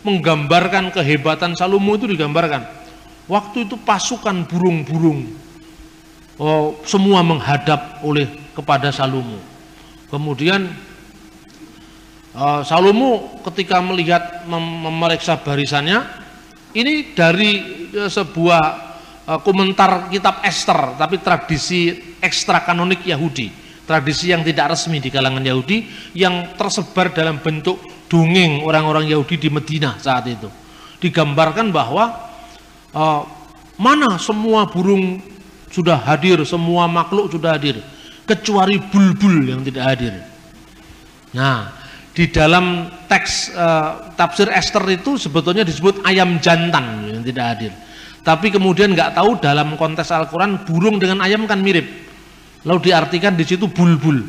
menggambarkan 0.07 0.95
kehebatan 0.95 1.59
Salomo 1.59 1.99
itu 1.99 2.07
digambarkan. 2.07 2.62
Waktu 3.27 3.66
itu 3.66 3.74
pasukan 3.83 4.47
burung-burung 4.47 5.27
oh, 6.39 6.78
semua 6.87 7.27
menghadap 7.27 7.99
oleh 8.07 8.31
kepada 8.55 8.95
Salomo. 8.95 9.43
Kemudian 10.07 10.70
uh, 12.37 12.61
Salomo 12.63 13.41
ketika 13.49 13.81
melihat 13.81 14.45
mem 14.45 14.61
memeriksa 14.61 15.41
barisannya, 15.41 16.05
ini 16.77 17.17
dari 17.17 17.53
uh, 17.97 18.13
sebuah 18.13 18.63
uh, 19.25 19.41
komentar 19.41 20.13
kitab 20.13 20.45
Esther, 20.45 21.01
tapi 21.01 21.19
tradisi 21.25 21.97
ekstra 22.21 22.63
kanonik 22.63 23.09
Yahudi, 23.09 23.49
tradisi 23.89 24.31
yang 24.31 24.45
tidak 24.45 24.77
resmi 24.77 25.01
di 25.01 25.09
kalangan 25.09 25.43
Yahudi, 25.43 26.13
yang 26.13 26.55
tersebar 26.55 27.11
dalam 27.17 27.41
bentuk 27.41 27.81
dongeng 28.07 28.63
orang-orang 28.63 29.09
Yahudi 29.11 29.41
di 29.41 29.49
Medina 29.51 29.97
saat 29.97 30.31
itu. 30.31 30.47
Digambarkan 30.97 31.75
bahwa 31.75 32.33
mana 33.77 34.17
semua 34.17 34.65
burung 34.65 35.21
sudah 35.69 36.01
hadir, 36.09 36.41
semua 36.49 36.89
makhluk 36.89 37.29
sudah 37.29 37.59
hadir, 37.59 37.85
kecuali 38.25 38.81
bulbul 38.81 39.45
yang 39.45 39.61
tidak 39.61 39.85
hadir. 39.93 40.15
Nah, 41.37 41.76
di 42.16 42.32
dalam 42.32 42.88
teks 43.05 43.52
uh, 43.52 44.16
tafsir 44.16 44.48
Esther 44.48 44.80
itu 44.88 45.20
sebetulnya 45.20 45.68
disebut 45.68 46.01
ayam 46.09 46.40
jantan 46.40 47.05
yang 47.12 47.20
tidak 47.20 47.44
hadir. 47.52 47.72
Tapi 48.24 48.48
kemudian 48.48 48.97
nggak 48.97 49.12
tahu 49.14 49.36
dalam 49.38 49.76
konteks 49.76 50.09
Al-Quran 50.10 50.64
burung 50.64 50.97
dengan 50.97 51.20
ayam 51.20 51.44
kan 51.44 51.60
mirip. 51.60 51.84
Lalu 52.64 52.90
diartikan 52.90 53.36
di 53.36 53.44
situ 53.44 53.68
bulbul. 53.68 54.24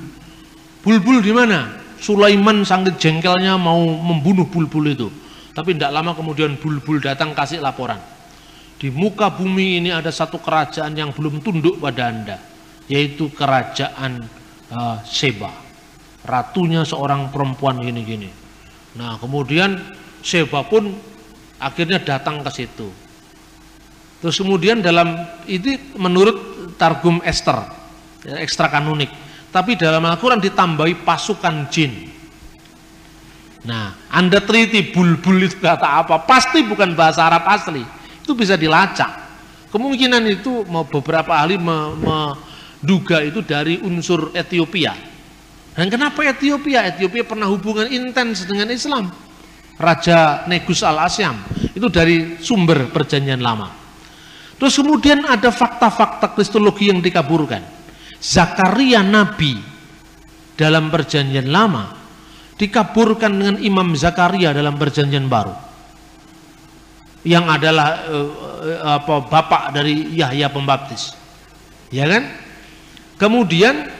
Bulbul 0.84 1.24
di 1.24 1.32
mana? 1.32 1.80
Sulaiman 1.98 2.62
sangat 2.62 3.00
jengkelnya 3.02 3.58
mau 3.58 3.82
membunuh 3.82 4.46
bulbul 4.46 4.86
itu. 4.92 5.08
Tapi 5.56 5.74
tidak 5.74 5.96
lama 5.96 6.12
kemudian 6.14 6.60
bulbul 6.60 7.02
datang 7.02 7.34
kasih 7.34 7.58
laporan 7.64 7.98
di 8.78 8.94
muka 8.94 9.34
bumi 9.34 9.82
ini 9.82 9.90
ada 9.90 10.14
satu 10.14 10.38
kerajaan 10.38 10.94
yang 10.94 11.10
belum 11.10 11.42
tunduk 11.42 11.82
pada 11.82 12.14
Anda, 12.14 12.38
yaitu 12.86 13.34
kerajaan 13.34 14.22
uh, 14.70 15.02
Seba. 15.02 15.67
Ratunya 16.28 16.84
seorang 16.84 17.32
perempuan 17.32 17.80
gini-gini. 17.80 18.28
Nah, 19.00 19.16
kemudian 19.16 19.80
Seba 20.20 20.68
pun 20.68 20.92
akhirnya 21.56 22.04
datang 22.04 22.44
ke 22.44 22.52
situ. 22.52 22.92
Terus 24.20 24.36
kemudian 24.36 24.84
dalam 24.84 25.24
itu 25.48 25.80
menurut 25.96 26.36
Targum 26.76 27.24
Esther, 27.24 27.64
ya, 28.28 28.44
ekstra 28.44 28.68
kanonik. 28.68 29.08
Tapi 29.48 29.80
dalam 29.80 30.04
Al-Quran 30.04 30.44
ditambahi 30.44 31.08
pasukan 31.08 31.72
jin. 31.72 32.12
Nah, 33.64 33.96
Anda 34.12 34.44
teliti 34.44 34.92
bulbul 34.92 35.48
itu 35.48 35.64
kata 35.64 36.04
apa? 36.04 36.28
Pasti 36.28 36.60
bukan 36.68 36.92
bahasa 36.92 37.24
Arab 37.24 37.48
asli 37.48 37.82
itu 38.22 38.36
bisa 38.36 38.60
dilacak. 38.60 39.24
Kemungkinan 39.72 40.28
itu 40.28 40.68
beberapa 40.92 41.40
ahli 41.40 41.56
menduga 41.56 43.24
itu 43.24 43.40
dari 43.40 43.80
unsur 43.80 44.36
Ethiopia. 44.36 44.92
Dan 45.78 45.94
kenapa 45.94 46.26
Ethiopia? 46.26 46.90
Ethiopia 46.90 47.22
pernah 47.22 47.46
hubungan 47.46 47.86
intens 47.86 48.50
dengan 48.50 48.74
Islam. 48.74 49.14
Raja 49.78 50.50
Negus 50.50 50.82
al-Asyam 50.82 51.38
itu 51.78 51.86
dari 51.94 52.42
sumber 52.42 52.90
perjanjian 52.90 53.38
lama. 53.38 53.70
Terus 54.58 54.74
kemudian 54.74 55.22
ada 55.30 55.54
fakta-fakta 55.54 56.34
kristologi 56.34 56.90
yang 56.90 56.98
dikaburkan. 56.98 57.62
Zakaria 58.18 59.06
Nabi 59.06 59.62
dalam 60.58 60.90
perjanjian 60.90 61.46
lama 61.54 61.94
dikaburkan 62.58 63.30
dengan 63.38 63.56
Imam 63.62 63.94
Zakaria 63.94 64.50
dalam 64.50 64.82
perjanjian 64.82 65.30
baru 65.30 65.54
yang 67.22 67.46
adalah 67.46 68.08
uh, 68.10 68.98
apa 68.98 69.30
bapak 69.30 69.78
dari 69.78 70.18
Yahya 70.18 70.50
Pembaptis. 70.50 71.14
Ya 71.94 72.10
kan? 72.10 72.34
Kemudian 73.22 73.97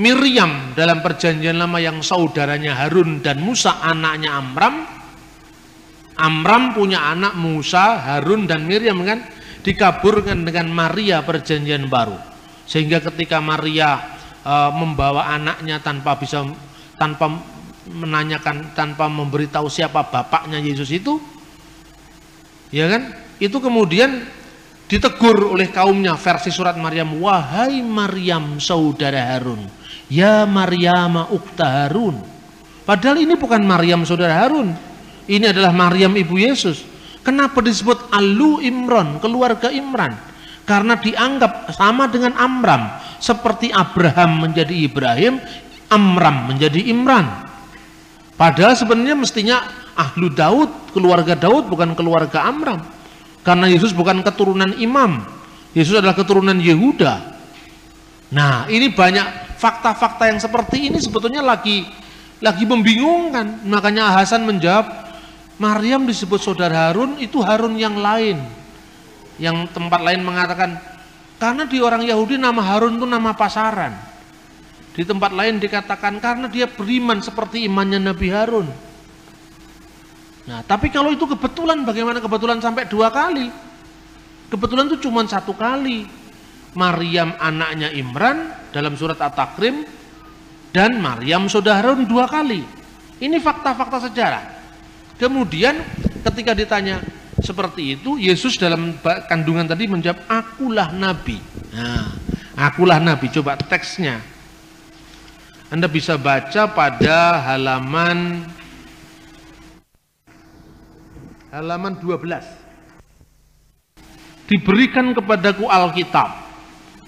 Miriam 0.00 0.72
dalam 0.72 1.04
perjanjian 1.04 1.60
lama 1.60 1.76
yang 1.76 2.00
saudaranya 2.00 2.72
Harun 2.72 3.20
dan 3.20 3.44
Musa 3.44 3.84
anaknya 3.84 4.32
Amram. 4.40 4.88
Amram 6.16 6.72
punya 6.72 7.12
anak 7.12 7.36
Musa, 7.36 8.00
Harun 8.00 8.48
dan 8.48 8.64
Miriam 8.64 8.96
kan 9.04 9.28
dikaburkan 9.60 10.40
dengan 10.40 10.72
Maria 10.72 11.20
perjanjian 11.20 11.84
baru. 11.92 12.16
Sehingga 12.64 13.04
ketika 13.04 13.44
Maria 13.44 14.16
uh, 14.40 14.72
membawa 14.72 15.36
anaknya 15.36 15.84
tanpa 15.84 16.16
bisa 16.16 16.48
tanpa 16.96 17.28
menanyakan 17.88 18.72
tanpa 18.72 19.04
memberitahu 19.08 19.68
siapa 19.68 20.08
bapaknya 20.08 20.60
Yesus 20.60 20.92
itu 20.92 21.16
ya 22.70 22.86
kan 22.86 23.10
itu 23.40 23.56
kemudian 23.56 24.28
ditegur 24.86 25.50
oleh 25.50 25.72
kaumnya 25.72 26.14
versi 26.14 26.52
surat 26.52 26.76
Maryam 26.78 27.18
wahai 27.18 27.82
Maryam 27.82 28.62
saudara 28.62 29.34
Harun 29.34 29.79
ya 30.12 30.44
Maryam 30.44 31.30
ukta 31.30 31.86
Harun 31.86 32.18
padahal 32.84 33.22
ini 33.22 33.38
bukan 33.38 33.62
Maryam 33.62 34.02
saudara 34.02 34.34
Harun 34.34 34.74
ini 35.30 35.46
adalah 35.46 35.70
Maryam 35.70 36.12
ibu 36.18 36.36
Yesus 36.36 36.82
kenapa 37.22 37.62
disebut 37.62 38.10
Alu 38.10 38.60
Imron 38.60 39.22
keluarga 39.22 39.70
Imran 39.70 40.12
karena 40.66 40.98
dianggap 40.98 41.72
sama 41.72 42.10
dengan 42.10 42.34
Amram 42.36 42.98
seperti 43.22 43.70
Abraham 43.70 44.50
menjadi 44.50 44.74
Ibrahim 44.74 45.38
Amram 45.88 46.50
menjadi 46.50 46.90
Imran 46.90 47.46
padahal 48.34 48.74
sebenarnya 48.74 49.14
mestinya 49.14 49.80
ahlu 50.00 50.32
Daud, 50.32 50.96
keluarga 50.96 51.36
Daud 51.36 51.68
bukan 51.68 51.92
keluarga 51.92 52.48
Amram. 52.48 52.80
Karena 53.44 53.68
Yesus 53.68 53.92
bukan 53.92 54.24
keturunan 54.24 54.72
imam. 54.80 55.24
Yesus 55.76 55.96
adalah 55.96 56.16
keturunan 56.16 56.56
Yehuda. 56.56 57.40
Nah, 58.32 58.68
ini 58.68 58.92
banyak 58.92 59.49
fakta-fakta 59.60 60.32
yang 60.32 60.40
seperti 60.40 60.88
ini 60.88 60.96
sebetulnya 60.96 61.44
lagi 61.44 61.84
lagi 62.40 62.64
membingungkan. 62.64 63.68
Makanya 63.68 64.16
Hasan 64.16 64.48
menjawab, 64.48 64.88
Maryam 65.60 66.08
disebut 66.08 66.40
saudara 66.40 66.88
Harun 66.88 67.20
itu 67.20 67.44
Harun 67.44 67.76
yang 67.76 68.00
lain. 68.00 68.40
Yang 69.36 69.68
tempat 69.76 70.00
lain 70.00 70.24
mengatakan 70.24 70.80
karena 71.36 71.64
di 71.68 71.80
orang 71.80 72.04
Yahudi 72.04 72.40
nama 72.40 72.60
Harun 72.64 72.96
itu 72.96 73.04
nama 73.04 73.36
pasaran. 73.36 73.92
Di 74.96 75.06
tempat 75.06 75.30
lain 75.32 75.62
dikatakan 75.62 76.18
karena 76.18 76.50
dia 76.50 76.66
beriman 76.66 77.20
seperti 77.22 77.64
imannya 77.68 78.00
Nabi 78.02 78.28
Harun. 78.32 78.68
Nah, 80.50 80.66
tapi 80.66 80.90
kalau 80.90 81.14
itu 81.14 81.30
kebetulan, 81.30 81.86
bagaimana 81.86 82.18
kebetulan 82.18 82.58
sampai 82.58 82.82
dua 82.90 83.06
kali? 83.14 83.54
Kebetulan 84.50 84.90
itu 84.90 85.06
cuma 85.06 85.22
satu 85.22 85.54
kali. 85.54 86.10
Maryam 86.74 87.34
anaknya 87.38 87.90
Imran 87.90 88.54
dalam 88.70 88.94
surat 88.94 89.18
At-Takrim 89.18 89.82
dan 90.70 91.02
Maryam 91.02 91.50
saudara 91.50 91.94
dua 91.98 92.30
kali. 92.30 92.62
Ini 93.20 93.36
fakta-fakta 93.42 94.06
sejarah. 94.06 94.44
Kemudian 95.18 95.76
ketika 96.24 96.56
ditanya 96.56 97.02
seperti 97.42 97.98
itu, 97.98 98.16
Yesus 98.16 98.56
dalam 98.56 98.96
kandungan 99.28 99.68
tadi 99.68 99.84
menjawab, 99.90 100.24
akulah 100.30 100.88
nabi. 100.94 101.36
Nah, 101.76 102.16
akulah 102.56 102.96
nabi. 102.96 103.28
Coba 103.28 103.60
teksnya. 103.60 104.22
Anda 105.68 105.86
bisa 105.86 106.16
baca 106.18 106.66
pada 106.72 107.38
halaman 107.52 108.42
halaman 111.52 111.94
12. 111.98 112.42
Diberikan 114.50 115.14
kepadaku 115.14 115.70
Alkitab 115.70 116.49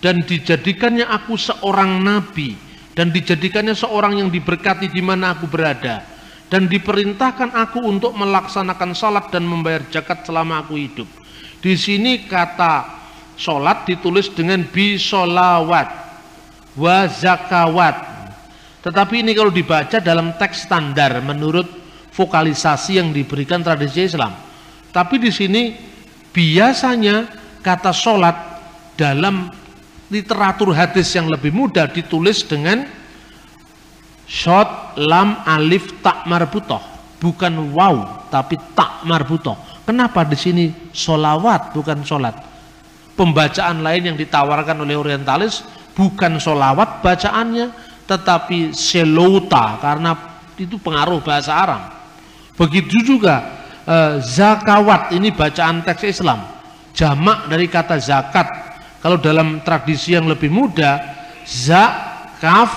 dan 0.03 0.27
dijadikannya 0.27 1.07
aku 1.07 1.39
seorang 1.39 2.03
nabi 2.03 2.59
dan 2.93 3.15
dijadikannya 3.15 3.73
seorang 3.73 4.19
yang 4.19 4.29
diberkati 4.29 4.91
di 4.91 5.01
mana 5.01 5.33
aku 5.33 5.47
berada 5.47 6.03
dan 6.51 6.69
diperintahkan 6.69 7.55
aku 7.55 7.81
untuk 7.87 8.13
melaksanakan 8.13 8.93
salat 8.93 9.31
dan 9.33 9.47
membayar 9.49 9.81
zakat 9.89 10.29
selama 10.29 10.61
aku 10.61 10.77
hidup. 10.77 11.09
Di 11.63 11.79
sini 11.79 12.29
kata 12.29 13.01
salat 13.39 13.89
ditulis 13.89 14.29
dengan 14.29 14.67
bisolawat 14.67 15.89
wa 16.77 16.99
zakawat 17.09 18.13
tetapi 18.83 19.23
ini 19.23 19.33
kalau 19.39 19.55
dibaca 19.55 20.03
dalam 20.03 20.35
teks 20.35 20.67
standar 20.67 21.23
menurut 21.23 21.71
vokalisasi 22.13 22.99
yang 22.99 23.15
diberikan 23.15 23.63
tradisi 23.63 24.11
Islam. 24.11 24.35
Tapi 24.91 25.23
di 25.23 25.31
sini 25.31 25.73
biasanya 26.35 27.31
kata 27.63 27.95
sholat 27.95 28.37
dalam 28.99 29.62
literatur 30.13 30.77
hadis 30.77 31.09
yang 31.17 31.33
lebih 31.33 31.49
mudah 31.49 31.89
ditulis 31.89 32.45
dengan 32.45 32.85
shot 34.29 35.01
lam 35.01 35.41
alif 35.49 36.05
tak 36.05 36.29
marbutoh 36.29 36.85
bukan 37.17 37.73
wow 37.73 38.29
tapi 38.29 38.61
tak 38.77 39.09
marbutoh 39.09 39.57
kenapa 39.89 40.29
di 40.29 40.37
sini 40.37 40.65
solawat 40.93 41.73
bukan 41.73 42.05
sholat 42.05 42.37
pembacaan 43.17 43.81
lain 43.81 44.13
yang 44.13 44.17
ditawarkan 44.21 44.77
oleh 44.85 45.01
orientalis 45.01 45.65
bukan 45.97 46.37
solawat 46.37 47.01
bacaannya 47.01 47.73
tetapi 48.05 48.77
selota 48.77 49.81
karena 49.81 50.13
itu 50.61 50.77
pengaruh 50.77 51.23
bahasa 51.25 51.57
Arab. 51.57 51.83
Begitu 52.59 53.03
juga 53.17 53.41
eh, 53.89 54.21
zakawat 54.21 55.15
ini 55.17 55.33
bacaan 55.33 55.81
teks 55.81 56.05
Islam. 56.05 56.45
Jamak 56.93 57.49
dari 57.49 57.67
kata 57.73 57.97
zakat. 57.97 58.62
Kalau 59.03 59.19
dalam 59.19 59.61
tradisi 59.67 60.15
yang 60.15 60.31
lebih 60.31 60.47
muda, 60.49 61.03
za, 61.43 61.91
kaf, 62.39 62.71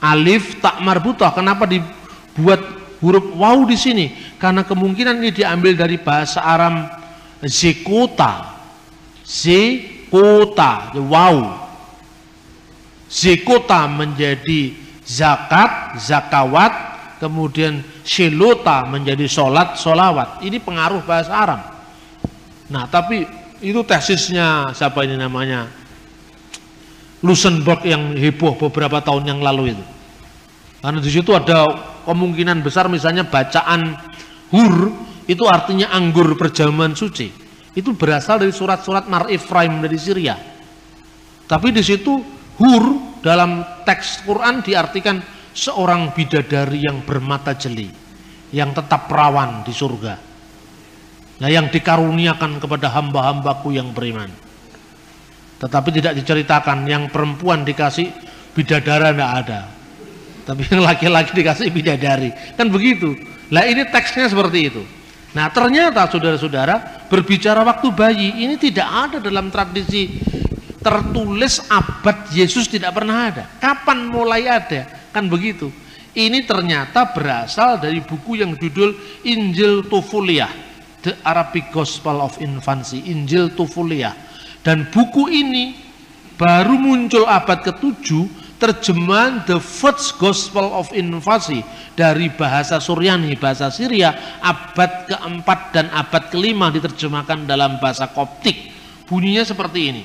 alif, 0.00 0.56
tak 0.64 0.80
marbutah. 0.80 1.30
Kenapa 1.36 1.68
dibuat 1.68 2.64
huruf 3.04 3.36
waw 3.36 3.62
di 3.68 3.76
sini? 3.76 4.06
Karena 4.40 4.64
kemungkinan 4.64 5.20
ini 5.20 5.30
diambil 5.30 5.76
dari 5.76 6.00
bahasa 6.00 6.40
Arab 6.40 6.88
zekota. 7.44 8.56
Zekota, 9.28 10.96
wow 10.96 11.68
zikota 13.08 13.88
menjadi 13.88 14.76
zakat, 15.02 15.96
zakawat, 15.98 16.72
kemudian 17.18 17.80
silota 18.04 18.84
menjadi 18.84 19.24
sholat, 19.24 19.80
sholawat. 19.80 20.44
Ini 20.44 20.60
pengaruh 20.60 21.02
bahasa 21.02 21.32
Arab. 21.32 21.60
Nah, 22.68 22.84
tapi 22.86 23.24
itu 23.58 23.80
tesisnya 23.82 24.70
siapa 24.74 25.02
ini 25.02 25.18
namanya? 25.18 25.66
Luxembourg 27.22 27.82
yang 27.82 28.14
heboh 28.14 28.54
beberapa 28.68 29.02
tahun 29.02 29.26
yang 29.26 29.40
lalu 29.42 29.74
itu. 29.74 29.84
Karena 30.78 31.02
di 31.02 31.10
situ 31.10 31.34
ada 31.34 31.66
kemungkinan 32.06 32.62
besar 32.62 32.86
misalnya 32.86 33.26
bacaan 33.26 33.98
hur 34.54 34.94
itu 35.26 35.42
artinya 35.44 35.90
anggur 35.90 36.38
perjamuan 36.38 36.94
suci. 36.94 37.30
Itu 37.74 37.94
berasal 37.98 38.42
dari 38.42 38.54
surat-surat 38.54 39.10
Mar 39.10 39.26
Ifraim 39.26 39.82
dari 39.82 39.98
Syria. 39.98 40.38
Tapi 41.48 41.68
di 41.74 41.82
situ 41.82 42.38
Hur 42.58 42.84
dalam 43.22 43.62
teks 43.86 44.26
Quran 44.26 44.66
diartikan 44.66 45.22
seorang 45.54 46.10
bidadari 46.10 46.82
yang 46.82 47.06
bermata 47.06 47.54
jeli, 47.54 47.86
yang 48.50 48.74
tetap 48.74 49.06
perawan 49.06 49.62
di 49.62 49.70
surga. 49.70 50.27
Nah 51.38 51.48
yang 51.50 51.70
dikaruniakan 51.70 52.58
kepada 52.58 52.90
hamba-hambaku 52.90 53.74
yang 53.74 53.94
beriman. 53.94 54.30
Tetapi 55.58 55.88
tidak 55.94 56.18
diceritakan 56.18 56.86
yang 56.86 57.10
perempuan 57.10 57.62
dikasih 57.66 58.10
bidadara 58.54 59.14
tidak 59.14 59.32
ada. 59.46 59.60
Tapi 60.46 60.62
yang 60.70 60.82
laki-laki 60.82 61.30
dikasih 61.34 61.70
bidadari. 61.70 62.30
Kan 62.58 62.70
begitu. 62.70 63.14
Lah 63.54 63.66
ini 63.66 63.86
teksnya 63.86 64.26
seperti 64.26 64.58
itu. 64.70 64.82
Nah 65.36 65.52
ternyata 65.52 66.08
saudara-saudara 66.08 67.06
berbicara 67.06 67.62
waktu 67.62 67.88
bayi 67.92 68.28
ini 68.42 68.56
tidak 68.56 68.88
ada 68.88 69.18
dalam 69.20 69.52
tradisi 69.52 70.18
tertulis 70.78 71.60
abad 71.68 72.32
Yesus 72.32 72.70
tidak 72.70 72.96
pernah 72.96 73.28
ada. 73.28 73.44
Kapan 73.60 74.08
mulai 74.08 74.46
ada? 74.48 74.88
Kan 75.12 75.28
begitu. 75.28 75.68
Ini 76.16 76.48
ternyata 76.48 77.12
berasal 77.14 77.78
dari 77.78 78.02
buku 78.02 78.40
yang 78.40 78.56
judul 78.58 78.96
Injil 79.22 79.86
Tufuliah, 79.86 80.50
The 81.08 81.16
Arabic 81.24 81.72
Gospel 81.72 82.20
of 82.20 82.36
Infancy, 82.36 83.08
Injil 83.08 83.56
Tufuliah. 83.56 84.12
Dan 84.60 84.92
buku 84.92 85.32
ini 85.32 85.72
baru 86.36 86.76
muncul 86.76 87.24
abad 87.24 87.64
ke-7 87.64 88.28
terjemahan 88.60 89.40
The 89.48 89.56
First 89.56 90.20
Gospel 90.20 90.68
of 90.68 90.92
Infancy 90.92 91.64
dari 91.96 92.28
bahasa 92.28 92.76
Suryani, 92.76 93.40
bahasa 93.40 93.72
Syria, 93.72 94.36
abad 94.44 95.08
keempat 95.08 95.72
dan 95.72 95.88
abad 95.96 96.28
kelima 96.28 96.68
diterjemahkan 96.68 97.48
dalam 97.48 97.80
bahasa 97.80 98.12
Koptik. 98.12 98.68
Bunyinya 99.08 99.48
seperti 99.48 99.80
ini. 99.88 100.04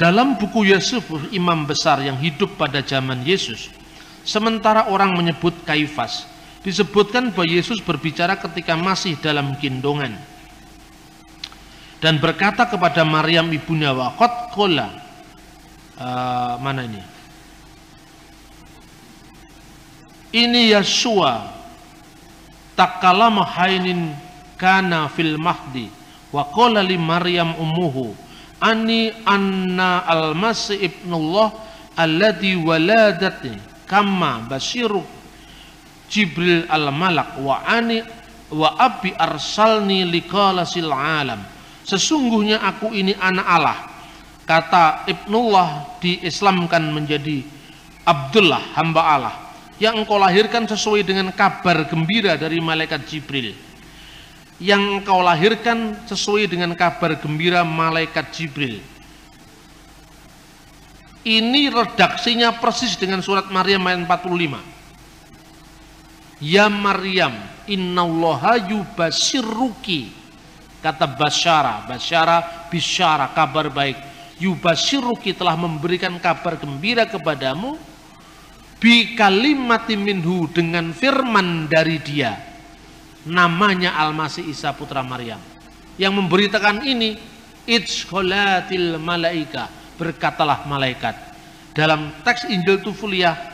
Dalam 0.00 0.40
buku 0.40 0.64
Yusuf, 0.64 1.04
imam 1.28 1.68
besar 1.68 2.00
yang 2.00 2.16
hidup 2.16 2.56
pada 2.56 2.80
zaman 2.80 3.20
Yesus, 3.20 3.68
sementara 4.24 4.88
orang 4.88 5.12
menyebut 5.12 5.52
Kaifas, 5.68 6.24
disebutkan 6.62 7.34
bahwa 7.34 7.46
Yesus 7.46 7.82
berbicara 7.82 8.38
ketika 8.38 8.78
masih 8.78 9.18
dalam 9.18 9.54
gendongan. 9.58 10.14
Dan 12.02 12.18
berkata 12.18 12.66
kepada 12.66 13.06
Maryam 13.06 13.46
ibunya 13.54 13.94
wakot 13.94 14.50
kola 14.50 14.90
uh, 15.98 16.58
mana 16.58 16.82
ini? 16.82 17.02
Ini 20.32 20.74
Yesua 20.74 21.46
takalama 22.74 23.46
hainin 23.46 24.16
kana 24.58 25.06
fil 25.12 25.38
mahdi 25.38 25.92
wa 26.32 26.48
qala 26.50 26.80
li 26.82 26.96
Maryam 26.98 27.54
ummuhu 27.54 28.16
ani 28.58 29.12
anna 29.28 30.02
al-masih 30.08 30.80
ibnullah 30.80 31.52
alladhi 31.94 32.56
waladati 32.56 33.52
kama 33.86 34.46
basiru 34.48 35.04
Jibril 36.12 36.68
al-malak 36.68 37.40
wa 37.40 37.64
ani 37.64 38.04
wa 38.52 38.76
abi 38.76 39.16
arsalni 39.16 40.04
liqalasil 40.04 40.92
alam 40.92 41.40
sesungguhnya 41.88 42.60
aku 42.60 42.92
ini 42.92 43.16
anak 43.16 43.46
Allah 43.48 43.78
kata 44.44 45.08
Ibnullah 45.08 45.96
diislamkan 46.04 46.84
menjadi 46.92 47.40
Abdullah 48.04 48.76
hamba 48.76 49.00
Allah 49.00 49.34
yang 49.80 50.04
engkau 50.04 50.20
lahirkan 50.20 50.68
sesuai 50.68 51.00
dengan 51.00 51.32
kabar 51.32 51.88
gembira 51.88 52.36
dari 52.36 52.60
malaikat 52.60 53.08
Jibril 53.08 53.56
yang 54.62 55.02
engkau 55.02 55.18
lahirkan 55.18 56.06
sesuai 56.06 56.46
dengan 56.46 56.70
kabar 56.78 57.18
gembira 57.18 57.66
malaikat 57.66 58.30
Jibril. 58.30 58.78
Ini 61.22 61.70
redaksinya 61.70 62.54
persis 62.62 62.94
dengan 62.94 63.18
surat 63.22 63.50
Maryam 63.50 63.82
ayat 63.86 64.06
45. 64.06 64.71
Ya 66.42 66.66
Maryam, 66.66 67.38
innallaha 67.70 68.58
yubasirruki. 68.66 70.10
Kata 70.82 71.06
basyara, 71.06 71.86
basyara, 71.86 72.66
bisyara, 72.66 73.30
kabar 73.30 73.70
baik. 73.70 73.94
Yubasirruki 74.42 75.30
telah 75.38 75.54
memberikan 75.54 76.18
kabar 76.18 76.58
gembira 76.58 77.06
kepadamu 77.06 77.78
bi 78.82 79.14
kalimati 79.14 79.94
minhu 79.94 80.50
dengan 80.50 80.90
firman 80.90 81.70
dari 81.70 82.02
dia 82.02 82.34
namanya 83.22 83.94
Al-Masih 84.02 84.50
Isa 84.50 84.74
putra 84.74 85.06
Maryam. 85.06 85.38
Yang 85.94 86.12
memberitakan 86.18 86.82
ini 86.82 87.14
Itsholatil 87.62 88.98
malaika 88.98 89.70
berkatalah 89.94 90.66
malaikat 90.66 91.14
dalam 91.70 92.10
teks 92.26 92.50
Injil 92.50 92.82
Tufuliah 92.82 93.51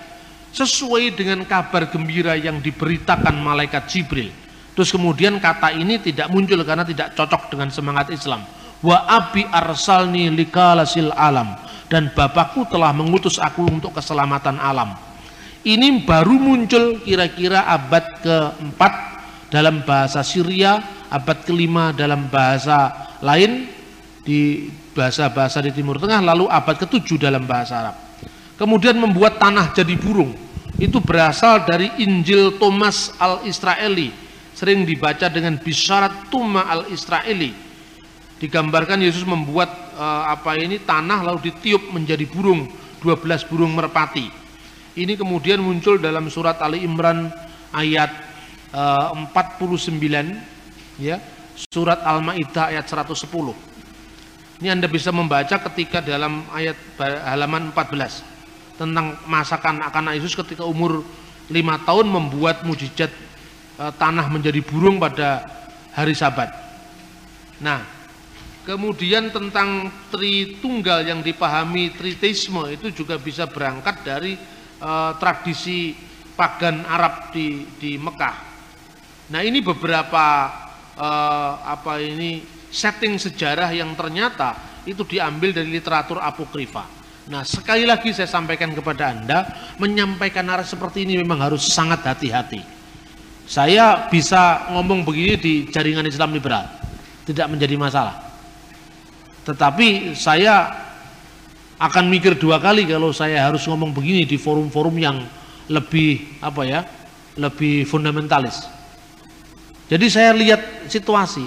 sesuai 0.59 1.15
dengan 1.15 1.47
kabar 1.47 1.87
gembira 1.87 2.35
yang 2.35 2.59
diberitakan 2.59 3.39
malaikat 3.39 3.87
Jibril. 3.87 4.35
Terus 4.75 4.91
kemudian 4.91 5.39
kata 5.39 5.71
ini 5.71 6.03
tidak 6.03 6.27
muncul 6.35 6.59
karena 6.67 6.83
tidak 6.83 7.15
cocok 7.15 7.55
dengan 7.55 7.71
semangat 7.71 8.11
Islam. 8.11 8.43
Wa 8.83 9.07
abi 9.07 9.47
arsalni 9.47 10.31
likalasil 10.35 11.15
alam 11.15 11.55
dan 11.87 12.11
Bapakku 12.11 12.67
telah 12.67 12.91
mengutus 12.91 13.39
aku 13.39 13.71
untuk 13.71 13.95
keselamatan 13.95 14.59
alam. 14.59 14.99
Ini 15.63 16.07
baru 16.07 16.39
muncul 16.39 17.03
kira-kira 17.03 17.67
abad 17.67 18.23
keempat 18.23 18.93
dalam 19.51 19.83
bahasa 19.83 20.23
Syria, 20.23 20.79
abad 21.11 21.43
kelima 21.43 21.91
dalam 21.91 22.31
bahasa 22.31 23.11
lain 23.23 23.67
di 24.23 24.71
bahasa-bahasa 24.95 25.59
di 25.63 25.75
Timur 25.75 25.99
Tengah, 25.99 26.23
lalu 26.23 26.47
abad 26.47 26.79
ketujuh 26.79 27.19
dalam 27.19 27.47
bahasa 27.47 27.75
Arab. 27.83 27.97
Kemudian 28.59 28.99
membuat 28.99 29.39
tanah 29.39 29.71
jadi 29.75 29.95
burung. 29.99 30.48
Itu 30.79 31.03
berasal 31.03 31.67
dari 31.67 31.91
Injil 32.01 32.57
Thomas 32.57 33.13
al-Israeli. 33.19 34.15
Sering 34.55 34.83
dibaca 34.83 35.31
dengan 35.31 35.59
bisyarat 35.59 36.31
Tuma 36.31 36.67
al-Israeli. 36.67 37.55
Digambarkan 38.39 39.03
Yesus 39.03 39.27
membuat 39.27 39.71
uh, 39.99 40.31
apa 40.31 40.55
ini 40.59 40.79
tanah 40.79 41.27
lalu 41.27 41.51
ditiup 41.51 41.91
menjadi 41.91 42.23
burung 42.27 42.71
12 43.03 43.51
burung 43.51 43.75
merpati. 43.75 44.31
Ini 44.99 45.15
kemudian 45.15 45.63
muncul 45.63 45.99
dalam 45.99 46.27
surat 46.31 46.59
Ali 46.63 46.83
Imran 46.83 47.31
ayat 47.75 48.11
uh, 48.73 49.15
49 49.15 49.99
ya 50.99 51.23
surat 51.71 52.03
Al-Maidah 52.03 52.75
ayat 52.75 52.87
110 52.87 53.27
ini 54.59 54.69
Anda 54.71 54.91
bisa 54.91 55.15
membaca 55.15 55.59
ketika 55.71 56.03
dalam 56.03 56.47
ayat 56.51 56.79
halaman 56.99 57.71
14 57.75 58.38
tentang 58.79 59.19
masa 59.27 59.59
kanak-kanak 59.59 60.23
Yesus 60.23 60.39
ketika 60.39 60.63
umur 60.63 61.03
lima 61.51 61.83
tahun 61.83 62.07
membuat 62.07 62.63
mujizat 62.63 63.11
e, 63.75 63.85
tanah 63.99 64.31
menjadi 64.31 64.63
burung 64.63 65.03
pada 65.03 65.43
hari 65.93 66.15
Sabat. 66.15 66.55
Nah, 67.59 67.83
kemudian 68.63 69.35
tentang 69.35 69.91
Tritunggal 70.15 71.03
yang 71.11 71.21
dipahami 71.27 71.91
Tritisme 71.99 72.71
itu 72.71 72.95
juga 72.95 73.19
bisa 73.19 73.51
berangkat 73.51 74.07
dari 74.07 74.39
e, 74.79 74.91
tradisi 75.19 75.99
pagan 76.39 76.87
Arab 76.87 77.35
di 77.35 77.67
di 77.83 77.99
Mekah. 77.99 78.37
Nah, 79.35 79.43
ini 79.43 79.59
beberapa 79.59 80.55
e, 80.95 81.09
apa 81.67 81.99
ini 81.99 82.47
setting 82.71 83.19
sejarah 83.19 83.75
yang 83.75 83.97
ternyata 83.99 84.55
itu 84.87 85.03
diambil 85.03 85.51
dari 85.51 85.69
literatur 85.73 86.23
apokrifa. 86.23 86.98
Nah, 87.29 87.45
sekali 87.45 87.85
lagi 87.85 88.09
saya 88.17 88.25
sampaikan 88.25 88.73
kepada 88.73 89.13
Anda, 89.13 89.45
menyampaikan 89.77 90.49
arah 90.49 90.65
seperti 90.65 91.05
ini 91.05 91.21
memang 91.21 91.45
harus 91.45 91.61
sangat 91.69 92.01
hati-hati. 92.01 92.65
Saya 93.45 94.09
bisa 94.09 94.73
ngomong 94.73 95.05
begini 95.05 95.37
di 95.37 95.55
jaringan 95.69 96.09
Islam 96.09 96.33
liberal, 96.33 96.65
tidak 97.29 97.53
menjadi 97.53 97.77
masalah. 97.77 98.17
Tetapi 99.45 100.17
saya 100.17 100.73
akan 101.77 102.09
mikir 102.09 102.41
dua 102.41 102.57
kali 102.65 102.89
kalau 102.89 103.13
saya 103.13 103.45
harus 103.45 103.61
ngomong 103.69 103.93
begini 103.93 104.25
di 104.25 104.41
forum-forum 104.41 104.97
yang 104.97 105.21
lebih 105.69 106.41
apa 106.41 106.65
ya, 106.65 106.81
lebih 107.37 107.85
fundamentalis. 107.85 108.65
Jadi 109.93 110.07
saya 110.09 110.33
lihat 110.33 110.89
situasi. 110.89 111.45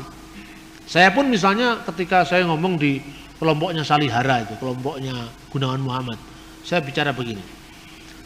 Saya 0.86 1.10
pun 1.10 1.26
misalnya 1.26 1.82
ketika 1.90 2.22
saya 2.22 2.46
ngomong 2.46 2.78
di 2.78 3.02
kelompoknya 3.42 3.82
Salihara 3.82 4.46
itu, 4.46 4.54
kelompoknya 4.62 5.34
Gunawan 5.50 5.82
Muhammad. 5.82 6.22
Saya 6.62 6.86
bicara 6.86 7.10
begini, 7.10 7.42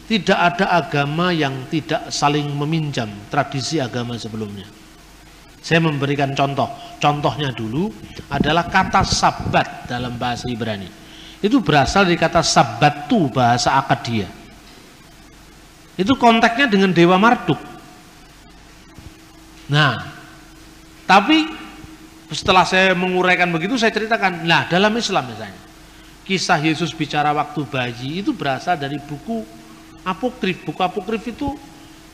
tidak 0.04 0.36
ada 0.36 0.76
agama 0.76 1.32
yang 1.32 1.64
tidak 1.72 2.12
saling 2.12 2.52
meminjam 2.52 3.08
tradisi 3.32 3.80
agama 3.80 4.12
sebelumnya. 4.20 4.68
Saya 5.64 5.80
memberikan 5.80 6.36
contoh, 6.36 6.68
contohnya 7.00 7.50
dulu 7.50 7.88
adalah 8.28 8.68
kata 8.68 9.02
sabat 9.02 9.88
dalam 9.88 10.20
bahasa 10.20 10.46
Ibrani. 10.46 10.86
Itu 11.40 11.64
berasal 11.64 12.06
dari 12.06 12.20
kata 12.20 12.44
sabatu 12.44 13.32
bahasa 13.32 13.74
Akadia. 13.74 14.28
Itu 15.96 16.14
konteksnya 16.20 16.68
dengan 16.68 16.92
Dewa 16.92 17.16
Marduk. 17.16 17.58
Nah, 19.72 19.96
tapi 21.08 21.65
setelah 22.32 22.66
saya 22.66 22.94
menguraikan 22.96 23.50
begitu 23.54 23.78
saya 23.78 23.94
ceritakan 23.94 24.42
nah 24.42 24.66
dalam 24.66 24.90
Islam 24.98 25.30
misalnya 25.30 25.66
kisah 26.26 26.58
Yesus 26.58 26.90
bicara 26.90 27.30
waktu 27.30 27.62
bayi 27.70 28.20
itu 28.20 28.34
berasal 28.34 28.74
dari 28.74 28.98
buku 28.98 29.46
apokrif. 30.02 30.66
Buku 30.66 30.80
apokrif 30.82 31.22
itu 31.30 31.54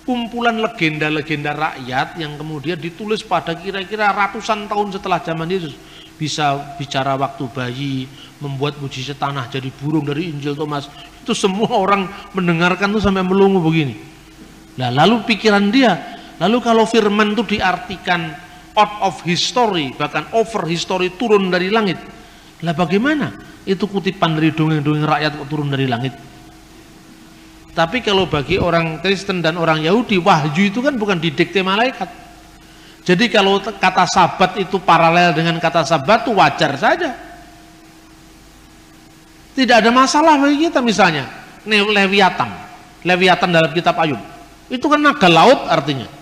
kumpulan 0.04 0.60
legenda-legenda 0.60 1.56
rakyat 1.56 2.20
yang 2.20 2.36
kemudian 2.36 2.76
ditulis 2.76 3.24
pada 3.24 3.56
kira-kira 3.56 4.12
ratusan 4.12 4.68
tahun 4.68 4.92
setelah 4.92 5.18
zaman 5.24 5.48
Yesus. 5.48 5.72
Bisa 6.20 6.76
bicara 6.76 7.16
waktu 7.16 7.44
bayi 7.52 8.04
membuat 8.38 8.76
mujizat 8.78 9.16
tanah 9.16 9.48
jadi 9.48 9.72
burung 9.80 10.04
dari 10.04 10.28
Injil 10.28 10.52
Thomas. 10.52 10.92
Itu 11.24 11.32
semua 11.32 11.72
orang 11.72 12.08
mendengarkan 12.36 12.92
tuh 12.92 13.02
sampai 13.02 13.24
melungu 13.24 13.64
begini. 13.64 13.96
Nah 14.76 14.92
lalu 14.92 15.24
pikiran 15.24 15.72
dia 15.72 16.20
lalu 16.36 16.60
kalau 16.60 16.84
firman 16.84 17.32
itu 17.32 17.56
diartikan 17.56 18.32
out 18.76 18.94
of 19.04 19.14
history, 19.24 19.92
bahkan 19.96 20.28
over 20.32 20.64
history 20.68 21.12
turun 21.16 21.52
dari 21.52 21.68
langit. 21.68 22.00
Lah 22.62 22.72
bagaimana? 22.72 23.34
Itu 23.62 23.86
kutipan 23.86 24.38
dari 24.38 24.54
dongeng-dongeng 24.54 25.06
rakyat 25.06 25.32
kok 25.38 25.48
turun 25.50 25.68
dari 25.70 25.86
langit. 25.86 26.14
Tapi 27.72 28.04
kalau 28.04 28.28
bagi 28.28 28.60
orang 28.60 29.00
Kristen 29.00 29.40
dan 29.40 29.56
orang 29.56 29.80
Yahudi, 29.80 30.20
wahyu 30.20 30.68
itu 30.68 30.84
kan 30.84 30.92
bukan 30.96 31.16
didikte 31.16 31.64
malaikat. 31.64 32.10
Jadi 33.02 33.32
kalau 33.32 33.58
kata 33.58 34.04
sabat 34.06 34.60
itu 34.62 34.78
paralel 34.78 35.34
dengan 35.34 35.58
kata 35.58 35.82
sabat 35.82 36.22
itu 36.22 36.32
wajar 36.36 36.76
saja. 36.78 37.10
Tidak 39.52 39.76
ada 39.84 39.90
masalah 39.90 40.38
bagi 40.38 40.68
kita 40.68 40.78
misalnya. 40.84 41.28
Leviathan. 41.66 42.50
Leviathan 43.02 43.50
dalam 43.50 43.70
kitab 43.74 43.98
Ayub. 43.98 44.20
Itu 44.70 44.86
kan 44.86 45.02
naga 45.02 45.28
laut 45.28 45.66
artinya. 45.66 46.21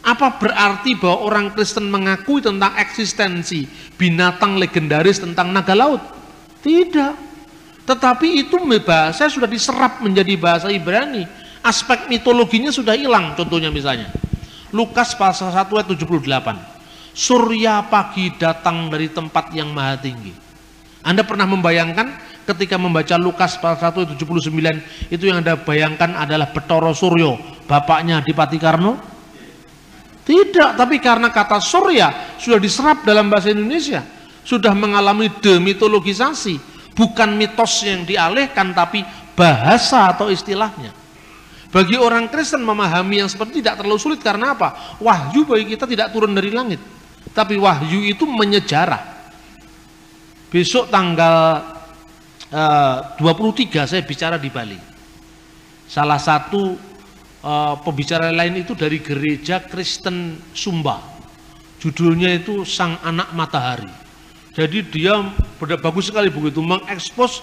Apa 0.00 0.40
berarti 0.40 0.96
bahwa 0.96 1.28
orang 1.28 1.46
Kristen 1.52 1.92
mengakui 1.92 2.40
tentang 2.40 2.72
eksistensi 2.80 3.68
binatang 4.00 4.56
legendaris 4.56 5.20
tentang 5.20 5.52
naga 5.52 5.76
laut? 5.76 6.00
Tidak. 6.64 7.14
Tetapi 7.84 8.28
itu 8.40 8.56
bahasa 8.80 9.28
sudah 9.28 9.50
diserap 9.50 10.00
menjadi 10.00 10.36
bahasa 10.40 10.72
Ibrani. 10.72 11.28
Aspek 11.60 12.08
mitologinya 12.08 12.72
sudah 12.72 12.96
hilang 12.96 13.36
contohnya 13.36 13.68
misalnya. 13.68 14.08
Lukas 14.72 15.12
pasal 15.12 15.52
1 15.52 15.68
ayat 15.68 15.88
78. 15.92 16.56
Surya 17.12 17.84
pagi 17.84 18.32
datang 18.38 18.88
dari 18.88 19.10
tempat 19.12 19.52
yang 19.52 19.68
maha 19.74 20.00
tinggi. 20.00 20.32
Anda 21.04 21.26
pernah 21.26 21.44
membayangkan 21.44 22.30
ketika 22.48 22.80
membaca 22.80 23.20
Lukas 23.20 23.60
pasal 23.60 23.92
1 23.92 24.08
ayat 24.08 24.16
79 24.16 25.12
itu 25.12 25.24
yang 25.28 25.44
Anda 25.44 25.60
bayangkan 25.60 26.16
adalah 26.16 26.48
Betoro 26.54 26.96
Suryo, 26.96 27.36
bapaknya 27.68 28.24
Dipati 28.24 28.56
Karno? 28.56 29.09
Tidak, 30.20 30.76
tapi 30.76 31.00
karena 31.00 31.32
kata 31.32 31.58
surya 31.58 32.36
sudah 32.36 32.60
diserap 32.60 33.02
dalam 33.02 33.26
bahasa 33.32 33.50
Indonesia, 33.50 34.04
sudah 34.44 34.70
mengalami 34.76 35.32
demitologisasi, 35.40 36.60
bukan 36.92 37.34
mitos 37.34 37.82
yang 37.82 38.04
dialihkan 38.04 38.76
tapi 38.76 39.02
bahasa 39.34 40.12
atau 40.12 40.28
istilahnya. 40.28 40.92
Bagi 41.70 41.94
orang 41.94 42.26
Kristen 42.26 42.66
memahami 42.66 43.22
yang 43.22 43.30
seperti 43.30 43.62
tidak 43.62 43.78
terlalu 43.78 43.98
sulit 44.02 44.20
karena 44.20 44.58
apa? 44.58 44.98
Wahyu 44.98 45.46
bagi 45.46 45.70
kita 45.70 45.86
tidak 45.86 46.10
turun 46.10 46.34
dari 46.34 46.50
langit, 46.50 46.82
tapi 47.30 47.54
wahyu 47.54 48.10
itu 48.10 48.26
menyejarah. 48.26 49.22
Besok 50.50 50.90
tanggal 50.90 51.62
uh, 52.50 52.96
eh, 53.14 53.22
23 53.22 53.86
saya 53.86 54.02
bicara 54.02 54.34
di 54.34 54.50
Bali. 54.50 54.78
Salah 55.86 56.18
satu 56.18 56.89
uh, 57.44 57.74
pembicara 57.80 58.32
lain 58.32 58.60
itu 58.64 58.72
dari 58.76 59.00
gereja 59.00 59.60
Kristen 59.64 60.40
Sumba. 60.52 61.00
Judulnya 61.80 62.28
itu 62.36 62.64
Sang 62.68 63.00
Anak 63.00 63.32
Matahari. 63.32 63.88
Jadi 64.52 64.84
dia 64.90 65.16
bagus 65.80 66.12
sekali 66.12 66.28
begitu 66.28 66.60
mengekspos 66.60 67.40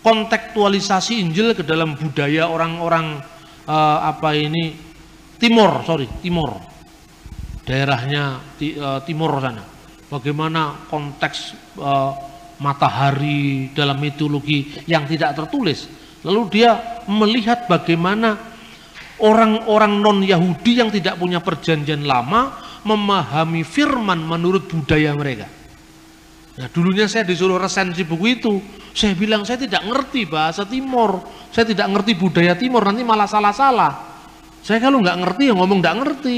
kontekstualisasi 0.00 1.18
Injil 1.18 1.52
ke 1.52 1.66
dalam 1.66 1.98
budaya 1.98 2.46
orang-orang 2.46 3.20
uh, 3.66 3.98
apa 4.06 4.32
ini 4.32 4.72
Timur, 5.36 5.84
sorry 5.84 6.08
Timur, 6.24 6.56
daerahnya 7.68 8.40
ti, 8.56 8.72
uh, 8.78 9.04
Timur 9.04 9.36
sana. 9.42 9.60
Bagaimana 10.06 10.86
konteks 10.86 11.38
uh, 11.76 12.14
matahari 12.62 13.68
dalam 13.76 14.00
mitologi 14.00 14.72
yang 14.88 15.04
tidak 15.04 15.36
tertulis. 15.36 15.90
Lalu 16.24 16.42
dia 16.48 17.02
melihat 17.10 17.68
bagaimana 17.68 18.55
Orang-orang 19.16 20.04
non-Yahudi 20.04 20.72
yang 20.76 20.92
tidak 20.92 21.16
punya 21.16 21.40
perjanjian 21.40 22.04
lama 22.04 22.52
memahami 22.84 23.64
firman 23.64 24.20
menurut 24.20 24.68
budaya 24.68 25.16
mereka. 25.16 25.48
Nah, 26.56 26.68
dulunya 26.72 27.04
saya 27.08 27.24
disuruh 27.24 27.56
resensi 27.60 28.04
buku 28.04 28.26
itu. 28.40 28.52
Saya 28.96 29.12
bilang 29.12 29.44
saya 29.44 29.60
tidak 29.60 29.84
ngerti 29.84 30.24
bahasa 30.24 30.64
Timur. 30.64 31.20
Saya 31.52 31.68
tidak 31.68 31.88
ngerti 31.92 32.12
budaya 32.16 32.56
Timur, 32.56 32.80
nanti 32.84 33.04
malah 33.04 33.28
salah-salah. 33.28 33.92
Saya 34.64 34.80
kalau 34.80 35.04
nggak 35.04 35.20
ngerti 35.20 35.42
ya 35.52 35.54
ngomong 35.56 35.78
nggak 35.84 35.96
ngerti. 36.00 36.36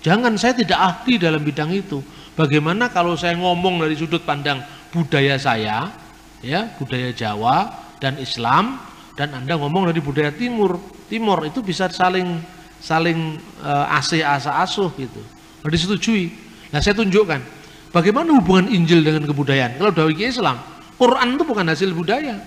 Jangan 0.00 0.32
saya 0.40 0.56
tidak 0.56 0.80
ahli 0.80 1.20
dalam 1.20 1.44
bidang 1.44 1.72
itu. 1.76 2.00
Bagaimana 2.32 2.88
kalau 2.88 3.20
saya 3.20 3.36
ngomong 3.36 3.84
dari 3.84 3.92
sudut 4.00 4.24
pandang 4.24 4.64
budaya 4.88 5.36
saya, 5.36 5.92
ya 6.40 6.72
budaya 6.80 7.12
Jawa 7.12 7.68
dan 8.00 8.16
Islam, 8.16 8.80
dan 9.12 9.36
Anda 9.36 9.60
ngomong 9.60 9.92
dari 9.92 10.00
budaya 10.00 10.32
timur, 10.32 10.80
timur 11.10 11.42
itu 11.42 11.58
bisa 11.58 11.90
saling 11.90 12.38
saling 12.78 13.36
uh, 13.60 13.98
asih 13.98 14.22
asa 14.22 14.62
asuh 14.62 14.88
gitu. 14.94 15.18
Nah, 15.60 15.68
disetujui. 15.68 16.30
Nah, 16.70 16.78
saya 16.78 16.94
tunjukkan 16.94 17.42
bagaimana 17.90 18.30
hubungan 18.38 18.70
Injil 18.70 19.02
dengan 19.02 19.26
kebudayaan. 19.26 19.76
Kalau 19.76 19.90
dari 19.90 20.14
Islam, 20.22 20.56
Quran 20.94 21.34
itu 21.34 21.44
bukan 21.44 21.66
hasil 21.66 21.90
budaya. 21.92 22.38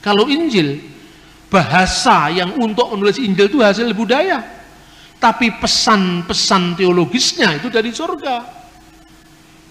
Kalau 0.00 0.26
Injil 0.26 0.80
bahasa 1.52 2.32
yang 2.32 2.56
untuk 2.56 2.88
menulis 2.96 3.20
Injil 3.20 3.52
itu 3.52 3.60
hasil 3.60 3.92
budaya. 3.92 4.40
Tapi 5.20 5.52
pesan-pesan 5.60 6.80
teologisnya 6.80 7.60
itu 7.60 7.68
dari 7.68 7.92
surga. 7.92 8.40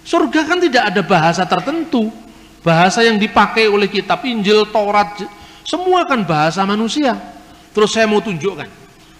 Surga 0.05 0.45
kan 0.45 0.61
tidak 0.61 0.93
ada 0.93 1.01
bahasa 1.01 1.41
tertentu. 1.49 2.13
Bahasa 2.61 3.01
yang 3.01 3.17
dipakai 3.17 3.65
oleh 3.65 3.89
kitab 3.89 4.21
Injil, 4.29 4.69
Taurat, 4.69 5.25
semua 5.65 6.05
kan 6.05 6.21
bahasa 6.21 6.61
manusia. 6.69 7.17
Terus 7.69 7.89
saya 7.93 8.09
mau 8.09 8.19
tunjukkan 8.19 8.69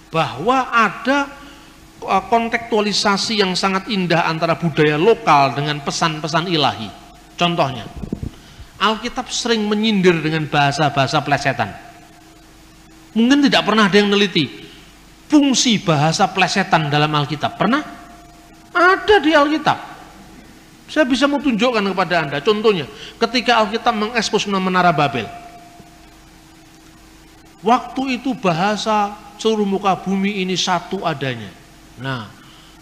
bahwa 0.09 0.73
ada 0.73 1.29
uh, 2.01 2.23
kontekstualisasi 2.25 3.41
yang 3.41 3.53
sangat 3.53 3.87
indah 3.93 4.25
antara 4.25 4.57
budaya 4.57 4.97
lokal 4.97 5.53
dengan 5.53 5.79
pesan-pesan 5.85 6.49
ilahi. 6.49 6.89
Contohnya, 7.37 7.85
Alkitab 8.81 9.29
sering 9.29 9.63
menyindir 9.69 10.17
dengan 10.19 10.49
bahasa-bahasa 10.49 11.21
plesetan. 11.23 11.69
Mungkin 13.15 13.47
tidak 13.47 13.65
pernah 13.65 13.89
ada 13.89 13.97
yang 13.97 14.09
neliti 14.11 14.69
fungsi 15.29 15.77
bahasa 15.79 16.25
plesetan 16.33 16.89
dalam 16.89 17.13
Alkitab. 17.13 17.55
Pernah? 17.55 17.81
Ada 18.73 19.21
di 19.21 19.31
Alkitab. 19.33 19.77
Saya 20.89 21.05
bisa 21.05 21.29
mau 21.29 21.37
tunjukkan 21.37 21.85
kepada 21.85 22.15
Anda. 22.25 22.37
Contohnya, 22.41 22.89
ketika 23.21 23.61
Alkitab 23.61 23.93
mengekspos 23.93 24.49
menara 24.49 24.89
Babel. 24.89 25.29
Waktu 27.59 28.21
itu 28.21 28.31
bahasa 28.37 29.15
seluruh 29.35 29.67
muka 29.67 29.95
bumi 29.99 30.43
ini 30.43 30.55
satu 30.55 31.03
adanya. 31.03 31.51
Nah, 31.99 32.31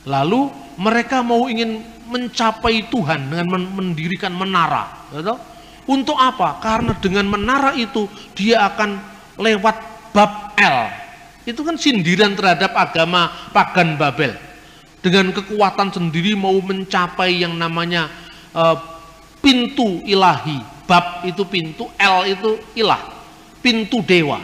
lalu 0.06 0.54
mereka 0.78 1.26
mau 1.26 1.49
ingin 1.49 1.82
mencapai 2.08 2.86
Tuhan 2.88 3.34
dengan 3.34 3.62
mendirikan 3.74 4.34
menara. 4.34 5.10
Gitu? 5.10 5.34
Untuk 5.90 6.16
apa? 6.20 6.62
Karena 6.62 6.94
dengan 6.99 7.26
menara 7.26 7.74
itu 7.74 8.06
dia 8.38 8.64
akan 8.70 9.02
lewat 9.41 9.76
bab 10.14 10.54
L. 10.60 10.94
Itu 11.48 11.64
kan 11.64 11.80
sindiran 11.80 12.36
terhadap 12.36 12.76
agama 12.76 13.32
pagan 13.56 13.95
Babel 13.95 14.48
dengan 15.08 15.32
kekuatan 15.32 15.94
sendiri 15.94 16.36
mau 16.36 16.58
mencapai 16.60 17.40
yang 17.40 17.56
namanya 17.56 18.12
uh, 18.52 18.76
pintu 19.40 20.04
ilahi. 20.04 20.60
Bab 20.88 21.28
itu 21.28 21.44
pintu, 21.44 21.91
L 21.99 22.24
itu 22.24 22.56
ilah, 22.80 23.12
pintu 23.60 23.99
dewa. 23.99 24.40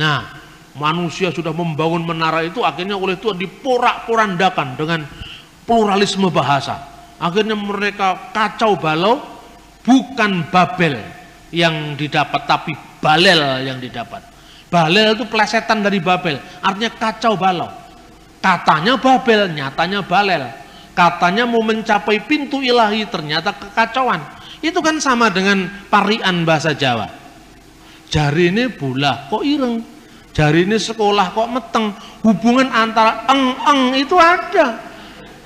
Nah, 0.00 0.40
manusia 0.72 1.28
sudah 1.28 1.52
membangun 1.52 2.04
menara 2.04 2.40
itu 2.44 2.64
akhirnya 2.64 2.96
oleh 2.96 3.20
Tuhan 3.20 3.36
diporak-porandakan 3.36 4.68
dengan 4.76 5.00
pluralisme 5.68 6.32
bahasa. 6.32 6.80
Akhirnya 7.20 7.54
mereka 7.54 8.32
kacau 8.34 8.74
balau, 8.74 9.22
bukan 9.84 10.48
Babel 10.50 10.98
yang 11.54 11.94
didapat, 11.94 12.42
tapi 12.48 12.72
Balel 12.98 13.62
yang 13.62 13.78
didapat. 13.78 14.24
Balel 14.72 15.14
itu 15.14 15.28
plesetan 15.28 15.84
dari 15.84 16.00
Babel, 16.00 16.40
artinya 16.64 16.90
kacau 16.90 17.36
balau. 17.36 17.68
Katanya 18.42 18.98
Babel, 18.98 19.54
nyatanya 19.54 20.02
Balel. 20.02 20.50
Katanya 20.92 21.46
mau 21.46 21.62
mencapai 21.62 22.20
pintu 22.26 22.58
ilahi, 22.60 23.06
ternyata 23.06 23.54
kekacauan. 23.54 24.18
Itu 24.60 24.82
kan 24.82 24.98
sama 24.98 25.30
dengan 25.30 25.70
parian 25.88 26.42
bahasa 26.42 26.74
Jawa. 26.74 27.21
Jari 28.12 28.52
ini 28.52 28.68
bulah 28.68 29.32
kok 29.32 29.40
ireng. 29.40 29.80
Jari 30.36 30.68
ini 30.68 30.76
sekolah 30.76 31.32
kok 31.32 31.48
meteng. 31.48 31.96
Hubungan 32.20 32.68
antara 32.68 33.24
eng-eng 33.24 33.96
itu 33.96 34.20
ada. 34.20 34.76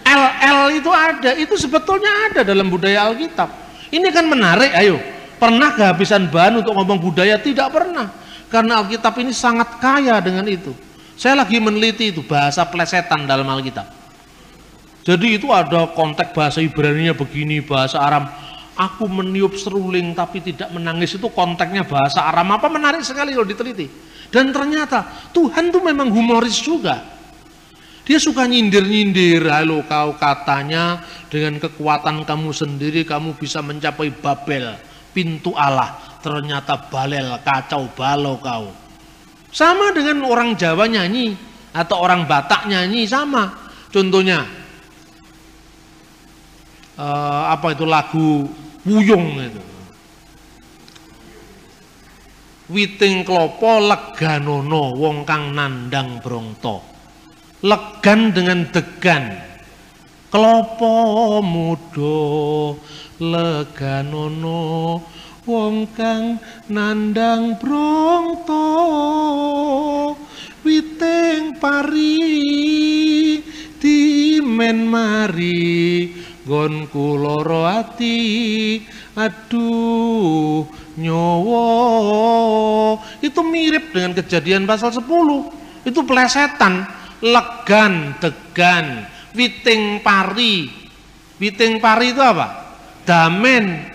L-L 0.02 0.74
itu 0.74 0.90
ada. 0.90 1.30
Itu 1.38 1.55
sebetulnya 1.55 2.10
ada 2.26 2.40
dalam 2.43 2.66
budaya 2.66 3.06
Alkitab. 3.06 3.47
Ini 3.94 4.10
kan 4.10 4.26
menarik, 4.26 4.74
ayo. 4.74 4.98
Pernah 5.38 5.78
kehabisan 5.78 6.26
bahan 6.26 6.59
untuk 6.59 6.74
ngomong 6.74 6.98
budaya? 6.98 7.38
Tidak 7.38 7.70
pernah. 7.70 8.10
Karena 8.51 8.82
Alkitab 8.82 9.14
ini 9.22 9.30
sangat 9.30 9.78
kaya 9.78 10.18
dengan 10.18 10.47
itu. 10.51 10.74
Saya 11.14 11.38
lagi 11.38 11.62
meneliti 11.62 12.10
itu 12.10 12.26
bahasa 12.26 12.66
plesetan 12.66 13.30
dalam 13.30 13.47
Alkitab. 13.47 13.86
Jadi 15.06 15.38
itu 15.38 15.55
ada 15.55 15.86
konteks 15.94 16.34
bahasa 16.34 16.59
Ibrani 16.59 17.14
begini, 17.14 17.62
bahasa 17.62 18.02
Aram. 18.02 18.26
Aku 18.77 19.09
meniup 19.09 19.57
seruling 19.57 20.12
tapi 20.12 20.44
tidak 20.44 20.69
menangis 20.69 21.16
itu 21.16 21.32
konteksnya 21.32 21.89
bahasa 21.89 22.28
Aram 22.28 22.53
apa 22.53 22.69
menarik 22.69 23.01
sekali 23.01 23.32
kalau 23.32 23.48
diteliti. 23.48 23.89
Dan 24.28 24.53
ternyata 24.53 25.32
Tuhan 25.32 25.73
tuh 25.73 25.81
memang 25.81 26.12
humoris 26.12 26.61
juga. 26.61 27.01
Dia 28.07 28.23
suka 28.23 28.47
nyindir-nyindir, 28.47 29.51
halo 29.51 29.82
kau 29.89 30.15
katanya 30.15 31.03
dengan 31.27 31.59
kekuatan 31.59 32.23
kamu 32.23 32.55
sendiri 32.55 33.03
kamu 33.03 33.35
bisa 33.35 33.59
mencapai 33.65 34.15
Babel, 34.15 34.78
pintu 35.11 35.57
Allah. 35.59 35.98
Ternyata 36.23 36.86
balel, 36.86 37.35
kacau 37.43 37.90
balau 37.98 38.39
kau. 38.39 38.70
Sama 39.51 39.90
dengan 39.90 40.23
orang 40.28 40.55
Jawa 40.55 40.86
nyanyi 40.86 41.35
atau 41.74 41.98
orang 41.98 42.28
Batak 42.31 42.70
nyanyi 42.70 43.09
sama. 43.11 43.73
Contohnya 43.90 44.44
uh, 47.01 47.43
apa 47.51 47.74
itu 47.74 47.85
lagu 47.89 48.47
Wuyung 48.86 49.42
itu. 49.42 49.62
Witing 52.70 53.26
klopo 53.26 53.82
leganono 53.82 54.94
wong 54.94 55.26
kang 55.26 55.54
nandang 55.54 56.22
brongto. 56.22 56.82
Legan 57.66 58.30
dengan 58.30 58.62
degan. 58.70 59.42
Klopo 60.30 61.42
mudo 61.42 62.78
leganono 63.18 64.98
wong 65.46 65.86
kang 65.94 66.42
nandang 66.66 67.54
brongto 67.62 68.66
witing 70.66 71.54
pari 71.62 72.18
dimen 73.78 74.90
mari 74.90 76.10
gon 76.47 76.86
kuloro 76.86 77.66
ati 77.66 78.78
aduh 79.18 80.62
nyowo. 80.97 81.66
Itu 83.18 83.43
mirip 83.43 83.90
dengan 83.90 84.14
kejadian 84.14 84.64
pasal 84.64 84.94
10 84.94 85.02
itu 85.86 86.01
plesetan 86.06 86.86
legan 87.20 88.14
degan 88.23 89.05
witing 89.35 90.01
pari. 90.01 90.70
Witing 91.36 91.82
pari 91.82 92.16
itu 92.16 92.23
apa? 92.24 92.64
Damen 93.05 93.93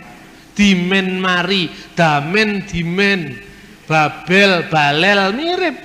dimen 0.54 1.18
mari, 1.18 1.68
damen 1.98 2.64
dimen, 2.70 3.34
babel, 3.90 4.70
balel 4.70 5.34
mirip. 5.34 5.76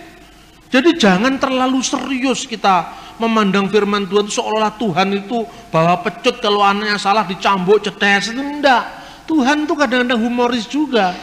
Jadi 0.67 0.99
jangan 0.99 1.39
terlalu 1.41 1.81
serius 1.81 2.45
kita 2.45 3.06
memandang 3.17 3.69
firman 3.73 4.05
Tuhan 4.09 4.29
seolah-olah 4.29 4.75
Tuhan 4.77 5.09
itu 5.17 5.45
bawa 5.73 6.01
pecut 6.05 6.41
kalau 6.41 6.61
anaknya 6.61 7.01
salah 7.01 7.25
dicambuk 7.25 7.81
cetes 7.85 8.33
itu 8.33 8.41
enggak. 8.41 8.85
Tuhan 9.27 9.67
itu 9.67 9.75
kadang-kadang 9.75 10.21
humoris 10.23 10.65
juga. 10.71 11.17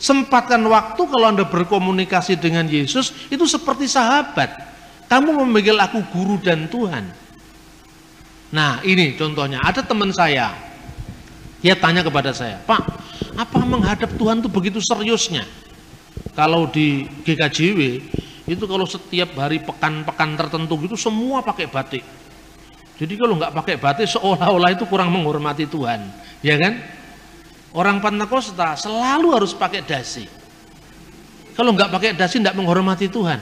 Sempatkan 0.00 0.64
waktu 0.64 1.02
kalau 1.04 1.26
Anda 1.28 1.44
berkomunikasi 1.44 2.40
dengan 2.40 2.64
Yesus 2.64 3.12
itu 3.28 3.44
seperti 3.44 3.84
sahabat. 3.84 4.48
Kamu 5.12 5.44
memanggil 5.44 5.76
aku 5.76 6.00
guru 6.08 6.40
dan 6.40 6.70
Tuhan. 6.70 7.04
Nah 8.50 8.80
ini 8.82 9.14
contohnya, 9.14 9.60
ada 9.62 9.84
teman 9.84 10.10
saya, 10.10 10.56
dia 11.60 11.76
tanya 11.76 12.00
kepada 12.00 12.32
saya, 12.32 12.58
Pak, 12.64 12.82
apa 13.36 13.58
menghadap 13.62 14.10
Tuhan 14.16 14.40
itu 14.40 14.48
begitu 14.48 14.78
seriusnya? 14.80 15.44
Kalau 16.34 16.66
di 16.66 17.06
GKJW, 17.26 18.00
itu 18.50 18.66
kalau 18.66 18.82
setiap 18.82 19.38
hari 19.38 19.62
pekan-pekan 19.62 20.34
tertentu 20.34 20.74
itu 20.82 20.98
semua 20.98 21.38
pakai 21.38 21.70
batik. 21.70 22.02
Jadi 22.98 23.14
kalau 23.14 23.38
nggak 23.38 23.54
pakai 23.54 23.78
batik 23.78 24.10
seolah-olah 24.10 24.74
itu 24.74 24.84
kurang 24.90 25.14
menghormati 25.14 25.70
Tuhan, 25.70 26.10
ya 26.42 26.58
kan? 26.58 26.82
Orang 27.70 28.02
Pentakosta 28.02 28.74
selalu 28.74 29.38
harus 29.38 29.54
pakai 29.54 29.86
dasi. 29.86 30.26
Kalau 31.54 31.70
nggak 31.70 31.94
pakai 31.94 32.18
dasi 32.18 32.42
nggak 32.42 32.58
menghormati 32.58 33.06
Tuhan. 33.06 33.38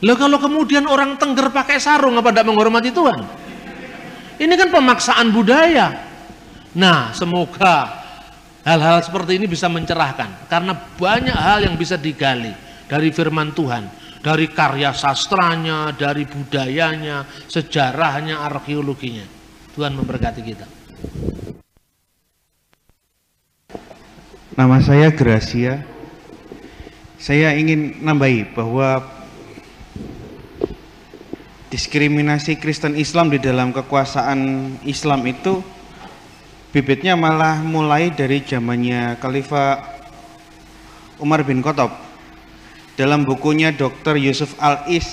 Loh 0.00 0.16
kalau 0.16 0.40
kemudian 0.40 0.88
orang 0.88 1.20
Tengger 1.20 1.52
pakai 1.52 1.76
sarung 1.76 2.16
apa 2.16 2.32
nggak 2.32 2.48
menghormati 2.48 2.88
Tuhan? 2.88 3.20
Ini 4.40 4.54
kan 4.56 4.72
pemaksaan 4.72 5.28
budaya. 5.34 6.08
Nah, 6.72 7.12
semoga 7.12 8.00
hal-hal 8.64 9.04
seperti 9.04 9.36
ini 9.36 9.44
bisa 9.50 9.68
mencerahkan 9.68 10.48
karena 10.48 10.72
banyak 10.72 11.34
hal 11.36 11.68
yang 11.68 11.74
bisa 11.74 12.00
digali 12.00 12.54
dari 12.88 13.12
firman 13.12 13.52
Tuhan, 13.52 13.84
dari 14.18 14.50
karya 14.50 14.90
sastranya, 14.90 15.94
dari 15.94 16.26
budayanya, 16.26 17.26
sejarahnya, 17.46 18.42
arkeologinya. 18.42 19.24
Tuhan 19.74 19.94
memberkati 19.94 20.42
kita. 20.42 20.66
Nama 24.58 24.76
saya 24.82 25.14
Gracia. 25.14 25.86
Saya 27.18 27.54
ingin 27.54 28.02
nambahi 28.02 28.54
bahwa 28.54 29.06
diskriminasi 31.70 32.58
Kristen 32.58 32.98
Islam 32.98 33.30
di 33.30 33.38
dalam 33.38 33.70
kekuasaan 33.70 34.38
Islam 34.82 35.22
itu 35.30 35.62
bibitnya 36.74 37.14
malah 37.14 37.60
mulai 37.62 38.10
dari 38.10 38.42
zamannya 38.42 39.18
Khalifah 39.18 39.78
Umar 41.22 41.42
bin 41.42 41.62
Khattab 41.62 42.07
dalam 42.98 43.22
bukunya 43.22 43.70
Dr. 43.70 44.18
Yusuf 44.18 44.58
Al-Is 44.58 45.06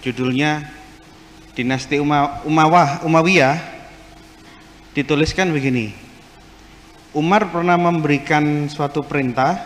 judulnya 0.00 0.64
Dinasti 1.52 2.00
Uma, 2.00 2.40
Umawah 2.48 3.04
Umayyah 3.04 3.60
dituliskan 4.96 5.52
begini 5.52 5.92
Umar 7.12 7.52
pernah 7.52 7.76
memberikan 7.76 8.64
suatu 8.72 9.04
perintah 9.04 9.60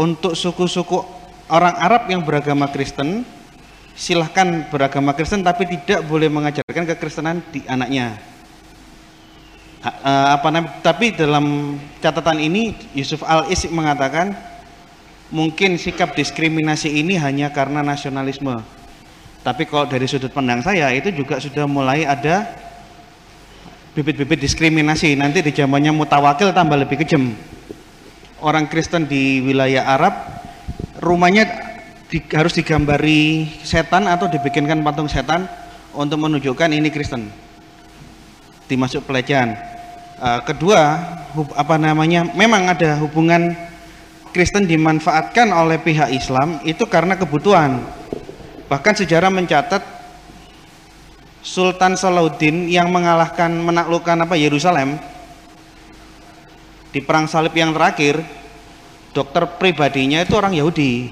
untuk 0.00 0.32
suku-suku 0.32 1.04
orang 1.52 1.76
Arab 1.76 2.08
yang 2.08 2.24
beragama 2.24 2.72
Kristen 2.72 3.20
silahkan 3.92 4.64
beragama 4.72 5.12
Kristen 5.12 5.44
tapi 5.44 5.68
tidak 5.68 6.08
boleh 6.08 6.32
mengajarkan 6.32 6.88
kekristenan 6.96 7.44
di 7.52 7.60
anaknya 7.68 8.16
uh, 9.84 10.32
apa 10.32 10.48
namanya 10.48 10.80
tapi 10.80 11.12
dalam 11.12 11.76
catatan 12.00 12.40
ini 12.40 12.72
Yusuf 12.96 13.20
Al-Is 13.20 13.68
mengatakan 13.68 14.49
mungkin 15.30 15.78
sikap 15.78 16.14
diskriminasi 16.14 16.90
ini 16.90 17.16
hanya 17.16 17.50
karena 17.54 17.80
nasionalisme. 17.80 18.60
Tapi 19.40 19.64
kalau 19.64 19.88
dari 19.88 20.04
sudut 20.04 20.28
pandang 20.34 20.60
saya 20.60 20.92
itu 20.92 21.08
juga 21.14 21.40
sudah 21.40 21.64
mulai 21.64 22.04
ada 22.04 22.44
bibit-bibit 23.96 24.44
diskriminasi. 24.44 25.16
Nanti 25.16 25.40
di 25.40 25.54
zamannya 25.54 25.96
mutawakil 25.96 26.52
tambah 26.52 26.76
lebih 26.76 27.00
kejam 27.00 27.32
orang 28.44 28.68
Kristen 28.68 29.08
di 29.08 29.40
wilayah 29.40 29.96
Arab 29.96 30.14
rumahnya 31.00 31.48
di, 32.10 32.20
harus 32.34 32.52
digambari 32.52 33.48
setan 33.62 34.10
atau 34.10 34.28
dibikinkan 34.28 34.84
patung 34.84 35.08
setan 35.08 35.46
untuk 35.96 36.20
menunjukkan 36.20 36.68
ini 36.74 36.92
Kristen. 36.92 37.30
Dimasuk 38.68 39.08
pelecehan. 39.08 39.56
Uh, 40.20 40.44
kedua 40.44 41.00
hub, 41.32 41.48
apa 41.56 41.80
namanya 41.80 42.28
memang 42.36 42.68
ada 42.68 43.00
hubungan 43.00 43.56
Kristen 44.30 44.70
dimanfaatkan 44.70 45.50
oleh 45.50 45.82
pihak 45.82 46.14
Islam 46.14 46.62
itu 46.62 46.86
karena 46.86 47.18
kebutuhan. 47.18 47.82
Bahkan 48.70 48.94
sejarah 49.02 49.26
mencatat 49.26 49.82
Sultan 51.42 51.98
Salahuddin 51.98 52.70
yang 52.70 52.94
mengalahkan 52.94 53.50
menaklukkan 53.50 54.28
apa 54.28 54.38
Yerusalem 54.38 55.00
di 56.94 57.02
perang 57.02 57.26
salib 57.26 57.50
yang 57.58 57.74
terakhir 57.74 58.22
dokter 59.10 59.50
pribadinya 59.58 60.22
itu 60.22 60.38
orang 60.38 60.54
Yahudi. 60.54 61.10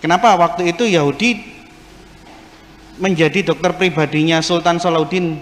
Kenapa 0.00 0.32
waktu 0.40 0.72
itu 0.72 0.88
Yahudi 0.88 1.44
menjadi 2.96 3.52
dokter 3.52 3.76
pribadinya 3.76 4.40
Sultan 4.40 4.80
Salahuddin 4.80 5.36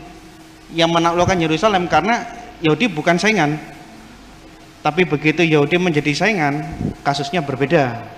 yang 0.75 0.91
menaklukkan 0.91 1.39
Yerusalem? 1.39 1.87
Karena 1.87 2.27
Yahudi 2.59 2.91
bukan 2.91 3.15
saingan 3.15 3.78
tapi 4.89 5.05
begitu 5.05 5.45
Yahudi 5.45 5.77
menjadi 5.77 6.17
saingan 6.17 6.65
kasusnya 7.05 7.45
berbeda. 7.45 8.09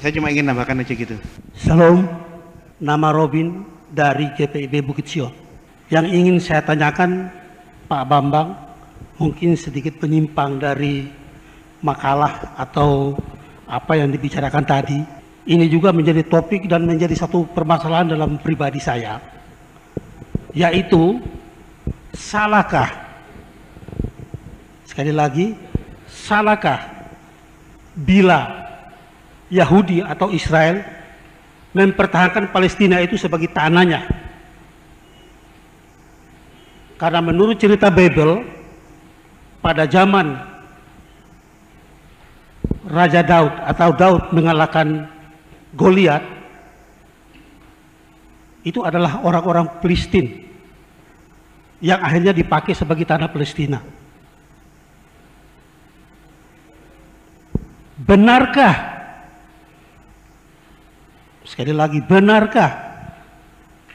Saya 0.00 0.08
cuma 0.16 0.32
ingin 0.32 0.48
nambahkan 0.48 0.80
aja 0.80 0.96
gitu. 0.96 1.20
Salam 1.52 2.08
nama 2.80 3.12
Robin 3.12 3.60
dari 3.92 4.32
GPIB 4.32 4.80
Bukit 4.88 5.04
Sio 5.04 5.28
yang 5.92 6.08
ingin 6.08 6.40
saya 6.40 6.64
tanyakan 6.64 7.28
Pak 7.84 8.08
Bambang 8.08 8.56
mungkin 9.20 9.52
sedikit 9.52 10.00
penyimpang 10.00 10.64
dari 10.64 11.12
makalah 11.84 12.56
atau 12.56 13.12
apa 13.68 14.00
yang 14.00 14.08
dibicarakan 14.08 14.64
tadi. 14.64 15.00
Ini 15.44 15.68
juga 15.68 15.92
menjadi 15.92 16.24
topik 16.24 16.72
dan 16.72 16.88
menjadi 16.88 17.12
satu 17.12 17.44
permasalahan 17.52 18.16
dalam 18.16 18.40
pribadi 18.40 18.80
saya 18.80 19.20
yaitu 20.56 21.20
salahkah 22.16 23.07
sekali 24.88 25.12
lagi 25.12 25.52
salahkah 26.08 27.12
bila 27.92 28.48
Yahudi 29.52 30.00
atau 30.00 30.32
Israel 30.32 30.80
mempertahankan 31.76 32.48
Palestina 32.48 32.96
itu 33.04 33.20
sebagai 33.20 33.52
tanahnya 33.52 34.08
karena 36.96 37.20
menurut 37.20 37.60
cerita 37.60 37.92
Bible 37.92 38.48
pada 39.60 39.84
zaman 39.84 40.40
Raja 42.88 43.20
Daud 43.20 43.52
atau 43.68 43.90
Daud 43.92 44.22
mengalahkan 44.32 45.04
Goliat 45.76 46.24
itu 48.64 48.80
adalah 48.80 49.20
orang-orang 49.20 49.68
Palestina 49.84 50.48
yang 51.78 52.00
akhirnya 52.02 52.34
dipakai 52.34 52.74
sebagai 52.74 53.06
tanah 53.06 53.30
Palestina. 53.30 53.78
Benarkah? 57.98 58.76
Sekali 61.42 61.74
lagi, 61.74 61.98
benarkah 61.98 62.70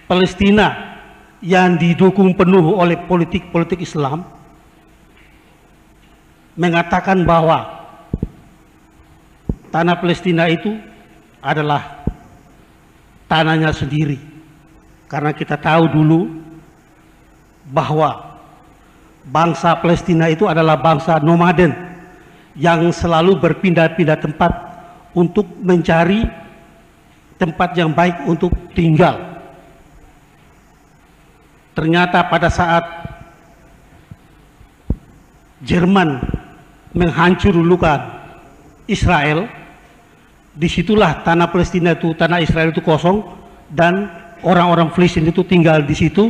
Palestina 0.09 0.99
yang 1.39 1.79
didukung 1.79 2.35
penuh 2.35 2.75
oleh 2.75 2.99
politik-politik 3.07 3.79
Islam 3.79 4.27
mengatakan 6.59 7.23
bahwa 7.23 7.87
tanah 9.71 9.95
Palestina 10.01 10.51
itu 10.51 10.75
adalah 11.39 12.03
tanahnya 13.31 13.71
sendiri. 13.71 14.19
Karena 15.07 15.31
kita 15.31 15.55
tahu 15.55 15.87
dulu 15.87 16.27
bahwa 17.69 18.39
bangsa 19.23 19.77
Palestina 19.79 20.27
itu 20.27 20.49
adalah 20.49 20.75
bangsa 20.75 21.21
nomaden 21.21 21.92
yang 22.53 22.93
selalu 22.93 23.41
berpindah-pindah 23.41 24.17
tempat 24.21 24.51
untuk 25.13 25.45
mencari 25.61 26.25
tempat 27.37 27.73
yang 27.77 27.89
baik 27.93 28.29
untuk 28.29 28.53
tinggal. 28.77 29.41
Ternyata 31.73 32.21
pada 32.29 32.53
saat 32.53 32.85
Jerman 35.63 36.21
menghancurkan 36.93 37.99
Israel, 38.85 39.49
di 40.53 40.69
situlah 40.69 41.25
tanah 41.25 41.49
Palestina 41.49 41.97
itu, 41.97 42.13
tanah 42.13 42.43
Israel 42.45 42.69
itu 42.69 42.83
kosong 42.85 43.25
dan 43.73 44.05
orang-orang 44.45 44.93
Palestina 44.93 45.33
itu 45.33 45.41
tinggal 45.41 45.81
di 45.81 45.97
situ 45.97 46.29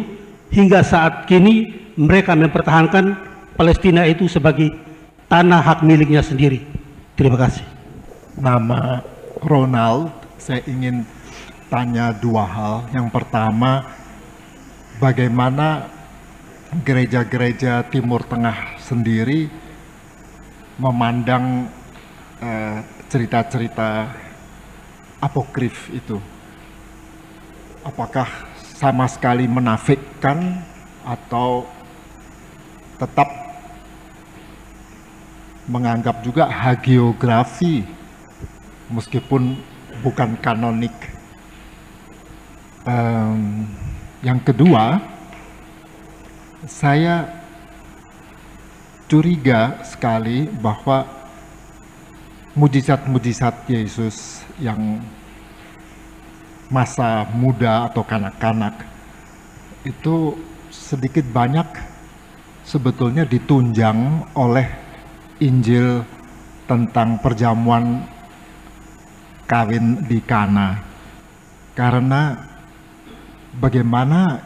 hingga 0.53 0.85
saat 0.85 1.27
kini 1.27 1.91
mereka 1.99 2.37
mempertahankan 2.37 3.17
Palestina 3.57 4.07
itu 4.07 4.29
sebagai 4.31 4.71
tanah 5.33 5.65
hak 5.65 5.81
miliknya 5.81 6.21
sendiri. 6.21 6.61
Terima 7.17 7.33
kasih. 7.41 7.65
Nama 8.37 9.01
Ronald, 9.41 10.13
saya 10.37 10.61
ingin 10.69 11.01
tanya 11.73 12.13
dua 12.13 12.45
hal. 12.45 12.75
Yang 12.93 13.09
pertama, 13.09 13.81
bagaimana 15.01 15.89
gereja-gereja 16.85 17.81
Timur 17.89 18.21
Tengah 18.29 18.77
sendiri 18.77 19.49
memandang 20.77 21.65
eh, 22.37 22.85
cerita-cerita 23.09 23.89
uh, 24.05 24.13
apokrif 25.17 25.89
itu? 25.97 26.21
Apakah 27.81 28.29
sama 28.77 29.09
sekali 29.09 29.49
menafikkan 29.49 30.61
atau 31.01 31.65
tetap 33.01 33.42
menganggap 35.67 36.19
juga 36.23 36.49
hagiografi 36.51 37.87
meskipun 38.91 39.55
bukan 40.03 40.35
kanonik. 40.43 40.93
Um, 42.83 43.63
yang 44.19 44.43
kedua, 44.43 44.99
saya 46.67 47.27
curiga 49.07 49.79
sekali 49.87 50.51
bahwa 50.51 51.07
mujizat-mujizat 52.53 53.65
Yesus 53.71 54.43
yang 54.59 54.99
masa 56.67 57.27
muda 57.31 57.87
atau 57.87 58.03
kanak-kanak 58.03 58.83
itu 59.83 60.37
sedikit 60.73 61.23
banyak 61.29 61.67
sebetulnya 62.63 63.27
ditunjang 63.27 64.25
oleh 64.33 64.82
Injil 65.43 66.07
tentang 66.63 67.19
perjamuan 67.19 68.07
kawin 69.43 70.07
di 70.07 70.23
Kana 70.23 70.79
karena 71.75 72.39
bagaimana 73.59 74.39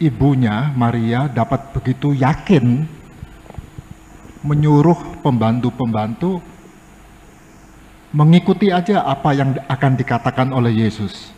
ibunya 0.00 0.72
Maria 0.72 1.28
dapat 1.28 1.76
begitu 1.76 2.16
yakin 2.16 2.88
menyuruh 4.40 5.20
pembantu-pembantu 5.20 6.40
mengikuti 8.16 8.72
aja 8.72 9.04
apa 9.04 9.36
yang 9.36 9.58
akan 9.68 9.92
dikatakan 9.98 10.48
oleh 10.54 10.86
Yesus. 10.86 11.34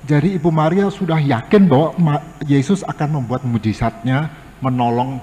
Jadi 0.00 0.40
Ibu 0.40 0.48
Maria 0.48 0.88
sudah 0.88 1.20
yakin 1.20 1.68
bahwa 1.68 2.18
Yesus 2.42 2.80
akan 2.82 3.20
membuat 3.20 3.44
mujizatnya 3.44 4.32
menolong 4.64 5.20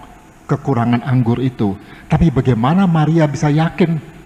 kekurangan 0.47 1.03
anggur 1.03 1.43
itu. 1.43 1.75
Tapi 2.07 2.31
bagaimana 2.31 2.87
Maria 2.87 3.27
bisa 3.27 3.51
yakin 3.51 4.17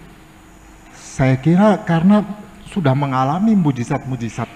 Saya 1.12 1.36
kira 1.44 1.76
karena 1.84 2.24
sudah 2.72 2.96
mengalami 2.96 3.52
mujizat-mujizat 3.52 4.48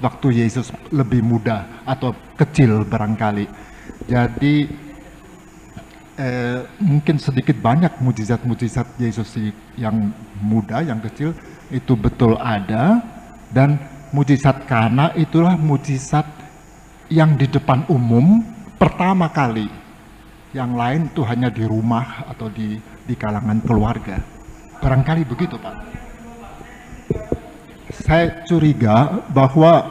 waktu 0.00 0.40
Yesus 0.40 0.72
lebih 0.88 1.20
muda 1.20 1.84
atau 1.84 2.16
kecil 2.40 2.88
barangkali. 2.88 3.44
Jadi 4.08 4.64
eh, 6.16 6.60
mungkin 6.80 7.20
sedikit 7.20 7.60
banyak 7.60 8.00
mujizat-mujizat 8.00 8.96
Yesus 8.96 9.28
yang 9.76 10.08
muda, 10.40 10.80
yang 10.80 11.04
kecil 11.04 11.36
itu 11.68 11.92
betul 11.94 12.40
ada 12.40 13.04
dan 13.52 13.76
mujizat 14.12 14.64
Kana 14.64 15.12
itulah 15.12 15.54
mujizat 15.56 16.24
yang 17.12 17.36
di 17.36 17.48
depan 17.48 17.84
umum 17.88 18.40
pertama 18.76 19.28
kali. 19.28 19.68
Yang 20.56 20.70
lain 20.72 21.00
itu 21.12 21.22
hanya 21.28 21.48
di 21.52 21.64
rumah 21.68 22.24
atau 22.24 22.48
di 22.48 22.80
di 22.80 23.14
kalangan 23.16 23.60
keluarga. 23.60 24.16
Barangkali 24.80 25.24
begitu, 25.28 25.60
Pak. 25.60 25.76
Saya 27.92 28.44
curiga 28.48 29.24
bahwa 29.28 29.84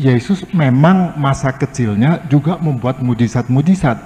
Yesus 0.00 0.48
memang 0.56 1.12
masa 1.20 1.52
kecilnya 1.52 2.24
juga 2.24 2.56
membuat 2.56 3.04
mujizat-mujizat. 3.04 4.00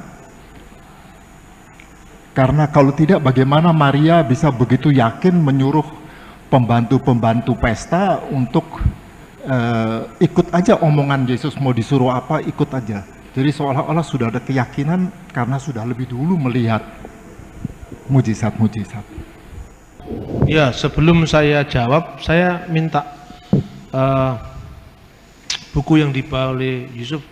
Karena 2.34 2.66
kalau 2.66 2.90
tidak 2.90 3.22
bagaimana 3.22 3.70
Maria 3.70 4.18
bisa 4.26 4.50
begitu 4.50 4.90
yakin 4.90 5.38
menyuruh 5.38 5.86
pembantu-pembantu 6.50 7.54
pesta 7.54 8.18
untuk 8.34 8.82
uh, 9.46 10.10
ikut 10.18 10.50
aja 10.50 10.74
omongan 10.82 11.30
Yesus 11.30 11.54
mau 11.62 11.70
disuruh 11.70 12.10
apa 12.10 12.42
ikut 12.42 12.70
aja. 12.74 13.06
Jadi 13.35 13.51
seolah-olah 13.51 14.06
sudah 14.06 14.31
ada 14.31 14.39
keyakinan 14.39 15.11
karena 15.35 15.59
sudah 15.59 15.82
lebih 15.82 16.06
dulu 16.06 16.39
melihat 16.39 16.86
mujizat-mujizat. 18.06 19.02
Ya, 20.47 20.70
sebelum 20.70 21.27
saya 21.27 21.66
jawab, 21.66 22.23
saya 22.23 22.62
minta 22.70 23.02
uh, 23.90 24.39
buku 25.74 25.98
yang 25.98 26.15
dibawa 26.15 26.55
oleh 26.55 26.86
Yusuf 26.94 27.27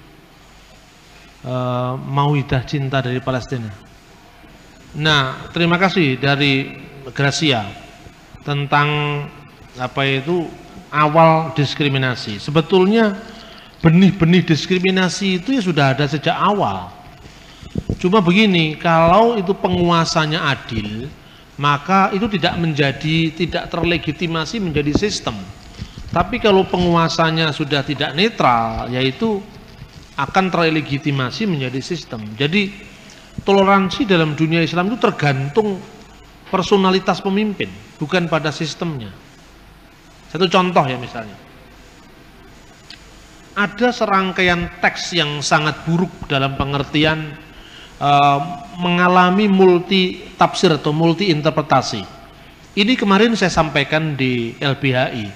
uh, 1.47 1.95
Mawidah 1.95 2.66
Cinta 2.66 2.99
dari 2.99 3.23
Palestina. 3.23 3.70
Nah, 4.99 5.49
terima 5.55 5.79
kasih 5.79 6.19
dari 6.19 6.83
Gracia 7.15 7.62
tentang 8.43 8.89
apa 9.79 10.03
itu 10.05 10.51
awal 10.91 11.55
diskriminasi. 11.55 12.43
Sebetulnya 12.43 13.16
benih-benih 13.82 14.46
diskriminasi 14.46 15.42
itu 15.42 15.59
ya 15.59 15.62
sudah 15.62 15.86
ada 15.92 16.06
sejak 16.06 16.38
awal. 16.38 16.88
Cuma 17.98 18.22
begini, 18.22 18.78
kalau 18.78 19.34
itu 19.38 19.50
penguasanya 19.54 20.46
adil, 20.46 21.10
maka 21.59 22.14
itu 22.14 22.26
tidak 22.30 22.54
menjadi 22.59 23.30
tidak 23.34 23.68
terlegitimasi 23.70 24.62
menjadi 24.62 24.94
sistem. 24.94 25.34
Tapi 26.14 26.38
kalau 26.38 26.62
penguasanya 26.66 27.50
sudah 27.50 27.82
tidak 27.82 28.14
netral, 28.14 28.86
yaitu 28.90 29.42
akan 30.14 30.50
terlegitimasi 30.50 31.46
menjadi 31.50 31.80
sistem. 31.82 32.22
Jadi 32.38 32.70
toleransi 33.42 34.06
dalam 34.06 34.38
dunia 34.38 34.62
Islam 34.62 34.92
itu 34.92 34.98
tergantung 35.00 35.80
personalitas 36.52 37.18
pemimpin, 37.18 37.70
bukan 37.96 38.28
pada 38.28 38.52
sistemnya. 38.52 39.09
Satu 40.28 40.46
contoh 40.48 40.84
ya 40.84 41.00
misalnya. 41.00 41.52
Ada 43.53 43.93
serangkaian 43.93 44.81
teks 44.81 45.12
yang 45.12 45.45
sangat 45.45 45.85
buruk 45.85 46.09
dalam 46.24 46.57
pengertian 46.57 47.37
uh, 48.01 48.41
mengalami 48.81 49.45
multi 49.45 50.24
tafsir 50.41 50.73
atau 50.73 50.91
multi 50.91 51.29
interpretasi. 51.29 52.01
Ini 52.73 52.97
kemarin 52.97 53.37
saya 53.37 53.53
sampaikan 53.53 54.16
di 54.16 54.57
LBHI 54.57 55.29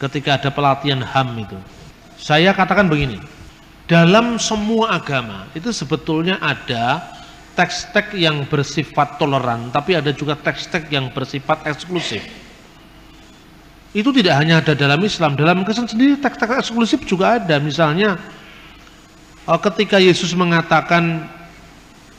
ketika 0.00 0.40
ada 0.40 0.48
pelatihan 0.48 1.04
HAM 1.04 1.36
itu. 1.36 1.58
Saya 2.16 2.56
katakan 2.56 2.88
begini, 2.88 3.20
dalam 3.84 4.40
semua 4.40 4.96
agama 4.96 5.44
itu 5.52 5.68
sebetulnya 5.76 6.40
ada 6.40 7.04
teks-teks 7.52 8.16
yang 8.16 8.48
bersifat 8.48 9.20
toleran, 9.20 9.68
tapi 9.68 9.92
ada 9.92 10.08
juga 10.16 10.32
teks-teks 10.32 10.88
yang 10.88 11.12
bersifat 11.12 11.68
eksklusif. 11.68 12.24
Itu 13.90 14.14
tidak 14.14 14.38
hanya 14.38 14.62
ada 14.62 14.78
dalam 14.78 15.02
Islam, 15.02 15.34
dalam 15.34 15.66
Kristen 15.66 15.90
sendiri 15.90 16.14
teks-teks 16.22 16.62
eksklusif 16.66 17.02
juga 17.02 17.42
ada. 17.42 17.58
Misalnya 17.58 18.14
eh, 19.46 19.60
ketika 19.66 19.98
Yesus 19.98 20.30
mengatakan, 20.38 21.26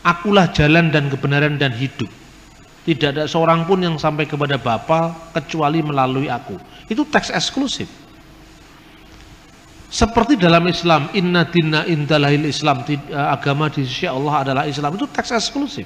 Akulah 0.01 0.49
jalan 0.49 0.89
dan 0.89 1.13
kebenaran 1.13 1.61
dan 1.61 1.69
hidup. 1.77 2.09
Tidak 2.81 3.13
ada 3.13 3.23
seorang 3.29 3.69
pun 3.69 3.77
yang 3.77 4.01
sampai 4.01 4.25
kepada 4.25 4.57
Bapa 4.57 5.13
kecuali 5.29 5.85
melalui 5.85 6.25
aku. 6.25 6.57
Itu 6.89 7.05
teks 7.05 7.29
eksklusif. 7.29 7.85
Seperti 9.91 10.41
dalam 10.41 10.65
Islam, 10.65 11.13
inna 11.13 11.45
dinna 11.45 11.85
indalahil 11.85 12.49
Islam, 12.49 12.81
eh, 12.89 12.97
agama 13.13 13.69
di 13.69 13.85
sisi 13.85 14.09
Allah 14.09 14.41
adalah 14.41 14.63
Islam, 14.65 14.97
itu 14.97 15.05
teks 15.05 15.29
eksklusif. 15.29 15.85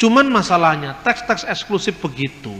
Cuman 0.00 0.26
masalahnya, 0.26 0.96
teks-teks 1.04 1.46
eksklusif 1.46 2.00
begitu, 2.00 2.50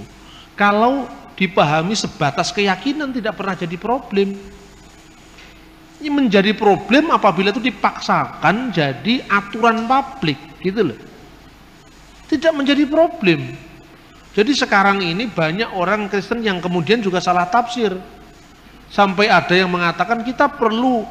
kalau 0.54 1.08
dipahami 1.34 1.94
sebatas 1.98 2.54
keyakinan 2.54 3.10
tidak 3.10 3.34
pernah 3.38 3.54
jadi 3.58 3.76
problem. 3.78 4.38
Ini 5.98 6.10
menjadi 6.10 6.52
problem 6.52 7.10
apabila 7.14 7.48
itu 7.54 7.62
dipaksakan 7.62 8.74
jadi 8.74 9.24
aturan 9.24 9.88
publik, 9.88 10.36
gitu 10.60 10.92
loh. 10.92 10.98
Tidak 12.28 12.52
menjadi 12.52 12.84
problem. 12.84 13.56
Jadi 14.34 14.52
sekarang 14.52 14.98
ini 15.00 15.30
banyak 15.30 15.70
orang 15.72 16.10
Kristen 16.10 16.42
yang 16.42 16.58
kemudian 16.58 16.98
juga 16.98 17.22
salah 17.22 17.46
tafsir. 17.46 17.94
Sampai 18.90 19.30
ada 19.30 19.54
yang 19.54 19.70
mengatakan 19.70 20.26
kita 20.26 20.50
perlu 20.50 21.06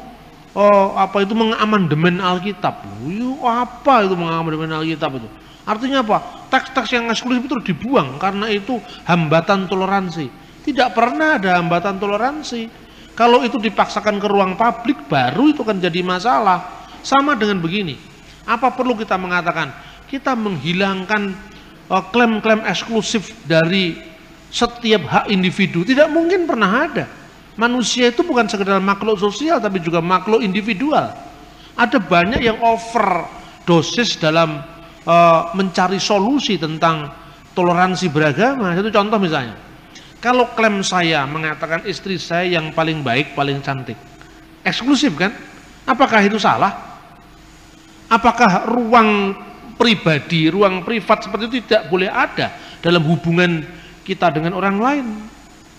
oh, 0.54 0.88
apa 0.94 1.24
itu 1.24 1.32
mengamandemen 1.32 2.20
Alkitab. 2.20 2.84
Yuk, 3.08 3.40
apa 3.44 4.04
itu 4.04 4.14
mengamandemen 4.14 4.70
Alkitab 4.78 5.16
itu? 5.20 5.28
Artinya 5.64 6.04
apa? 6.04 6.48
Teks-teks 6.52 6.92
yang 6.92 7.08
eksklusif 7.08 7.48
itu 7.48 7.56
dibuang 7.72 8.20
karena 8.20 8.48
itu 8.52 8.78
hambatan 9.08 9.66
toleransi. 9.66 10.28
Tidak 10.64 10.92
pernah 10.92 11.40
ada 11.40 11.60
hambatan 11.60 11.96
toleransi. 11.96 12.84
Kalau 13.16 13.40
itu 13.46 13.56
dipaksakan 13.60 14.20
ke 14.20 14.26
ruang 14.26 14.56
publik 14.58 15.08
baru 15.08 15.50
itu 15.52 15.64
kan 15.64 15.80
jadi 15.80 16.04
masalah. 16.04 16.86
Sama 17.04 17.36
dengan 17.36 17.60
begini. 17.60 17.96
Apa 18.44 18.72
perlu 18.72 18.96
kita 18.96 19.16
mengatakan? 19.20 19.72
Kita 20.08 20.36
menghilangkan 20.36 21.52
Oh, 21.84 22.00
klaim-klaim 22.00 22.64
eksklusif 22.64 23.36
dari 23.44 23.92
setiap 24.48 25.04
hak 25.04 25.26
individu 25.28 25.84
tidak 25.84 26.08
mungkin 26.08 26.48
pernah 26.48 26.88
ada. 26.88 27.04
Manusia 27.60 28.08
itu 28.08 28.24
bukan 28.24 28.48
sekedar 28.48 28.80
makhluk 28.80 29.20
sosial 29.20 29.60
tapi 29.60 29.84
juga 29.84 30.00
makhluk 30.00 30.40
individual. 30.40 31.12
Ada 31.76 32.00
banyak 32.00 32.40
yang 32.40 32.56
over 32.64 33.28
dosis 33.68 34.16
dalam 34.16 34.64
uh, 35.04 35.52
mencari 35.56 36.00
solusi 36.00 36.56
tentang 36.56 37.08
toleransi 37.54 38.10
beragama. 38.10 38.74
Satu 38.74 38.90
contoh 38.90 39.18
misalnya, 39.20 39.56
kalau 40.18 40.50
klaim 40.56 40.80
saya 40.80 41.28
mengatakan 41.28 41.84
istri 41.84 42.16
saya 42.16 42.58
yang 42.58 42.72
paling 42.72 43.04
baik, 43.04 43.36
paling 43.36 43.60
cantik, 43.60 43.96
eksklusif 44.64 45.14
kan? 45.14 45.32
Apakah 45.84 46.24
itu 46.24 46.40
salah? 46.40 46.96
Apakah 48.08 48.68
ruang 48.68 49.36
pribadi, 49.76 50.48
ruang 50.48 50.80
privat 50.80 51.28
seperti 51.28 51.44
itu 51.48 51.56
tidak 51.68 51.92
boleh 51.92 52.08
ada 52.08 52.56
dalam 52.80 53.04
hubungan 53.04 53.64
kita 54.04 54.32
dengan 54.32 54.56
orang 54.56 54.76
lain. 54.80 55.06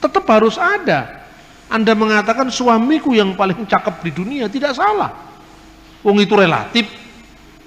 Tetap 0.01 0.25
harus 0.29 0.57
ada. 0.61 1.25
Anda 1.65 1.97
mengatakan 1.97 2.53
suamiku 2.53 3.17
yang 3.17 3.33
paling 3.33 3.65
cakep 3.65 3.95
di 4.05 4.11
dunia 4.13 4.45
tidak 4.45 4.77
salah. 4.77 5.09
Wong 6.05 6.21
itu 6.21 6.37
relatif. 6.37 6.85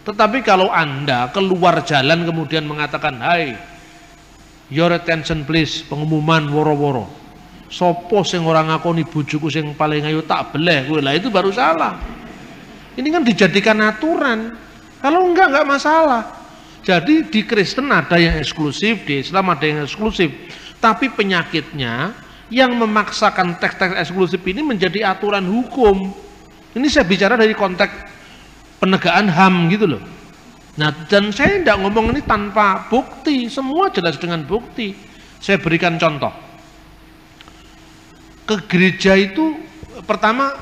Tetapi 0.08 0.40
kalau 0.40 0.72
Anda 0.72 1.28
keluar 1.28 1.84
jalan 1.84 2.24
kemudian 2.24 2.64
mengatakan, 2.64 3.20
"Hai, 3.20 3.60
your 4.72 4.88
attention 4.96 5.44
please," 5.44 5.84
pengumuman 5.84 6.48
woro-woro. 6.48 7.04
Sopo 7.68 8.24
sing 8.24 8.40
orang 8.48 8.72
ngakoni 8.72 9.04
bojoku 9.04 9.52
sing 9.52 9.76
paling 9.76 10.08
ayu 10.08 10.24
tak 10.24 10.56
beleh 10.56 10.88
gue 10.88 11.04
lah 11.04 11.12
itu 11.12 11.28
baru 11.28 11.52
salah. 11.52 12.00
Ini 12.96 13.04
kan 13.12 13.20
dijadikan 13.20 13.76
aturan. 13.84 14.56
Kalau 15.04 15.28
enggak, 15.28 15.52
enggak 15.52 15.68
masalah. 15.68 16.24
Jadi 16.80 17.28
di 17.28 17.44
Kristen 17.44 17.92
ada 17.92 18.16
yang 18.16 18.40
eksklusif, 18.40 19.04
di 19.04 19.20
Islam 19.20 19.52
ada 19.52 19.68
yang 19.68 19.84
eksklusif. 19.84 20.32
Tapi 20.80 21.12
penyakitnya 21.12 22.16
yang 22.48 22.72
memaksakan 22.72 23.60
teks-teks 23.60 24.08
eksklusif 24.08 24.40
ini 24.48 24.64
menjadi 24.64 25.12
aturan 25.12 25.44
hukum. 25.44 26.08
Ini 26.72 26.86
saya 26.88 27.04
bicara 27.04 27.36
dari 27.36 27.52
konteks 27.52 28.17
penegakan 28.78 29.26
HAM 29.30 29.54
gitu 29.70 29.86
loh. 29.86 30.02
Nah, 30.78 30.94
dan 31.10 31.34
saya 31.34 31.58
tidak 31.58 31.82
ngomong 31.82 32.14
ini 32.14 32.22
tanpa 32.22 32.86
bukti, 32.86 33.50
semua 33.50 33.90
jelas 33.90 34.14
dengan 34.14 34.46
bukti. 34.46 34.94
Saya 35.42 35.58
berikan 35.58 35.98
contoh. 35.98 36.30
Ke 38.46 38.62
gereja 38.70 39.18
itu 39.18 39.58
pertama 40.06 40.54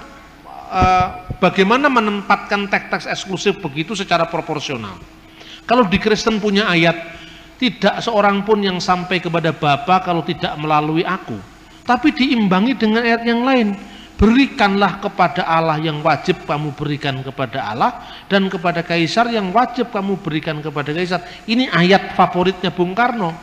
eh, 0.72 1.08
bagaimana 1.36 1.92
menempatkan 1.92 2.66
teks-teks 2.66 3.06
eksklusif 3.06 3.60
begitu 3.60 3.92
secara 3.92 4.24
proporsional. 4.24 4.96
Kalau 5.68 5.84
di 5.84 6.00
Kristen 6.00 6.40
punya 6.40 6.72
ayat 6.72 6.96
tidak 7.56 8.00
seorang 8.04 8.44
pun 8.44 8.60
yang 8.60 8.80
sampai 8.80 9.20
kepada 9.20 9.52
Bapa 9.52 10.00
kalau 10.04 10.24
tidak 10.24 10.56
melalui 10.56 11.04
aku. 11.04 11.36
Tapi 11.86 12.12
diimbangi 12.12 12.72
dengan 12.76 13.04
ayat 13.04 13.22
yang 13.24 13.44
lain. 13.44 13.76
Berikanlah 14.16 14.96
kepada 14.96 15.44
Allah 15.44 15.76
yang 15.76 16.00
wajib 16.00 16.48
kamu 16.48 16.72
berikan 16.72 17.20
kepada 17.20 17.68
Allah 17.68 18.00
dan 18.32 18.48
kepada 18.48 18.80
kaisar 18.80 19.28
yang 19.28 19.52
wajib 19.52 19.92
kamu 19.92 20.16
berikan 20.24 20.56
kepada 20.64 20.88
kaisar. 20.96 21.20
Ini 21.44 21.68
ayat 21.68 22.16
favoritnya 22.16 22.72
Bung 22.72 22.96
Karno. 22.96 23.36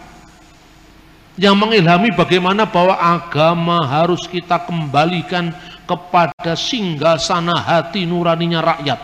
Yang 1.38 1.56
mengilhami 1.62 2.10
bagaimana 2.18 2.66
bahwa 2.66 2.98
agama 2.98 3.86
harus 3.86 4.26
kita 4.26 4.66
kembalikan 4.66 5.54
kepada 5.86 6.58
singgah 6.58 7.22
sana 7.22 7.54
hati 7.54 8.10
nuraninya 8.10 8.66
rakyat. 8.66 8.98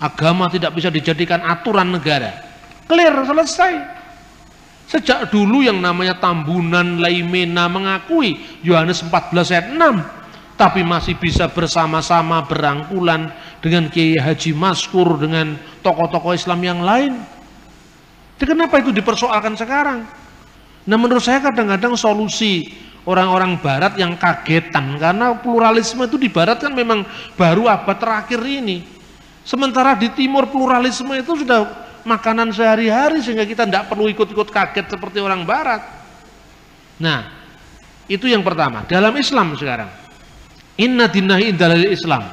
Agama 0.00 0.48
tidak 0.48 0.72
bisa 0.72 0.88
dijadikan 0.88 1.44
aturan 1.44 1.92
negara. 1.92 2.32
Clear, 2.88 3.28
selesai. 3.28 3.72
Sejak 4.88 5.28
dulu 5.28 5.60
yang 5.60 5.84
namanya 5.84 6.16
Tambunan 6.16 6.96
Laimena 6.96 7.68
mengakui 7.68 8.40
Yohanes 8.64 9.04
14 9.04 9.52
ayat 9.52 9.68
6 9.72 10.21
tapi 10.62 10.86
masih 10.86 11.18
bisa 11.18 11.50
bersama-sama 11.50 12.46
berangkulan 12.46 13.34
dengan 13.58 13.90
Kiai 13.90 14.14
Haji 14.14 14.54
Maskur 14.54 15.18
dengan 15.18 15.58
tokoh-tokoh 15.82 16.38
Islam 16.38 16.62
yang 16.62 16.86
lain. 16.86 17.18
Jadi 18.38 18.46
kenapa 18.46 18.78
itu 18.78 18.94
dipersoalkan 18.94 19.58
sekarang? 19.58 20.06
Nah 20.86 20.96
menurut 21.02 21.18
saya 21.18 21.42
kadang-kadang 21.42 21.98
solusi 21.98 22.70
orang-orang 23.02 23.58
barat 23.58 23.98
yang 23.98 24.14
kagetan 24.14 25.02
karena 25.02 25.34
pluralisme 25.34 26.06
itu 26.06 26.14
di 26.14 26.30
barat 26.30 26.62
kan 26.62 26.70
memang 26.70 27.02
baru 27.34 27.66
abad 27.66 27.98
terakhir 27.98 28.38
ini. 28.46 28.86
Sementara 29.42 29.98
di 29.98 30.14
timur 30.14 30.46
pluralisme 30.46 31.10
itu 31.18 31.42
sudah 31.42 31.90
makanan 32.06 32.54
sehari-hari 32.54 33.18
sehingga 33.18 33.42
kita 33.42 33.66
tidak 33.66 33.90
perlu 33.90 34.06
ikut-ikut 34.06 34.46
kaget 34.46 34.86
seperti 34.86 35.18
orang 35.18 35.42
barat. 35.42 35.82
Nah, 37.02 37.26
itu 38.06 38.30
yang 38.30 38.46
pertama. 38.46 38.86
Dalam 38.86 39.10
Islam 39.18 39.58
sekarang, 39.58 40.01
Inna 40.80 41.08
dinahi 41.08 41.52
indalil 41.52 41.92
Islam. 41.92 42.24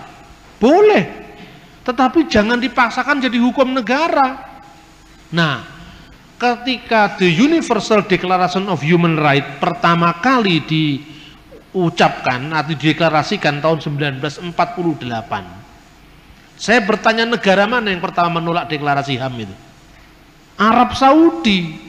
Boleh. 0.59 1.31
Tetapi 1.83 2.27
jangan 2.29 2.59
dipaksakan 2.59 3.19
jadi 3.19 3.39
hukum 3.39 3.73
negara. 3.75 4.47
Nah, 5.33 5.63
ketika 6.39 7.19
the 7.19 7.27
Universal 7.27 8.07
Declaration 8.07 8.69
of 8.71 8.79
Human 8.79 9.19
Rights 9.19 9.59
pertama 9.59 10.15
kali 10.23 10.63
diucapkan 10.63 12.53
atau 12.55 12.71
dideklarasikan 12.71 13.59
tahun 13.59 13.79
1948. 13.83 14.55
Saya 16.59 16.83
bertanya 16.83 17.23
negara 17.23 17.63
mana 17.67 17.87
yang 17.87 18.03
pertama 18.03 18.39
menolak 18.39 18.67
deklarasi 18.67 19.15
HAM 19.15 19.47
itu? 19.47 19.55
Arab 20.59 20.91
Saudi. 20.91 21.87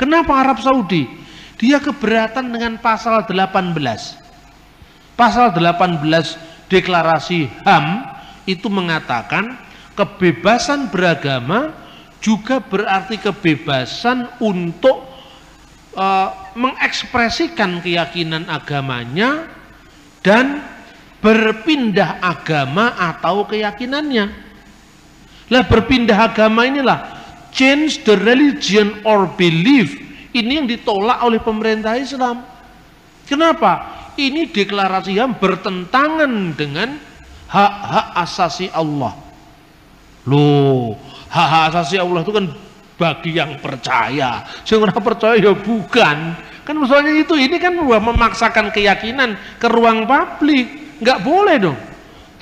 Kenapa 0.00 0.40
Arab 0.40 0.56
Saudi? 0.60 1.04
Dia 1.60 1.80
keberatan 1.80 2.52
dengan 2.52 2.80
pasal 2.80 3.24
18 3.28 4.25
Pasal 5.16 5.56
18 5.56 5.96
deklarasi 6.68 7.48
HAM 7.64 8.04
itu 8.44 8.68
mengatakan 8.68 9.56
kebebasan 9.96 10.92
beragama 10.92 11.72
juga 12.20 12.60
berarti 12.60 13.16
kebebasan 13.16 14.28
untuk 14.44 15.08
uh, 15.96 16.52
mengekspresikan 16.52 17.80
keyakinan 17.80 18.44
agamanya 18.44 19.48
dan 20.20 20.60
berpindah 21.24 22.20
agama 22.20 22.92
atau 23.00 23.48
keyakinannya. 23.48 24.26
Lah 25.48 25.62
berpindah 25.64 26.28
agama 26.28 26.68
inilah 26.68 27.16
change 27.56 28.04
the 28.04 28.20
religion 28.20 29.00
or 29.00 29.24
belief 29.32 29.96
ini 30.36 30.60
yang 30.60 30.68
ditolak 30.68 31.24
oleh 31.24 31.40
pemerintah 31.40 31.96
Islam. 31.96 32.44
Kenapa? 33.24 33.95
Ini 34.16 34.48
deklarasi 34.48 35.16
HAM 35.16 35.38
bertentangan 35.38 36.56
dengan 36.56 36.96
hak-hak 37.46 38.08
asasi 38.24 38.66
Allah. 38.72 39.14
Loh, 40.26 40.98
hak-hak 41.30 41.64
asasi 41.70 41.96
Allah 42.00 42.20
itu 42.24 42.32
kan 42.34 42.46
bagi 42.96 43.36
yang 43.36 43.60
percaya. 43.60 44.42
Yang 44.66 44.98
percaya 44.98 45.36
ya 45.38 45.52
bukan. 45.54 46.16
Kan 46.66 46.74
maksudnya 46.82 47.14
itu, 47.14 47.38
ini 47.38 47.62
kan 47.62 47.78
memaksakan 47.78 48.74
keyakinan 48.74 49.38
ke 49.62 49.68
ruang 49.70 50.08
publik. 50.08 50.98
Nggak 50.98 51.22
boleh 51.22 51.56
dong. 51.62 51.78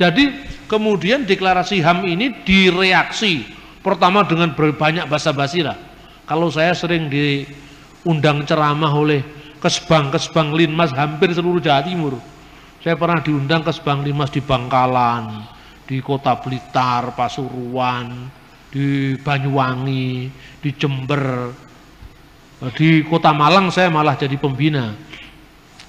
Jadi 0.01 0.24
kemudian 0.64 1.28
deklarasi 1.28 1.84
HAM 1.84 2.09
ini 2.09 2.42
direaksi. 2.46 3.44
Pertama 3.84 4.24
dengan 4.24 4.56
banyak 4.56 5.05
bahasa 5.05 5.36
basi 5.36 5.60
lah. 5.60 5.76
Kalau 6.24 6.48
saya 6.48 6.72
sering 6.72 7.12
diundang 7.12 8.48
ceramah 8.48 8.88
oleh 8.96 9.43
kesbang 9.65 10.12
kesbang 10.12 10.53
linmas 10.53 10.93
hampir 10.93 11.32
seluruh 11.32 11.57
Jawa 11.57 11.81
Timur. 11.81 12.20
Saya 12.85 13.01
pernah 13.01 13.24
diundang 13.24 13.65
kesbang 13.65 14.05
linmas 14.05 14.28
di 14.28 14.45
Bangkalan, 14.45 15.41
di 15.89 16.05
Kota 16.05 16.36
Blitar, 16.36 17.16
Pasuruan, 17.16 18.28
di 18.69 19.16
Banyuwangi, 19.16 20.28
di 20.61 20.70
Jember, 20.77 21.49
di 22.77 23.09
Kota 23.09 23.32
Malang 23.32 23.73
saya 23.73 23.89
malah 23.89 24.20
jadi 24.20 24.36
pembina. 24.36 24.93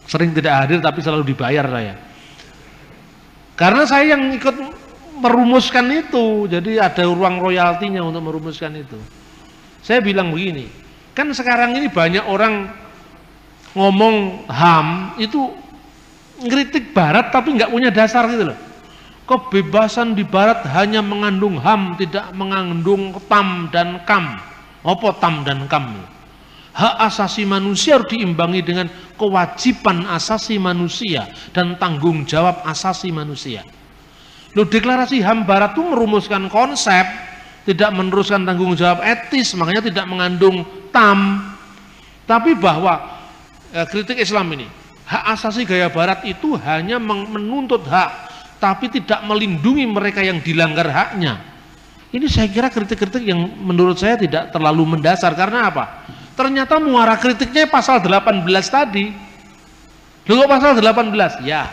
Sering 0.08 0.32
tidak 0.32 0.56
hadir 0.56 0.80
tapi 0.80 1.04
selalu 1.04 1.36
dibayar 1.36 1.68
saya. 1.68 2.00
Karena 3.60 3.84
saya 3.84 4.16
yang 4.16 4.32
ikut 4.32 4.56
merumuskan 5.20 5.84
itu, 5.92 6.48
jadi 6.48 6.88
ada 6.88 7.04
ruang 7.12 7.44
royaltinya 7.44 8.08
untuk 8.08 8.24
merumuskan 8.24 8.72
itu. 8.80 9.00
Saya 9.84 10.00
bilang 10.00 10.32
begini, 10.32 10.72
kan 11.12 11.28
sekarang 11.36 11.76
ini 11.76 11.92
banyak 11.92 12.24
orang 12.24 12.85
ngomong 13.76 14.48
HAM 14.48 15.20
itu 15.20 15.52
ngeritik 16.40 16.96
barat 16.96 17.30
tapi 17.30 17.60
nggak 17.60 17.70
punya 17.70 17.92
dasar 17.92 18.26
gitu 18.32 18.52
loh. 18.52 18.60
Kebebasan 19.26 20.14
di 20.14 20.22
barat 20.22 20.62
hanya 20.70 21.02
mengandung 21.02 21.58
HAM, 21.58 21.98
tidak 21.98 22.30
mengandung 22.38 23.18
TAM 23.26 23.74
dan 23.74 24.06
KAM. 24.06 24.38
Apa 24.86 25.10
TAM 25.18 25.42
dan 25.42 25.66
KAM? 25.66 25.98
Hak 26.76 26.96
asasi 27.10 27.42
manusia 27.48 27.98
harus 27.98 28.12
diimbangi 28.12 28.62
dengan 28.62 28.86
kewajiban 29.18 30.06
asasi 30.12 30.60
manusia 30.62 31.26
dan 31.56 31.74
tanggung 31.82 32.28
jawab 32.28 32.62
asasi 32.68 33.10
manusia. 33.10 33.66
Loh 34.54 34.68
deklarasi 34.68 35.26
HAM 35.26 35.50
barat 35.50 35.74
itu 35.74 35.82
merumuskan 35.82 36.46
konsep, 36.52 37.10
tidak 37.66 37.90
meneruskan 37.98 38.46
tanggung 38.46 38.78
jawab 38.78 39.02
etis, 39.02 39.58
makanya 39.58 39.90
tidak 39.90 40.06
mengandung 40.06 40.62
TAM. 40.94 41.42
Tapi 42.30 42.54
bahwa 42.54 43.15
kritik 43.84 44.16
Islam 44.16 44.48
ini. 44.56 44.68
Hak 45.06 45.38
asasi 45.38 45.68
gaya 45.68 45.92
barat 45.92 46.24
itu 46.24 46.56
hanya 46.64 46.98
menuntut 46.98 47.84
hak, 47.86 48.12
tapi 48.58 48.88
tidak 48.88 49.22
melindungi 49.28 49.84
mereka 49.86 50.24
yang 50.24 50.40
dilanggar 50.40 50.88
haknya. 50.88 51.38
Ini 52.16 52.26
saya 52.32 52.48
kira 52.48 52.72
kritik-kritik 52.72 53.28
yang 53.28 53.44
menurut 53.60 54.00
saya 54.00 54.16
tidak 54.16 54.56
terlalu 54.56 54.96
mendasar 54.96 55.36
karena 55.36 55.68
apa? 55.68 56.08
Ternyata 56.34 56.80
muara 56.80 57.20
kritiknya 57.20 57.68
pasal 57.68 58.00
18 58.00 58.48
tadi. 58.72 59.12
Dulu 60.24 60.48
pasal 60.48 60.80
18? 60.80 61.44
Ya. 61.44 61.70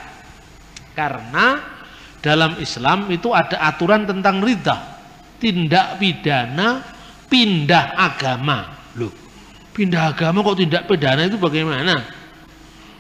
Karena 0.93 1.63
dalam 2.19 2.59
Islam 2.59 3.09
itu 3.09 3.31
ada 3.33 3.65
aturan 3.65 4.05
tentang 4.05 4.45
rida, 4.45 4.99
tindak 5.41 5.97
pidana 5.97 6.85
pindah 7.31 7.97
agama. 7.97 8.77
Loh, 8.99 9.22
Pindah 9.73 10.13
agama 10.13 10.45
kok 10.45 10.61
tidak 10.61 10.85
pidana 10.85 11.25
itu 11.25 11.41
bagaimana? 11.41 12.05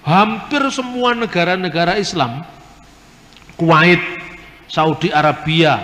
Hampir 0.03 0.65
semua 0.73 1.13
negara-negara 1.13 2.01
Islam, 2.01 2.43
Kuwait, 3.61 4.01
Saudi 4.73 5.13
Arabia, 5.13 5.79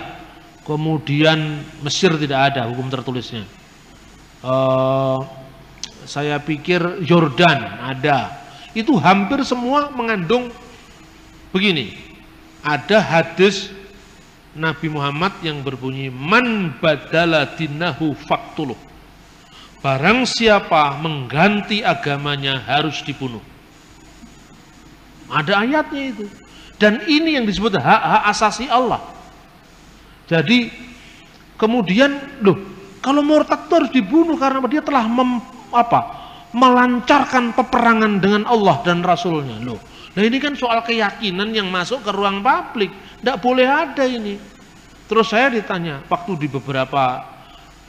kemudian 0.65 1.61
Mesir 1.85 2.17
tidak 2.17 2.53
ada 2.53 2.65
hukum 2.73 2.89
tertulisnya. 2.89 3.45
Uh, 4.41 5.21
saya 6.09 6.41
pikir 6.41 7.05
Jordan 7.05 7.85
ada. 7.85 8.33
Itu 8.73 8.97
hampir 8.97 9.45
semua 9.45 9.93
mengandung 9.93 10.49
begini. 11.53 12.01
Ada 12.65 12.99
hadis 13.05 13.71
Nabi 14.57 14.89
Muhammad 14.89 15.37
yang 15.45 15.61
berbunyi 15.61 16.09
man 16.09 16.75
badala 16.81 17.45
dinahu 17.55 18.17
faktuluh 18.27 18.89
Barang 19.79 20.27
siapa 20.27 20.99
mengganti 20.99 21.87
agamanya 21.87 22.59
harus 22.67 22.99
dibunuh. 23.07 23.43
Ada 25.31 25.63
ayatnya 25.63 26.03
itu. 26.11 26.27
Dan 26.79 27.07
ini 27.07 27.39
yang 27.39 27.47
disebut 27.47 27.79
hak-hak 27.79 28.23
asasi 28.31 28.67
Allah. 28.67 28.99
Jadi 30.27 30.71
kemudian 31.55 32.43
loh, 32.43 32.59
kalau 32.99 33.23
murtad 33.23 33.67
itu 33.67 33.75
harus 33.75 33.93
dibunuh 33.95 34.35
karena 34.35 34.63
dia 34.67 34.83
telah 34.83 35.07
mem, 35.07 35.39
apa, 35.71 36.01
melancarkan 36.51 37.55
peperangan 37.55 38.19
dengan 38.19 38.43
Allah 38.51 38.83
dan 38.83 39.03
Rasulnya. 39.03 39.63
Loh, 39.63 39.79
nah 40.15 40.23
ini 40.27 40.39
kan 40.43 40.59
soal 40.59 40.83
keyakinan 40.83 41.55
yang 41.55 41.71
masuk 41.71 42.03
ke 42.03 42.11
ruang 42.11 42.43
publik. 42.43 42.91
Tidak 43.23 43.39
boleh 43.39 43.67
ada 43.67 44.07
ini. 44.07 44.39
Terus 45.07 45.31
saya 45.31 45.51
ditanya, 45.51 46.03
waktu 46.07 46.35
di 46.37 46.47
beberapa 46.51 47.25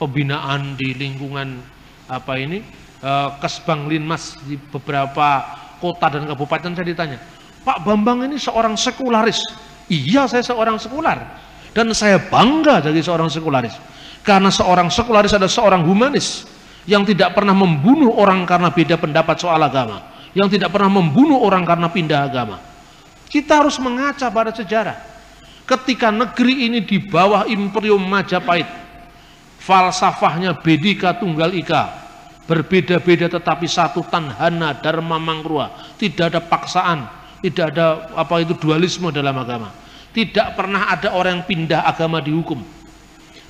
pembinaan 0.00 0.74
di 0.74 0.96
lingkungan 0.96 1.79
apa 2.10 2.34
ini 2.36 2.58
eh, 3.00 3.28
Kesbang 3.38 3.86
Linmas 3.86 4.34
di 4.42 4.58
beberapa 4.58 5.46
kota 5.78 6.10
dan 6.12 6.26
kabupaten 6.26 6.74
saya 6.74 6.84
ditanya, 6.84 7.18
Pak 7.62 7.86
Bambang 7.86 8.26
ini 8.26 8.36
seorang 8.36 8.74
sekularis. 8.74 9.40
Iya, 9.90 10.30
saya 10.30 10.42
seorang 10.42 10.78
sekular 10.78 11.18
dan 11.70 11.90
saya 11.94 12.18
bangga 12.18 12.82
jadi 12.82 13.00
seorang 13.02 13.30
sekularis. 13.30 13.74
Karena 14.20 14.52
seorang 14.52 14.92
sekularis 14.92 15.32
adalah 15.32 15.50
seorang 15.50 15.82
humanis 15.86 16.44
yang 16.84 17.06
tidak 17.08 17.32
pernah 17.32 17.56
membunuh 17.56 18.12
orang 18.20 18.44
karena 18.44 18.68
beda 18.68 19.00
pendapat 19.00 19.40
soal 19.40 19.58
agama, 19.62 20.04
yang 20.36 20.50
tidak 20.52 20.68
pernah 20.74 20.92
membunuh 20.92 21.40
orang 21.40 21.64
karena 21.64 21.88
pindah 21.88 22.28
agama. 22.28 22.60
Kita 23.30 23.62
harus 23.62 23.78
mengaca 23.78 24.26
pada 24.28 24.50
sejarah. 24.50 24.98
Ketika 25.64 26.10
negeri 26.10 26.66
ini 26.66 26.82
di 26.82 26.98
bawah 26.98 27.46
Imperium 27.46 28.02
Majapahit, 28.02 28.66
falsafahnya 29.60 30.56
Bedika 30.64 31.12
Tunggal 31.20 31.52
Ika, 31.52 31.82
berbeda-beda 32.48 33.28
tetapi 33.28 33.68
satu 33.68 34.02
tanhana 34.08 34.74
dharma 34.80 35.20
mangkrua, 35.20 35.94
tidak 36.00 36.34
ada 36.34 36.40
paksaan, 36.40 36.98
tidak 37.44 37.76
ada 37.76 38.10
apa 38.16 38.40
itu 38.40 38.56
dualisme 38.56 39.12
dalam 39.12 39.36
agama. 39.36 39.70
Tidak 40.10 40.58
pernah 40.58 40.90
ada 40.90 41.14
orang 41.14 41.38
yang 41.38 41.46
pindah 41.46 41.80
agama 41.86 42.18
dihukum. 42.18 42.58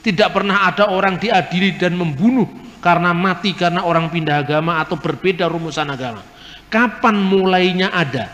Tidak 0.05 0.29
pernah 0.29 0.69
ada 0.69 0.93
orang 0.93 1.17
diadili 1.17 1.77
dan 1.81 1.97
membunuh 1.97 2.45
karena 2.85 3.17
mati 3.17 3.57
karena 3.57 3.85
orang 3.85 4.13
pindah 4.13 4.45
agama 4.45 4.77
atau 4.81 5.01
berbeda 5.01 5.49
rumusan 5.49 5.89
agama. 5.89 6.21
Kapan 6.69 7.17
mulainya 7.17 7.89
ada 7.89 8.29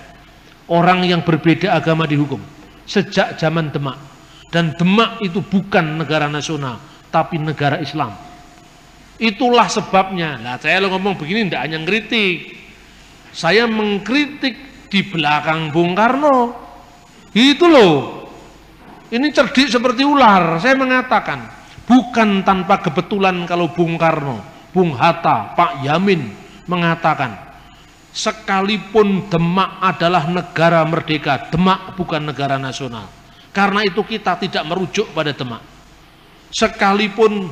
orang 0.66 1.06
yang 1.06 1.22
berbeda 1.22 1.74
agama 1.74 2.06
dihukum? 2.06 2.42
Sejak 2.86 3.38
zaman 3.38 3.70
Demak. 3.70 3.98
Dan 4.50 4.74
Demak 4.74 5.22
itu 5.22 5.42
bukan 5.42 6.02
negara 6.02 6.30
nasional, 6.30 6.78
tapi 7.16 7.40
negara 7.40 7.80
Islam. 7.80 8.12
Itulah 9.16 9.72
sebabnya. 9.72 10.36
Nah, 10.36 10.60
saya 10.60 10.84
lo 10.84 10.92
ngomong 10.92 11.16
begini 11.16 11.48
tidak 11.48 11.64
hanya 11.64 11.78
ngeritik. 11.80 12.52
Saya 13.32 13.64
mengkritik 13.64 14.54
di 14.92 15.00
belakang 15.00 15.72
Bung 15.72 15.96
Karno. 15.96 16.52
Itu 17.32 17.64
loh. 17.64 17.94
Ini 19.08 19.32
cerdik 19.32 19.72
seperti 19.72 20.04
ular. 20.04 20.60
Saya 20.60 20.76
mengatakan, 20.76 21.48
bukan 21.88 22.44
tanpa 22.44 22.82
kebetulan 22.84 23.48
kalau 23.48 23.72
Bung 23.72 23.96
Karno, 23.96 24.42
Bung 24.74 24.92
Hatta, 24.92 25.56
Pak 25.56 25.86
Yamin 25.86 26.26
mengatakan, 26.66 27.38
sekalipun 28.10 29.30
Demak 29.30 29.80
adalah 29.80 30.26
negara 30.28 30.82
merdeka, 30.84 31.48
Demak 31.48 31.94
bukan 31.94 32.28
negara 32.28 32.58
nasional. 32.60 33.08
Karena 33.54 33.80
itu 33.86 34.04
kita 34.04 34.36
tidak 34.36 34.66
merujuk 34.68 35.08
pada 35.16 35.32
Demak. 35.32 35.75
Sekalipun 36.50 37.50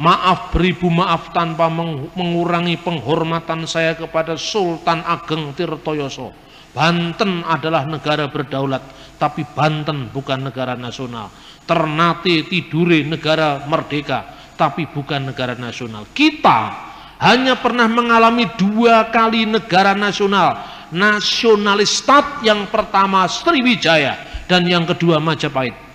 maaf 0.00 0.56
beribu 0.56 0.88
maaf 0.88 1.34
tanpa 1.36 1.68
mengurangi 2.16 2.80
penghormatan 2.80 3.68
saya 3.68 3.92
kepada 3.98 4.34
Sultan 4.40 5.04
Ageng 5.04 5.52
Tirtoyoso. 5.52 6.32
Banten 6.70 7.42
adalah 7.42 7.82
negara 7.82 8.30
berdaulat, 8.30 8.80
tapi 9.18 9.42
Banten 9.42 10.08
bukan 10.08 10.48
negara 10.48 10.78
nasional. 10.78 11.28
Ternate 11.66 12.46
Tidure 12.46 13.02
negara 13.02 13.66
merdeka, 13.66 14.54
tapi 14.54 14.86
bukan 14.86 15.34
negara 15.34 15.58
nasional. 15.58 16.06
Kita 16.14 16.90
hanya 17.20 17.58
pernah 17.58 17.90
mengalami 17.90 18.48
dua 18.54 19.10
kali 19.10 19.44
negara 19.50 19.98
nasional. 19.98 20.62
Nasionalis 20.94 22.02
stat 22.02 22.42
yang 22.42 22.66
pertama 22.70 23.26
Sriwijaya 23.26 24.46
dan 24.46 24.66
yang 24.66 24.86
kedua 24.86 25.18
Majapahit. 25.22 25.89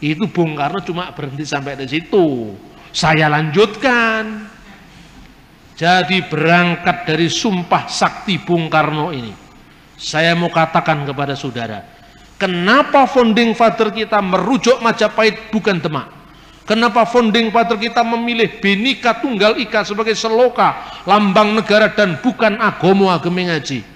Itu 0.00 0.28
Bung 0.28 0.52
Karno 0.52 0.84
cuma 0.84 1.08
berhenti 1.16 1.48
sampai 1.48 1.80
di 1.80 1.88
situ. 1.88 2.52
Saya 2.92 3.32
lanjutkan. 3.32 4.52
Jadi 5.76 6.24
berangkat 6.24 7.04
dari 7.04 7.28
sumpah 7.28 7.84
sakti 7.88 8.40
Bung 8.40 8.72
Karno 8.72 9.12
ini. 9.12 9.32
Saya 9.96 10.36
mau 10.36 10.52
katakan 10.52 11.04
kepada 11.08 11.32
saudara, 11.32 11.80
Kenapa 12.36 13.08
founding 13.08 13.56
father 13.56 13.88
kita 13.88 14.20
merujuk 14.20 14.84
Majapahit 14.84 15.48
bukan 15.48 15.80
Demak? 15.80 16.12
Kenapa 16.68 17.08
founding 17.08 17.48
father 17.48 17.80
kita 17.80 18.04
memilih 18.04 18.60
Benika 18.60 19.16
Tunggal 19.16 19.56
Ika 19.56 19.88
sebagai 19.88 20.12
seloka, 20.12 21.00
lambang 21.08 21.56
negara 21.56 21.88
dan 21.88 22.20
bukan 22.20 22.60
agomo 22.60 23.08
agemi 23.08 23.48
ngaji? 23.48 23.95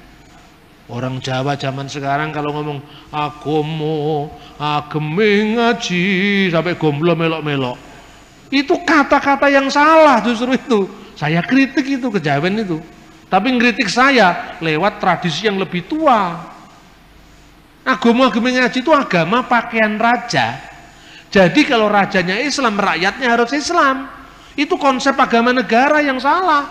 Orang 0.91 1.23
Jawa 1.23 1.55
zaman 1.55 1.87
sekarang 1.87 2.35
kalau 2.35 2.51
ngomong 2.51 2.83
agomo, 3.15 4.27
agemi 4.59 5.55
ngaji, 5.55 6.05
sampai 6.51 6.75
gomblo 6.75 7.15
melok-melok. 7.15 7.79
Itu 8.51 8.83
kata-kata 8.83 9.47
yang 9.47 9.71
salah 9.71 10.19
justru 10.19 10.59
itu. 10.59 10.91
Saya 11.15 11.47
kritik 11.47 11.87
itu 11.87 12.11
kejawen 12.11 12.67
itu. 12.67 12.83
Tapi 13.31 13.55
ngeritik 13.55 13.87
saya 13.87 14.59
lewat 14.59 14.99
tradisi 14.99 15.47
yang 15.47 15.62
lebih 15.62 15.87
tua. 15.87 16.51
Agama-agama 17.87 18.51
ngaji 18.51 18.83
itu 18.83 18.91
agama 18.91 19.47
pakaian 19.47 19.95
raja. 19.95 20.59
Jadi 21.31 21.62
kalau 21.62 21.87
rajanya 21.87 22.43
Islam, 22.43 22.75
rakyatnya 22.75 23.31
harus 23.31 23.55
Islam. 23.55 24.11
Itu 24.59 24.75
konsep 24.75 25.15
agama 25.15 25.55
negara 25.55 26.03
yang 26.03 26.19
salah. 26.19 26.67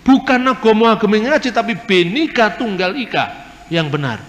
Bukan 0.00 0.40
agama-agama 0.48 1.20
ngaji, 1.20 1.52
tapi 1.52 1.76
benika 1.76 2.56
tunggal 2.56 2.96
ika 2.96 3.41
yang 3.72 3.88
benar. 3.88 4.20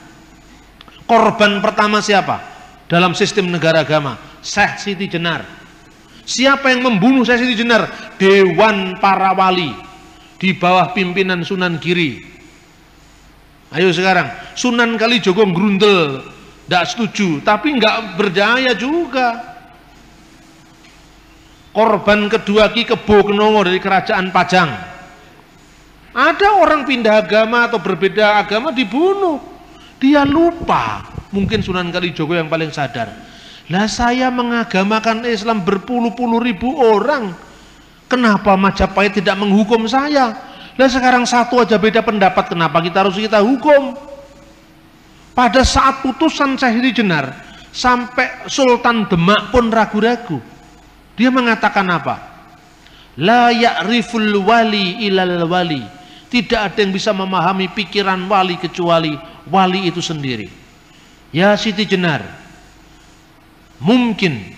Korban 1.03 1.59
pertama 1.59 1.99
siapa? 1.99 2.39
Dalam 2.87 3.11
sistem 3.11 3.51
negara 3.51 3.83
agama, 3.83 4.15
Syekh 4.39 4.79
Siti 4.79 5.11
Jenar. 5.11 5.43
Siapa 6.23 6.71
yang 6.71 6.87
membunuh 6.87 7.27
Syekh 7.27 7.43
Siti 7.43 7.59
Jenar? 7.59 8.15
Dewan 8.15 8.95
para 9.03 9.35
wali 9.35 9.75
di 10.39 10.55
bawah 10.55 10.95
pimpinan 10.95 11.43
Sunan 11.43 11.75
Giri 11.79 12.33
Ayo 13.73 13.89
sekarang, 13.89 14.29
Sunan 14.53 15.01
Kalijogo 15.01 15.49
grundel, 15.49 16.21
tidak 16.69 16.85
setuju, 16.93 17.41
tapi 17.41 17.73
nggak 17.73 18.21
berjaya 18.21 18.77
juga. 18.77 19.57
Korban 21.73 22.29
kedua 22.29 22.69
Ki 22.69 22.85
Kebo 22.85 23.25
Kenongo 23.25 23.65
dari 23.65 23.81
kerajaan 23.81 24.29
Pajang. 24.29 24.92
Ada 26.13 26.61
orang 26.61 26.85
pindah 26.85 27.25
agama 27.25 27.65
atau 27.65 27.81
berbeda 27.81 28.37
agama 28.37 28.69
dibunuh. 28.69 29.41
Dia 29.97 30.21
lupa. 30.21 31.09
Mungkin 31.33 31.65
Sunan 31.65 31.89
Kalijogo 31.89 32.37
yang 32.37 32.47
paling 32.47 32.69
sadar. 32.69 33.09
Lah 33.73 33.89
saya 33.89 34.29
mengagamakan 34.29 35.25
Islam 35.25 35.65
berpuluh-puluh 35.65 36.37
ribu 36.45 36.69
orang. 36.77 37.33
Kenapa 38.05 38.53
Majapahit 38.53 39.17
tidak 39.17 39.41
menghukum 39.41 39.89
saya? 39.89 40.37
Lah 40.77 40.89
sekarang 40.89 41.25
satu 41.25 41.65
aja 41.65 41.81
beda 41.81 42.05
pendapat, 42.05 42.53
kenapa 42.53 42.77
kita 42.85 43.01
harus 43.01 43.17
kita 43.17 43.41
hukum? 43.41 43.97
Pada 45.33 45.65
saat 45.65 46.05
putusan 46.05 46.53
Syahri 46.61 46.93
Jenar, 46.93 47.33
sampai 47.73 48.45
Sultan 48.45 49.09
Demak 49.09 49.49
pun 49.49 49.73
ragu-ragu. 49.73 50.37
Dia 51.17 51.33
mengatakan 51.33 51.89
apa? 51.89 52.15
La 53.17 53.49
ya'riful 53.49 54.45
wali 54.45 55.09
ilal 55.09 55.49
wali. 55.49 55.81
Tidak 56.33 56.57
ada 56.57 56.79
yang 56.81 56.89
bisa 56.89 57.13
memahami 57.13 57.69
pikiran 57.69 58.17
wali 58.25 58.57
kecuali 58.57 59.13
wali 59.45 59.85
itu 59.85 60.01
sendiri. 60.01 60.49
Ya 61.29 61.53
Siti 61.53 61.85
Jenar, 61.85 62.25
mungkin 63.77 64.57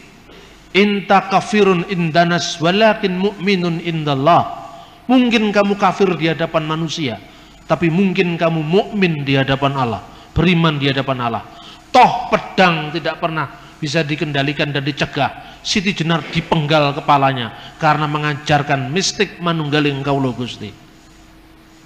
inta 0.72 1.28
kafirun 1.28 1.84
indanas 1.92 2.56
walakin 2.64 3.20
mu'minun 3.20 3.84
indallah 3.84 4.66
Mungkin 5.06 5.54
kamu 5.54 5.78
kafir 5.78 6.10
di 6.18 6.34
hadapan 6.34 6.66
manusia, 6.66 7.22
tapi 7.70 7.94
mungkin 7.94 8.42
kamu 8.42 8.66
mukmin 8.66 9.22
di 9.22 9.38
hadapan 9.38 9.78
Allah, 9.78 10.02
beriman 10.34 10.82
di 10.82 10.90
hadapan 10.90 11.30
Allah. 11.30 11.44
Toh 11.94 12.28
pedang 12.34 12.90
tidak 12.90 13.22
pernah 13.22 13.46
bisa 13.78 14.02
dikendalikan 14.02 14.74
dan 14.74 14.82
dicegah. 14.82 15.62
Siti 15.62 15.94
Jenar 15.94 16.26
dipenggal 16.34 16.98
kepalanya 16.98 17.78
karena 17.78 18.10
mengajarkan 18.10 18.90
mistik 18.90 19.38
manunggaling 19.38 20.02
kaulo 20.02 20.34
Gusti. 20.34 20.85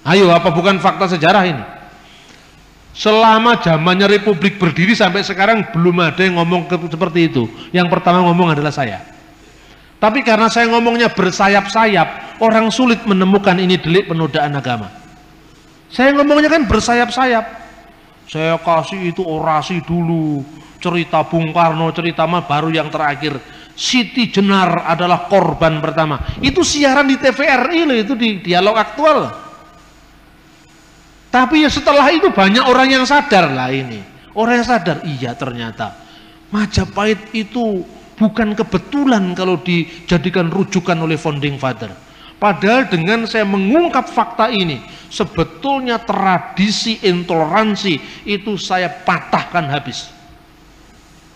Ayo, 0.00 0.32
apa 0.32 0.48
bukan 0.48 0.80
fakta 0.80 1.12
sejarah 1.12 1.44
ini? 1.44 1.64
Selama 2.96 3.60
zamannya 3.60 4.10
Republik 4.10 4.58
berdiri 4.58 4.96
sampai 4.96 5.22
sekarang 5.22 5.72
belum 5.72 6.00
ada 6.04 6.20
yang 6.20 6.40
ngomong 6.40 6.66
seperti 6.68 7.30
itu. 7.30 7.48
Yang 7.70 7.88
pertama 7.92 8.24
ngomong 8.26 8.56
adalah 8.56 8.72
saya. 8.72 9.04
Tapi 10.00 10.24
karena 10.24 10.48
saya 10.48 10.72
ngomongnya 10.72 11.12
bersayap-sayap, 11.12 12.40
orang 12.40 12.72
sulit 12.72 13.04
menemukan 13.04 13.52
ini 13.60 13.76
delik 13.76 14.08
penodaan 14.08 14.56
agama. 14.56 14.88
Saya 15.92 16.16
ngomongnya 16.16 16.48
kan 16.48 16.64
bersayap-sayap. 16.64 17.60
Saya 18.24 18.56
kasih 18.62 19.12
itu 19.12 19.20
orasi 19.20 19.84
dulu, 19.84 20.40
cerita 20.80 21.20
Bung 21.26 21.52
Karno, 21.52 21.92
cerita 21.92 22.24
mah 22.24 22.48
baru 22.48 22.72
yang 22.72 22.88
terakhir. 22.88 23.36
Siti 23.76 24.32
Jenar 24.32 24.88
adalah 24.88 25.28
korban 25.28 25.80
pertama. 25.84 26.20
Itu 26.40 26.64
siaran 26.64 27.10
di 27.10 27.20
TVRI 27.20 27.80
loh, 27.84 27.96
itu 27.96 28.14
di 28.16 28.40
dialog 28.40 28.76
aktual. 28.76 29.49
Tapi 31.30 31.62
ya 31.62 31.70
setelah 31.70 32.10
itu 32.10 32.28
banyak 32.34 32.66
orang 32.66 32.90
yang 32.90 33.04
sadar 33.06 33.54
lah 33.54 33.70
ini. 33.70 34.02
Orang 34.34 34.62
yang 34.62 34.66
sadar, 34.66 35.02
iya 35.02 35.34
ternyata 35.34 35.90
Majapahit 36.50 37.30
itu 37.34 37.82
bukan 38.18 38.54
kebetulan 38.58 39.34
kalau 39.38 39.58
dijadikan 39.58 40.50
rujukan 40.50 40.98
oleh 40.98 41.18
founding 41.18 41.58
father 41.58 41.90
Padahal 42.40 42.88
dengan 42.88 43.28
saya 43.28 43.44
mengungkap 43.44 44.08
fakta 44.08 44.48
ini, 44.48 44.80
sebetulnya 45.12 46.00
tradisi 46.00 46.96
intoleransi 47.04 48.24
itu 48.24 48.56
saya 48.56 48.88
patahkan 48.88 49.68
habis. 49.68 50.08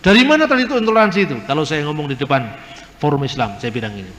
Dari 0.01 0.25
mana 0.25 0.49
tadi 0.49 0.65
itu 0.65 0.73
intoleransi 0.73 1.19
itu? 1.29 1.37
Kalau 1.45 1.61
saya 1.61 1.85
ngomong 1.85 2.09
di 2.09 2.17
depan 2.17 2.49
forum 2.97 3.21
Islam, 3.21 3.53
saya 3.61 3.69
bilang 3.69 3.93
ini. 3.93 4.09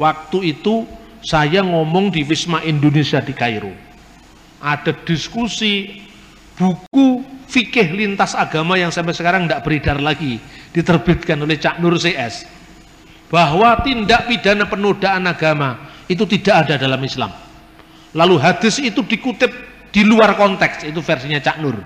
Waktu 0.00 0.48
itu 0.48 0.88
saya 1.20 1.60
ngomong 1.60 2.08
di 2.08 2.24
Wisma 2.24 2.64
Indonesia 2.64 3.20
di 3.20 3.36
Kairo. 3.36 3.89
Ada 4.60 4.92
diskusi 5.04 6.04
buku 6.54 7.24
fikih 7.48 7.96
lintas 7.96 8.36
agama 8.36 8.76
yang 8.76 8.92
sampai 8.92 9.16
sekarang 9.16 9.48
tidak 9.48 9.64
beredar 9.64 9.98
lagi, 9.98 10.36
diterbitkan 10.70 11.40
oleh 11.40 11.56
Cak 11.56 11.80
Nur 11.80 11.96
CS 11.96 12.60
bahwa 13.30 13.78
tindak 13.80 14.26
pidana 14.26 14.66
penodaan 14.66 15.24
agama 15.30 15.88
itu 16.10 16.26
tidak 16.26 16.66
ada 16.66 16.74
dalam 16.76 16.98
Islam. 17.00 17.30
Lalu 18.10 18.36
hadis 18.42 18.82
itu 18.82 19.06
dikutip 19.06 19.50
di 19.94 20.02
luar 20.02 20.34
konteks, 20.34 20.82
itu 20.86 20.98
versinya 20.98 21.38
Cak 21.38 21.62
Nur. 21.62 21.78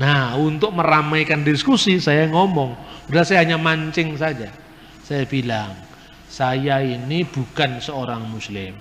Nah, 0.00 0.34
untuk 0.40 0.72
meramaikan 0.72 1.44
diskusi 1.44 2.00
saya 2.00 2.24
ngomong, 2.32 2.72
udah 3.12 3.22
saya 3.22 3.44
hanya 3.44 3.60
mancing 3.60 4.16
saja. 4.16 4.48
Saya 5.04 5.28
bilang, 5.28 5.76
saya 6.32 6.80
ini 6.80 7.28
bukan 7.28 7.76
seorang 7.76 8.24
muslim. 8.24 8.72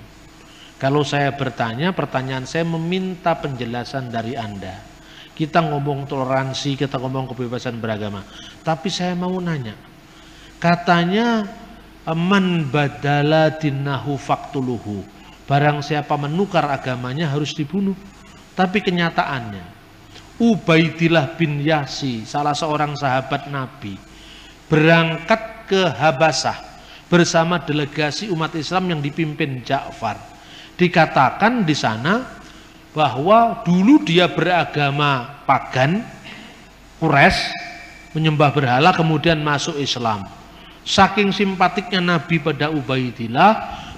Kalau 0.82 1.06
saya 1.06 1.30
bertanya, 1.38 1.94
pertanyaan 1.94 2.50
saya 2.50 2.66
meminta 2.66 3.38
penjelasan 3.38 4.10
dari 4.10 4.34
Anda. 4.34 4.82
Kita 5.38 5.62
ngomong 5.62 6.10
toleransi, 6.10 6.74
kita 6.74 6.98
ngomong 6.98 7.30
kebebasan 7.30 7.78
beragama. 7.78 8.26
Tapi 8.66 8.90
saya 8.90 9.14
mau 9.14 9.38
nanya, 9.38 9.78
Katanya 10.58 11.46
man 12.18 12.66
badala 12.70 13.54
dinahu 13.54 14.18
faktuluhu. 14.18 15.06
Barang 15.46 15.86
siapa 15.86 16.18
menukar 16.18 16.70
agamanya 16.70 17.30
harus 17.30 17.54
dibunuh. 17.54 17.98
Tapi 18.54 18.82
kenyataannya 18.82 19.82
Ubaidillah 20.42 21.38
bin 21.38 21.62
Yasi, 21.62 22.26
salah 22.26 22.58
seorang 22.58 22.98
sahabat 22.98 23.50
Nabi, 23.54 23.98
berangkat 24.66 25.70
ke 25.70 25.82
Habasah 25.86 26.58
bersama 27.06 27.62
delegasi 27.62 28.30
umat 28.34 28.54
Islam 28.58 28.98
yang 28.98 29.02
dipimpin 29.06 29.62
Ja'far. 29.62 30.31
Dikatakan 30.82 31.62
di 31.62 31.78
sana 31.78 32.26
bahwa 32.98 33.62
dulu 33.62 34.02
dia 34.02 34.26
beragama 34.26 35.46
pagan, 35.46 36.02
Quraisy, 36.98 37.54
menyembah 38.18 38.50
berhala 38.50 38.90
kemudian 38.98 39.38
masuk 39.46 39.78
Islam 39.78 40.26
Saking 40.82 41.30
simpatiknya 41.30 42.02
Nabi 42.02 42.42
pada 42.42 42.74
Ubaidillah, 42.74 43.52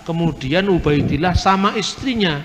kemudian 0.04 0.68
Ubaidillah 0.68 1.32
sama 1.32 1.80
istrinya 1.80 2.44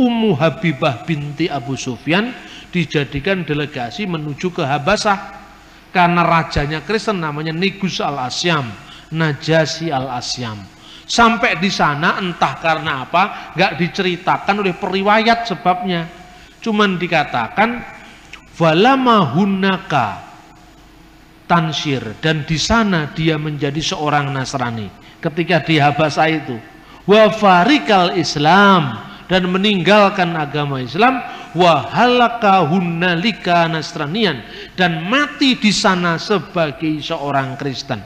Ummu 0.00 0.32
Habibah 0.36 1.04
binti 1.04 1.48
Abu 1.52 1.76
Sufyan 1.76 2.32
dijadikan 2.72 3.44
delegasi 3.44 4.08
menuju 4.08 4.52
ke 4.52 4.64
Habasah 4.64 5.44
karena 5.92 6.24
rajanya 6.24 6.80
Kristen 6.84 7.20
namanya 7.20 7.52
Nigus 7.52 8.00
al-Asyam, 8.00 8.68
Najasi 9.12 9.92
al-Asyam. 9.92 10.75
Sampai 11.06 11.62
di 11.62 11.70
sana 11.70 12.18
entah 12.18 12.58
karena 12.58 13.06
apa 13.06 13.54
nggak 13.54 13.78
diceritakan 13.78 14.58
oleh 14.58 14.74
periwayat 14.74 15.46
sebabnya. 15.46 16.02
Cuman 16.58 16.98
dikatakan 16.98 17.78
walama 18.58 19.22
hunaka 19.30 20.18
tansir. 21.46 22.18
Dan 22.18 22.42
di 22.42 22.58
sana 22.58 23.14
dia 23.14 23.38
menjadi 23.38 23.78
seorang 23.78 24.34
Nasrani. 24.34 24.90
Ketika 25.22 25.62
di 25.62 25.78
Habasa 25.78 26.26
itu 26.26 26.58
wa 27.06 27.30
farikal 27.30 28.18
Islam. 28.18 29.06
Dan 29.26 29.50
meninggalkan 29.50 30.38
agama 30.38 30.78
Islam 30.78 31.18
wa 31.58 31.82
halaka 31.90 32.62
hunnalika 32.62 33.66
nasranian. 33.66 34.38
Dan 34.78 35.02
mati 35.02 35.58
di 35.58 35.74
sana 35.74 36.14
sebagai 36.14 37.02
seorang 37.02 37.58
Kristen. 37.58 37.98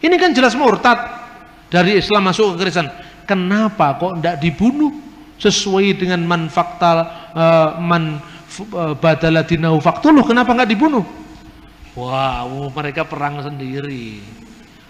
Ini 0.00 0.16
kan 0.16 0.32
jelas 0.32 0.56
murtad 0.56 1.25
dari 1.72 1.98
Islam 1.98 2.30
masuk 2.30 2.54
ke 2.54 2.66
Kristen 2.66 2.88
kenapa 3.24 3.98
kok 3.98 4.22
tidak 4.22 4.36
dibunuh 4.42 4.92
sesuai 5.36 5.98
dengan 6.00 6.24
man 6.24 6.48
faktal 6.48 7.04
uh, 7.36 7.76
man 7.82 8.22
uh, 8.72 9.80
faktuluh 9.82 10.24
kenapa 10.24 10.56
nggak 10.56 10.70
dibunuh 10.72 11.04
Wow, 11.96 12.68
mereka 12.76 13.08
perang 13.08 13.40
sendiri. 13.40 14.20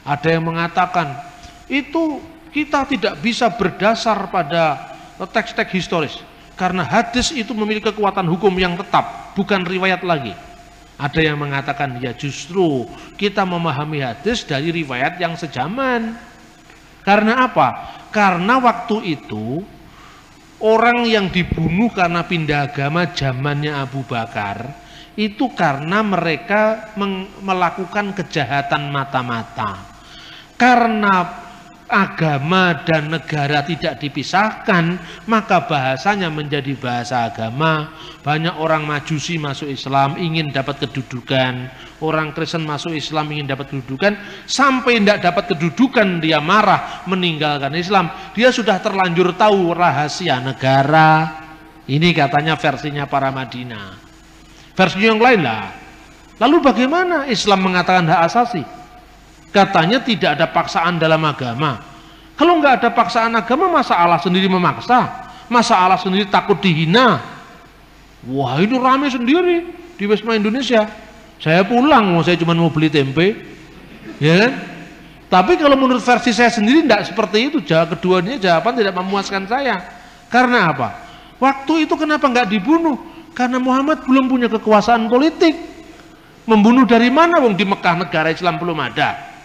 Ada 0.03 0.35
yang 0.39 0.51
mengatakan 0.51 1.15
itu 1.71 2.19
kita 2.51 2.83
tidak 2.83 3.15
bisa 3.23 3.47
berdasar 3.47 4.27
pada 4.27 4.91
teks-teks 5.15 5.71
historis 5.71 6.19
karena 6.59 6.83
hadis 6.83 7.31
itu 7.31 7.55
memiliki 7.55 7.95
kekuatan 7.95 8.27
hukum 8.27 8.51
yang 8.59 8.75
tetap, 8.75 9.39
bukan 9.39 9.63
riwayat 9.63 10.03
lagi. 10.03 10.35
Ada 10.99 11.31
yang 11.31 11.39
mengatakan 11.39 11.95
ya 12.03 12.11
justru 12.11 12.91
kita 13.15 13.47
memahami 13.47 14.03
hadis 14.03 14.43
dari 14.43 14.75
riwayat 14.75 15.23
yang 15.23 15.39
sejaman. 15.39 16.19
Karena 17.07 17.47
apa? 17.47 17.69
Karena 18.11 18.59
waktu 18.59 19.15
itu 19.15 19.63
orang 20.59 21.07
yang 21.07 21.31
dibunuh 21.31 21.95
karena 21.95 22.27
pindah 22.27 22.67
agama 22.67 23.07
zamannya 23.15 23.71
Abu 23.71 24.03
Bakar 24.03 24.75
itu 25.15 25.55
karena 25.55 26.03
mereka 26.03 26.93
melakukan 27.41 28.11
kejahatan 28.13 28.91
mata-mata. 28.91 29.97
Karena 30.59 31.46
agama 31.87 32.83
dan 32.85 33.09
negara 33.11 33.63
tidak 33.63 34.03
dipisahkan, 34.03 34.99
maka 35.31 35.65
bahasanya 35.65 36.29
menjadi 36.29 36.75
bahasa 36.77 37.31
agama. 37.31 37.95
Banyak 38.21 38.59
orang 38.59 38.83
majusi 38.85 39.39
masuk 39.39 39.71
Islam 39.71 40.19
ingin 40.19 40.51
dapat 40.51 40.83
kedudukan, 40.83 41.71
orang 42.03 42.35
Kristen 42.35 42.67
masuk 42.67 42.93
Islam 42.95 43.31
ingin 43.31 43.47
dapat 43.47 43.71
kedudukan, 43.71 44.19
sampai 44.45 44.99
tidak 44.99 45.23
dapat 45.23 45.45
kedudukan 45.55 46.19
dia 46.19 46.43
marah 46.43 47.07
meninggalkan 47.07 47.73
Islam. 47.79 48.11
Dia 48.35 48.51
sudah 48.51 48.83
terlanjur 48.83 49.35
tahu 49.39 49.73
rahasia 49.73 50.43
negara. 50.43 51.43
Ini 51.87 52.11
katanya 52.11 52.59
versinya 52.59 53.07
para 53.07 53.31
Madinah 53.31 54.07
versi 54.77 55.01
yang 55.01 55.19
lain 55.19 55.41
lah. 55.41 55.73
Lalu 56.37 56.57
bagaimana 56.61 57.25
Islam 57.33 57.65
mengatakan 57.65 58.05
hak 58.05 58.21
asasi? 58.29 58.63
Katanya 59.55 60.03
tidak 60.03 60.37
ada 60.39 60.47
paksaan 60.51 61.01
dalam 61.01 61.23
agama. 61.25 61.81
Kalau 62.37 62.61
nggak 62.61 62.85
ada 62.85 62.89
paksaan 62.93 63.33
agama, 63.33 63.81
masa 63.81 63.97
Allah 63.97 64.21
sendiri 64.21 64.45
memaksa? 64.51 65.31
Masa 65.49 65.79
Allah 65.79 65.97
sendiri 65.97 66.29
takut 66.29 66.61
dihina? 66.61 67.23
Wah 68.27 68.59
itu 68.61 68.77
rame 68.77 69.09
sendiri 69.09 69.73
di 69.97 70.05
Wisma 70.05 70.37
Indonesia. 70.37 70.85
Saya 71.41 71.65
pulang, 71.65 72.21
saya 72.25 72.37
cuma 72.37 72.53
mau 72.57 72.69
beli 72.73 72.89
tempe, 72.93 73.37
ya 74.21 74.35
kan? 74.45 74.53
Tapi 75.27 75.59
kalau 75.59 75.75
menurut 75.75 76.01
versi 76.01 76.31
saya 76.31 76.49
sendiri 76.53 76.87
tidak 76.87 77.03
seperti 77.11 77.51
itu. 77.51 77.59
Jawab 77.61 77.99
keduanya 77.99 78.39
jawaban 78.39 78.79
tidak 78.79 78.95
memuaskan 78.95 79.43
saya. 79.51 79.75
Karena 80.31 80.71
apa? 80.71 80.89
Waktu 81.43 81.89
itu 81.89 81.95
kenapa 81.99 82.31
nggak 82.31 82.49
dibunuh? 82.49 82.97
Karena 83.37 83.61
Muhammad 83.61 84.07
belum 84.07 84.31
punya 84.31 84.49
kekuasaan 84.49 85.11
politik. 85.11 85.55
Membunuh 86.47 86.87
dari 86.87 87.11
mana 87.11 87.43
wong 87.43 87.59
di 87.59 87.67
Mekah 87.67 88.07
negara 88.07 88.31
Islam 88.31 88.57
belum 88.57 88.79
ada. 88.79 89.36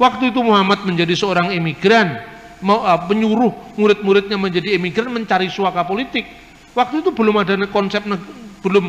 Waktu 0.00 0.32
itu 0.32 0.40
Muhammad 0.40 0.80
menjadi 0.88 1.12
seorang 1.12 1.52
imigran, 1.52 2.16
mau 2.64 2.80
uh, 2.80 2.96
penyuruh 3.04 3.76
murid-muridnya 3.76 4.40
menjadi 4.40 4.80
imigran 4.80 5.12
mencari 5.12 5.52
suaka 5.52 5.84
politik. 5.84 6.24
Waktu 6.72 7.04
itu 7.04 7.12
belum 7.12 7.36
ada 7.44 7.60
konsep 7.68 8.00
belum 8.64 8.88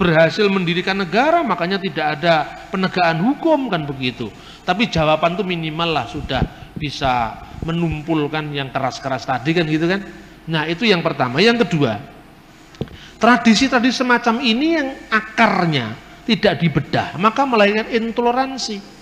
berhasil 0.00 0.48
mendirikan 0.48 0.96
negara, 0.96 1.44
makanya 1.44 1.76
tidak 1.76 2.06
ada 2.16 2.34
penegakan 2.72 3.20
hukum 3.20 3.68
kan 3.68 3.84
begitu. 3.84 4.32
Tapi 4.64 4.88
jawaban 4.88 5.36
itu 5.36 5.44
minimal 5.44 5.92
lah 5.92 6.06
sudah 6.08 6.72
bisa 6.72 7.36
menumpulkan 7.60 8.48
yang 8.56 8.72
keras-keras 8.72 9.28
tadi 9.28 9.52
kan 9.52 9.68
gitu 9.68 9.84
kan. 9.84 10.00
Nah, 10.48 10.64
itu 10.64 10.88
yang 10.88 11.04
pertama. 11.04 11.42
Yang 11.42 11.68
kedua, 11.68 12.16
Tradisi-tradisi 13.16 14.04
semacam 14.04 14.44
ini 14.44 14.76
yang 14.76 14.88
akarnya 15.08 15.96
tidak 16.28 16.60
dibedah, 16.60 17.16
maka 17.16 17.48
melahirkan 17.48 17.88
intoleransi. 17.88 18.95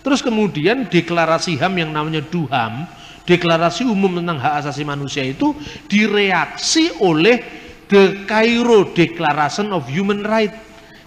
Terus 0.00 0.24
kemudian 0.24 0.88
deklarasi 0.88 1.60
HAM 1.60 1.76
yang 1.76 1.90
namanya 1.92 2.24
DUHAM, 2.24 2.88
deklarasi 3.28 3.84
umum 3.84 4.16
tentang 4.16 4.40
hak 4.40 4.64
asasi 4.64 4.82
manusia 4.82 5.20
itu 5.22 5.52
direaksi 5.86 6.88
oleh 7.04 7.44
The 7.90 8.24
Cairo 8.24 8.88
Declaration 8.96 9.74
of 9.76 9.84
Human 9.92 10.24
Rights. 10.24 10.56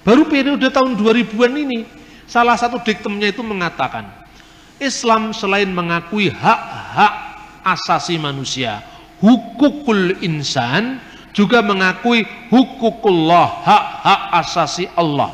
Baru 0.03 0.27
periode 0.27 0.67
tahun 0.69 0.99
2000-an 0.99 1.53
ini, 1.55 1.87
salah 2.27 2.59
satu 2.59 2.83
diktumnya 2.83 3.31
itu 3.31 3.39
mengatakan, 3.39 4.05
Islam 4.77 5.31
selain 5.31 5.71
mengakui 5.71 6.27
hak-hak 6.27 7.13
asasi 7.63 8.19
manusia, 8.19 8.83
hukukul 9.23 10.19
insan, 10.19 10.99
juga 11.31 11.63
mengakui 11.63 12.27
hukukullah, 12.51 13.63
hak-hak 13.63 14.21
asasi 14.43 14.85
Allah. 14.93 15.33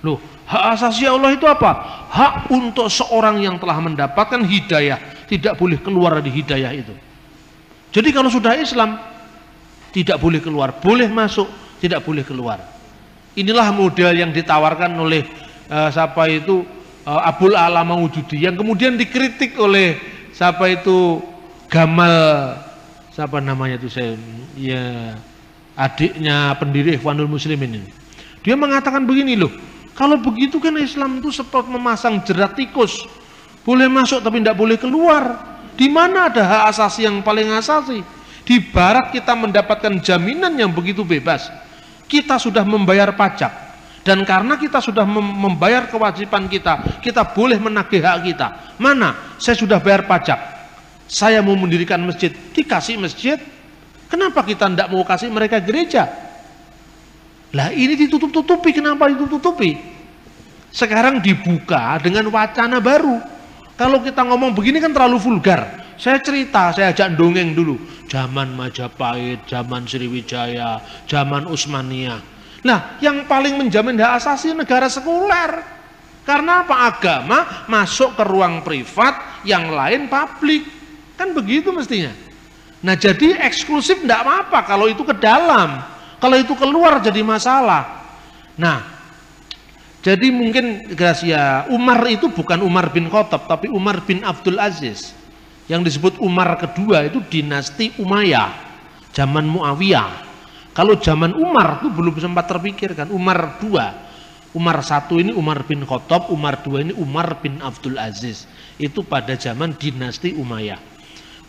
Loh, 0.00 0.18
Hak 0.44 0.64
asasi 0.76 1.08
Allah 1.08 1.32
itu 1.32 1.48
apa? 1.48 2.04
Hak 2.12 2.52
untuk 2.52 2.92
seorang 2.92 3.40
yang 3.40 3.56
telah 3.56 3.80
mendapatkan 3.80 4.44
hidayah, 4.44 5.00
tidak 5.24 5.56
boleh 5.56 5.80
keluar 5.80 6.20
dari 6.20 6.30
hidayah 6.30 6.72
itu. 6.76 6.94
Jadi 7.94 8.08
kalau 8.12 8.28
sudah 8.28 8.52
Islam, 8.58 9.00
tidak 9.94 10.20
boleh 10.20 10.42
keluar, 10.44 10.74
boleh 10.82 11.08
masuk, 11.08 11.48
tidak 11.80 12.04
boleh 12.04 12.26
keluar. 12.26 12.60
Inilah 13.34 13.72
model 13.72 14.14
yang 14.14 14.30
ditawarkan 14.30 14.94
oleh 15.00 15.26
uh, 15.70 15.88
siapa 15.90 16.28
itu 16.28 16.62
uh, 17.08 17.20
Abul 17.24 17.56
Ala 17.56 17.82
Maujudi 17.82 18.44
yang 18.44 18.54
kemudian 18.54 18.94
dikritik 18.94 19.56
oleh 19.58 19.98
siapa 20.30 20.70
itu 20.70 21.22
Gamal 21.64 22.54
siapa 23.10 23.42
namanya 23.42 23.78
itu 23.78 23.90
saya 23.90 24.14
ya 24.54 25.14
adiknya 25.74 26.54
pendiri 26.58 26.98
Ikhwanul 26.98 27.30
Muslimin 27.30 27.82
ini. 27.82 27.90
Dia 28.46 28.54
mengatakan 28.54 29.02
begini 29.08 29.34
loh, 29.34 29.50
kalau 29.94 30.18
begitu 30.18 30.58
kan 30.58 30.74
Islam 30.74 31.22
itu 31.22 31.30
seperti 31.30 31.70
memasang 31.70 32.18
jerat 32.26 32.58
tikus. 32.58 33.06
Boleh 33.62 33.86
masuk 33.86 34.20
tapi 34.20 34.42
tidak 34.42 34.58
boleh 34.58 34.76
keluar. 34.76 35.54
Di 35.74 35.86
mana 35.86 36.30
ada 36.30 36.42
hak 36.42 36.62
asasi 36.74 37.06
yang 37.06 37.22
paling 37.22 37.50
asasi? 37.54 38.02
Di 38.44 38.60
barat 38.60 39.14
kita 39.14 39.32
mendapatkan 39.38 40.02
jaminan 40.02 40.52
yang 40.58 40.74
begitu 40.74 41.06
bebas. 41.06 41.48
Kita 42.10 42.36
sudah 42.36 42.66
membayar 42.66 43.14
pajak. 43.14 43.64
Dan 44.04 44.20
karena 44.28 44.60
kita 44.60 44.84
sudah 44.84 45.08
membayar 45.08 45.88
kewajiban 45.88 46.44
kita, 46.44 47.00
kita 47.00 47.24
boleh 47.32 47.56
menagih 47.56 48.04
hak 48.04 48.18
kita. 48.28 48.76
Mana? 48.76 49.38
Saya 49.40 49.56
sudah 49.56 49.80
bayar 49.80 50.04
pajak. 50.04 50.36
Saya 51.08 51.40
mau 51.40 51.56
mendirikan 51.56 52.04
masjid, 52.04 52.28
dikasih 52.28 53.00
masjid. 53.00 53.40
Kenapa 54.12 54.44
kita 54.44 54.68
tidak 54.68 54.92
mau 54.92 55.00
kasih 55.08 55.32
mereka 55.32 55.56
gereja? 55.64 56.04
Lah 57.54 57.70
ini 57.70 57.94
ditutup-tutupi, 57.94 58.74
kenapa 58.74 59.06
ditutup-tutupi? 59.06 59.78
Sekarang 60.74 61.22
dibuka 61.22 62.02
dengan 62.02 62.26
wacana 62.34 62.82
baru. 62.82 63.22
Kalau 63.78 64.02
kita 64.02 64.26
ngomong 64.26 64.50
begini 64.58 64.82
kan 64.82 64.90
terlalu 64.90 65.22
vulgar. 65.22 65.86
Saya 65.94 66.18
cerita, 66.18 66.74
saya 66.74 66.90
ajak 66.90 67.14
dongeng 67.14 67.54
dulu. 67.54 67.78
Zaman 68.10 68.58
Majapahit, 68.58 69.46
zaman 69.46 69.86
Sriwijaya, 69.86 70.82
zaman 71.06 71.46
Usmania. 71.46 72.18
Nah, 72.66 72.98
yang 72.98 73.22
paling 73.30 73.54
menjamin 73.54 73.94
hak 74.02 74.18
asasi 74.18 74.50
negara 74.50 74.90
sekuler. 74.90 75.62
Karena 76.26 76.66
apa? 76.66 76.90
Agama 76.90 77.38
masuk 77.70 78.18
ke 78.18 78.24
ruang 78.26 78.66
privat, 78.66 79.46
yang 79.46 79.70
lain 79.70 80.10
publik. 80.10 80.66
Kan 81.14 81.30
begitu 81.30 81.70
mestinya. 81.70 82.10
Nah, 82.82 82.98
jadi 82.98 83.38
eksklusif 83.46 84.02
tidak 84.02 84.26
apa-apa 84.26 84.58
kalau 84.66 84.90
itu 84.90 85.06
ke 85.06 85.14
dalam. 85.14 85.93
Kalau 86.24 86.40
itu 86.40 86.56
keluar 86.56 87.04
jadi 87.04 87.20
masalah. 87.20 88.00
Nah, 88.56 88.80
jadi 90.00 90.32
mungkin 90.32 90.96
Gracia, 90.96 91.68
Umar 91.68 92.00
itu 92.08 92.32
bukan 92.32 92.64
Umar 92.64 92.88
bin 92.96 93.12
Khattab, 93.12 93.44
tapi 93.44 93.68
Umar 93.68 94.00
bin 94.08 94.24
Abdul 94.24 94.56
Aziz. 94.56 95.12
Yang 95.68 95.92
disebut 95.92 96.16
Umar 96.24 96.56
kedua 96.56 97.04
itu 97.04 97.20
dinasti 97.28 97.92
Umayyah, 98.00 98.56
zaman 99.12 99.44
Muawiyah. 99.44 100.24
Kalau 100.72 100.96
zaman 100.96 101.36
Umar 101.36 101.84
itu 101.84 101.92
belum 101.92 102.16
sempat 102.16 102.48
terpikirkan. 102.48 103.12
Umar 103.12 103.60
dua, 103.60 103.92
Umar 104.56 104.80
satu 104.80 105.20
ini 105.20 105.36
Umar 105.36 105.60
bin 105.68 105.84
Khattab, 105.84 106.32
Umar 106.32 106.64
dua 106.64 106.88
ini 106.88 106.96
Umar 106.96 107.36
bin 107.44 107.60
Abdul 107.60 108.00
Aziz. 108.00 108.48
Itu 108.80 109.04
pada 109.04 109.36
zaman 109.36 109.76
dinasti 109.76 110.32
Umayyah. 110.32 110.80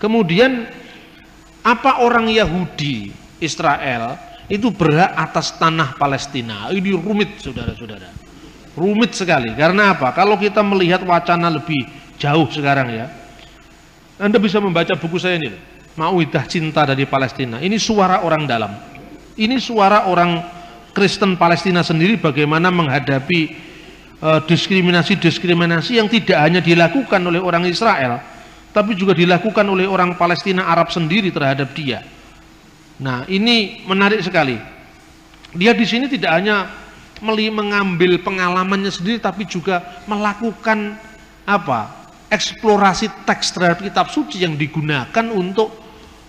Kemudian 0.03 0.67
apa 1.63 2.03
orang 2.03 2.27
Yahudi 2.27 3.15
Israel 3.39 4.34
itu 4.45 4.69
berhak 4.69 5.13
atas 5.17 5.55
tanah 5.57 5.97
Palestina. 5.97 6.69
Ini 6.69 6.93
rumit 6.93 7.41
saudara-saudara. 7.41 8.09
Rumit 8.75 9.15
sekali. 9.17 9.53
Karena 9.57 9.95
apa? 9.97 10.13
Kalau 10.13 10.37
kita 10.37 10.61
melihat 10.61 11.01
wacana 11.01 11.49
lebih 11.49 11.87
jauh 12.21 12.45
sekarang 12.51 12.91
ya. 12.93 13.05
Anda 14.21 14.39
bisa 14.39 14.61
membaca 14.61 14.93
buku 14.95 15.17
saya 15.17 15.41
ini. 15.41 15.51
Mauidah 15.95 16.43
cinta 16.45 16.83
dari 16.83 17.07
Palestina. 17.07 17.63
Ini 17.63 17.79
suara 17.79 18.23
orang 18.23 18.43
dalam. 18.43 18.71
Ini 19.35 19.59
suara 19.59 20.07
orang 20.07 20.43
Kristen 20.95 21.35
Palestina 21.35 21.83
sendiri 21.83 22.15
bagaimana 22.15 22.71
menghadapi 22.71 23.41
uh, 24.23 24.39
diskriminasi-diskriminasi 24.47 25.99
yang 25.99 26.07
tidak 26.07 26.39
hanya 26.39 26.63
dilakukan 26.63 27.19
oleh 27.19 27.43
orang 27.43 27.67
Israel, 27.67 28.23
tapi 28.71 28.95
juga 28.95 29.11
dilakukan 29.11 29.67
oleh 29.67 29.83
orang 29.83 30.15
Palestina 30.15 30.71
Arab 30.71 30.87
sendiri 30.95 31.35
terhadap 31.35 31.75
dia. 31.75 31.99
Nah, 33.01 33.27
ini 33.27 33.83
menarik 33.83 34.23
sekali. 34.23 34.55
Dia 35.55 35.75
di 35.75 35.83
sini 35.87 36.07
tidak 36.07 36.31
hanya 36.39 36.71
mengambil 37.23 38.19
pengalamannya 38.19 38.91
sendiri 38.91 39.23
tapi 39.23 39.47
juga 39.47 40.03
melakukan 40.07 40.99
apa? 41.47 42.05
eksplorasi 42.25 43.23
teks 43.23 43.53
terhadap 43.53 43.85
kitab 43.85 44.09
suci 44.09 44.41
yang 44.41 44.57
digunakan 44.57 45.29
untuk 45.29 45.71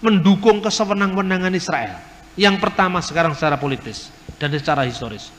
mendukung 0.05 0.61
kesewenang-wenangan 0.61 1.51
Israel. 1.57 1.97
Yang 2.36 2.61
pertama 2.61 3.01
sekarang 3.01 3.33
secara 3.33 3.57
politis 3.57 4.12
dan 4.36 4.53
secara 4.53 4.85
historis. 4.85 5.33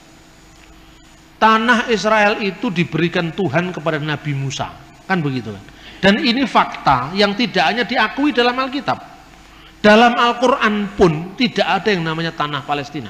Tanah 1.38 1.86
Israel 1.94 2.42
itu 2.42 2.74
diberikan 2.74 3.30
Tuhan 3.30 3.70
kepada 3.70 4.02
Nabi 4.02 4.34
Musa. 4.34 4.74
Kan 5.06 5.22
begitu 5.22 5.54
kan? 5.54 5.64
Dan 6.02 6.26
ini 6.26 6.50
fakta 6.50 7.14
yang 7.14 7.38
tidak 7.38 7.64
hanya 7.70 7.86
diakui 7.86 8.34
dalam 8.34 8.58
Alkitab 8.58 9.17
dalam 9.88 10.20
Al-Quran 10.20 10.92
pun 11.00 11.32
tidak 11.40 11.64
ada 11.64 11.96
yang 11.96 12.04
namanya 12.04 12.36
tanah 12.36 12.68
Palestina. 12.68 13.08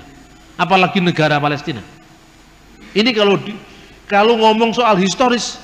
Apalagi 0.54 1.02
negara 1.02 1.42
Palestina. 1.42 1.82
Ini 2.94 3.10
kalau 3.18 3.42
di, 3.42 3.58
kalau 4.06 4.38
ngomong 4.38 4.78
soal 4.78 4.94
historis 5.02 5.58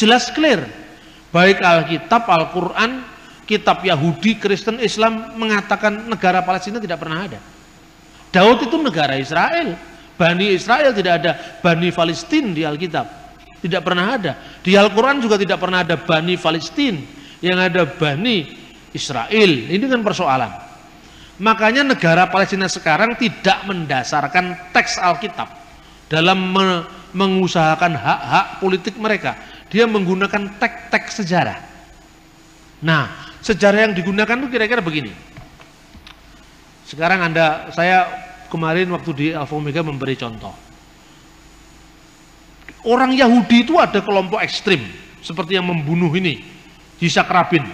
jelas 0.00 0.32
clear. 0.32 0.64
Baik 1.28 1.60
Alkitab, 1.60 2.24
Al-Quran, 2.30 3.04
kitab 3.44 3.84
Yahudi, 3.84 4.40
Kristen, 4.40 4.80
Islam 4.80 5.36
mengatakan 5.36 6.08
negara 6.08 6.40
Palestina 6.40 6.80
tidak 6.80 6.96
pernah 6.96 7.28
ada. 7.28 7.42
Daud 8.32 8.64
itu 8.64 8.80
negara 8.80 9.20
Israel. 9.20 9.76
Bani 10.16 10.54
Israel 10.54 10.94
tidak 10.96 11.12
ada 11.20 11.32
Bani 11.60 11.92
Palestina 11.92 12.54
di 12.54 12.64
Alkitab. 12.64 13.04
Tidak 13.60 13.82
pernah 13.84 14.16
ada. 14.16 14.32
Di 14.64 14.78
Al-Quran 14.78 15.20
juga 15.20 15.36
tidak 15.36 15.60
pernah 15.60 15.84
ada 15.84 15.98
Bani 16.00 16.40
Palestina. 16.40 17.02
Yang 17.44 17.58
ada 17.68 17.82
Bani 17.84 18.63
Israel. 18.94 19.50
Ini 19.68 19.84
kan 19.90 20.00
persoalan. 20.06 20.50
Makanya 21.42 21.82
negara 21.82 22.30
Palestina 22.30 22.70
sekarang 22.70 23.18
tidak 23.18 23.66
mendasarkan 23.66 24.70
teks 24.70 25.02
Alkitab 25.02 25.50
dalam 26.06 26.38
me 26.54 26.66
mengusahakan 27.14 27.94
hak-hak 27.94 28.46
politik 28.58 28.98
mereka. 28.98 29.38
Dia 29.70 29.86
menggunakan 29.86 30.58
teks-teks 30.58 31.22
sejarah. 31.22 31.62
Nah, 32.82 33.30
sejarah 33.38 33.86
yang 33.86 33.94
digunakan 33.94 34.34
itu 34.34 34.50
kira-kira 34.50 34.82
begini. 34.82 35.14
Sekarang 36.90 37.22
Anda, 37.22 37.70
saya 37.70 38.10
kemarin 38.50 38.90
waktu 38.90 39.10
di 39.14 39.26
Alfa 39.30 39.54
Omega 39.54 39.86
memberi 39.86 40.18
contoh. 40.18 40.54
Orang 42.82 43.14
Yahudi 43.14 43.64
itu 43.64 43.78
ada 43.78 44.02
kelompok 44.02 44.42
ekstrim, 44.42 44.82
seperti 45.22 45.56
yang 45.56 45.70
membunuh 45.70 46.10
ini, 46.18 46.42
Yitzhak 46.98 47.30
Rabin, 47.30 47.64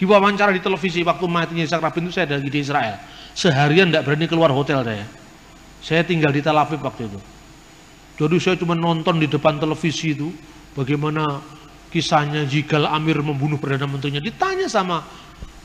di 0.00 0.08
wawancara 0.08 0.48
di 0.48 0.64
televisi 0.64 1.04
waktu 1.04 1.28
matinya 1.28 1.60
Yitzhak 1.60 1.84
Rabin 1.84 2.08
itu 2.08 2.16
saya 2.16 2.40
lagi 2.40 2.48
di 2.48 2.64
Israel. 2.64 2.96
Seharian 3.36 3.92
tidak 3.92 4.08
berani 4.08 4.24
keluar 4.24 4.48
hotel 4.48 4.80
saya. 4.80 5.04
Saya 5.84 6.08
tinggal 6.08 6.32
di 6.32 6.40
Tel 6.40 6.56
Aviv 6.56 6.80
waktu 6.80 7.04
itu. 7.04 7.20
Jadi 8.16 8.36
saya 8.40 8.56
cuma 8.56 8.72
nonton 8.72 9.20
di 9.20 9.28
depan 9.28 9.60
televisi 9.60 10.16
itu 10.16 10.32
bagaimana 10.72 11.44
kisahnya 11.92 12.48
Jigal 12.48 12.88
Amir 12.88 13.20
membunuh 13.20 13.60
Perdana 13.60 13.84
Menterinya. 13.84 14.24
Ditanya 14.24 14.72
sama 14.72 15.04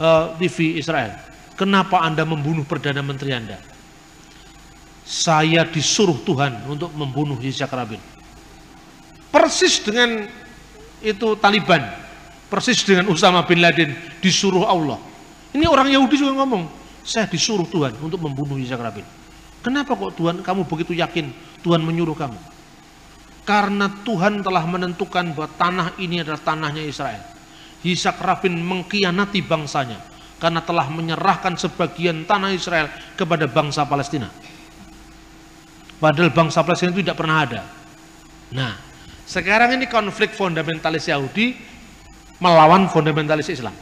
uh, 0.04 0.36
eh, 0.36 0.44
TV 0.44 0.84
Israel, 0.84 1.16
kenapa 1.56 2.04
Anda 2.04 2.28
membunuh 2.28 2.68
Perdana 2.68 3.00
Menteri 3.00 3.32
Anda? 3.32 3.56
Saya 5.08 5.64
disuruh 5.64 6.20
Tuhan 6.28 6.68
untuk 6.68 6.92
membunuh 6.92 7.40
Yitzhak 7.40 7.72
Rabin. 7.72 8.04
Persis 9.32 9.80
dengan 9.80 10.28
itu 11.00 11.40
Taliban 11.40 12.05
Persis 12.46 12.86
dengan 12.86 13.10
Usama 13.10 13.42
bin 13.44 13.60
Laden 13.60 13.94
disuruh 14.22 14.66
Allah. 14.70 15.02
Ini 15.56 15.66
orang 15.66 15.90
Yahudi 15.90 16.20
juga 16.20 16.38
ngomong, 16.44 16.68
saya 17.02 17.26
disuruh 17.26 17.66
Tuhan 17.66 17.98
untuk 18.02 18.22
membunuh 18.22 18.60
Yitzhak 18.60 18.82
Rabin. 18.82 19.06
Kenapa 19.66 19.98
kok 19.98 20.14
Tuhan 20.14 20.46
kamu 20.46 20.70
begitu 20.70 20.94
yakin 20.94 21.34
Tuhan 21.66 21.82
menyuruh 21.82 22.14
kamu? 22.14 22.38
Karena 23.46 23.90
Tuhan 24.06 24.46
telah 24.46 24.66
menentukan 24.66 25.34
bahwa 25.34 25.50
tanah 25.58 25.88
ini 25.98 26.22
adalah 26.22 26.42
tanahnya 26.42 26.86
Israel. 26.86 27.22
Yitzhak 27.82 28.22
Rabin 28.22 28.58
mengkhianati 28.62 29.42
bangsanya 29.46 30.02
karena 30.42 30.62
telah 30.62 30.86
menyerahkan 30.90 31.58
sebagian 31.58 32.26
tanah 32.26 32.54
Israel 32.54 32.90
kepada 33.18 33.50
bangsa 33.50 33.86
Palestina. 33.90 34.30
Padahal 35.98 36.30
bangsa 36.30 36.62
Palestina 36.62 36.92
itu 36.94 37.02
tidak 37.02 37.18
pernah 37.18 37.38
ada. 37.42 37.62
Nah, 38.54 38.78
sekarang 39.26 39.74
ini 39.80 39.90
konflik 39.90 40.36
fundamentalis 40.38 41.10
Yahudi 41.10 41.56
melawan 42.40 42.88
fundamentalis 42.92 43.52
Islam. 43.52 43.74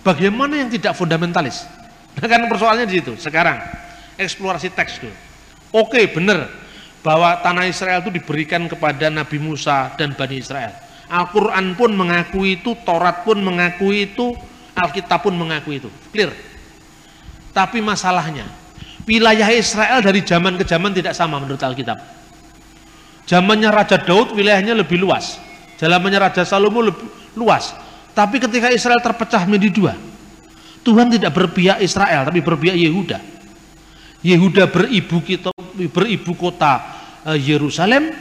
Bagaimana 0.00 0.56
yang 0.56 0.70
tidak 0.72 0.96
fundamentalis? 0.96 1.66
Nah, 2.18 2.26
kan 2.26 2.48
persoalannya 2.48 2.88
di 2.88 3.00
situ. 3.00 3.12
Sekarang 3.20 3.60
eksplorasi 4.16 4.72
teks 4.72 5.00
dulu. 5.00 5.14
Oke, 5.70 6.10
benar. 6.10 6.50
bahwa 7.00 7.40
tanah 7.40 7.64
Israel 7.64 8.04
itu 8.04 8.12
diberikan 8.12 8.68
kepada 8.68 9.08
Nabi 9.08 9.40
Musa 9.40 9.88
dan 9.96 10.12
Bani 10.12 10.36
Israel. 10.36 10.68
Al-Quran 11.08 11.72
pun 11.74 11.96
mengakui 11.96 12.60
itu, 12.60 12.76
Taurat 12.84 13.24
pun 13.24 13.40
mengakui 13.40 14.04
itu, 14.12 14.36
Alkitab 14.76 15.24
pun 15.24 15.34
mengakui 15.34 15.80
itu. 15.80 15.88
Clear. 16.12 16.30
Tapi 17.50 17.80
masalahnya, 17.82 18.46
wilayah 19.08 19.48
Israel 19.50 20.04
dari 20.04 20.22
zaman 20.22 20.54
ke 20.60 20.64
zaman 20.68 20.94
tidak 20.94 21.16
sama 21.16 21.40
menurut 21.42 21.58
Alkitab. 21.58 21.98
Zamannya 23.26 23.70
Raja 23.72 23.98
Daud 23.98 24.36
wilayahnya 24.36 24.76
lebih 24.76 25.00
luas. 25.02 25.40
Zamannya 25.80 26.20
Raja 26.20 26.44
Salomo 26.46 26.84
lebih 26.84 27.06
luas. 27.34 27.74
Tapi 28.20 28.36
ketika 28.36 28.68
Israel 28.68 29.00
terpecah 29.00 29.48
menjadi 29.48 29.72
dua, 29.72 29.94
Tuhan 30.84 31.08
tidak 31.08 31.32
berpihak 31.32 31.80
Israel, 31.80 32.28
tapi 32.28 32.44
berpihak 32.44 32.76
Yehuda. 32.76 33.16
Yehuda 34.20 34.68
beribu 34.68 35.24
kita, 35.24 35.48
beribu 35.88 36.36
kota 36.36 36.84
eh, 37.32 37.40
Yerusalem, 37.40 38.12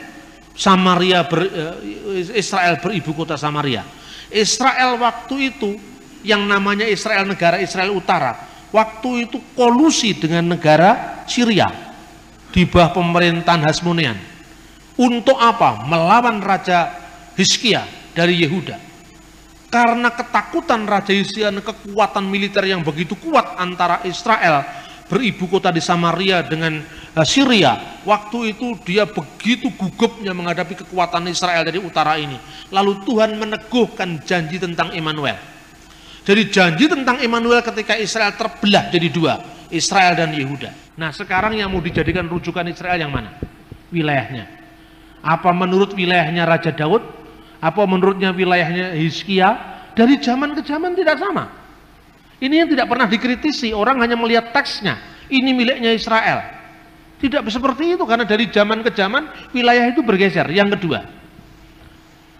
Samaria 0.55 1.27
ber, 1.27 1.51
eh, 1.51 2.31
Israel 2.31 2.79
beribu 2.79 3.11
kota 3.11 3.35
Samaria. 3.35 3.83
Israel 4.31 4.95
waktu 5.03 5.51
itu 5.51 5.75
yang 6.23 6.47
namanya 6.47 6.87
Israel 6.87 7.27
negara 7.27 7.59
Israel 7.59 7.91
Utara, 7.91 8.39
waktu 8.71 9.27
itu 9.27 9.43
kolusi 9.51 10.15
dengan 10.15 10.55
negara 10.55 11.27
Syria 11.27 11.67
di 12.55 12.63
bawah 12.63 12.95
pemerintahan 12.95 13.67
Hasmonean. 13.67 14.15
Untuk 14.95 15.35
apa? 15.35 15.83
Melawan 15.83 16.39
Raja 16.39 16.87
Hizkia 17.35 17.83
dari 18.15 18.39
Yehuda. 18.47 18.88
Karena 19.69 20.09
ketakutan 20.09 20.89
Raja 20.89 21.13
Hizkia 21.13 21.53
dan 21.53 21.61
kekuatan 21.61 22.25
militer 22.25 22.65
yang 22.65 22.81
begitu 22.81 23.13
kuat 23.13 23.53
antara 23.61 24.01
Israel 24.01 24.65
beribu 25.09 25.49
kota 25.49 25.73
di 25.73 25.81
Samaria 25.81 26.45
dengan 26.45 26.81
eh, 26.85 27.25
Syria. 27.25 28.01
Waktu 28.05 28.55
itu 28.55 28.77
dia 28.85 29.09
begitu 29.09 29.73
gugupnya 29.73 30.31
menghadapi 30.33 30.85
kekuatan 30.85 31.29
Israel 31.29 31.65
dari 31.65 31.81
utara 31.81 32.15
ini. 32.15 32.37
Lalu 32.69 33.03
Tuhan 33.03 33.37
meneguhkan 33.37 34.21
janji 34.25 34.61
tentang 34.61 34.93
Immanuel. 34.93 35.35
Jadi 36.25 36.41
janji 36.53 36.85
tentang 36.85 37.17
Immanuel 37.25 37.65
ketika 37.65 37.97
Israel 37.97 38.37
terbelah 38.37 38.93
jadi 38.93 39.09
dua, 39.09 39.33
Israel 39.73 40.13
dan 40.13 40.29
Yehuda. 40.29 40.97
Nah 40.97 41.09
sekarang 41.09 41.57
yang 41.57 41.73
mau 41.73 41.81
dijadikan 41.81 42.29
rujukan 42.29 42.69
Israel 42.69 43.01
yang 43.01 43.09
mana? 43.09 43.33
Wilayahnya. 43.89 44.45
Apa 45.25 45.49
menurut 45.51 45.97
wilayahnya 45.97 46.45
Raja 46.45 46.69
Daud? 46.69 47.18
Apa 47.59 47.83
menurutnya 47.83 48.31
wilayahnya 48.31 48.95
Hizkia? 48.95 49.55
Dari 49.95 50.15
zaman 50.23 50.55
ke 50.55 50.63
zaman 50.63 50.95
tidak 50.95 51.19
sama. 51.19 51.51
Ini 52.39 52.63
yang 52.63 52.69
tidak 52.71 52.87
pernah 52.87 53.03
dikritisi, 53.03 53.75
orang 53.75 53.99
hanya 53.99 54.15
melihat 54.15 54.55
teksnya. 54.55 54.95
Ini 55.27 55.51
miliknya 55.51 55.91
Israel. 55.91 56.39
Tidak 57.19 57.43
seperti 57.51 57.99
itu 57.99 58.03
karena 58.07 58.23
dari 58.23 58.47
zaman 58.47 58.79
ke 58.79 58.95
zaman 58.95 59.51
wilayah 59.51 59.91
itu 59.91 59.99
bergeser. 59.99 60.47
Yang 60.47 60.79
kedua, 60.79 61.03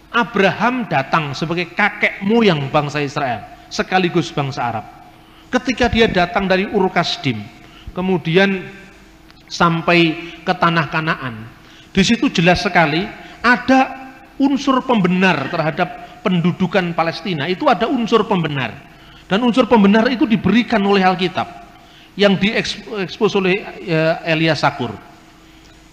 Abraham 0.08 0.88
datang 0.88 1.36
sebagai 1.36 1.68
kakek 1.76 2.24
moyang 2.24 2.72
bangsa 2.72 3.04
Israel 3.04 3.44
sekaligus 3.68 4.32
bangsa 4.32 4.72
Arab. 4.72 4.86
Ketika 5.52 5.92
dia 5.92 6.08
datang 6.08 6.48
dari 6.48 6.64
Ur 6.64 6.88
Kasdim, 6.88 7.44
kemudian 7.92 8.64
sampai 9.52 10.32
ke 10.40 10.54
tanah 10.56 10.88
Kanaan, 10.88 11.44
di 11.92 12.00
situ 12.00 12.32
jelas 12.32 12.64
sekali 12.64 13.04
ada 13.44 13.99
unsur 14.40 14.80
pembenar 14.80 15.52
terhadap 15.52 16.20
pendudukan 16.24 16.96
Palestina. 16.96 17.44
Itu 17.44 17.68
ada 17.68 17.84
unsur 17.84 18.24
pembenar. 18.24 18.72
Dan 19.28 19.44
unsur 19.44 19.68
pembenar 19.68 20.08
itu 20.08 20.24
diberikan 20.24 20.80
oleh 20.82 21.04
Alkitab 21.04 21.46
yang 22.18 22.34
diekspos 22.34 23.36
oleh 23.36 23.62
ya, 23.84 24.18
Elia 24.26 24.56
Sakur. 24.56 24.90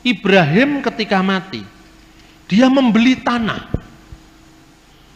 Ibrahim 0.02 0.80
ketika 0.82 1.20
mati, 1.22 1.62
dia 2.48 2.72
membeli 2.72 3.20
tanah 3.20 3.68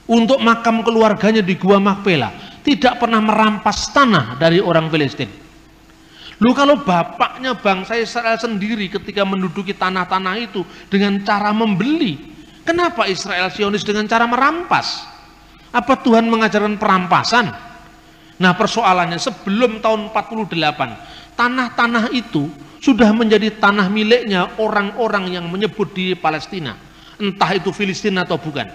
untuk 0.05 0.37
makam 0.43 0.83
keluarganya 0.83 1.39
di 1.39 1.55
Gua 1.55 1.79
Makpela 1.79 2.29
tidak 2.61 3.01
pernah 3.01 3.23
merampas 3.23 3.89
tanah 3.89 4.37
dari 4.37 4.61
orang 4.61 4.91
Palestina. 4.91 5.33
Lu 6.41 6.57
kalau 6.57 6.81
bapaknya 6.81 7.53
bangsa 7.53 7.97
Israel 7.97 8.33
sendiri 8.37 8.89
ketika 8.89 9.21
menduduki 9.21 9.77
tanah-tanah 9.77 10.35
itu 10.41 10.65
dengan 10.89 11.21
cara 11.21 11.53
membeli, 11.53 12.17
kenapa 12.63 13.07
Israel 13.09 13.49
Sionis 13.53 13.85
dengan 13.85 14.05
cara 14.05 14.25
merampas? 14.25 15.07
Apa 15.71 15.99
Tuhan 16.03 16.27
mengajarkan 16.27 16.75
perampasan? 16.75 17.47
Nah 18.41 18.53
persoalannya 18.57 19.21
sebelum 19.21 19.79
tahun 19.79 20.09
48, 20.09 21.37
tanah-tanah 21.37 22.09
itu 22.11 22.49
sudah 22.81 23.13
menjadi 23.13 23.53
tanah 23.61 23.87
miliknya 23.93 24.57
orang-orang 24.57 25.37
yang 25.37 25.45
menyebut 25.45 25.93
di 25.93 26.17
Palestina. 26.17 26.73
Entah 27.21 27.53
itu 27.53 27.69
Filistina 27.69 28.25
atau 28.25 28.41
bukan. 28.41 28.65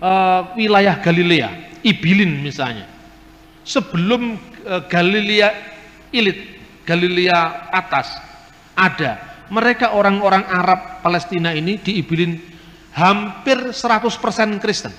Uh, 0.00 0.52
wilayah 0.56 1.00
Galilea 1.00 1.80
Ibilin 1.80 2.44
misalnya. 2.44 2.84
Sebelum 3.64 4.36
uh, 4.68 4.84
Galilea 4.84 5.48
Ilit, 6.12 6.60
Galilea 6.84 7.72
atas 7.72 8.20
ada. 8.76 9.29
Mereka 9.50 9.98
orang-orang 9.98 10.46
Arab 10.46 11.02
Palestina 11.02 11.50
ini 11.50 11.82
di 11.82 11.98
Ibilin 11.98 12.38
hampir 12.94 13.74
100% 13.74 14.62
Kristen. 14.62 14.94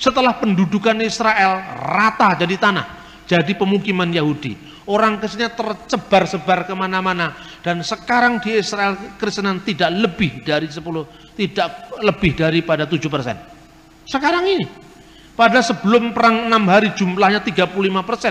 Setelah 0.00 0.36
pendudukan 0.36 0.96
Israel 1.00 1.80
rata 1.84 2.36
jadi 2.36 2.56
tanah, 2.56 2.86
jadi 3.24 3.52
pemukiman 3.56 4.08
Yahudi. 4.08 4.56
Orang 4.88 5.20
Kristennya 5.20 5.52
tercebar-sebar 5.52 6.68
ke 6.68 6.74
mana-mana 6.76 7.36
dan 7.60 7.80
sekarang 7.84 8.40
di 8.40 8.60
Israel 8.60 8.96
Kristenan 9.16 9.64
tidak 9.64 9.92
lebih 9.92 10.44
dari 10.44 10.68
10, 10.68 10.80
tidak 11.36 11.94
lebih 12.00 12.32
daripada 12.36 12.84
7 12.88 13.08
persen. 13.08 13.36
Sekarang 14.08 14.44
ini 14.44 14.90
Padahal 15.40 15.64
sebelum 15.64 16.12
perang 16.12 16.52
enam 16.52 16.68
hari 16.68 16.92
jumlahnya 16.92 17.40
35% 17.40 17.72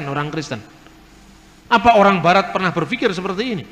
orang 0.06 0.30
Kristen. 0.30 0.62
Apa 1.66 1.98
orang 1.98 2.22
Barat 2.22 2.54
pernah 2.54 2.70
berpikir 2.70 3.10
seperti 3.10 3.44
ini? 3.50 3.66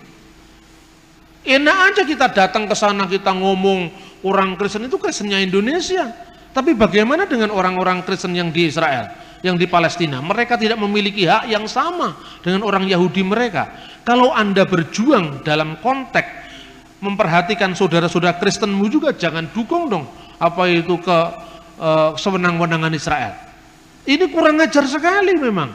Enak 1.47 1.77
aja 1.95 2.03
kita 2.03 2.27
datang 2.27 2.67
ke 2.67 2.75
sana 2.75 3.07
kita 3.07 3.31
ngomong 3.31 3.87
orang 4.27 4.59
Kristen 4.59 4.83
itu 4.91 4.99
Kristennya 4.99 5.39
Indonesia. 5.39 6.11
Tapi 6.51 6.75
bagaimana 6.75 7.23
dengan 7.23 7.55
orang-orang 7.55 8.03
Kristen 8.03 8.35
yang 8.35 8.51
di 8.51 8.67
Israel, 8.67 9.07
yang 9.39 9.55
di 9.55 9.63
Palestina? 9.63 10.19
Mereka 10.19 10.59
tidak 10.59 10.75
memiliki 10.75 11.23
hak 11.23 11.47
yang 11.47 11.63
sama 11.71 12.19
dengan 12.43 12.67
orang 12.67 12.83
Yahudi 12.83 13.23
mereka. 13.23 13.71
Kalau 14.03 14.35
Anda 14.35 14.67
berjuang 14.67 15.47
dalam 15.47 15.79
konteks 15.79 16.27
memperhatikan 16.99 17.71
saudara-saudara 17.71 18.35
Kristenmu 18.43 18.83
juga 18.91 19.15
jangan 19.15 19.47
dukung 19.53 19.87
dong 19.87 20.03
apa 20.43 20.67
itu 20.67 20.99
ke 20.99 21.19
uh, 21.79 22.11
sewenang-wenangan 22.19 22.91
Israel. 22.91 23.33
Ini 24.03 24.27
kurang 24.35 24.59
ajar 24.59 24.83
sekali 24.83 25.31
memang. 25.31 25.71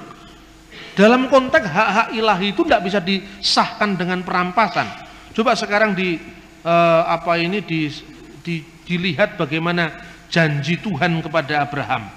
Dalam 0.92 1.33
konteks 1.33 1.65
hak-hak 1.65 2.09
ilahi 2.12 2.52
itu 2.52 2.60
tidak 2.68 2.84
bisa 2.84 3.01
disahkan 3.01 3.97
dengan 3.97 4.20
perampasan. 4.20 5.02
Coba 5.33 5.57
sekarang 5.57 5.97
di 5.97 6.20
uh, 6.65 7.02
apa 7.09 7.41
ini 7.41 7.65
di, 7.65 7.89
di, 8.44 8.62
dilihat 8.85 9.41
bagaimana 9.41 9.91
janji 10.28 10.78
Tuhan 10.81 11.20
kepada 11.25 11.65
Abraham. 11.65 12.09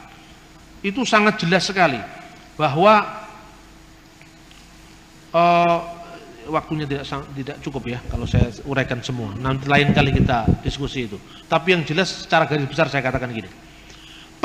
Itu 0.86 1.08
sangat 1.08 1.42
jelas 1.42 1.66
sekali 1.66 1.98
bahwa 2.60 3.26
uh, 5.34 5.78
waktunya 6.46 6.86
tidak 6.86 7.10
tidak 7.34 7.58
cukup 7.66 7.84
ya 7.90 8.00
kalau 8.12 8.30
saya 8.30 8.52
uraikan 8.68 9.02
semua. 9.02 9.34
Nanti 9.34 9.66
lain 9.66 9.96
kali 9.96 10.14
kita 10.14 10.46
diskusi 10.62 11.10
itu. 11.10 11.18
Tapi 11.48 11.74
yang 11.74 11.82
jelas 11.82 12.28
secara 12.28 12.46
garis 12.46 12.70
besar 12.70 12.92
saya 12.92 13.02
katakan 13.02 13.32
gini 13.34 13.50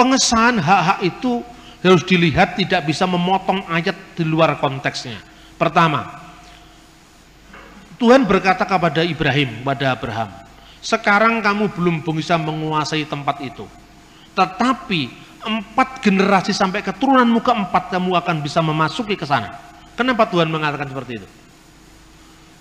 pengesahan 0.00 0.57
hak-hak 0.57 0.99
itu 1.05 1.44
harus 1.84 2.00
dilihat 2.08 2.57
tidak 2.57 2.89
bisa 2.89 3.05
memotong 3.05 3.68
ayat 3.68 4.16
di 4.16 4.24
luar 4.24 4.57
konteksnya. 4.57 5.20
Pertama, 5.60 6.30
Tuhan 8.01 8.25
berkata 8.25 8.65
kepada 8.65 9.05
Ibrahim, 9.05 9.61
pada 9.61 9.93
Abraham, 9.93 10.33
sekarang 10.81 11.45
kamu 11.45 11.69
belum 11.77 12.01
bisa 12.17 12.41
menguasai 12.41 13.05
tempat 13.05 13.45
itu. 13.45 13.69
Tetapi 14.33 15.01
empat 15.45 16.01
generasi 16.01 16.57
sampai 16.57 16.81
keturunanmu 16.81 17.45
keempat 17.45 17.93
kamu 17.93 18.17
akan 18.17 18.37
bisa 18.41 18.65
memasuki 18.65 19.20
ke 19.20 19.29
sana. 19.29 19.53
Kenapa 20.01 20.25
Tuhan 20.33 20.49
mengatakan 20.49 20.89
seperti 20.89 21.20
itu? 21.20 21.29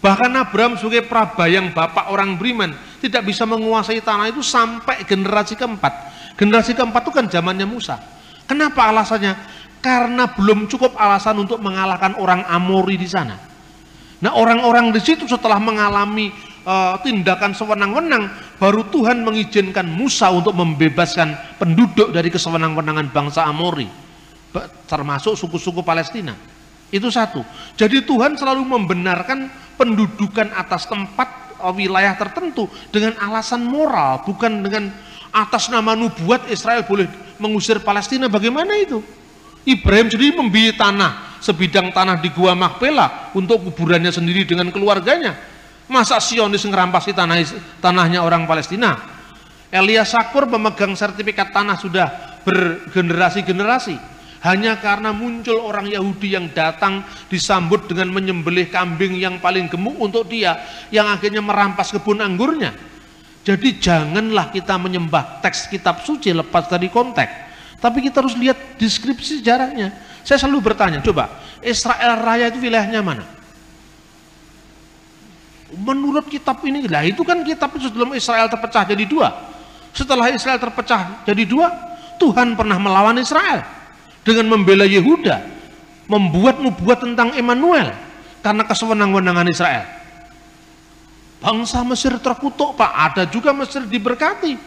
Bahkan 0.03 0.31
Abraham 0.35 0.75
sebagai 0.75 1.07
prabayang 1.07 1.71
bapak 1.71 2.11
orang 2.11 2.35
beriman 2.35 2.75
tidak 2.99 3.23
bisa 3.23 3.47
menguasai 3.47 4.03
tanah 4.03 4.27
itu 4.27 4.43
sampai 4.43 5.07
generasi 5.07 5.55
keempat. 5.55 5.91
Generasi 6.35 6.75
keempat 6.75 7.07
itu 7.07 7.11
kan 7.15 7.25
zamannya 7.31 7.63
Musa. 7.63 7.95
Kenapa 8.43 8.91
alasannya? 8.91 9.39
Karena 9.79 10.27
belum 10.35 10.67
cukup 10.67 10.99
alasan 10.99 11.39
untuk 11.39 11.63
mengalahkan 11.63 12.19
orang 12.19 12.43
Amori 12.43 12.99
di 12.99 13.07
sana. 13.07 13.48
Nah 14.19 14.35
orang-orang 14.35 14.91
di 14.91 14.99
situ 14.99 15.23
setelah 15.23 15.57
mengalami 15.63 16.31
uh, 16.67 16.99
tindakan 16.99 17.55
sewenang-wenang, 17.55 18.27
baru 18.59 18.83
Tuhan 18.91 19.23
mengizinkan 19.23 19.87
Musa 19.87 20.27
untuk 20.27 20.51
membebaskan 20.59 21.55
penduduk 21.55 22.11
dari 22.11 22.27
kesewenang-wenangan 22.27 23.07
bangsa 23.15 23.47
Amori, 23.47 23.87
termasuk 24.89 25.39
suku-suku 25.39 25.79
Palestina. 25.85 26.35
Itu 26.89 27.13
satu. 27.13 27.45
Jadi 27.77 28.01
Tuhan 28.01 28.33
selalu 28.33 28.65
membenarkan 28.65 29.47
pendudukan 29.77 30.49
atas 30.57 30.89
tempat 30.89 31.55
eh, 31.61 31.73
wilayah 31.77 32.17
tertentu 32.17 32.65
dengan 32.89 33.13
alasan 33.21 33.61
moral, 33.63 34.25
bukan 34.25 34.65
dengan 34.65 34.89
atas 35.29 35.69
nama 35.69 35.93
nubuat 35.93 36.49
Israel 36.49 36.81
boleh 36.89 37.05
mengusir 37.37 37.77
Palestina. 37.85 38.25
Bagaimana 38.25 38.73
itu? 38.81 39.05
Ibrahim 39.69 40.09
sendiri 40.09 40.33
membeli 40.33 40.73
tanah, 40.73 41.28
sebidang 41.39 41.91
tanah 41.91 42.19
di 42.19 42.29
Gua 42.31 42.55
Makpela 42.55 43.33
untuk 43.35 43.71
kuburannya 43.71 44.11
sendiri 44.11 44.43
dengan 44.45 44.69
keluarganya. 44.69 45.35
Masa 45.89 46.21
Sionis 46.21 46.63
ngerampasi 46.63 47.17
tanah 47.17 47.41
tanahnya 47.81 48.21
orang 48.21 48.45
Palestina? 48.45 49.19
Elias 49.73 50.13
Sakur 50.13 50.45
memegang 50.45 50.93
sertifikat 50.93 51.49
tanah 51.53 51.77
sudah 51.77 52.07
bergenerasi-generasi 52.45 54.19
hanya 54.39 54.79
karena 54.79 55.11
muncul 55.11 55.59
orang 55.59 55.91
Yahudi 55.91 56.39
yang 56.39 56.47
datang 56.55 57.03
disambut 57.27 57.91
dengan 57.91 58.07
menyembelih 58.15 58.71
kambing 58.71 59.19
yang 59.19 59.37
paling 59.43 59.67
gemuk 59.67 59.99
untuk 59.99 60.31
dia 60.31 60.63
yang 60.89 61.11
akhirnya 61.11 61.43
merampas 61.43 61.91
kebun 61.91 62.23
anggurnya 62.23 62.71
jadi 63.43 63.69
janganlah 63.77 64.49
kita 64.49 64.79
menyembah 64.79 65.43
teks 65.43 65.67
kitab 65.67 66.01
suci 66.07 66.31
lepas 66.31 66.71
dari 66.71 66.87
konteks 66.87 67.51
tapi 67.83 67.99
kita 67.99 68.23
harus 68.23 68.35
lihat 68.39 68.79
deskripsi 68.79 69.43
sejarahnya 69.43 69.91
saya 70.29 70.45
selalu 70.45 70.61
bertanya 70.61 71.01
coba 71.01 71.41
Israel 71.65 72.21
Raya 72.21 72.53
itu 72.53 72.61
wilayahnya 72.61 73.01
mana 73.01 73.25
menurut 75.73 76.29
kitab 76.29 76.61
ini 76.61 76.85
lah 76.85 77.01
itu 77.01 77.25
kan 77.25 77.41
kitab 77.41 77.73
sebelum 77.81 78.13
Israel 78.13 78.45
terpecah 78.45 78.85
jadi 78.85 79.09
dua 79.09 79.33
setelah 79.89 80.29
Israel 80.29 80.61
terpecah 80.61 81.25
jadi 81.25 81.43
dua 81.49 81.89
Tuhan 82.19 82.53
pernah 82.59 82.75
melawan 82.75 83.15
Israel 83.17 83.63
dengan 84.27 84.51
membela 84.51 84.83
Yehuda, 84.83 85.39
membuat 86.11 86.59
nubuat 86.59 86.99
tentang 86.99 87.33
Emmanuel 87.33 87.95
karena 88.43 88.67
kesewenang-wenangan 88.67 89.47
Israel. 89.47 89.87
Bangsa 91.39 91.79
Mesir 91.87 92.11
terkutuk, 92.19 92.75
Pak. 92.75 92.91
Ada 92.91 93.23
juga 93.31 93.55
Mesir 93.55 93.87
diberkati. 93.87 94.59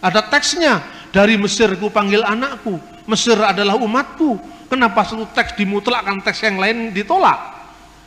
Ada 0.00 0.24
teksnya, 0.24 0.80
dari 1.16 1.40
Mesir 1.40 1.72
ku 1.80 1.88
panggil 1.88 2.20
anakku. 2.20 2.76
Mesir 3.08 3.40
adalah 3.40 3.80
umatku. 3.80 4.36
Kenapa 4.68 5.08
satu 5.08 5.24
teks 5.32 5.56
dimutlakkan, 5.56 6.20
teks 6.20 6.44
yang 6.44 6.60
lain 6.60 6.92
ditolak? 6.92 7.56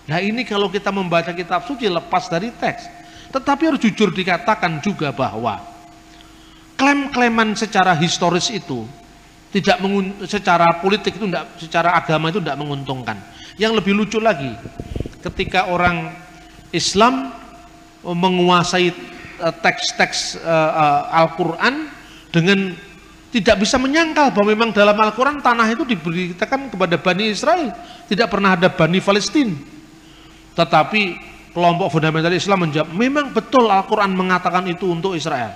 Nah 0.05 0.21
ini 0.21 0.45
kalau 0.45 0.69
kita 0.69 0.93
membaca 0.93 1.33
kitab 1.33 1.65
suci 1.65 1.89
lepas 1.89 2.29
dari 2.29 2.53
teks. 2.53 2.85
Tetapi 3.33 3.63
harus 3.65 3.81
jujur 3.81 4.13
dikatakan 4.13 4.77
juga 4.85 5.09
bahwa 5.09 5.57
klaim-klaiman 6.77 7.57
secara 7.57 7.97
historis 7.97 8.53
itu 8.53 8.85
tidak 9.49 9.81
secara 10.29 10.77
politik 10.77 11.17
itu 11.17 11.25
tidak 11.25 11.45
secara 11.57 11.97
agama 11.97 12.29
itu 12.29 12.37
tidak 12.37 12.57
menguntungkan 12.61 13.17
yang 13.57 13.73
lebih 13.73 13.97
lucu 13.97 14.21
lagi 14.21 14.53
ketika 15.25 15.67
orang 15.67 16.13
Islam 16.69 17.33
menguasai 18.05 18.93
eh, 18.93 19.53
teks-teks 19.59 20.39
uh, 20.39 20.47
uh, 20.47 21.01
Al-Quran 21.25 21.91
dengan 22.31 22.77
tidak 23.29 23.61
bisa 23.61 23.77
menyangkal 23.77 24.33
bahwa 24.33 24.47
memang 24.53 24.69
dalam 24.73 24.97
Al-Quran 24.97 25.37
tanah 25.41 25.69
itu 25.69 25.85
diberitakan 25.85 26.73
kepada 26.73 26.95
Bani 26.97 27.29
Israel 27.29 27.69
tidak 28.09 28.27
pernah 28.33 28.57
ada 28.57 28.69
Bani 28.69 28.97
Palestina 29.01 29.53
tetapi 30.57 31.01
kelompok 31.53 31.93
fundamental 31.93 32.33
Islam 32.33 32.65
menjawab 32.65 32.89
memang 32.93 33.29
betul 33.33 33.69
Al-Quran 33.69 34.17
mengatakan 34.17 34.65
itu 34.65 34.89
untuk 34.89 35.13
Israel 35.13 35.53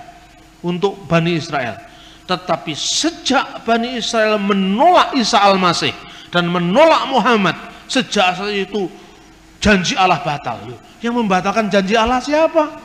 untuk 0.62 1.02
Bani 1.10 1.34
Israel 1.34 1.94
tetapi 2.24 2.72
sejak 2.72 3.68
Bani 3.68 4.00
Israel 4.00 4.40
menolak 4.40 5.12
Isa 5.12 5.44
Al-Masih 5.44 5.92
dan 6.32 6.48
menolak 6.48 7.04
Muhammad, 7.12 7.56
sejak 7.84 8.32
saat 8.32 8.48
itu 8.50 8.88
janji 9.60 9.92
Allah 9.92 10.24
batal. 10.24 10.56
Yang 11.04 11.14
membatalkan 11.20 11.68
janji 11.68 11.92
Allah 11.92 12.24
siapa? 12.24 12.80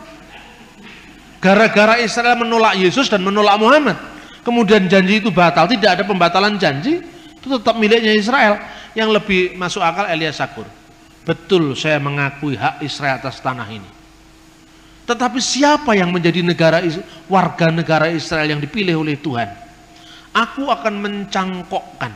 Gara-gara 1.39 1.95
Israel 2.03 2.35
menolak 2.35 2.75
Yesus 2.75 3.07
dan 3.07 3.23
menolak 3.23 3.55
Muhammad. 3.55 3.95
Kemudian 4.41 4.87
janji 4.87 5.19
itu 5.19 5.29
batal, 5.29 5.67
tidak 5.67 5.99
ada 5.99 6.03
pembatalan 6.07 6.55
janji, 6.55 7.03
itu 7.35 7.47
tetap 7.47 7.75
miliknya 7.75 8.15
Israel. 8.15 8.59
Yang 8.97 9.09
lebih 9.21 9.41
masuk 9.53 9.85
akal 9.85 10.09
Elias 10.09 10.41
Sakur. 10.41 10.65
Betul 11.27 11.77
saya 11.77 12.01
mengakui 12.01 12.57
hak 12.57 12.81
Israel 12.81 13.21
atas 13.21 13.37
tanah 13.37 13.69
ini. 13.69 13.85
Tetapi 15.05 15.37
siapa 15.37 15.93
yang 15.93 16.09
menjadi 16.09 16.41
negara 16.41 16.81
warga 17.29 17.69
negara 17.69 18.09
Israel 18.09 18.49
yang 18.49 18.61
dipilih 18.61 18.97
oleh 18.97 19.17
Tuhan? 19.17 19.49
Aku 20.33 20.69
akan 20.69 21.01
mencangkokkan 21.01 22.13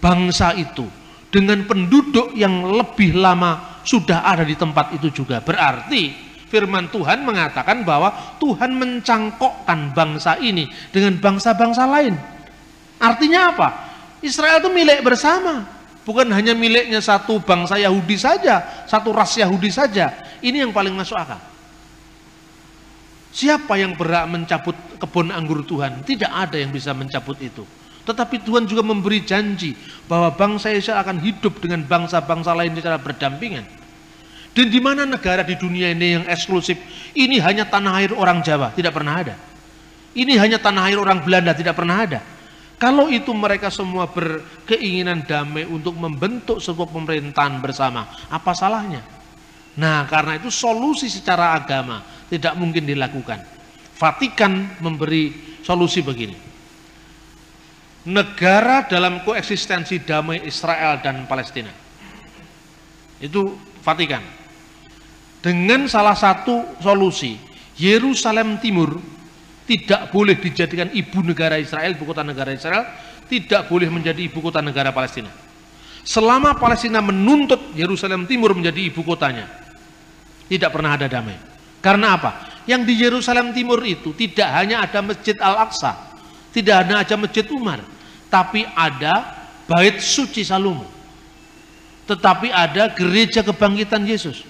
bangsa 0.00 0.56
itu 0.56 0.88
dengan 1.28 1.64
penduduk 1.68 2.32
yang 2.32 2.72
lebih 2.72 3.16
lama 3.16 3.80
sudah 3.84 4.24
ada 4.24 4.44
di 4.44 4.56
tempat 4.56 4.96
itu 4.96 5.12
juga. 5.12 5.44
Berarti 5.44 6.27
firman 6.48 6.88
Tuhan 6.88 7.22
mengatakan 7.22 7.84
bahwa 7.84 8.10
Tuhan 8.40 8.74
mencangkokkan 8.74 9.92
bangsa 9.92 10.40
ini 10.40 10.66
dengan 10.90 11.16
bangsa-bangsa 11.20 11.84
lain. 11.84 12.16
Artinya 12.98 13.54
apa? 13.54 13.68
Israel 14.24 14.58
itu 14.58 14.72
milik 14.72 15.06
bersama. 15.06 15.68
Bukan 16.02 16.24
hanya 16.32 16.56
miliknya 16.56 17.04
satu 17.04 17.36
bangsa 17.36 17.76
Yahudi 17.76 18.16
saja, 18.16 18.84
satu 18.88 19.12
ras 19.12 19.36
Yahudi 19.36 19.68
saja. 19.68 20.16
Ini 20.40 20.64
yang 20.64 20.72
paling 20.72 20.96
masuk 20.96 21.20
akal. 21.20 21.36
Siapa 23.28 23.76
yang 23.76 23.92
berhak 23.92 24.24
mencabut 24.24 24.74
kebun 24.96 25.28
anggur 25.28 25.62
Tuhan? 25.68 26.00
Tidak 26.02 26.32
ada 26.32 26.56
yang 26.56 26.72
bisa 26.72 26.96
mencabut 26.96 27.36
itu. 27.44 27.62
Tetapi 28.08 28.40
Tuhan 28.40 28.64
juga 28.64 28.80
memberi 28.80 29.20
janji 29.20 29.76
bahwa 30.08 30.32
bangsa 30.32 30.72
Israel 30.72 31.04
akan 31.04 31.20
hidup 31.20 31.60
dengan 31.60 31.84
bangsa-bangsa 31.84 32.56
lain 32.56 32.72
secara 32.72 32.96
berdampingan. 32.96 33.77
Dan 34.56 34.72
di 34.72 34.80
mana 34.82 35.06
negara 35.06 35.46
di 35.46 35.54
dunia 35.54 35.92
ini 35.92 36.18
yang 36.18 36.24
eksklusif? 36.26 36.76
Ini 37.14 37.38
hanya 37.44 37.68
tanah 37.68 37.92
air 38.02 38.12
orang 38.16 38.42
Jawa, 38.42 38.74
tidak 38.74 38.96
pernah 38.96 39.14
ada. 39.20 39.34
Ini 40.16 40.34
hanya 40.40 40.58
tanah 40.58 40.82
air 40.90 40.98
orang 40.98 41.22
Belanda, 41.22 41.54
tidak 41.54 41.78
pernah 41.78 42.02
ada. 42.02 42.20
Kalau 42.78 43.10
itu 43.10 43.34
mereka 43.34 43.74
semua 43.74 44.06
berkeinginan 44.06 45.26
damai 45.26 45.66
untuk 45.66 45.98
membentuk 45.98 46.62
sebuah 46.62 46.86
pemerintahan 46.94 47.58
bersama, 47.58 48.06
apa 48.30 48.54
salahnya? 48.54 49.02
Nah, 49.78 50.06
karena 50.06 50.38
itu 50.38 50.50
solusi 50.50 51.06
secara 51.10 51.54
agama 51.54 52.02
tidak 52.30 52.54
mungkin 52.54 52.86
dilakukan. 52.86 53.42
Vatikan 53.98 54.78
memberi 54.78 55.58
solusi 55.62 56.02
begini. 56.02 56.38
Negara 58.10 58.86
dalam 58.86 59.26
koeksistensi 59.26 60.02
damai 60.02 60.46
Israel 60.46 61.02
dan 61.02 61.26
Palestina. 61.26 61.70
Itu 63.18 63.58
Vatikan. 63.88 64.20
Dengan 65.40 65.88
salah 65.88 66.12
satu 66.12 66.76
solusi, 66.76 67.40
Yerusalem 67.80 68.60
Timur 68.60 69.00
tidak 69.64 70.12
boleh 70.12 70.36
dijadikan 70.36 70.92
ibu 70.92 71.24
negara 71.24 71.56
Israel, 71.56 71.96
ibu 71.96 72.04
kota 72.04 72.20
negara 72.20 72.52
Israel, 72.52 72.84
tidak 73.24 73.64
boleh 73.64 73.88
menjadi 73.88 74.28
ibu 74.28 74.44
kota 74.44 74.60
negara 74.60 74.92
Palestina. 74.92 75.32
Selama 76.04 76.52
Palestina 76.60 77.00
menuntut 77.00 77.72
Yerusalem 77.72 78.28
Timur 78.28 78.52
menjadi 78.52 78.92
ibu 78.92 79.00
kotanya, 79.00 79.48
tidak 80.52 80.68
pernah 80.68 80.92
ada 80.96 81.08
damai. 81.08 81.40
Karena 81.80 82.20
apa? 82.20 82.60
Yang 82.68 82.82
di 82.92 82.94
Yerusalem 83.08 83.56
Timur 83.56 83.80
itu 83.88 84.12
tidak 84.12 84.52
hanya 84.52 84.84
ada 84.84 85.00
Masjid 85.00 85.36
Al-Aqsa, 85.40 85.96
tidak 86.52 86.84
hanya 86.84 87.00
ada 87.00 87.14
Masjid 87.16 87.46
Umar, 87.48 87.80
tapi 88.28 88.68
ada 88.68 89.48
Bait 89.64 89.96
Suci 90.00 90.44
Salomo. 90.44 90.97
Tetapi 92.08 92.48
ada 92.48 92.88
gereja 92.96 93.44
kebangkitan 93.44 94.02
Yesus. 94.08 94.42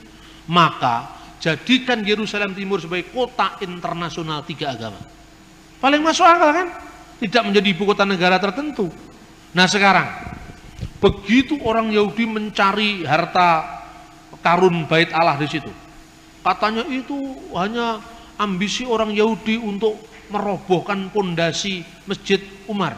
Maka 0.47 1.11
jadikan 1.43 2.01
Yerusalem 2.07 2.55
Timur 2.55 2.79
sebagai 2.79 3.11
kota 3.11 3.59
internasional 3.61 4.47
tiga 4.47 4.73
agama. 4.73 5.03
Paling 5.83 6.03
masuk 6.03 6.23
akal 6.23 6.51
kan? 6.55 6.69
Tidak 7.19 7.43
menjadi 7.43 7.69
ibu 7.75 7.83
kota 7.83 8.07
negara 8.07 8.39
tertentu. 8.39 8.91
Nah 9.51 9.67
sekarang, 9.67 10.07
begitu 11.03 11.59
orang 11.67 11.91
Yahudi 11.91 12.31
mencari 12.31 13.03
harta 13.03 13.83
karun 14.39 14.87
bait 14.87 15.11
Allah 15.11 15.35
di 15.35 15.51
situ, 15.51 15.71
Katanya 16.47 16.87
itu 16.87 17.15
hanya 17.59 17.99
ambisi 18.39 18.87
orang 18.87 19.11
Yahudi 19.11 19.59
untuk 19.59 19.99
merobohkan 20.31 21.11
pondasi 21.11 21.83
Masjid 22.07 22.39
Umar. 22.71 22.95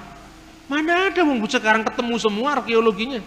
Mana 0.70 1.10
ada 1.10 1.26
mau 1.26 1.40
sekarang 1.48 1.82
ketemu 1.82 2.14
semua 2.20 2.60
arkeologinya. 2.60 3.18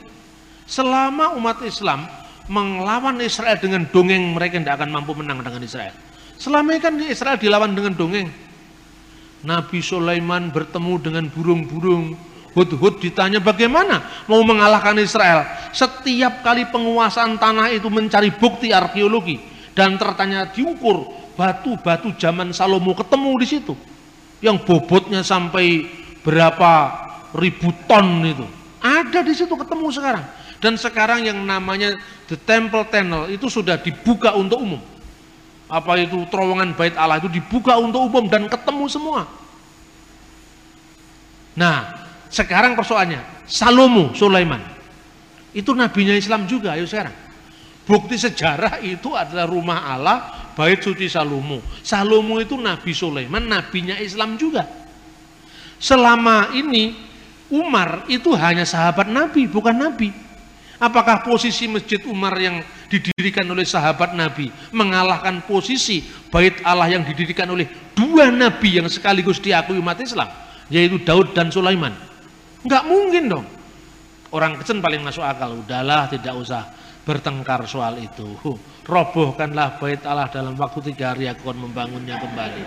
Selama 0.64 1.36
umat 1.36 1.60
Islam 1.68 2.08
melawan 2.48 3.20
Israel 3.24 3.56
dengan 3.60 3.88
dongeng 3.88 4.36
mereka 4.36 4.60
tidak 4.60 4.84
akan 4.84 4.90
mampu 4.92 5.16
menang 5.16 5.44
dengan 5.44 5.64
Israel. 5.64 5.96
Selama 6.36 6.76
ini 6.76 6.82
kan 6.84 6.94
Israel 7.00 7.40
dilawan 7.40 7.72
dengan 7.72 7.94
dongeng. 7.96 8.28
Nabi 9.44 9.80
Sulaiman 9.84 10.52
bertemu 10.52 10.94
dengan 11.04 11.26
burung-burung. 11.28 12.16
Hud-hud 12.54 13.02
ditanya 13.02 13.42
bagaimana 13.42 14.06
mau 14.30 14.46
mengalahkan 14.46 14.94
Israel. 15.02 15.42
Setiap 15.74 16.46
kali 16.46 16.70
penguasaan 16.70 17.42
tanah 17.42 17.74
itu 17.74 17.90
mencari 17.90 18.30
bukti 18.30 18.70
arkeologi 18.70 19.42
dan 19.74 19.98
tertanya 19.98 20.46
diukur 20.54 21.10
batu-batu 21.34 22.14
zaman 22.14 22.54
Salomo 22.54 22.94
ketemu 22.94 23.32
di 23.42 23.48
situ 23.50 23.74
yang 24.40 24.62
bobotnya 24.62 25.26
sampai 25.26 25.90
berapa 26.22 26.72
ribu 27.34 27.74
ton 27.90 28.22
itu 28.22 28.46
ada 28.80 29.20
di 29.26 29.34
situ 29.34 29.54
ketemu 29.58 29.88
sekarang 29.90 30.26
dan 30.64 30.80
sekarang 30.80 31.28
yang 31.28 31.44
namanya 31.44 32.00
the 32.32 32.40
temple 32.40 32.88
tunnel 32.88 33.28
itu 33.28 33.52
sudah 33.52 33.76
dibuka 33.76 34.32
untuk 34.32 34.64
umum 34.64 34.80
apa 35.74 35.98
itu 35.98 36.22
terowongan 36.30 36.78
bait 36.78 36.94
Allah 36.94 37.18
itu 37.18 37.28
dibuka 37.34 37.74
untuk 37.82 38.06
umum 38.06 38.30
dan 38.30 38.46
ketemu 38.46 38.86
semua. 38.86 39.26
Nah, 41.58 42.06
sekarang 42.30 42.78
persoalannya, 42.78 43.22
Salomo 43.50 44.14
Sulaiman. 44.14 44.62
Itu 45.50 45.74
nabinya 45.74 46.14
Islam 46.14 46.46
juga, 46.46 46.78
ayo 46.78 46.86
sekarang. 46.86 47.14
Bukti 47.90 48.22
sejarah 48.22 48.82
itu 48.86 49.18
adalah 49.18 49.50
rumah 49.50 49.90
Allah, 49.90 50.18
bait 50.54 50.78
suci 50.82 51.10
Salomo. 51.10 51.62
Salomo 51.82 52.38
itu 52.38 52.54
Nabi 52.54 52.94
Sulaiman, 52.94 53.42
nabinya 53.42 53.98
Islam 53.98 54.38
juga. 54.38 54.70
Selama 55.82 56.54
ini 56.54 56.94
Umar 57.50 58.06
itu 58.10 58.34
hanya 58.38 58.66
sahabat 58.66 59.10
Nabi, 59.10 59.46
bukan 59.50 59.74
Nabi. 59.74 60.23
Apakah 60.84 61.24
posisi 61.24 61.64
Masjid 61.72 62.04
Umar 62.12 62.36
yang 62.36 62.60
didirikan 62.92 63.48
oleh 63.48 63.64
sahabat 63.64 64.12
Nabi 64.20 64.52
mengalahkan 64.76 65.40
posisi 65.48 66.04
bait 66.28 66.60
Allah 66.60 66.92
yang 66.92 67.08
didirikan 67.08 67.48
oleh 67.48 67.72
dua 67.96 68.28
Nabi 68.28 68.84
yang 68.84 68.92
sekaligus 68.92 69.40
diakui 69.40 69.80
umat 69.80 69.96
Islam, 70.04 70.28
yaitu 70.68 71.00
Daud 71.00 71.32
dan 71.32 71.48
Sulaiman? 71.56 71.96
Enggak 72.68 72.84
mungkin 72.84 73.24
dong. 73.32 73.48
Orang 74.36 74.60
kecil 74.60 74.84
paling 74.84 75.00
masuk 75.00 75.24
akal, 75.24 75.56
udahlah 75.64 76.12
tidak 76.12 76.36
usah 76.36 76.76
bertengkar 77.08 77.64
soal 77.64 78.04
itu. 78.04 78.36
Robohkanlah 78.84 79.80
bait 79.80 80.04
Allah 80.04 80.28
dalam 80.28 80.60
waktu 80.60 80.84
tiga 80.92 81.16
hari 81.16 81.32
aku 81.32 81.48
akan 81.48 81.64
membangunnya 81.64 82.20
kembali. 82.20 82.64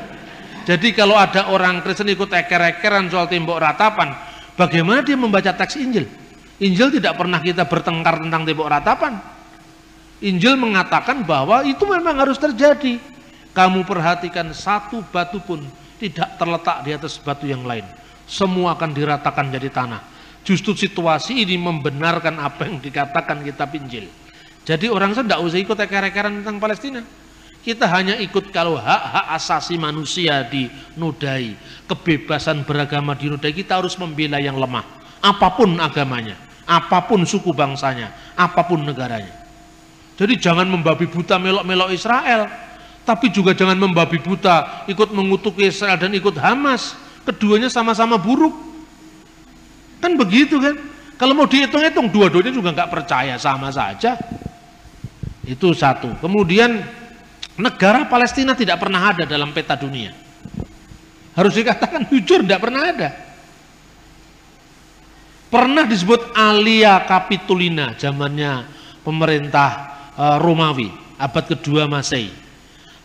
Jadi 0.65 0.89
kalau 0.97 1.21
ada 1.21 1.53
orang 1.53 1.85
Kristen 1.85 2.09
ikut 2.09 2.33
eker-ekeran 2.33 3.13
soal 3.13 3.29
tembok 3.29 3.61
ratapan, 3.61 4.17
bagaimana 4.57 5.05
dia 5.05 5.21
membaca 5.21 5.53
teks 5.53 5.77
Injil? 5.77 6.26
Injil 6.57 6.89
tidak 6.89 7.21
pernah 7.21 7.37
kita 7.37 7.69
bertengkar 7.69 8.25
tentang 8.25 8.49
tembok 8.49 8.69
ratapan. 8.73 9.21
Injil 10.25 10.57
mengatakan 10.57 11.21
bahwa 11.21 11.61
itu 11.69 11.85
memang 11.85 12.17
harus 12.17 12.41
terjadi. 12.41 12.97
Kamu 13.53 13.85
perhatikan 13.85 14.49
satu 14.57 15.05
batu 15.13 15.41
pun 15.41 15.61
tidak 16.01 16.37
terletak 16.41 16.85
di 16.85 16.91
atas 16.97 17.21
batu 17.21 17.45
yang 17.45 17.65
lain. 17.65 17.85
Semua 18.25 18.77
akan 18.77 18.91
diratakan 18.93 19.53
jadi 19.53 19.69
tanah. 19.69 20.01
Justru 20.47 20.73
situasi 20.73 21.45
ini 21.45 21.61
membenarkan 21.61 22.41
apa 22.41 22.69
yang 22.69 22.81
dikatakan 22.81 23.45
kitab 23.45 23.73
Injil. 23.77 24.09
Jadi 24.65 24.89
orang 24.89 25.13
saya 25.13 25.29
tidak 25.29 25.41
usah 25.45 25.59
ikut 25.61 25.79
eker-ekeran 25.79 26.43
tentang 26.43 26.57
Palestina. 26.57 27.01
Kita 27.67 27.91
hanya 27.91 28.15
ikut 28.23 28.55
kalau 28.55 28.79
hak-hak 28.79 29.27
asasi 29.35 29.75
manusia 29.75 30.47
dinodai, 30.47 31.59
kebebasan 31.91 32.63
beragama 32.63 33.19
dinodai, 33.19 33.51
kita 33.51 33.83
harus 33.83 33.99
membela 33.99 34.39
yang 34.39 34.55
lemah, 34.55 34.87
apa 35.21 35.49
pun 35.57 35.77
agamanya 35.81 36.47
apa 36.67 36.99
pun 37.07 37.23
suku 37.23 37.55
bangsanya, 37.55 38.11
apa 38.35 38.67
pun 38.67 38.83
negaranya. 38.83 39.31
Jadi 40.19 40.35
jangan 40.37 40.67
membabi 40.67 41.07
buta 41.07 41.39
melok-melok 41.39 41.95
Israel, 41.95 42.51
tapi 43.07 43.31
juga 43.31 43.55
jangan 43.55 43.79
membabi 43.79 44.19
buta 44.19 44.85
ikut 44.91 45.15
mengutuk 45.15 45.63
Israel 45.63 45.97
dan 45.97 46.11
ikut 46.13 46.35
Hamas. 46.37 46.99
Keduanya 47.23 47.71
sama-sama 47.71 48.19
buruk. 48.19 48.55
Kan 50.03 50.19
begitu 50.19 50.59
kan? 50.59 50.75
Kalau 51.17 51.33
mau 51.33 51.49
dihitung-hitung, 51.49 52.13
dua-duanya 52.13 52.53
juga 52.53 52.71
nggak 52.75 52.91
percaya, 52.93 53.35
sama 53.41 53.73
saja. 53.73 54.19
Itu 55.47 55.73
satu. 55.73 56.19
Kemudian 56.19 56.83
negara 57.57 58.05
Palestina 58.11 58.53
tidak 58.53 58.83
pernah 58.83 59.15
ada 59.15 59.25
dalam 59.25 59.55
peta 59.55 59.79
dunia. 59.79 60.13
Harus 61.35 61.53
dikatakan 61.57 62.07
jujur, 62.11 62.47
tidak 62.47 62.63
pernah 62.63 62.83
ada 62.95 63.26
pernah 65.47 65.87
disebut 65.87 66.35
Alia 66.35 67.03
Capitolina 67.07 67.95
zamannya 67.95 68.67
pemerintah 69.07 69.71
uh, 70.19 70.37
Romawi 70.43 70.91
abad 71.17 71.45
kedua 71.47 71.87
Masehi. 71.87 72.33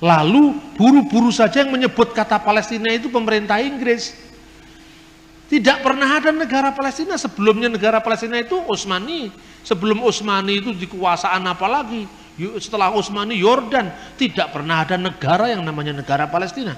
Lalu 0.01 0.57
buru-buru 0.73 1.29
saja 1.29 1.61
yang 1.61 1.69
menyebut 1.69 2.09
kata 2.17 2.41
Palestina 2.41 2.89
itu 2.89 3.05
pemerintah 3.13 3.61
Inggris. 3.61 4.17
Tidak 5.45 5.83
pernah 5.83 6.17
ada 6.17 6.31
negara 6.33 6.73
Palestina 6.73 7.19
sebelumnya 7.21 7.69
negara 7.69 8.01
Palestina 8.01 8.41
itu 8.41 8.57
Utsmani. 8.65 9.29
Sebelum 9.61 10.01
Utsmani 10.01 10.57
itu 10.57 10.73
dikuasaan 10.73 11.45
apa 11.45 11.69
lagi? 11.69 12.09
Setelah 12.57 12.89
Utsmani 12.97 13.37
Yordan 13.37 13.93
tidak 14.17 14.49
pernah 14.49 14.81
ada 14.81 14.97
negara 14.97 15.53
yang 15.53 15.61
namanya 15.61 15.93
negara 15.93 16.25
Palestina. 16.25 16.73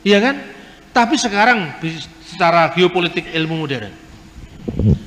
Iya 0.00 0.22
kan? 0.22 0.36
Tapi 0.96 1.20
sekarang 1.20 1.76
secara 2.24 2.72
geopolitik 2.72 3.28
ilmu 3.36 3.68
modern 3.68 4.05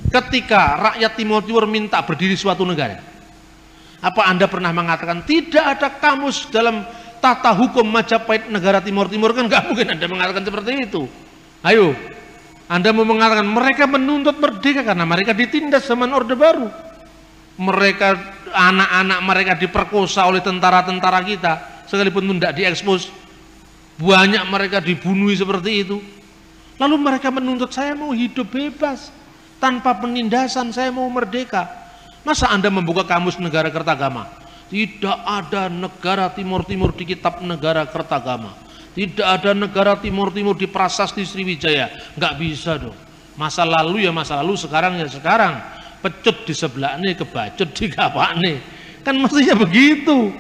Ketika 0.10 0.62
rakyat 0.90 1.12
Timur 1.14 1.46
Timur 1.46 1.70
minta 1.70 2.02
berdiri 2.02 2.34
suatu 2.34 2.66
negara, 2.66 2.98
apa 4.02 4.22
Anda 4.26 4.50
pernah 4.50 4.74
mengatakan 4.74 5.22
tidak 5.22 5.78
ada 5.78 5.88
kamus 5.94 6.50
dalam 6.50 6.82
tata 7.20 7.54
hukum 7.54 7.86
Majapahit 7.86 8.48
negara 8.50 8.80
Timur 8.82 9.06
Timur 9.12 9.36
kan 9.38 9.46
nggak 9.46 9.70
mungkin 9.70 9.88
Anda 9.94 10.08
mengatakan 10.10 10.44
seperti 10.48 10.90
itu. 10.90 11.06
Ayo, 11.62 11.94
Anda 12.72 12.90
mau 12.90 13.06
mengatakan 13.06 13.46
mereka 13.46 13.86
menuntut 13.86 14.40
merdeka 14.40 14.82
karena 14.82 15.06
mereka 15.06 15.36
ditindas 15.36 15.86
zaman 15.86 16.10
Orde 16.10 16.34
Baru. 16.34 16.72
Mereka 17.60 18.16
anak-anak 18.50 19.20
mereka 19.20 19.54
diperkosa 19.60 20.24
oleh 20.26 20.40
tentara-tentara 20.40 21.20
kita 21.28 21.86
sekalipun 21.86 22.24
tidak 22.40 22.56
diekspos. 22.56 23.12
Banyak 24.00 24.48
mereka 24.48 24.80
dibunuh 24.80 25.30
seperti 25.36 25.84
itu. 25.84 26.00
Lalu 26.80 26.96
mereka 26.96 27.28
menuntut 27.28 27.76
saya 27.76 27.92
mau 27.92 28.16
hidup 28.16 28.48
bebas 28.48 29.19
tanpa 29.60 29.94
penindasan 30.00 30.72
saya 30.72 30.90
mau 30.90 31.06
merdeka. 31.12 31.68
Masa 32.24 32.52
Anda 32.52 32.72
membuka 32.72 33.06
kamus 33.06 33.40
negara 33.40 33.68
Kertagama? 33.72 34.28
Tidak 34.72 35.18
ada 35.24 35.68
negara 35.68 36.32
Timur-Timur 36.32 36.96
di 36.96 37.04
kitab 37.08 37.44
negara 37.44 37.86
Kertagama. 37.88 38.56
Tidak 38.96 39.24
ada 39.24 39.56
negara 39.56 39.96
Timur-Timur 39.96 40.58
di 40.58 40.68
prasasti 40.68 41.24
Sriwijaya. 41.24 42.16
Nggak 42.18 42.34
bisa 42.42 42.76
dong. 42.76 42.98
Masa 43.40 43.64
lalu 43.64 44.04
ya 44.04 44.12
masa 44.12 44.40
lalu, 44.44 44.60
sekarang 44.60 45.00
ya 45.00 45.08
sekarang. 45.08 45.64
Pecut 46.04 46.44
di 46.48 46.54
sebelah 46.56 47.00
ini, 47.00 47.16
kebacut 47.16 47.70
di 47.72 47.86
kapak 47.88 48.40
ini. 48.40 48.60
Kan 49.04 49.16
mestinya 49.20 49.56
begitu. 49.56 50.32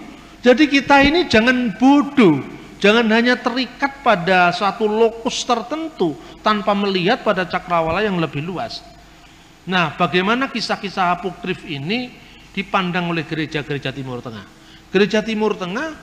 Jadi 0.43 0.67
kita 0.67 1.03
ini 1.03 1.27
jangan 1.27 1.75
bodoh. 1.79 2.43
Jangan 2.79 3.11
hanya 3.11 3.35
terikat 3.35 3.99
pada 4.03 4.55
suatu 4.55 4.87
lokus 4.87 5.43
tertentu 5.43 6.15
tanpa 6.39 6.71
melihat 6.71 7.19
pada 7.27 7.43
cakrawala 7.43 7.99
yang 7.99 8.15
lebih 8.15 8.39
luas. 8.39 8.79
Nah, 9.69 9.93
bagaimana 9.93 10.49
kisah-kisah 10.49 11.21
apokrif 11.21 11.61
ini 11.69 12.09
dipandang 12.57 13.13
oleh 13.13 13.21
gereja-gereja 13.21 13.93
Timur 13.93 14.17
Tengah? 14.17 14.41
Gereja 14.89 15.21
Timur 15.21 15.53
Tengah 15.53 15.93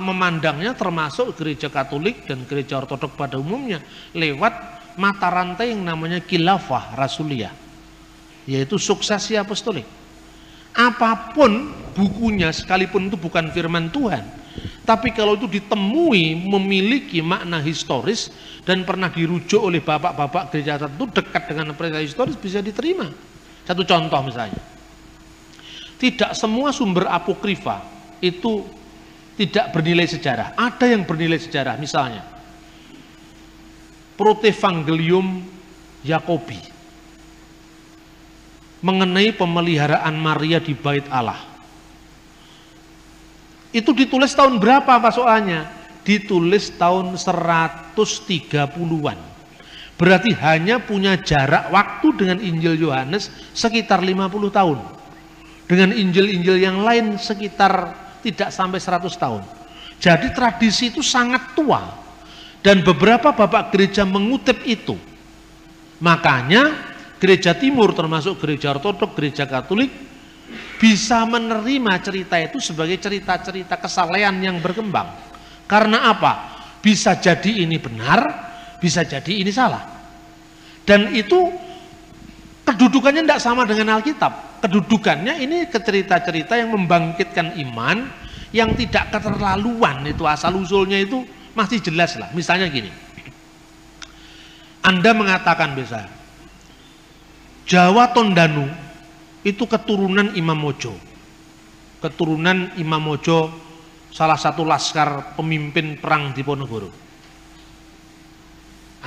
memandangnya 0.00 0.72
termasuk 0.72 1.36
gereja 1.36 1.68
Katolik 1.68 2.24
dan 2.24 2.48
gereja 2.48 2.80
Ortodok 2.80 3.12
pada 3.12 3.36
umumnya 3.36 3.84
lewat 4.16 4.80
mata 4.96 5.28
rantai 5.28 5.76
yang 5.76 5.84
namanya 5.84 6.24
kilafah 6.24 6.96
rasulia, 6.96 7.52
yaitu 8.48 8.80
suksesi 8.80 9.36
apostolik. 9.36 9.84
Apa 10.72 11.36
pun 11.36 11.74
bukunya 11.92 12.48
sekalipun 12.56 13.12
itu 13.12 13.20
bukan 13.20 13.52
firman 13.52 13.92
Tuhan, 13.92 14.24
tapi 14.88 15.12
kalau 15.12 15.36
itu 15.36 15.44
ditemui 15.60 16.48
memiliki 16.48 17.20
makna 17.20 17.60
historis 17.60 18.32
dan 18.68 18.84
pernah 18.84 19.08
dirujuk 19.08 19.64
oleh 19.64 19.80
bapak-bapak 19.80 20.52
gereja 20.52 20.76
tertentu 20.76 21.08
dekat 21.08 21.48
dengan 21.48 21.72
peristiwa 21.72 22.04
historis 22.04 22.36
bisa 22.36 22.60
diterima. 22.60 23.08
Satu 23.64 23.80
contoh 23.80 24.20
misalnya. 24.20 24.60
Tidak 25.96 26.36
semua 26.36 26.68
sumber 26.68 27.08
apokrifa 27.08 27.80
itu 28.20 28.68
tidak 29.40 29.72
bernilai 29.72 30.04
sejarah. 30.04 30.52
Ada 30.52 30.84
yang 30.84 31.08
bernilai 31.08 31.40
sejarah 31.40 31.80
misalnya. 31.80 32.20
Protevangelium 34.20 35.48
Yakobi 36.04 36.60
mengenai 38.84 39.32
pemeliharaan 39.32 40.12
Maria 40.12 40.60
di 40.60 40.76
bait 40.76 41.08
Allah 41.08 41.40
itu 43.72 43.90
ditulis 43.96 44.32
tahun 44.32 44.60
berapa 44.60 44.86
Pak 44.86 45.12
soalnya? 45.12 45.77
Ditulis 46.08 46.72
tahun 46.80 47.20
130-an. 47.20 49.18
Berarti 49.98 50.30
hanya 50.40 50.80
punya 50.80 51.20
jarak 51.20 51.68
waktu 51.68 52.08
dengan 52.16 52.38
Injil 52.40 52.80
Yohanes 52.80 53.28
sekitar 53.52 54.00
50 54.00 54.48
tahun. 54.48 54.78
Dengan 55.68 55.92
Injil-Injil 55.92 56.64
yang 56.64 56.80
lain 56.80 57.20
sekitar 57.20 57.92
tidak 58.24 58.48
sampai 58.48 58.80
100 58.80 59.04
tahun. 59.20 59.42
Jadi 60.00 60.32
tradisi 60.32 60.88
itu 60.94 61.04
sangat 61.04 61.52
tua. 61.52 61.82
Dan 62.64 62.80
beberapa 62.80 63.36
bapak 63.36 63.74
gereja 63.76 64.08
mengutip 64.08 64.64
itu. 64.64 64.96
Makanya 66.00 66.72
gereja 67.20 67.52
timur 67.52 67.92
termasuk 67.92 68.38
gereja 68.40 68.72
ortodok, 68.72 69.12
gereja 69.12 69.44
katolik 69.44 69.90
bisa 70.78 71.26
menerima 71.26 71.92
cerita 72.00 72.38
itu 72.38 72.62
sebagai 72.62 72.96
cerita-cerita 73.02 73.76
kesalehan 73.76 74.38
yang 74.38 74.56
berkembang. 74.62 75.27
Karena 75.68 76.08
apa? 76.08 76.32
Bisa 76.80 77.20
jadi 77.20 77.68
ini 77.68 77.76
benar, 77.76 78.24
bisa 78.80 79.04
jadi 79.04 79.28
ini 79.28 79.52
salah. 79.52 79.84
Dan 80.88 81.12
itu 81.12 81.52
kedudukannya 82.64 83.28
tidak 83.28 83.44
sama 83.44 83.68
dengan 83.68 84.00
Alkitab. 84.00 84.64
Kedudukannya 84.64 85.38
ini 85.44 85.68
cerita-cerita 85.68 86.56
yang 86.56 86.72
membangkitkan 86.72 87.60
iman, 87.68 88.08
yang 88.50 88.72
tidak 88.74 89.12
keterlaluan 89.12 90.08
itu 90.08 90.24
asal 90.24 90.56
usulnya 90.56 90.96
itu 90.96 91.22
masih 91.52 91.84
jelas 91.84 92.16
lah. 92.16 92.32
Misalnya 92.32 92.72
gini, 92.72 92.88
Anda 94.80 95.12
mengatakan 95.12 95.76
bisa 95.76 96.08
Jawa 97.68 98.08
Tondanu 98.16 98.72
itu 99.44 99.68
keturunan 99.68 100.32
Imam 100.32 100.56
Mojo, 100.56 100.96
keturunan 102.00 102.72
Imam 102.80 103.04
Mojo 103.04 103.52
salah 104.18 104.34
satu 104.34 104.66
laskar 104.66 105.38
pemimpin 105.38 105.94
perang 105.94 106.34
di 106.34 106.42
Ponorogo. 106.42 106.90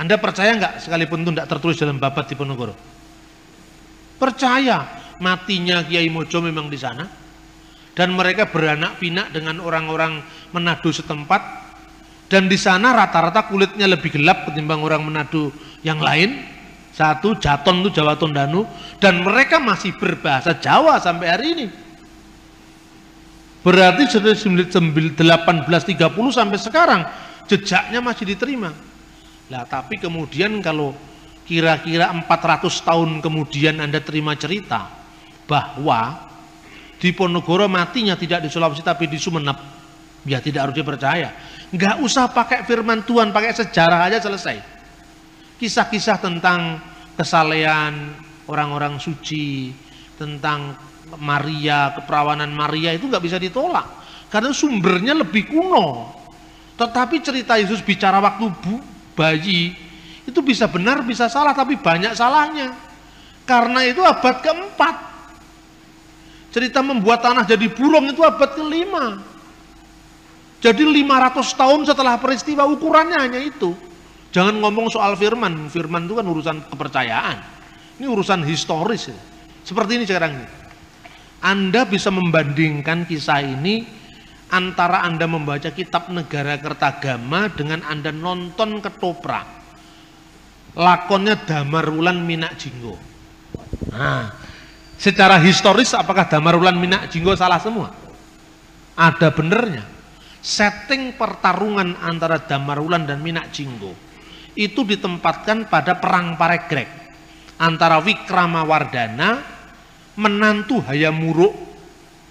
Anda 0.00 0.16
percaya 0.16 0.56
nggak 0.56 0.88
sekalipun 0.88 1.20
itu 1.20 1.30
tidak 1.36 1.52
tertulis 1.52 1.76
dalam 1.76 2.00
babat 2.00 2.32
di 2.32 2.34
Ponorogo? 2.40 2.72
Percaya 4.16 4.88
matinya 5.20 5.84
Kiai 5.84 6.08
Mojo 6.08 6.40
memang 6.40 6.72
di 6.72 6.80
sana. 6.80 7.04
Dan 7.92 8.16
mereka 8.16 8.48
beranak 8.48 8.96
pinak 8.96 9.36
dengan 9.36 9.60
orang-orang 9.60 10.24
Manado 10.56 10.88
setempat. 10.88 11.60
Dan 12.24 12.48
di 12.48 12.56
sana 12.56 12.96
rata-rata 12.96 13.44
kulitnya 13.52 13.84
lebih 13.84 14.16
gelap 14.16 14.48
ketimbang 14.48 14.80
orang 14.80 15.04
Manado 15.04 15.52
yang 15.84 16.00
lain. 16.00 16.40
Satu 16.96 17.36
Jaton 17.36 17.84
itu 17.84 18.00
Jawa 18.00 18.16
Tondanu. 18.16 18.64
Dan 18.96 19.20
mereka 19.20 19.60
masih 19.60 19.92
berbahasa 19.92 20.56
Jawa 20.56 20.96
sampai 21.04 21.28
hari 21.28 21.46
ini 21.52 21.66
berarti 23.62 24.10
dari 24.18 24.34
1830 24.34 25.16
sampai 26.34 26.58
sekarang 26.58 27.00
jejaknya 27.46 28.02
masih 28.02 28.26
diterima. 28.26 28.70
Lah 29.50 29.64
tapi 29.66 29.98
kemudian 29.98 30.58
kalau 30.62 30.94
kira-kira 31.46 32.10
400 32.10 32.26
tahun 32.82 33.10
kemudian 33.18 33.82
Anda 33.82 33.98
terima 34.02 34.38
cerita 34.38 34.86
bahwa 35.46 36.30
di 37.02 37.10
Ponorogo 37.10 37.66
matinya 37.66 38.14
tidak 38.14 38.46
di 38.46 38.48
Sulawesi 38.48 38.82
tapi 38.86 39.10
di 39.10 39.18
Sumeneb 39.18 39.58
ya 40.22 40.38
tidak 40.38 40.70
harus 40.70 40.76
dipercaya. 40.78 41.34
Nggak 41.74 41.96
usah 42.02 42.30
pakai 42.30 42.62
firman 42.62 43.02
Tuhan 43.02 43.34
pakai 43.34 43.52
sejarah 43.54 44.06
aja 44.06 44.22
selesai. 44.22 44.62
Kisah-kisah 45.58 46.18
tentang 46.18 46.78
kesalehan 47.18 48.14
orang-orang 48.46 48.98
suci 48.98 49.74
tentang 50.18 50.74
Maria 51.18 51.92
keperawanan 51.98 52.48
Maria 52.52 52.94
itu 52.96 53.08
nggak 53.08 53.24
bisa 53.24 53.36
ditolak 53.36 53.84
karena 54.32 54.52
sumbernya 54.54 55.12
lebih 55.16 55.52
kuno 55.52 56.12
tetapi 56.76 57.20
cerita 57.20 57.60
Yesus 57.60 57.84
bicara 57.84 58.18
waktu 58.18 58.48
bu, 58.48 58.80
bayi 59.12 59.76
itu 60.24 60.40
bisa 60.40 60.70
benar 60.70 61.04
bisa 61.04 61.28
salah 61.28 61.52
tapi 61.52 61.76
banyak 61.76 62.16
salahnya 62.16 62.72
karena 63.44 63.84
itu 63.84 64.00
abad 64.00 64.40
keempat 64.40 65.12
Cerita 66.52 66.84
membuat 66.84 67.24
tanah 67.24 67.48
jadi 67.48 67.64
burung 67.72 68.12
itu 68.12 68.20
abad 68.20 68.52
kelima. 68.52 69.24
Jadi 70.60 70.84
500 70.84 71.48
tahun 71.56 71.80
setelah 71.88 72.20
peristiwa 72.20 72.68
ukurannya 72.68 73.18
hanya 73.18 73.40
itu. 73.40 73.72
Jangan 74.36 74.60
ngomong 74.60 74.92
soal 74.92 75.16
firman. 75.16 75.72
Firman 75.72 76.04
itu 76.04 76.14
kan 76.20 76.26
urusan 76.28 76.56
kepercayaan. 76.68 77.36
Ini 77.96 78.04
urusan 78.04 78.44
historis. 78.44 79.08
Seperti 79.64 79.96
ini 79.96 80.04
sekarang 80.04 80.30
ini. 80.36 80.46
Anda 81.42 81.82
bisa 81.84 82.14
membandingkan 82.14 83.04
kisah 83.04 83.42
ini 83.42 83.82
antara 84.48 85.02
Anda 85.02 85.26
membaca 85.26 85.74
kitab 85.74 86.06
Negara 86.08 86.56
Kertagama 86.62 87.50
dengan 87.50 87.82
Anda 87.82 88.14
nonton 88.14 88.78
ketoprak. 88.78 89.60
Lakonnya 90.78 91.36
Damar 91.42 91.90
Wulan 91.90 92.22
Minak 92.24 92.56
Jinggo. 92.56 92.96
Nah, 93.92 94.32
Secara 95.02 95.34
historis 95.42 95.90
apakah 95.98 96.30
Damarulan 96.30 96.78
Minak 96.78 97.10
Jinggo 97.10 97.34
salah 97.34 97.58
semua? 97.58 97.90
Ada 98.94 99.34
benernya. 99.34 99.82
Setting 100.38 101.18
pertarungan 101.18 101.98
antara 101.98 102.38
Damarulan 102.38 103.02
dan 103.02 103.18
Minak 103.18 103.50
Jinggo 103.50 103.98
itu 104.54 104.86
ditempatkan 104.86 105.66
pada 105.66 105.98
perang 105.98 106.38
Paregrek 106.38 106.86
antara 107.58 107.98
Wikramawardana 107.98 109.51
menantu 110.18 110.80
Hayamuruk 110.84 111.54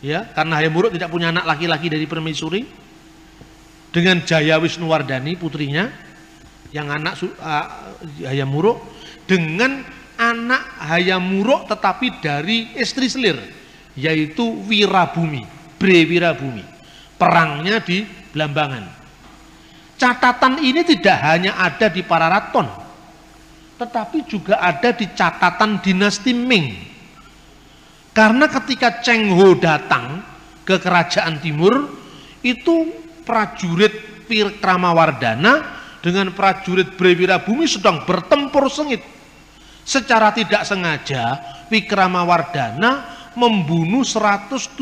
ya 0.02 0.28
karena 0.34 0.62
Hayamuruk 0.62 0.94
tidak 0.94 1.10
punya 1.10 1.34
anak 1.34 1.46
laki-laki 1.46 1.88
dari 1.90 2.06
permaisuri 2.06 2.62
dengan 3.92 4.24
Jaya 4.24 4.62
Wisnuwardani 4.62 5.36
putrinya 5.36 5.90
yang 6.72 6.88
anak 6.88 7.20
uh, 7.20 7.98
Hayamuruk 8.26 8.80
dengan 9.26 9.84
anak 10.16 10.64
Hayamuruk 10.86 11.66
tetapi 11.68 12.22
dari 12.22 12.78
istri 12.78 13.10
selir 13.10 13.62
yaitu 13.96 14.44
Wirabumi, 14.68 15.44
Bre 15.76 16.08
Wirabumi. 16.08 16.64
Perangnya 17.20 17.78
di 17.84 18.02
Blambangan. 18.34 18.86
Catatan 20.00 20.58
ini 20.66 20.82
tidak 20.82 21.18
hanya 21.22 21.62
ada 21.62 21.86
di 21.86 22.02
Pararaton, 22.02 22.66
tetapi 23.78 24.26
juga 24.26 24.58
ada 24.58 24.90
di 24.90 25.06
catatan 25.14 25.78
dinasti 25.78 26.34
Ming. 26.34 26.91
Karena 28.12 28.52
ketika 28.52 29.00
Cheng 29.00 29.32
Ho 29.40 29.56
datang 29.56 30.20
ke 30.68 30.76
kerajaan 30.76 31.40
timur, 31.40 31.88
itu 32.44 32.92
prajurit 33.24 34.12
Wirkramawardana 34.32 35.54
dengan 36.00 36.32
prajurit 36.32 36.96
Brewirabumi 36.96 37.68
sedang 37.68 38.08
bertempur 38.08 38.72
sengit 38.72 39.04
secara 39.84 40.32
tidak 40.32 40.64
sengaja 40.64 41.36
Wikramawardana 41.68 42.92
membunuh 43.36 44.04
170 44.04 44.80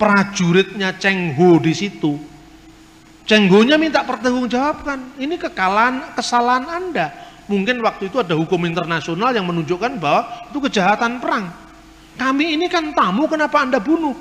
prajuritnya 0.00 0.96
Cheng 0.96 1.36
Ho 1.36 1.56
di 1.60 1.72
situ. 1.72 2.16
Cheng 3.22 3.46
Ho-nya 3.48 3.78
minta 3.78 4.02
pertanggungjawabkan. 4.02 5.16
Ini 5.16 5.38
kekalahan 5.38 6.12
kesalahan 6.18 6.66
Anda. 6.66 7.21
Mungkin 7.50 7.82
waktu 7.82 8.10
itu 8.10 8.22
ada 8.22 8.38
hukum 8.38 8.62
internasional 8.66 9.34
yang 9.34 9.46
menunjukkan 9.46 9.98
bahwa 9.98 10.46
itu 10.50 10.58
kejahatan 10.62 11.18
perang. 11.18 11.50
Kami 12.14 12.54
ini 12.54 12.70
kan 12.70 12.94
tamu, 12.94 13.26
kenapa 13.26 13.64
Anda 13.64 13.82
bunuh? 13.82 14.14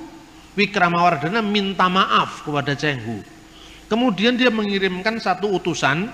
Wikramawardana 0.57 1.39
minta 1.39 1.87
maaf 1.87 2.43
kepada 2.43 2.75
Cheng 2.75 2.99
Ho. 3.07 3.17
Kemudian 3.87 4.39
dia 4.39 4.51
mengirimkan 4.51 5.19
satu 5.19 5.51
utusan 5.51 6.07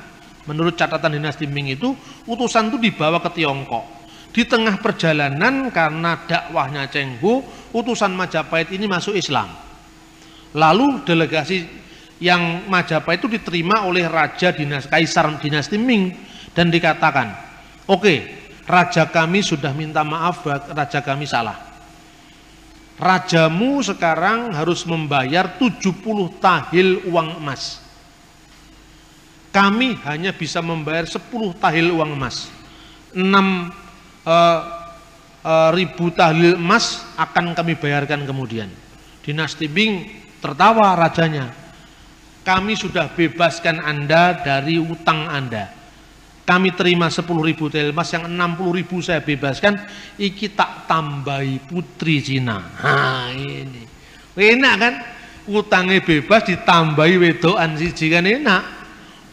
Menurut 0.48 0.80
catatan 0.80 1.19
dinasti 1.19 1.44
Ming 1.44 1.76
itu, 1.76 1.92
utusan 2.24 2.72
itu 2.72 2.80
dibawa 2.80 3.19
ke 3.19 3.30
Tiongkok. 3.36 3.84
Di 4.32 4.48
tengah 4.48 4.80
perjalanan 4.80 5.68
karena 5.69 6.24
dakwahnya 6.24 6.88
Cheng 6.88 7.19
Ho, 7.19 7.44
utusan 7.76 8.16
Majapahit 8.16 8.72
ini 8.72 8.88
masuk 8.88 9.19
Islam. 9.19 9.52
Lalu 10.56 11.03
delegasi 11.03 11.68
yang 12.24 12.64
Majapahit 12.72 13.19
itu 13.19 13.30
diterima 13.30 13.84
oleh 13.84 14.08
raja 14.08 14.56
dinas 14.56 14.88
kaisar 14.88 15.36
dinasti 15.38 15.76
Ming 15.76 16.16
dan 16.58 16.74
dikatakan, 16.74 17.38
"Oke, 17.86 18.02
okay, 18.02 18.18
raja 18.66 19.06
kami 19.06 19.45
sudah 19.45 19.69
minta 19.77 20.02
maaf, 20.02 20.42
raja 20.50 21.06
kami 21.06 21.30
salah. 21.30 21.61
Rajamu 22.98 23.86
sekarang 23.86 24.58
harus 24.58 24.82
membayar 24.90 25.45
70 25.61 26.34
tahil 26.42 27.06
uang 27.06 27.38
emas." 27.38 27.86
kami 29.58 29.98
hanya 30.06 30.30
bisa 30.36 30.61
membayar 30.61 31.10
10 31.10 31.18
tahil 31.58 31.90
uang 31.98 32.14
emas 32.14 32.53
6 33.18 33.26
uh, 33.26 33.42
uh, 34.30 35.69
ribu 35.74 36.14
tahil 36.14 36.53
emas 36.61 37.02
akan 37.18 37.58
kami 37.58 37.74
bayarkan 37.74 38.22
kemudian 38.30 38.69
dinasti 39.26 39.66
Bing 39.66 40.06
tertawa 40.38 40.94
rajanya 40.94 41.50
kami 42.45 42.77
sudah 42.77 43.10
bebaskan 43.11 43.82
anda 43.82 44.38
dari 44.45 44.77
utang 44.77 45.26
anda 45.26 45.74
kami 46.48 46.72
terima 46.72 47.11
10 47.11 47.27
ribu 47.43 47.67
tahil 47.67 47.92
emas 47.92 48.08
yang 48.16 48.24
60 48.24 48.80
ribu 48.80 49.03
saya 49.03 49.19
bebaskan. 49.19 49.76
Iki 50.16 50.56
tak 50.56 50.88
tambahi 50.88 51.59
putri 51.59 52.24
Cina. 52.24 52.64
Nah 52.80 53.35
ini. 53.35 53.84
Enak 54.32 54.76
kan? 54.80 54.93
Utangnya 55.51 56.00
bebas 56.00 56.48
ditambahi 56.48 57.19
wedoan 57.19 57.76
siji 57.76 58.08
kan 58.08 58.24
enak. 58.24 58.64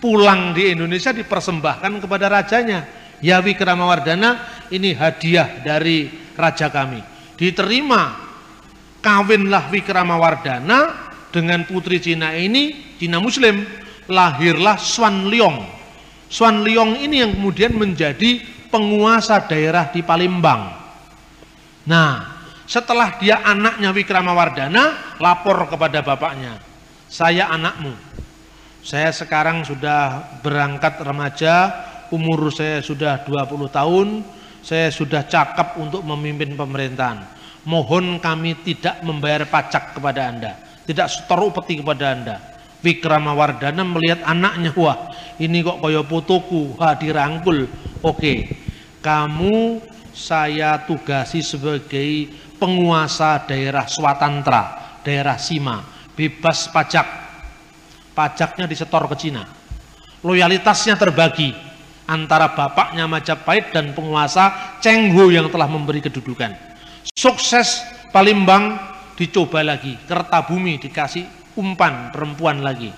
Pulang 0.03 0.59
di 0.59 0.75
Indonesia 0.75 1.15
dipersembahkan 1.15 2.03
kepada 2.03 2.27
rajanya. 2.27 2.83
Ya 3.23 3.39
Wikramawardana 3.39 4.31
ini 4.75 4.91
hadiah 4.99 5.63
dari 5.63 6.11
raja 6.35 6.67
kami. 6.67 6.99
Diterima. 7.39 8.27
Kawinlah 8.99 9.71
Wikramawardana 9.71 10.81
dengan 11.31 11.63
putri 11.63 12.03
Cina 12.03 12.35
ini, 12.35 12.97
Cina 12.99 13.23
Muslim, 13.23 13.63
lahirlah 14.11 14.81
Swan 14.83 15.31
Leong. 15.31 15.84
Swan 16.35 16.67
Leong 16.67 16.99
ini 16.99 17.23
yang 17.23 17.39
kemudian 17.39 17.79
menjadi 17.79 18.43
penguasa 18.67 19.39
daerah 19.47 19.87
di 19.95 20.03
Palembang. 20.03 20.67
Nah, 21.87 22.27
setelah 22.67 23.15
dia 23.23 23.39
anaknya 23.47 23.95
Wikramawardana, 23.95 25.15
lapor 25.23 25.71
kepada 25.71 26.03
bapaknya, 26.03 26.59
saya 27.07 27.55
anakmu, 27.55 27.95
saya 28.83 29.15
sekarang 29.15 29.63
sudah 29.63 30.27
berangkat 30.43 30.99
remaja, 31.07 31.71
umur 32.11 32.51
saya 32.51 32.83
sudah 32.83 33.23
20 33.23 33.71
tahun, 33.71 34.27
saya 34.59 34.91
sudah 34.91 35.23
cakap 35.31 35.79
untuk 35.79 36.03
memimpin 36.03 36.59
pemerintahan. 36.59 37.31
mohon 37.65 38.21
kami 38.21 38.61
tidak 38.61 39.01
membayar 39.01 39.49
pajak 39.49 39.97
kepada 39.97 40.29
Anda, 40.29 40.53
tidak 40.85 41.09
setor 41.09 41.49
upeti 41.49 41.81
kepada 41.81 42.13
Anda. 42.13 42.54
Wikramawardana 42.85 43.81
melihat 43.81 44.21
anaknya, 44.29 44.77
wah 44.77 45.09
ini 45.41 45.65
kok 45.65 45.81
kaya 45.81 46.05
fotoku, 46.05 46.77
ha 46.77 46.93
dirangkul. 46.93 47.65
Oke, 48.05 48.53
kamu 49.01 49.81
saya 50.13 50.79
tugasi 50.85 51.41
sebagai 51.41 52.29
penguasa 52.61 53.41
daerah 53.49 53.89
Swatantra, 53.89 55.01
daerah 55.01 55.41
Sima, 55.41 55.81
bebas 56.13 56.69
pajak. 56.69 57.25
Pajaknya 58.15 58.71
disetor 58.71 59.11
ke 59.11 59.17
Cina. 59.19 59.43
Loyalitasnya 60.23 60.95
terbagi 60.95 61.51
antara 62.07 62.55
bapaknya 62.55 63.11
Majapahit 63.11 63.75
dan 63.75 63.91
penguasa 63.91 64.79
Cengho 64.79 65.35
yang 65.35 65.51
telah 65.51 65.67
memberi 65.67 65.99
kedudukan. 65.99 66.55
Sukses 67.11 67.83
Palembang 68.15 68.79
dicoba 69.19 69.67
lagi, 69.67 69.99
Kertabumi 70.07 70.79
dikasih 70.79 71.44
umpan 71.59 72.11
perempuan 72.11 72.63
lagi. 72.63 72.91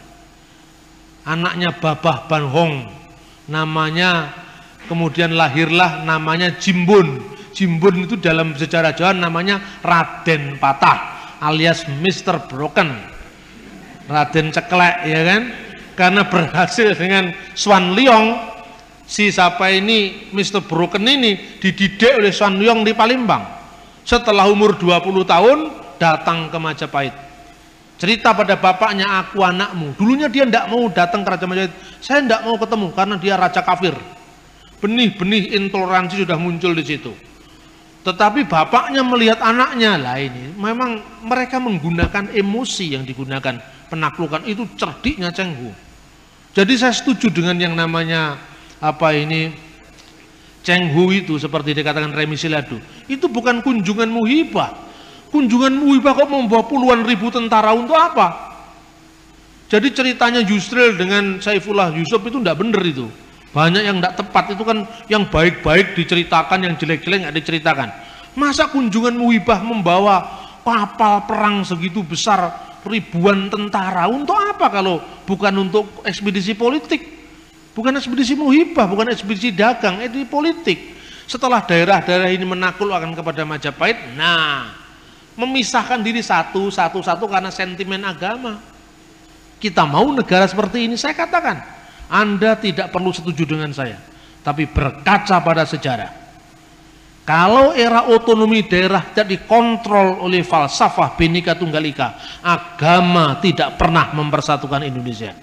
Anaknya 1.26 1.74
Babah 1.74 2.30
Banhong, 2.30 2.86
namanya 3.50 4.30
kemudian 4.86 5.34
lahirlah 5.34 6.06
namanya 6.06 6.54
Jimbun. 6.54 7.34
Jimbun 7.56 8.04
itu 8.04 8.20
dalam 8.20 8.52
sejarah 8.52 8.92
Jawa 8.92 9.16
namanya 9.16 9.80
Raden 9.80 10.60
Patah 10.60 10.98
alias 11.40 11.88
Mr. 11.88 12.46
Broken. 12.46 12.94
Raden 14.06 14.54
Ceklek 14.54 14.96
ya 15.08 15.20
kan? 15.26 15.42
Karena 15.96 16.22
berhasil 16.28 16.94
dengan 16.94 17.32
Swan 17.56 17.96
Liong 17.96 18.38
si 19.02 19.32
siapa 19.32 19.72
ini 19.72 20.30
Mr. 20.30 20.62
Broken 20.62 21.02
ini 21.08 21.58
dididik 21.58 22.22
oleh 22.22 22.30
Swan 22.30 22.60
Liong 22.60 22.86
di 22.86 22.94
Palembang. 22.94 23.42
Setelah 24.06 24.46
umur 24.46 24.78
20 24.78 25.26
tahun 25.26 25.58
datang 25.98 26.46
ke 26.52 26.58
Majapahit 26.60 27.25
cerita 27.97 28.33
pada 28.36 28.57
bapaknya 28.57 29.08
aku 29.25 29.41
anakmu. 29.42 29.97
Dulunya 29.97 30.28
dia 30.28 30.44
tidak 30.44 30.68
mau 30.68 30.86
datang 30.92 31.25
ke 31.25 31.28
Raja 31.33 31.47
Majapahit 31.49 31.73
saya 32.00 32.20
tidak 32.23 32.41
mau 32.44 32.57
ketemu 32.60 32.86
karena 32.92 33.15
dia 33.18 33.34
raja 33.34 33.60
kafir. 33.65 33.94
Benih-benih 34.81 35.57
intoleransi 35.57 36.23
sudah 36.23 36.39
muncul 36.39 36.76
di 36.76 36.84
situ. 36.84 37.12
Tetapi 38.07 38.47
bapaknya 38.47 39.02
melihat 39.02 39.42
anaknya 39.42 39.99
lah 39.99 40.20
ini 40.20 40.55
memang 40.55 41.02
mereka 41.26 41.58
menggunakan 41.58 42.31
emosi 42.31 42.94
yang 42.94 43.02
digunakan. 43.02 43.58
Penaklukan 43.86 44.42
itu 44.47 44.66
cerdiknya 44.75 45.31
Cenghu 45.31 45.86
jadi 46.57 46.73
saya 46.73 46.97
setuju 46.97 47.28
dengan 47.28 47.60
yang 47.60 47.76
namanya 47.76 48.41
apa 48.81 49.12
ini 49.12 49.52
Cenghu 50.65 51.12
itu 51.12 51.36
seperti 51.36 51.76
dikatakan 51.76 52.16
Remi 52.16 52.41
Siladu. 52.41 52.81
Itu 53.07 53.28
bukan 53.28 53.60
kunjungan 53.60 54.08
muhibah 54.08 54.73
Kunjungan 55.36 55.84
Muhibah 55.84 56.16
kok 56.16 56.32
membawa 56.32 56.65
puluhan 56.65 57.05
ribu 57.05 57.28
tentara 57.28 57.76
untuk 57.76 57.92
apa? 57.92 58.56
Jadi 59.68 59.92
ceritanya 59.92 60.40
Yusril 60.40 60.97
dengan 60.97 61.44
Saifullah 61.44 61.92
Yusuf 61.92 62.24
itu 62.24 62.40
tidak 62.40 62.56
benar 62.56 62.81
itu. 62.81 63.05
Banyak 63.52 63.84
yang 63.84 64.00
tidak 64.00 64.16
tepat 64.16 64.56
itu 64.56 64.65
kan 64.65 64.89
yang 65.12 65.28
baik-baik 65.28 65.92
diceritakan, 65.92 66.65
yang 66.65 66.74
jelek-jelek 66.81 67.28
nggak 67.28 67.36
diceritakan. 67.36 67.89
Masa 68.32 68.73
kunjungan 68.73 69.12
Muhibah 69.12 69.60
membawa 69.60 70.24
kapal 70.65 71.28
perang 71.28 71.68
segitu 71.68 72.00
besar 72.00 72.56
ribuan 72.89 73.52
tentara 73.52 74.08
untuk 74.08 74.40
apa 74.40 74.73
kalau 74.73 75.05
bukan 75.28 75.52
untuk 75.68 76.00
ekspedisi 76.08 76.56
politik? 76.56 77.12
Bukan 77.76 77.92
ekspedisi 77.92 78.32
Muhibah, 78.40 78.89
bukan 78.89 79.12
ekspedisi 79.12 79.52
dagang, 79.52 80.00
ini 80.00 80.24
politik. 80.24 80.97
Setelah 81.28 81.60
daerah-daerah 81.60 82.32
ini 82.32 82.48
menaklukkan 82.48 83.12
kepada 83.12 83.44
Majapahit, 83.44 84.16
nah 84.16 84.85
memisahkan 85.36 86.00
diri 86.00 86.24
satu, 86.24 86.73
satu, 86.73 87.05
satu 87.05 87.24
karena 87.28 87.52
sentimen 87.52 88.00
agama. 88.02 88.58
Kita 89.56 89.89
mau 89.89 90.08
negara 90.12 90.44
seperti 90.44 90.84
ini, 90.84 90.97
saya 91.00 91.16
katakan, 91.16 91.60
Anda 92.08 92.56
tidak 92.60 92.92
perlu 92.92 93.08
setuju 93.12 93.56
dengan 93.56 93.73
saya, 93.73 93.97
tapi 94.44 94.68
berkaca 94.68 95.40
pada 95.40 95.65
sejarah. 95.65 96.26
Kalau 97.26 97.74
era 97.74 98.06
otonomi 98.06 98.62
daerah 98.70 99.02
tidak 99.10 99.34
dikontrol 99.34 100.23
oleh 100.23 100.47
falsafah 100.47 101.18
Bhinneka 101.18 101.58
Tunggal 101.58 101.82
Ika, 101.90 102.39
agama 102.39 103.42
tidak 103.42 103.74
pernah 103.74 104.15
mempersatukan 104.15 104.86
Indonesia. 104.86 105.34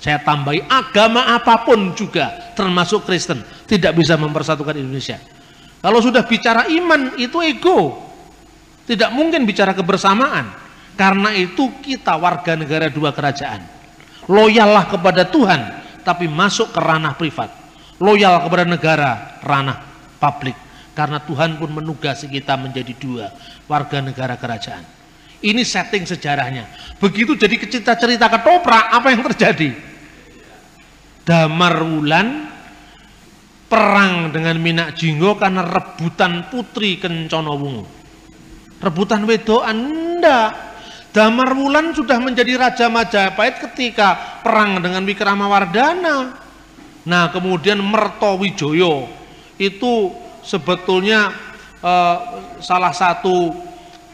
Saya 0.00 0.22
tambahi 0.24 0.64
agama 0.64 1.28
apa 1.36 1.68
pun 1.68 1.92
juga, 1.92 2.54
termasuk 2.56 3.04
Kristen, 3.04 3.44
tidak 3.68 3.98
bisa 3.98 4.16
mempersatukan 4.16 4.78
Indonesia. 4.80 5.20
Kalau 5.84 6.00
sudah 6.00 6.24
bicara 6.24 6.64
iman, 6.72 7.20
itu 7.20 7.36
ego, 7.44 8.07
tidak 8.88 9.12
mungkin 9.12 9.44
bicara 9.44 9.76
kebersamaan. 9.76 10.48
Karena 10.96 11.30
itu 11.36 11.68
kita 11.84 12.16
warga 12.16 12.56
negara 12.56 12.88
dua 12.88 13.12
kerajaan. 13.12 13.62
Loyallah 14.26 14.88
kepada 14.88 15.28
Tuhan, 15.28 15.60
tapi 16.02 16.26
masuk 16.26 16.72
ke 16.72 16.80
ranah 16.80 17.14
privat. 17.14 17.52
Loyal 18.00 18.42
kepada 18.48 18.64
negara, 18.64 19.10
ranah 19.44 19.78
publik. 20.18 20.56
Karena 20.96 21.22
Tuhan 21.22 21.60
pun 21.60 21.70
menugasi 21.70 22.26
kita 22.26 22.58
menjadi 22.58 22.90
dua 22.98 23.30
warga 23.70 24.02
negara 24.02 24.34
kerajaan. 24.34 24.82
Ini 25.38 25.62
setting 25.62 26.02
sejarahnya. 26.02 26.66
Begitu 26.98 27.38
jadi 27.38 27.54
cerita-cerita 27.54 28.26
ketoprak, 28.26 28.90
apa 28.90 29.06
yang 29.14 29.22
terjadi? 29.22 29.70
Damar 31.22 31.78
Wulan 31.86 32.50
perang 33.70 34.34
dengan 34.34 34.58
Minak 34.58 34.98
Jinggo 34.98 35.38
karena 35.38 35.62
rebutan 35.62 36.50
putri 36.50 36.98
Kencono 36.98 37.54
Wungu 37.54 37.97
rebutan 38.78 39.26
wedo 39.26 39.62
anda 39.62 40.68
Damar 41.08 41.56
Wulan 41.56 41.96
sudah 41.96 42.20
menjadi 42.20 42.60
Raja 42.60 42.86
Majapahit 42.92 43.64
ketika 43.64 44.38
perang 44.44 44.78
dengan 44.78 45.02
Wikramawardana. 45.02 46.16
Nah, 47.08 47.24
kemudian 47.32 47.80
Mertowijoyo 47.80 49.08
itu 49.56 50.12
sebetulnya 50.44 51.32
uh, 51.80 52.16
salah 52.60 52.92
satu 52.92 53.56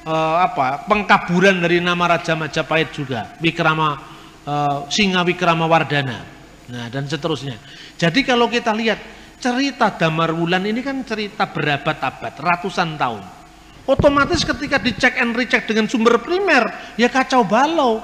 uh, 0.07 0.37
apa 0.39 0.87
pengkaburan 0.87 1.59
dari 1.59 1.83
nama 1.83 2.15
Raja 2.15 2.39
Majapahit 2.39 2.95
juga, 2.95 3.35
Wikrama 3.43 3.99
uh, 4.47 4.87
Singa 4.87 5.27
Wikramawardana. 5.27 6.19
Nah, 6.65 6.89
dan 6.89 7.05
seterusnya. 7.05 7.59
Jadi 7.99 8.25
kalau 8.25 8.49
kita 8.49 8.71
lihat 8.73 9.03
cerita 9.43 9.93
Damar 9.93 10.33
Wulan 10.33 10.65
ini 10.65 10.81
kan 10.81 11.03
cerita 11.05 11.51
berabad-abad, 11.51 12.33
ratusan 12.39 12.97
tahun 12.97 13.44
otomatis 13.85 14.45
ketika 14.45 14.81
dicek 14.81 15.21
and 15.21 15.37
recheck 15.37 15.69
dengan 15.69 15.89
sumber 15.89 16.21
primer 16.21 16.65
ya 16.97 17.09
kacau 17.13 17.45
balau. 17.45 18.01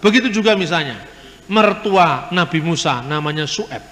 Begitu 0.00 0.32
juga 0.32 0.56
misalnya 0.56 0.98
mertua 1.50 2.30
Nabi 2.34 2.62
Musa 2.62 3.02
namanya 3.04 3.44
Su'eb. 3.44 3.82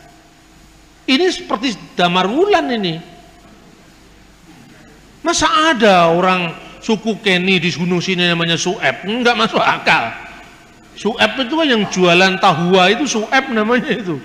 Ini 1.09 1.27
seperti 1.33 1.75
damar 1.97 2.29
wulan 2.29 2.69
ini. 2.69 3.01
Masa 5.25 5.75
ada 5.75 6.13
orang 6.13 6.55
suku 6.81 7.19
Keni 7.21 7.61
di 7.61 7.69
gunung 7.75 8.01
sini 8.01 8.29
namanya 8.29 8.57
Su'eb? 8.57 9.05
Enggak 9.05 9.37
masuk 9.37 9.61
akal. 9.61 10.15
Su'eb 10.97 11.33
itu 11.39 11.55
kan 11.55 11.67
yang 11.69 11.83
jualan 11.91 12.35
tahua 12.41 12.91
itu 12.93 13.05
Su'eb 13.05 13.53
namanya 13.53 13.93
itu. 13.93 14.17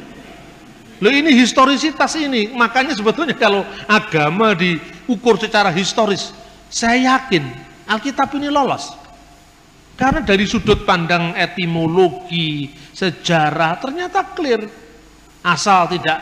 Loh 1.04 1.12
ini 1.12 1.36
historisitas 1.36 2.16
ini. 2.16 2.54
Makanya 2.56 2.96
sebetulnya 2.96 3.36
kalau 3.36 3.68
agama 3.92 4.56
diukur 4.56 5.36
secara 5.36 5.68
historis 5.74 6.32
saya 6.74 7.22
yakin 7.22 7.46
Alkitab 7.86 8.34
ini 8.34 8.50
lolos. 8.50 8.98
Karena 9.94 10.26
dari 10.26 10.50
sudut 10.50 10.90
pandang 10.90 11.38
etimologi, 11.38 12.74
sejarah 12.98 13.78
ternyata 13.78 14.34
clear. 14.34 14.66
Asal 15.46 15.86
tidak 15.94 16.18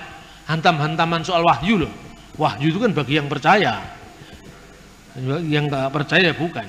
hantam-hantaman 0.52 1.24
soal 1.24 1.48
wahyu 1.48 1.88
loh. 1.88 1.94
Wahyu 2.36 2.76
itu 2.76 2.84
kan 2.84 2.92
bagi 2.92 3.16
yang 3.16 3.32
percaya. 3.32 3.80
Yang 5.48 5.64
nggak 5.72 5.88
percaya 5.88 6.36
bukan. 6.36 6.68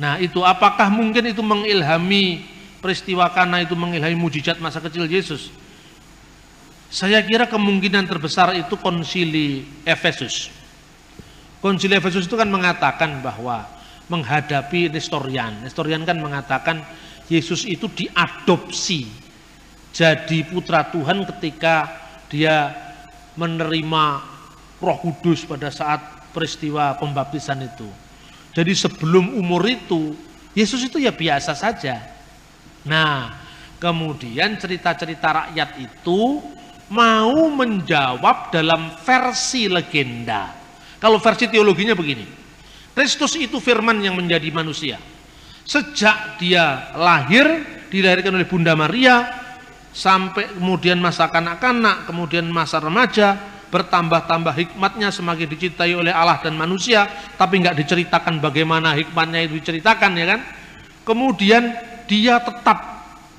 Nah 0.00 0.16
itu 0.16 0.40
apakah 0.40 0.88
mungkin 0.88 1.28
itu 1.28 1.44
mengilhami 1.44 2.48
peristiwa 2.80 3.28
karena 3.28 3.60
itu 3.60 3.76
mengilhami 3.76 4.16
mujizat 4.16 4.56
masa 4.56 4.80
kecil 4.80 5.04
Yesus? 5.04 5.52
Saya 6.88 7.20
kira 7.20 7.44
kemungkinan 7.44 8.08
terbesar 8.08 8.56
itu 8.56 8.72
konsili 8.80 9.68
Efesus. 9.84 10.48
Konsili 11.66 11.98
Efesus 11.98 12.30
itu 12.30 12.38
kan 12.38 12.46
mengatakan 12.46 13.18
bahwa 13.26 13.66
menghadapi 14.06 14.86
Nestorian. 14.86 15.66
Nestorian 15.66 16.06
kan 16.06 16.14
mengatakan 16.14 16.86
Yesus 17.26 17.66
itu 17.66 17.90
diadopsi 17.90 19.26
jadi 19.96 20.44
putra 20.44 20.84
Tuhan 20.92 21.24
ketika 21.24 21.88
dia 22.28 22.68
menerima 23.32 24.04
Roh 24.76 24.98
Kudus 25.00 25.48
pada 25.48 25.72
saat 25.72 26.30
peristiwa 26.36 26.92
pembaptisan 27.00 27.64
itu. 27.64 27.88
Jadi 28.52 28.76
sebelum 28.76 29.34
umur 29.34 29.64
itu 29.64 30.12
Yesus 30.52 30.84
itu 30.84 31.00
ya 31.00 31.16
biasa 31.16 31.56
saja. 31.56 31.98
Nah, 32.84 33.40
kemudian 33.80 34.60
cerita-cerita 34.60 35.32
rakyat 35.32 35.80
itu 35.80 36.44
mau 36.92 37.48
menjawab 37.50 38.52
dalam 38.52 38.92
versi 39.00 39.64
legenda. 39.66 40.65
Kalau 41.06 41.22
versi 41.22 41.46
teologinya 41.46 41.94
begini, 41.94 42.26
Kristus 42.90 43.38
itu 43.38 43.62
firman 43.62 44.02
yang 44.02 44.18
menjadi 44.18 44.50
manusia. 44.50 44.98
Sejak 45.62 46.34
dia 46.42 46.90
lahir, 46.98 47.46
dilahirkan 47.86 48.34
oleh 48.34 48.42
Bunda 48.42 48.74
Maria, 48.74 49.22
sampai 49.94 50.58
kemudian 50.58 50.98
masa 50.98 51.30
kanak-kanak, 51.30 52.10
kemudian 52.10 52.50
masa 52.50 52.82
remaja, 52.82 53.38
bertambah-tambah 53.70 54.50
hikmatnya 54.50 55.14
semakin 55.14 55.46
dicintai 55.46 55.94
oleh 55.94 56.10
Allah 56.10 56.42
dan 56.42 56.58
manusia, 56.58 57.06
tapi 57.38 57.62
nggak 57.62 57.78
diceritakan 57.86 58.42
bagaimana 58.42 58.98
hikmatnya 58.98 59.46
itu 59.46 59.62
diceritakan 59.62 60.10
ya 60.18 60.26
kan. 60.34 60.40
Kemudian 61.06 61.70
dia 62.10 62.42
tetap 62.42 62.82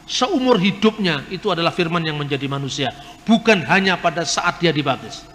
seumur 0.07 0.55
hidupnya 0.55 1.27
itu 1.27 1.51
adalah 1.51 1.75
firman 1.75 1.99
yang 1.99 2.15
menjadi 2.15 2.47
manusia, 2.47 2.95
bukan 3.27 3.67
hanya 3.67 3.99
pada 3.99 4.23
saat 4.23 4.55
dia 4.63 4.71
dibaptis. 4.71 5.27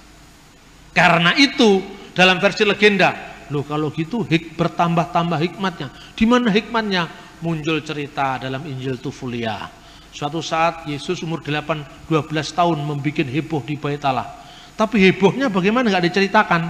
Karena 0.97 1.37
itu 1.37 2.01
dalam 2.13 2.37
versi 2.41 2.65
legenda 2.65 3.33
Loh 3.53 3.69
kalau 3.69 3.93
gitu 3.93 4.25
hik, 4.25 4.57
bertambah-tambah 4.57 5.37
hikmatnya. 5.37 5.93
Di 6.17 6.25
mana 6.25 6.49
hikmatnya? 6.49 7.05
Muncul 7.45 7.85
cerita 7.85 8.41
dalam 8.41 8.65
Injil 8.65 8.97
Tufulia. 8.97 9.69
Suatu 10.09 10.41
saat 10.41 10.89
Yesus 10.89 11.21
umur 11.21 11.45
8, 11.45 12.09
12 12.09 12.33
tahun 12.33 12.79
membuat 12.81 13.29
heboh 13.29 13.61
di 13.61 13.77
bait 13.77 14.01
Allah. 14.09 14.25
Tapi 14.73 14.97
hebohnya 15.05 15.53
bagaimana 15.53 15.93
nggak 15.93 16.09
diceritakan? 16.09 16.63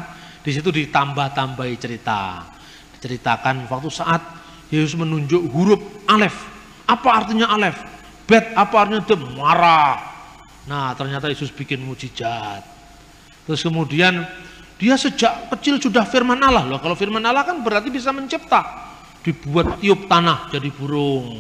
Di 0.43 0.51
situ 0.51 0.75
ditambah-tambahi 0.75 1.75
cerita. 1.79 2.51
Diceritakan 2.99 3.71
waktu 3.71 3.91
saat 3.93 4.23
Yesus 4.73 4.99
menunjuk 4.99 5.39
huruf 5.55 5.79
alef. 6.11 6.35
Apa 6.91 7.23
artinya 7.23 7.53
alef? 7.55 7.79
Bet 8.27 8.51
apa 8.59 8.75
artinya 8.75 9.07
dem? 9.07 9.23
Marah. 9.39 10.03
Nah 10.67 10.99
ternyata 10.99 11.31
Yesus 11.31 11.55
bikin 11.55 11.79
mujizat. 11.79 12.65
Terus 13.47 13.61
kemudian 13.63 14.23
dia 14.83 14.99
sejak 14.99 15.47
kecil 15.55 15.79
sudah 15.79 16.03
firman 16.03 16.43
Allah 16.43 16.67
loh. 16.67 16.83
Kalau 16.83 16.99
firman 16.99 17.23
Allah 17.23 17.47
kan 17.47 17.63
berarti 17.63 17.87
bisa 17.87 18.11
mencipta. 18.11 18.91
Dibuat 19.23 19.79
tiup 19.79 20.11
tanah 20.11 20.51
jadi 20.51 20.67
burung. 20.75 21.39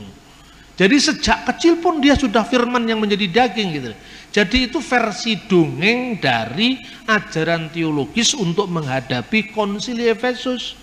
Jadi 0.79 0.97
sejak 1.03 1.51
kecil 1.51 1.83
pun 1.83 1.99
dia 1.99 2.15
sudah 2.15 2.47
firman 2.47 2.87
yang 2.87 3.03
menjadi 3.03 3.27
daging 3.27 3.69
gitu. 3.75 3.91
Jadi 4.31 4.71
itu 4.71 4.79
versi 4.79 5.35
dongeng 5.51 6.23
dari 6.23 6.79
ajaran 7.11 7.67
teologis 7.75 8.31
untuk 8.39 8.71
menghadapi 8.71 9.51
konsili 9.51 10.07
Efesus. 10.07 10.79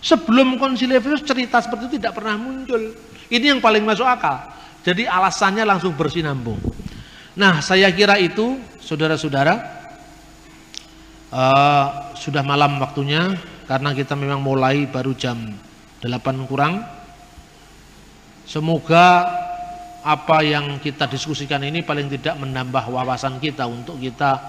Sebelum 0.00 0.56
konsili 0.56 0.96
Efesus 0.96 1.28
cerita 1.28 1.60
seperti 1.60 1.92
itu 1.92 1.94
tidak 2.00 2.16
pernah 2.16 2.40
muncul. 2.40 2.96
Ini 3.28 3.52
yang 3.52 3.60
paling 3.60 3.84
masuk 3.84 4.08
akal. 4.08 4.48
Jadi 4.80 5.04
alasannya 5.04 5.68
langsung 5.68 5.92
bersinambung. 5.92 6.56
Nah 7.36 7.60
saya 7.60 7.92
kira 7.92 8.16
itu 8.16 8.56
saudara-saudara 8.80 9.77
Uh, 11.28 12.16
sudah 12.16 12.40
malam 12.40 12.80
waktunya 12.80 13.36
karena 13.68 13.92
kita 13.92 14.16
memang 14.16 14.40
mulai 14.40 14.88
baru 14.88 15.12
jam 15.12 15.36
8 16.00 16.48
kurang. 16.48 16.80
Semoga 18.48 19.28
apa 20.00 20.40
yang 20.40 20.80
kita 20.80 21.04
diskusikan 21.04 21.60
ini 21.68 21.84
paling 21.84 22.08
tidak 22.08 22.40
menambah 22.40 22.88
wawasan 22.88 23.36
kita 23.44 23.68
untuk 23.68 24.00
kita 24.00 24.40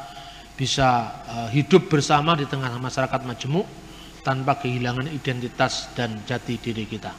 bisa 0.56 1.20
uh, 1.28 1.50
hidup 1.52 1.92
bersama 1.92 2.40
di 2.40 2.48
tengah 2.48 2.72
masyarakat 2.80 3.28
majemuk 3.28 3.68
tanpa 4.24 4.56
kehilangan 4.60 5.12
identitas 5.12 5.92
dan 5.96 6.24
jati 6.24 6.56
diri 6.60 6.88
kita. 6.88 7.12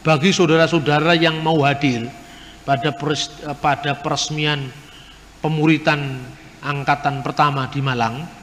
Bagi 0.00 0.32
saudara-saudara 0.32 1.12
yang 1.20 1.40
mau 1.44 1.60
hadir 1.68 2.08
pada 2.64 2.96
pres, 2.96 3.28
pada 3.60 3.92
peresmian 4.00 4.72
pemuritan 5.44 6.00
angkatan 6.64 7.20
pertama 7.20 7.68
di 7.68 7.84
Malang, 7.84 8.41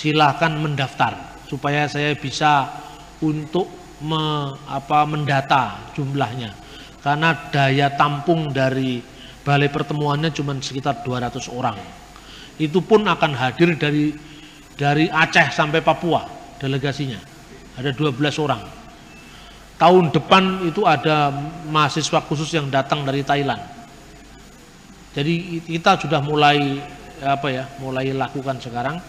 silahkan 0.00 0.56
mendaftar 0.56 1.44
supaya 1.44 1.84
saya 1.84 2.16
bisa 2.16 2.72
untuk 3.20 3.68
me, 4.00 4.56
apa, 4.64 5.04
mendata 5.04 5.92
jumlahnya. 5.92 6.56
Karena 7.04 7.36
daya 7.52 7.92
tampung 7.92 8.48
dari 8.48 9.04
balai 9.44 9.68
pertemuannya 9.68 10.32
cuma 10.32 10.56
sekitar 10.56 11.04
200 11.04 11.52
orang. 11.52 11.76
Itu 12.56 12.80
pun 12.80 13.04
akan 13.04 13.32
hadir 13.36 13.76
dari 13.76 14.12
dari 14.76 15.08
Aceh 15.12 15.52
sampai 15.52 15.84
Papua 15.84 16.24
delegasinya. 16.56 17.20
Ada 17.76 17.92
12 17.92 18.16
orang. 18.40 18.60
Tahun 19.80 20.04
depan 20.12 20.68
itu 20.68 20.84
ada 20.84 21.32
mahasiswa 21.72 22.20
khusus 22.28 22.52
yang 22.52 22.68
datang 22.68 23.00
dari 23.04 23.24
Thailand. 23.24 23.64
Jadi 25.16 25.64
kita 25.64 25.96
sudah 25.96 26.20
mulai 26.20 26.84
apa 27.20 27.48
ya 27.52 27.64
mulai 27.80 28.12
lakukan 28.12 28.60
sekarang 28.60 29.00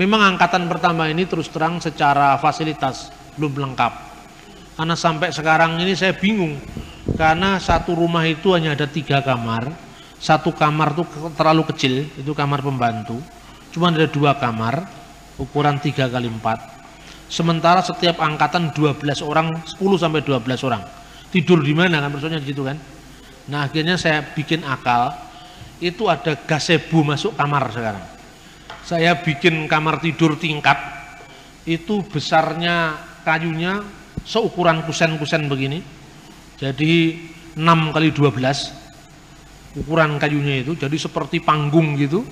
Memang 0.00 0.32
angkatan 0.32 0.64
pertama 0.64 1.12
ini 1.12 1.28
terus 1.28 1.52
terang 1.52 1.76
secara 1.76 2.40
fasilitas 2.40 3.12
belum 3.36 3.52
lengkap. 3.60 3.92
Karena 4.80 4.96
sampai 4.96 5.28
sekarang 5.28 5.76
ini 5.76 5.92
saya 5.92 6.16
bingung. 6.16 6.56
Karena 7.20 7.60
satu 7.60 7.92
rumah 7.92 8.24
itu 8.24 8.56
hanya 8.56 8.72
ada 8.72 8.88
tiga 8.88 9.20
kamar. 9.20 9.68
Satu 10.16 10.56
kamar 10.56 10.96
itu 10.96 11.04
terlalu 11.36 11.68
kecil, 11.68 12.08
itu 12.16 12.32
kamar 12.32 12.64
pembantu. 12.64 13.20
Cuma 13.76 13.92
ada 13.92 14.08
dua 14.08 14.40
kamar, 14.40 14.88
ukuran 15.36 15.76
tiga 15.76 16.08
kali 16.08 16.32
empat. 16.32 16.80
Sementara 17.28 17.84
setiap 17.84 18.24
angkatan 18.24 18.72
12 18.72 19.04
orang, 19.20 19.52
10 19.68 20.00
sampai 20.00 20.24
12 20.24 20.64
orang. 20.64 20.80
Tidur 21.28 21.60
di 21.60 21.76
mana 21.76 22.00
kan 22.00 22.08
maksudnya 22.08 22.40
gitu 22.40 22.64
kan. 22.64 22.80
Nah 23.52 23.68
akhirnya 23.68 24.00
saya 24.00 24.24
bikin 24.32 24.64
akal, 24.64 25.12
itu 25.76 26.08
ada 26.08 26.40
gazebo 26.40 27.04
masuk 27.04 27.36
kamar 27.36 27.68
sekarang 27.68 28.09
saya 28.90 29.22
bikin 29.22 29.70
kamar 29.70 30.02
tidur 30.02 30.34
tingkat 30.34 30.74
itu 31.62 32.02
besarnya 32.10 32.98
kayunya 33.22 33.86
seukuran 34.26 34.82
kusen-kusen 34.82 35.46
begini. 35.46 35.78
Jadi 36.58 37.22
6 37.54 37.94
kali 37.94 38.10
12 38.10 39.78
ukuran 39.78 40.18
kayunya 40.18 40.66
itu. 40.66 40.74
Jadi 40.74 40.98
seperti 40.98 41.38
panggung 41.38 41.94
gitu. 41.94 42.26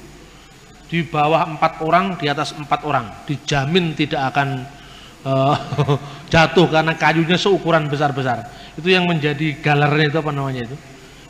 Di 0.90 1.06
bawah 1.06 1.46
empat 1.46 1.78
orang 1.78 2.18
di 2.18 2.26
atas 2.26 2.50
empat 2.58 2.82
orang. 2.82 3.06
Dijamin 3.22 3.94
tidak 3.94 4.34
akan 4.34 4.66
uh, 5.30 5.54
jatuh 6.34 6.66
karena 6.66 6.98
kayunya 6.98 7.38
seukuran 7.38 7.86
besar-besar. 7.86 8.50
Itu 8.74 8.90
yang 8.90 9.06
menjadi 9.06 9.62
galernya 9.62 10.10
itu 10.10 10.18
apa 10.18 10.34
namanya 10.34 10.66
itu? 10.66 10.76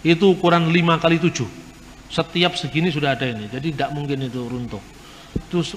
Itu 0.09 0.41
ukuran 0.41 0.73
5 0.73 1.05
kali 1.05 1.21
7 1.21 1.45
setiap 2.09 2.57
segini 2.57 2.89
sudah 2.89 3.13
ada 3.13 3.29
ini. 3.29 3.53
Jadi 3.53 3.77
tidak 3.77 3.93
mungkin 3.93 4.25
itu 4.25 4.41
runtuh 4.49 4.97
itu 5.37 5.77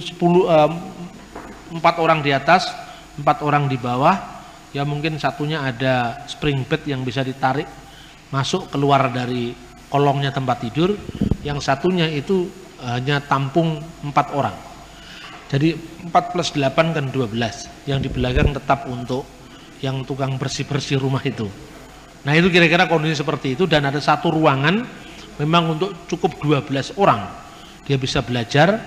sepuluh 0.00 0.48
empat 1.72 1.94
orang 2.00 2.20
di 2.20 2.30
atas 2.32 2.68
empat 3.16 3.44
orang 3.44 3.68
di 3.68 3.76
bawah. 3.80 4.44
Ya 4.72 4.88
mungkin 4.88 5.20
satunya 5.20 5.60
ada 5.60 6.24
spring 6.24 6.64
bed 6.64 6.88
yang 6.88 7.04
bisa 7.04 7.20
ditarik 7.20 7.68
masuk 8.32 8.72
keluar 8.72 9.12
dari 9.12 9.52
kolongnya 9.92 10.32
tempat 10.32 10.64
tidur. 10.64 10.96
Yang 11.44 11.68
satunya 11.68 12.08
itu 12.08 12.48
hanya 12.80 13.20
tampung 13.20 13.84
empat 14.00 14.32
orang. 14.32 14.56
Jadi 15.52 15.76
4 16.08 16.32
plus 16.32 16.56
8 16.56 16.96
kan 16.96 17.06
12 17.12 17.36
yang 17.84 18.00
di 18.00 18.08
belakang 18.08 18.56
tetap 18.56 18.88
untuk 18.88 19.28
yang 19.84 20.00
tukang 20.08 20.40
bersih-bersih 20.40 20.96
rumah 20.96 21.20
itu. 21.20 21.44
Nah 22.24 22.32
itu 22.32 22.48
kira-kira 22.48 22.88
kondisi 22.88 23.20
seperti 23.20 23.52
itu 23.58 23.68
dan 23.68 23.84
ada 23.84 24.00
satu 24.00 24.32
ruangan 24.32 24.80
memang 25.36 25.76
untuk 25.76 26.08
cukup 26.08 26.40
12 26.40 26.96
orang 26.96 27.41
dia 27.86 27.98
bisa 27.98 28.22
belajar. 28.22 28.78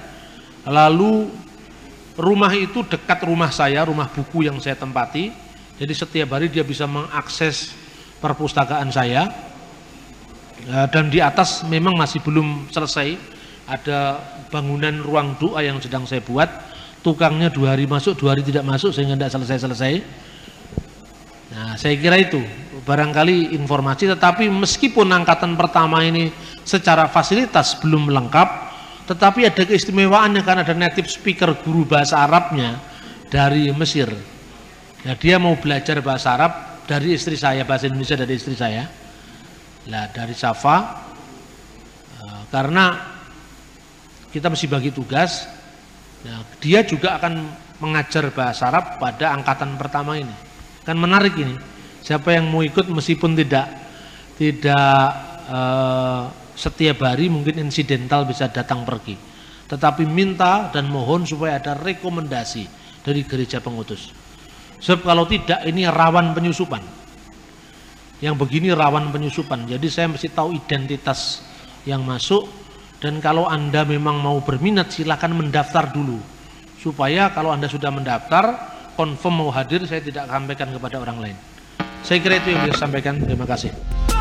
Lalu 0.66 1.30
rumah 2.16 2.52
itu 2.56 2.82
dekat 2.88 3.28
rumah 3.28 3.52
saya 3.52 3.84
rumah 3.86 4.08
buku 4.10 4.48
yang 4.48 4.58
saya 4.64 4.76
tempati. 4.80 5.32
Jadi 5.76 5.94
setiap 5.94 6.40
hari 6.40 6.48
dia 6.48 6.64
bisa 6.64 6.88
mengakses 6.88 7.76
perpustakaan 8.24 8.90
saya. 8.90 9.28
Ya, 10.66 10.88
dan 10.88 11.12
di 11.12 11.20
atas 11.20 11.68
memang 11.68 11.94
masih 11.94 12.24
belum 12.24 12.72
selesai. 12.72 13.20
Ada 13.66 14.22
bangunan 14.54 15.02
ruang 15.02 15.36
doa 15.42 15.60
yang 15.60 15.82
sedang 15.82 16.08
saya 16.08 16.24
buat. 16.24 16.48
Tukangnya 17.04 17.54
dua 17.54 17.78
hari 17.78 17.86
masuk 17.86 18.18
dua 18.18 18.34
hari 18.34 18.42
tidak 18.42 18.66
masuk 18.66 18.90
sehingga 18.90 19.14
tidak 19.20 19.34
selesai-selesai. 19.36 19.94
Nah 21.54 21.78
saya 21.78 21.94
kira 22.00 22.18
itu. 22.18 22.42
Barangkali 22.86 23.54
informasi 23.58 24.10
tetapi 24.10 24.50
meskipun 24.50 25.10
angkatan 25.10 25.58
pertama 25.58 26.02
ini 26.06 26.30
secara 26.66 27.10
fasilitas 27.10 27.78
belum 27.82 28.10
lengkap 28.14 28.65
tetapi 29.06 29.46
ada 29.46 29.62
keistimewaannya 29.62 30.42
karena 30.42 30.62
ada 30.66 30.74
native 30.74 31.06
speaker 31.06 31.54
guru 31.62 31.86
bahasa 31.86 32.26
Arabnya 32.26 32.82
dari 33.30 33.70
Mesir. 33.70 34.10
Ya, 35.06 35.14
dia 35.14 35.38
mau 35.38 35.54
belajar 35.54 36.02
bahasa 36.02 36.34
Arab 36.34 36.54
dari 36.90 37.14
istri 37.14 37.38
saya, 37.38 37.62
bahasa 37.62 37.86
Indonesia 37.86 38.18
dari 38.18 38.34
istri 38.34 38.58
saya. 38.58 38.90
Nah, 39.86 40.10
dari 40.10 40.34
Safa 40.34 41.06
eh, 42.18 42.42
karena 42.50 42.86
kita 44.34 44.50
mesti 44.50 44.66
bagi 44.66 44.90
tugas. 44.90 45.46
Nah, 46.26 46.42
dia 46.58 46.82
juga 46.82 47.22
akan 47.22 47.34
mengajar 47.78 48.34
bahasa 48.34 48.74
Arab 48.74 48.98
pada 48.98 49.38
angkatan 49.38 49.78
pertama 49.78 50.18
ini. 50.18 50.34
Kan 50.82 50.98
menarik 50.98 51.38
ini. 51.38 51.54
Siapa 52.02 52.34
yang 52.34 52.50
mau 52.50 52.66
ikut 52.66 52.90
meskipun 52.90 53.38
tidak 53.38 53.70
tidak 54.38 55.02
uh, 55.50 56.30
setiap 56.56 57.04
hari 57.04 57.28
mungkin 57.28 57.60
insidental 57.60 58.24
bisa 58.24 58.48
datang 58.48 58.88
pergi. 58.88 59.20
Tetapi 59.68 60.08
minta 60.08 60.72
dan 60.72 60.88
mohon 60.88 61.28
supaya 61.28 61.60
ada 61.60 61.76
rekomendasi 61.76 62.64
dari 63.04 63.22
gereja 63.28 63.60
pengutus. 63.60 64.10
Sebab 64.80 65.04
kalau 65.04 65.26
tidak 65.28 65.62
ini 65.68 65.84
rawan 65.86 66.32
penyusupan. 66.32 66.82
Yang 68.24 68.36
begini 68.40 68.72
rawan 68.72 69.12
penyusupan. 69.12 69.68
Jadi 69.68 69.88
saya 69.92 70.08
mesti 70.08 70.32
tahu 70.32 70.56
identitas 70.56 71.44
yang 71.84 72.02
masuk 72.08 72.48
dan 73.04 73.20
kalau 73.20 73.46
Anda 73.46 73.84
memang 73.84 74.24
mau 74.24 74.40
berminat 74.40 74.96
silakan 74.96 75.36
mendaftar 75.36 75.92
dulu. 75.92 76.18
Supaya 76.80 77.34
kalau 77.34 77.52
Anda 77.52 77.68
sudah 77.68 77.90
mendaftar, 77.92 78.44
confirm 78.96 79.44
mau 79.44 79.50
hadir 79.52 79.84
saya 79.84 80.00
tidak 80.00 80.30
sampaikan 80.32 80.72
kepada 80.72 81.02
orang 81.02 81.18
lain. 81.20 81.38
Saya 82.06 82.22
kira 82.22 82.38
itu 82.38 82.54
yang 82.54 82.70
bisa 82.70 82.86
sampaikan. 82.86 83.18
Terima 83.18 83.50
kasih. 83.50 84.15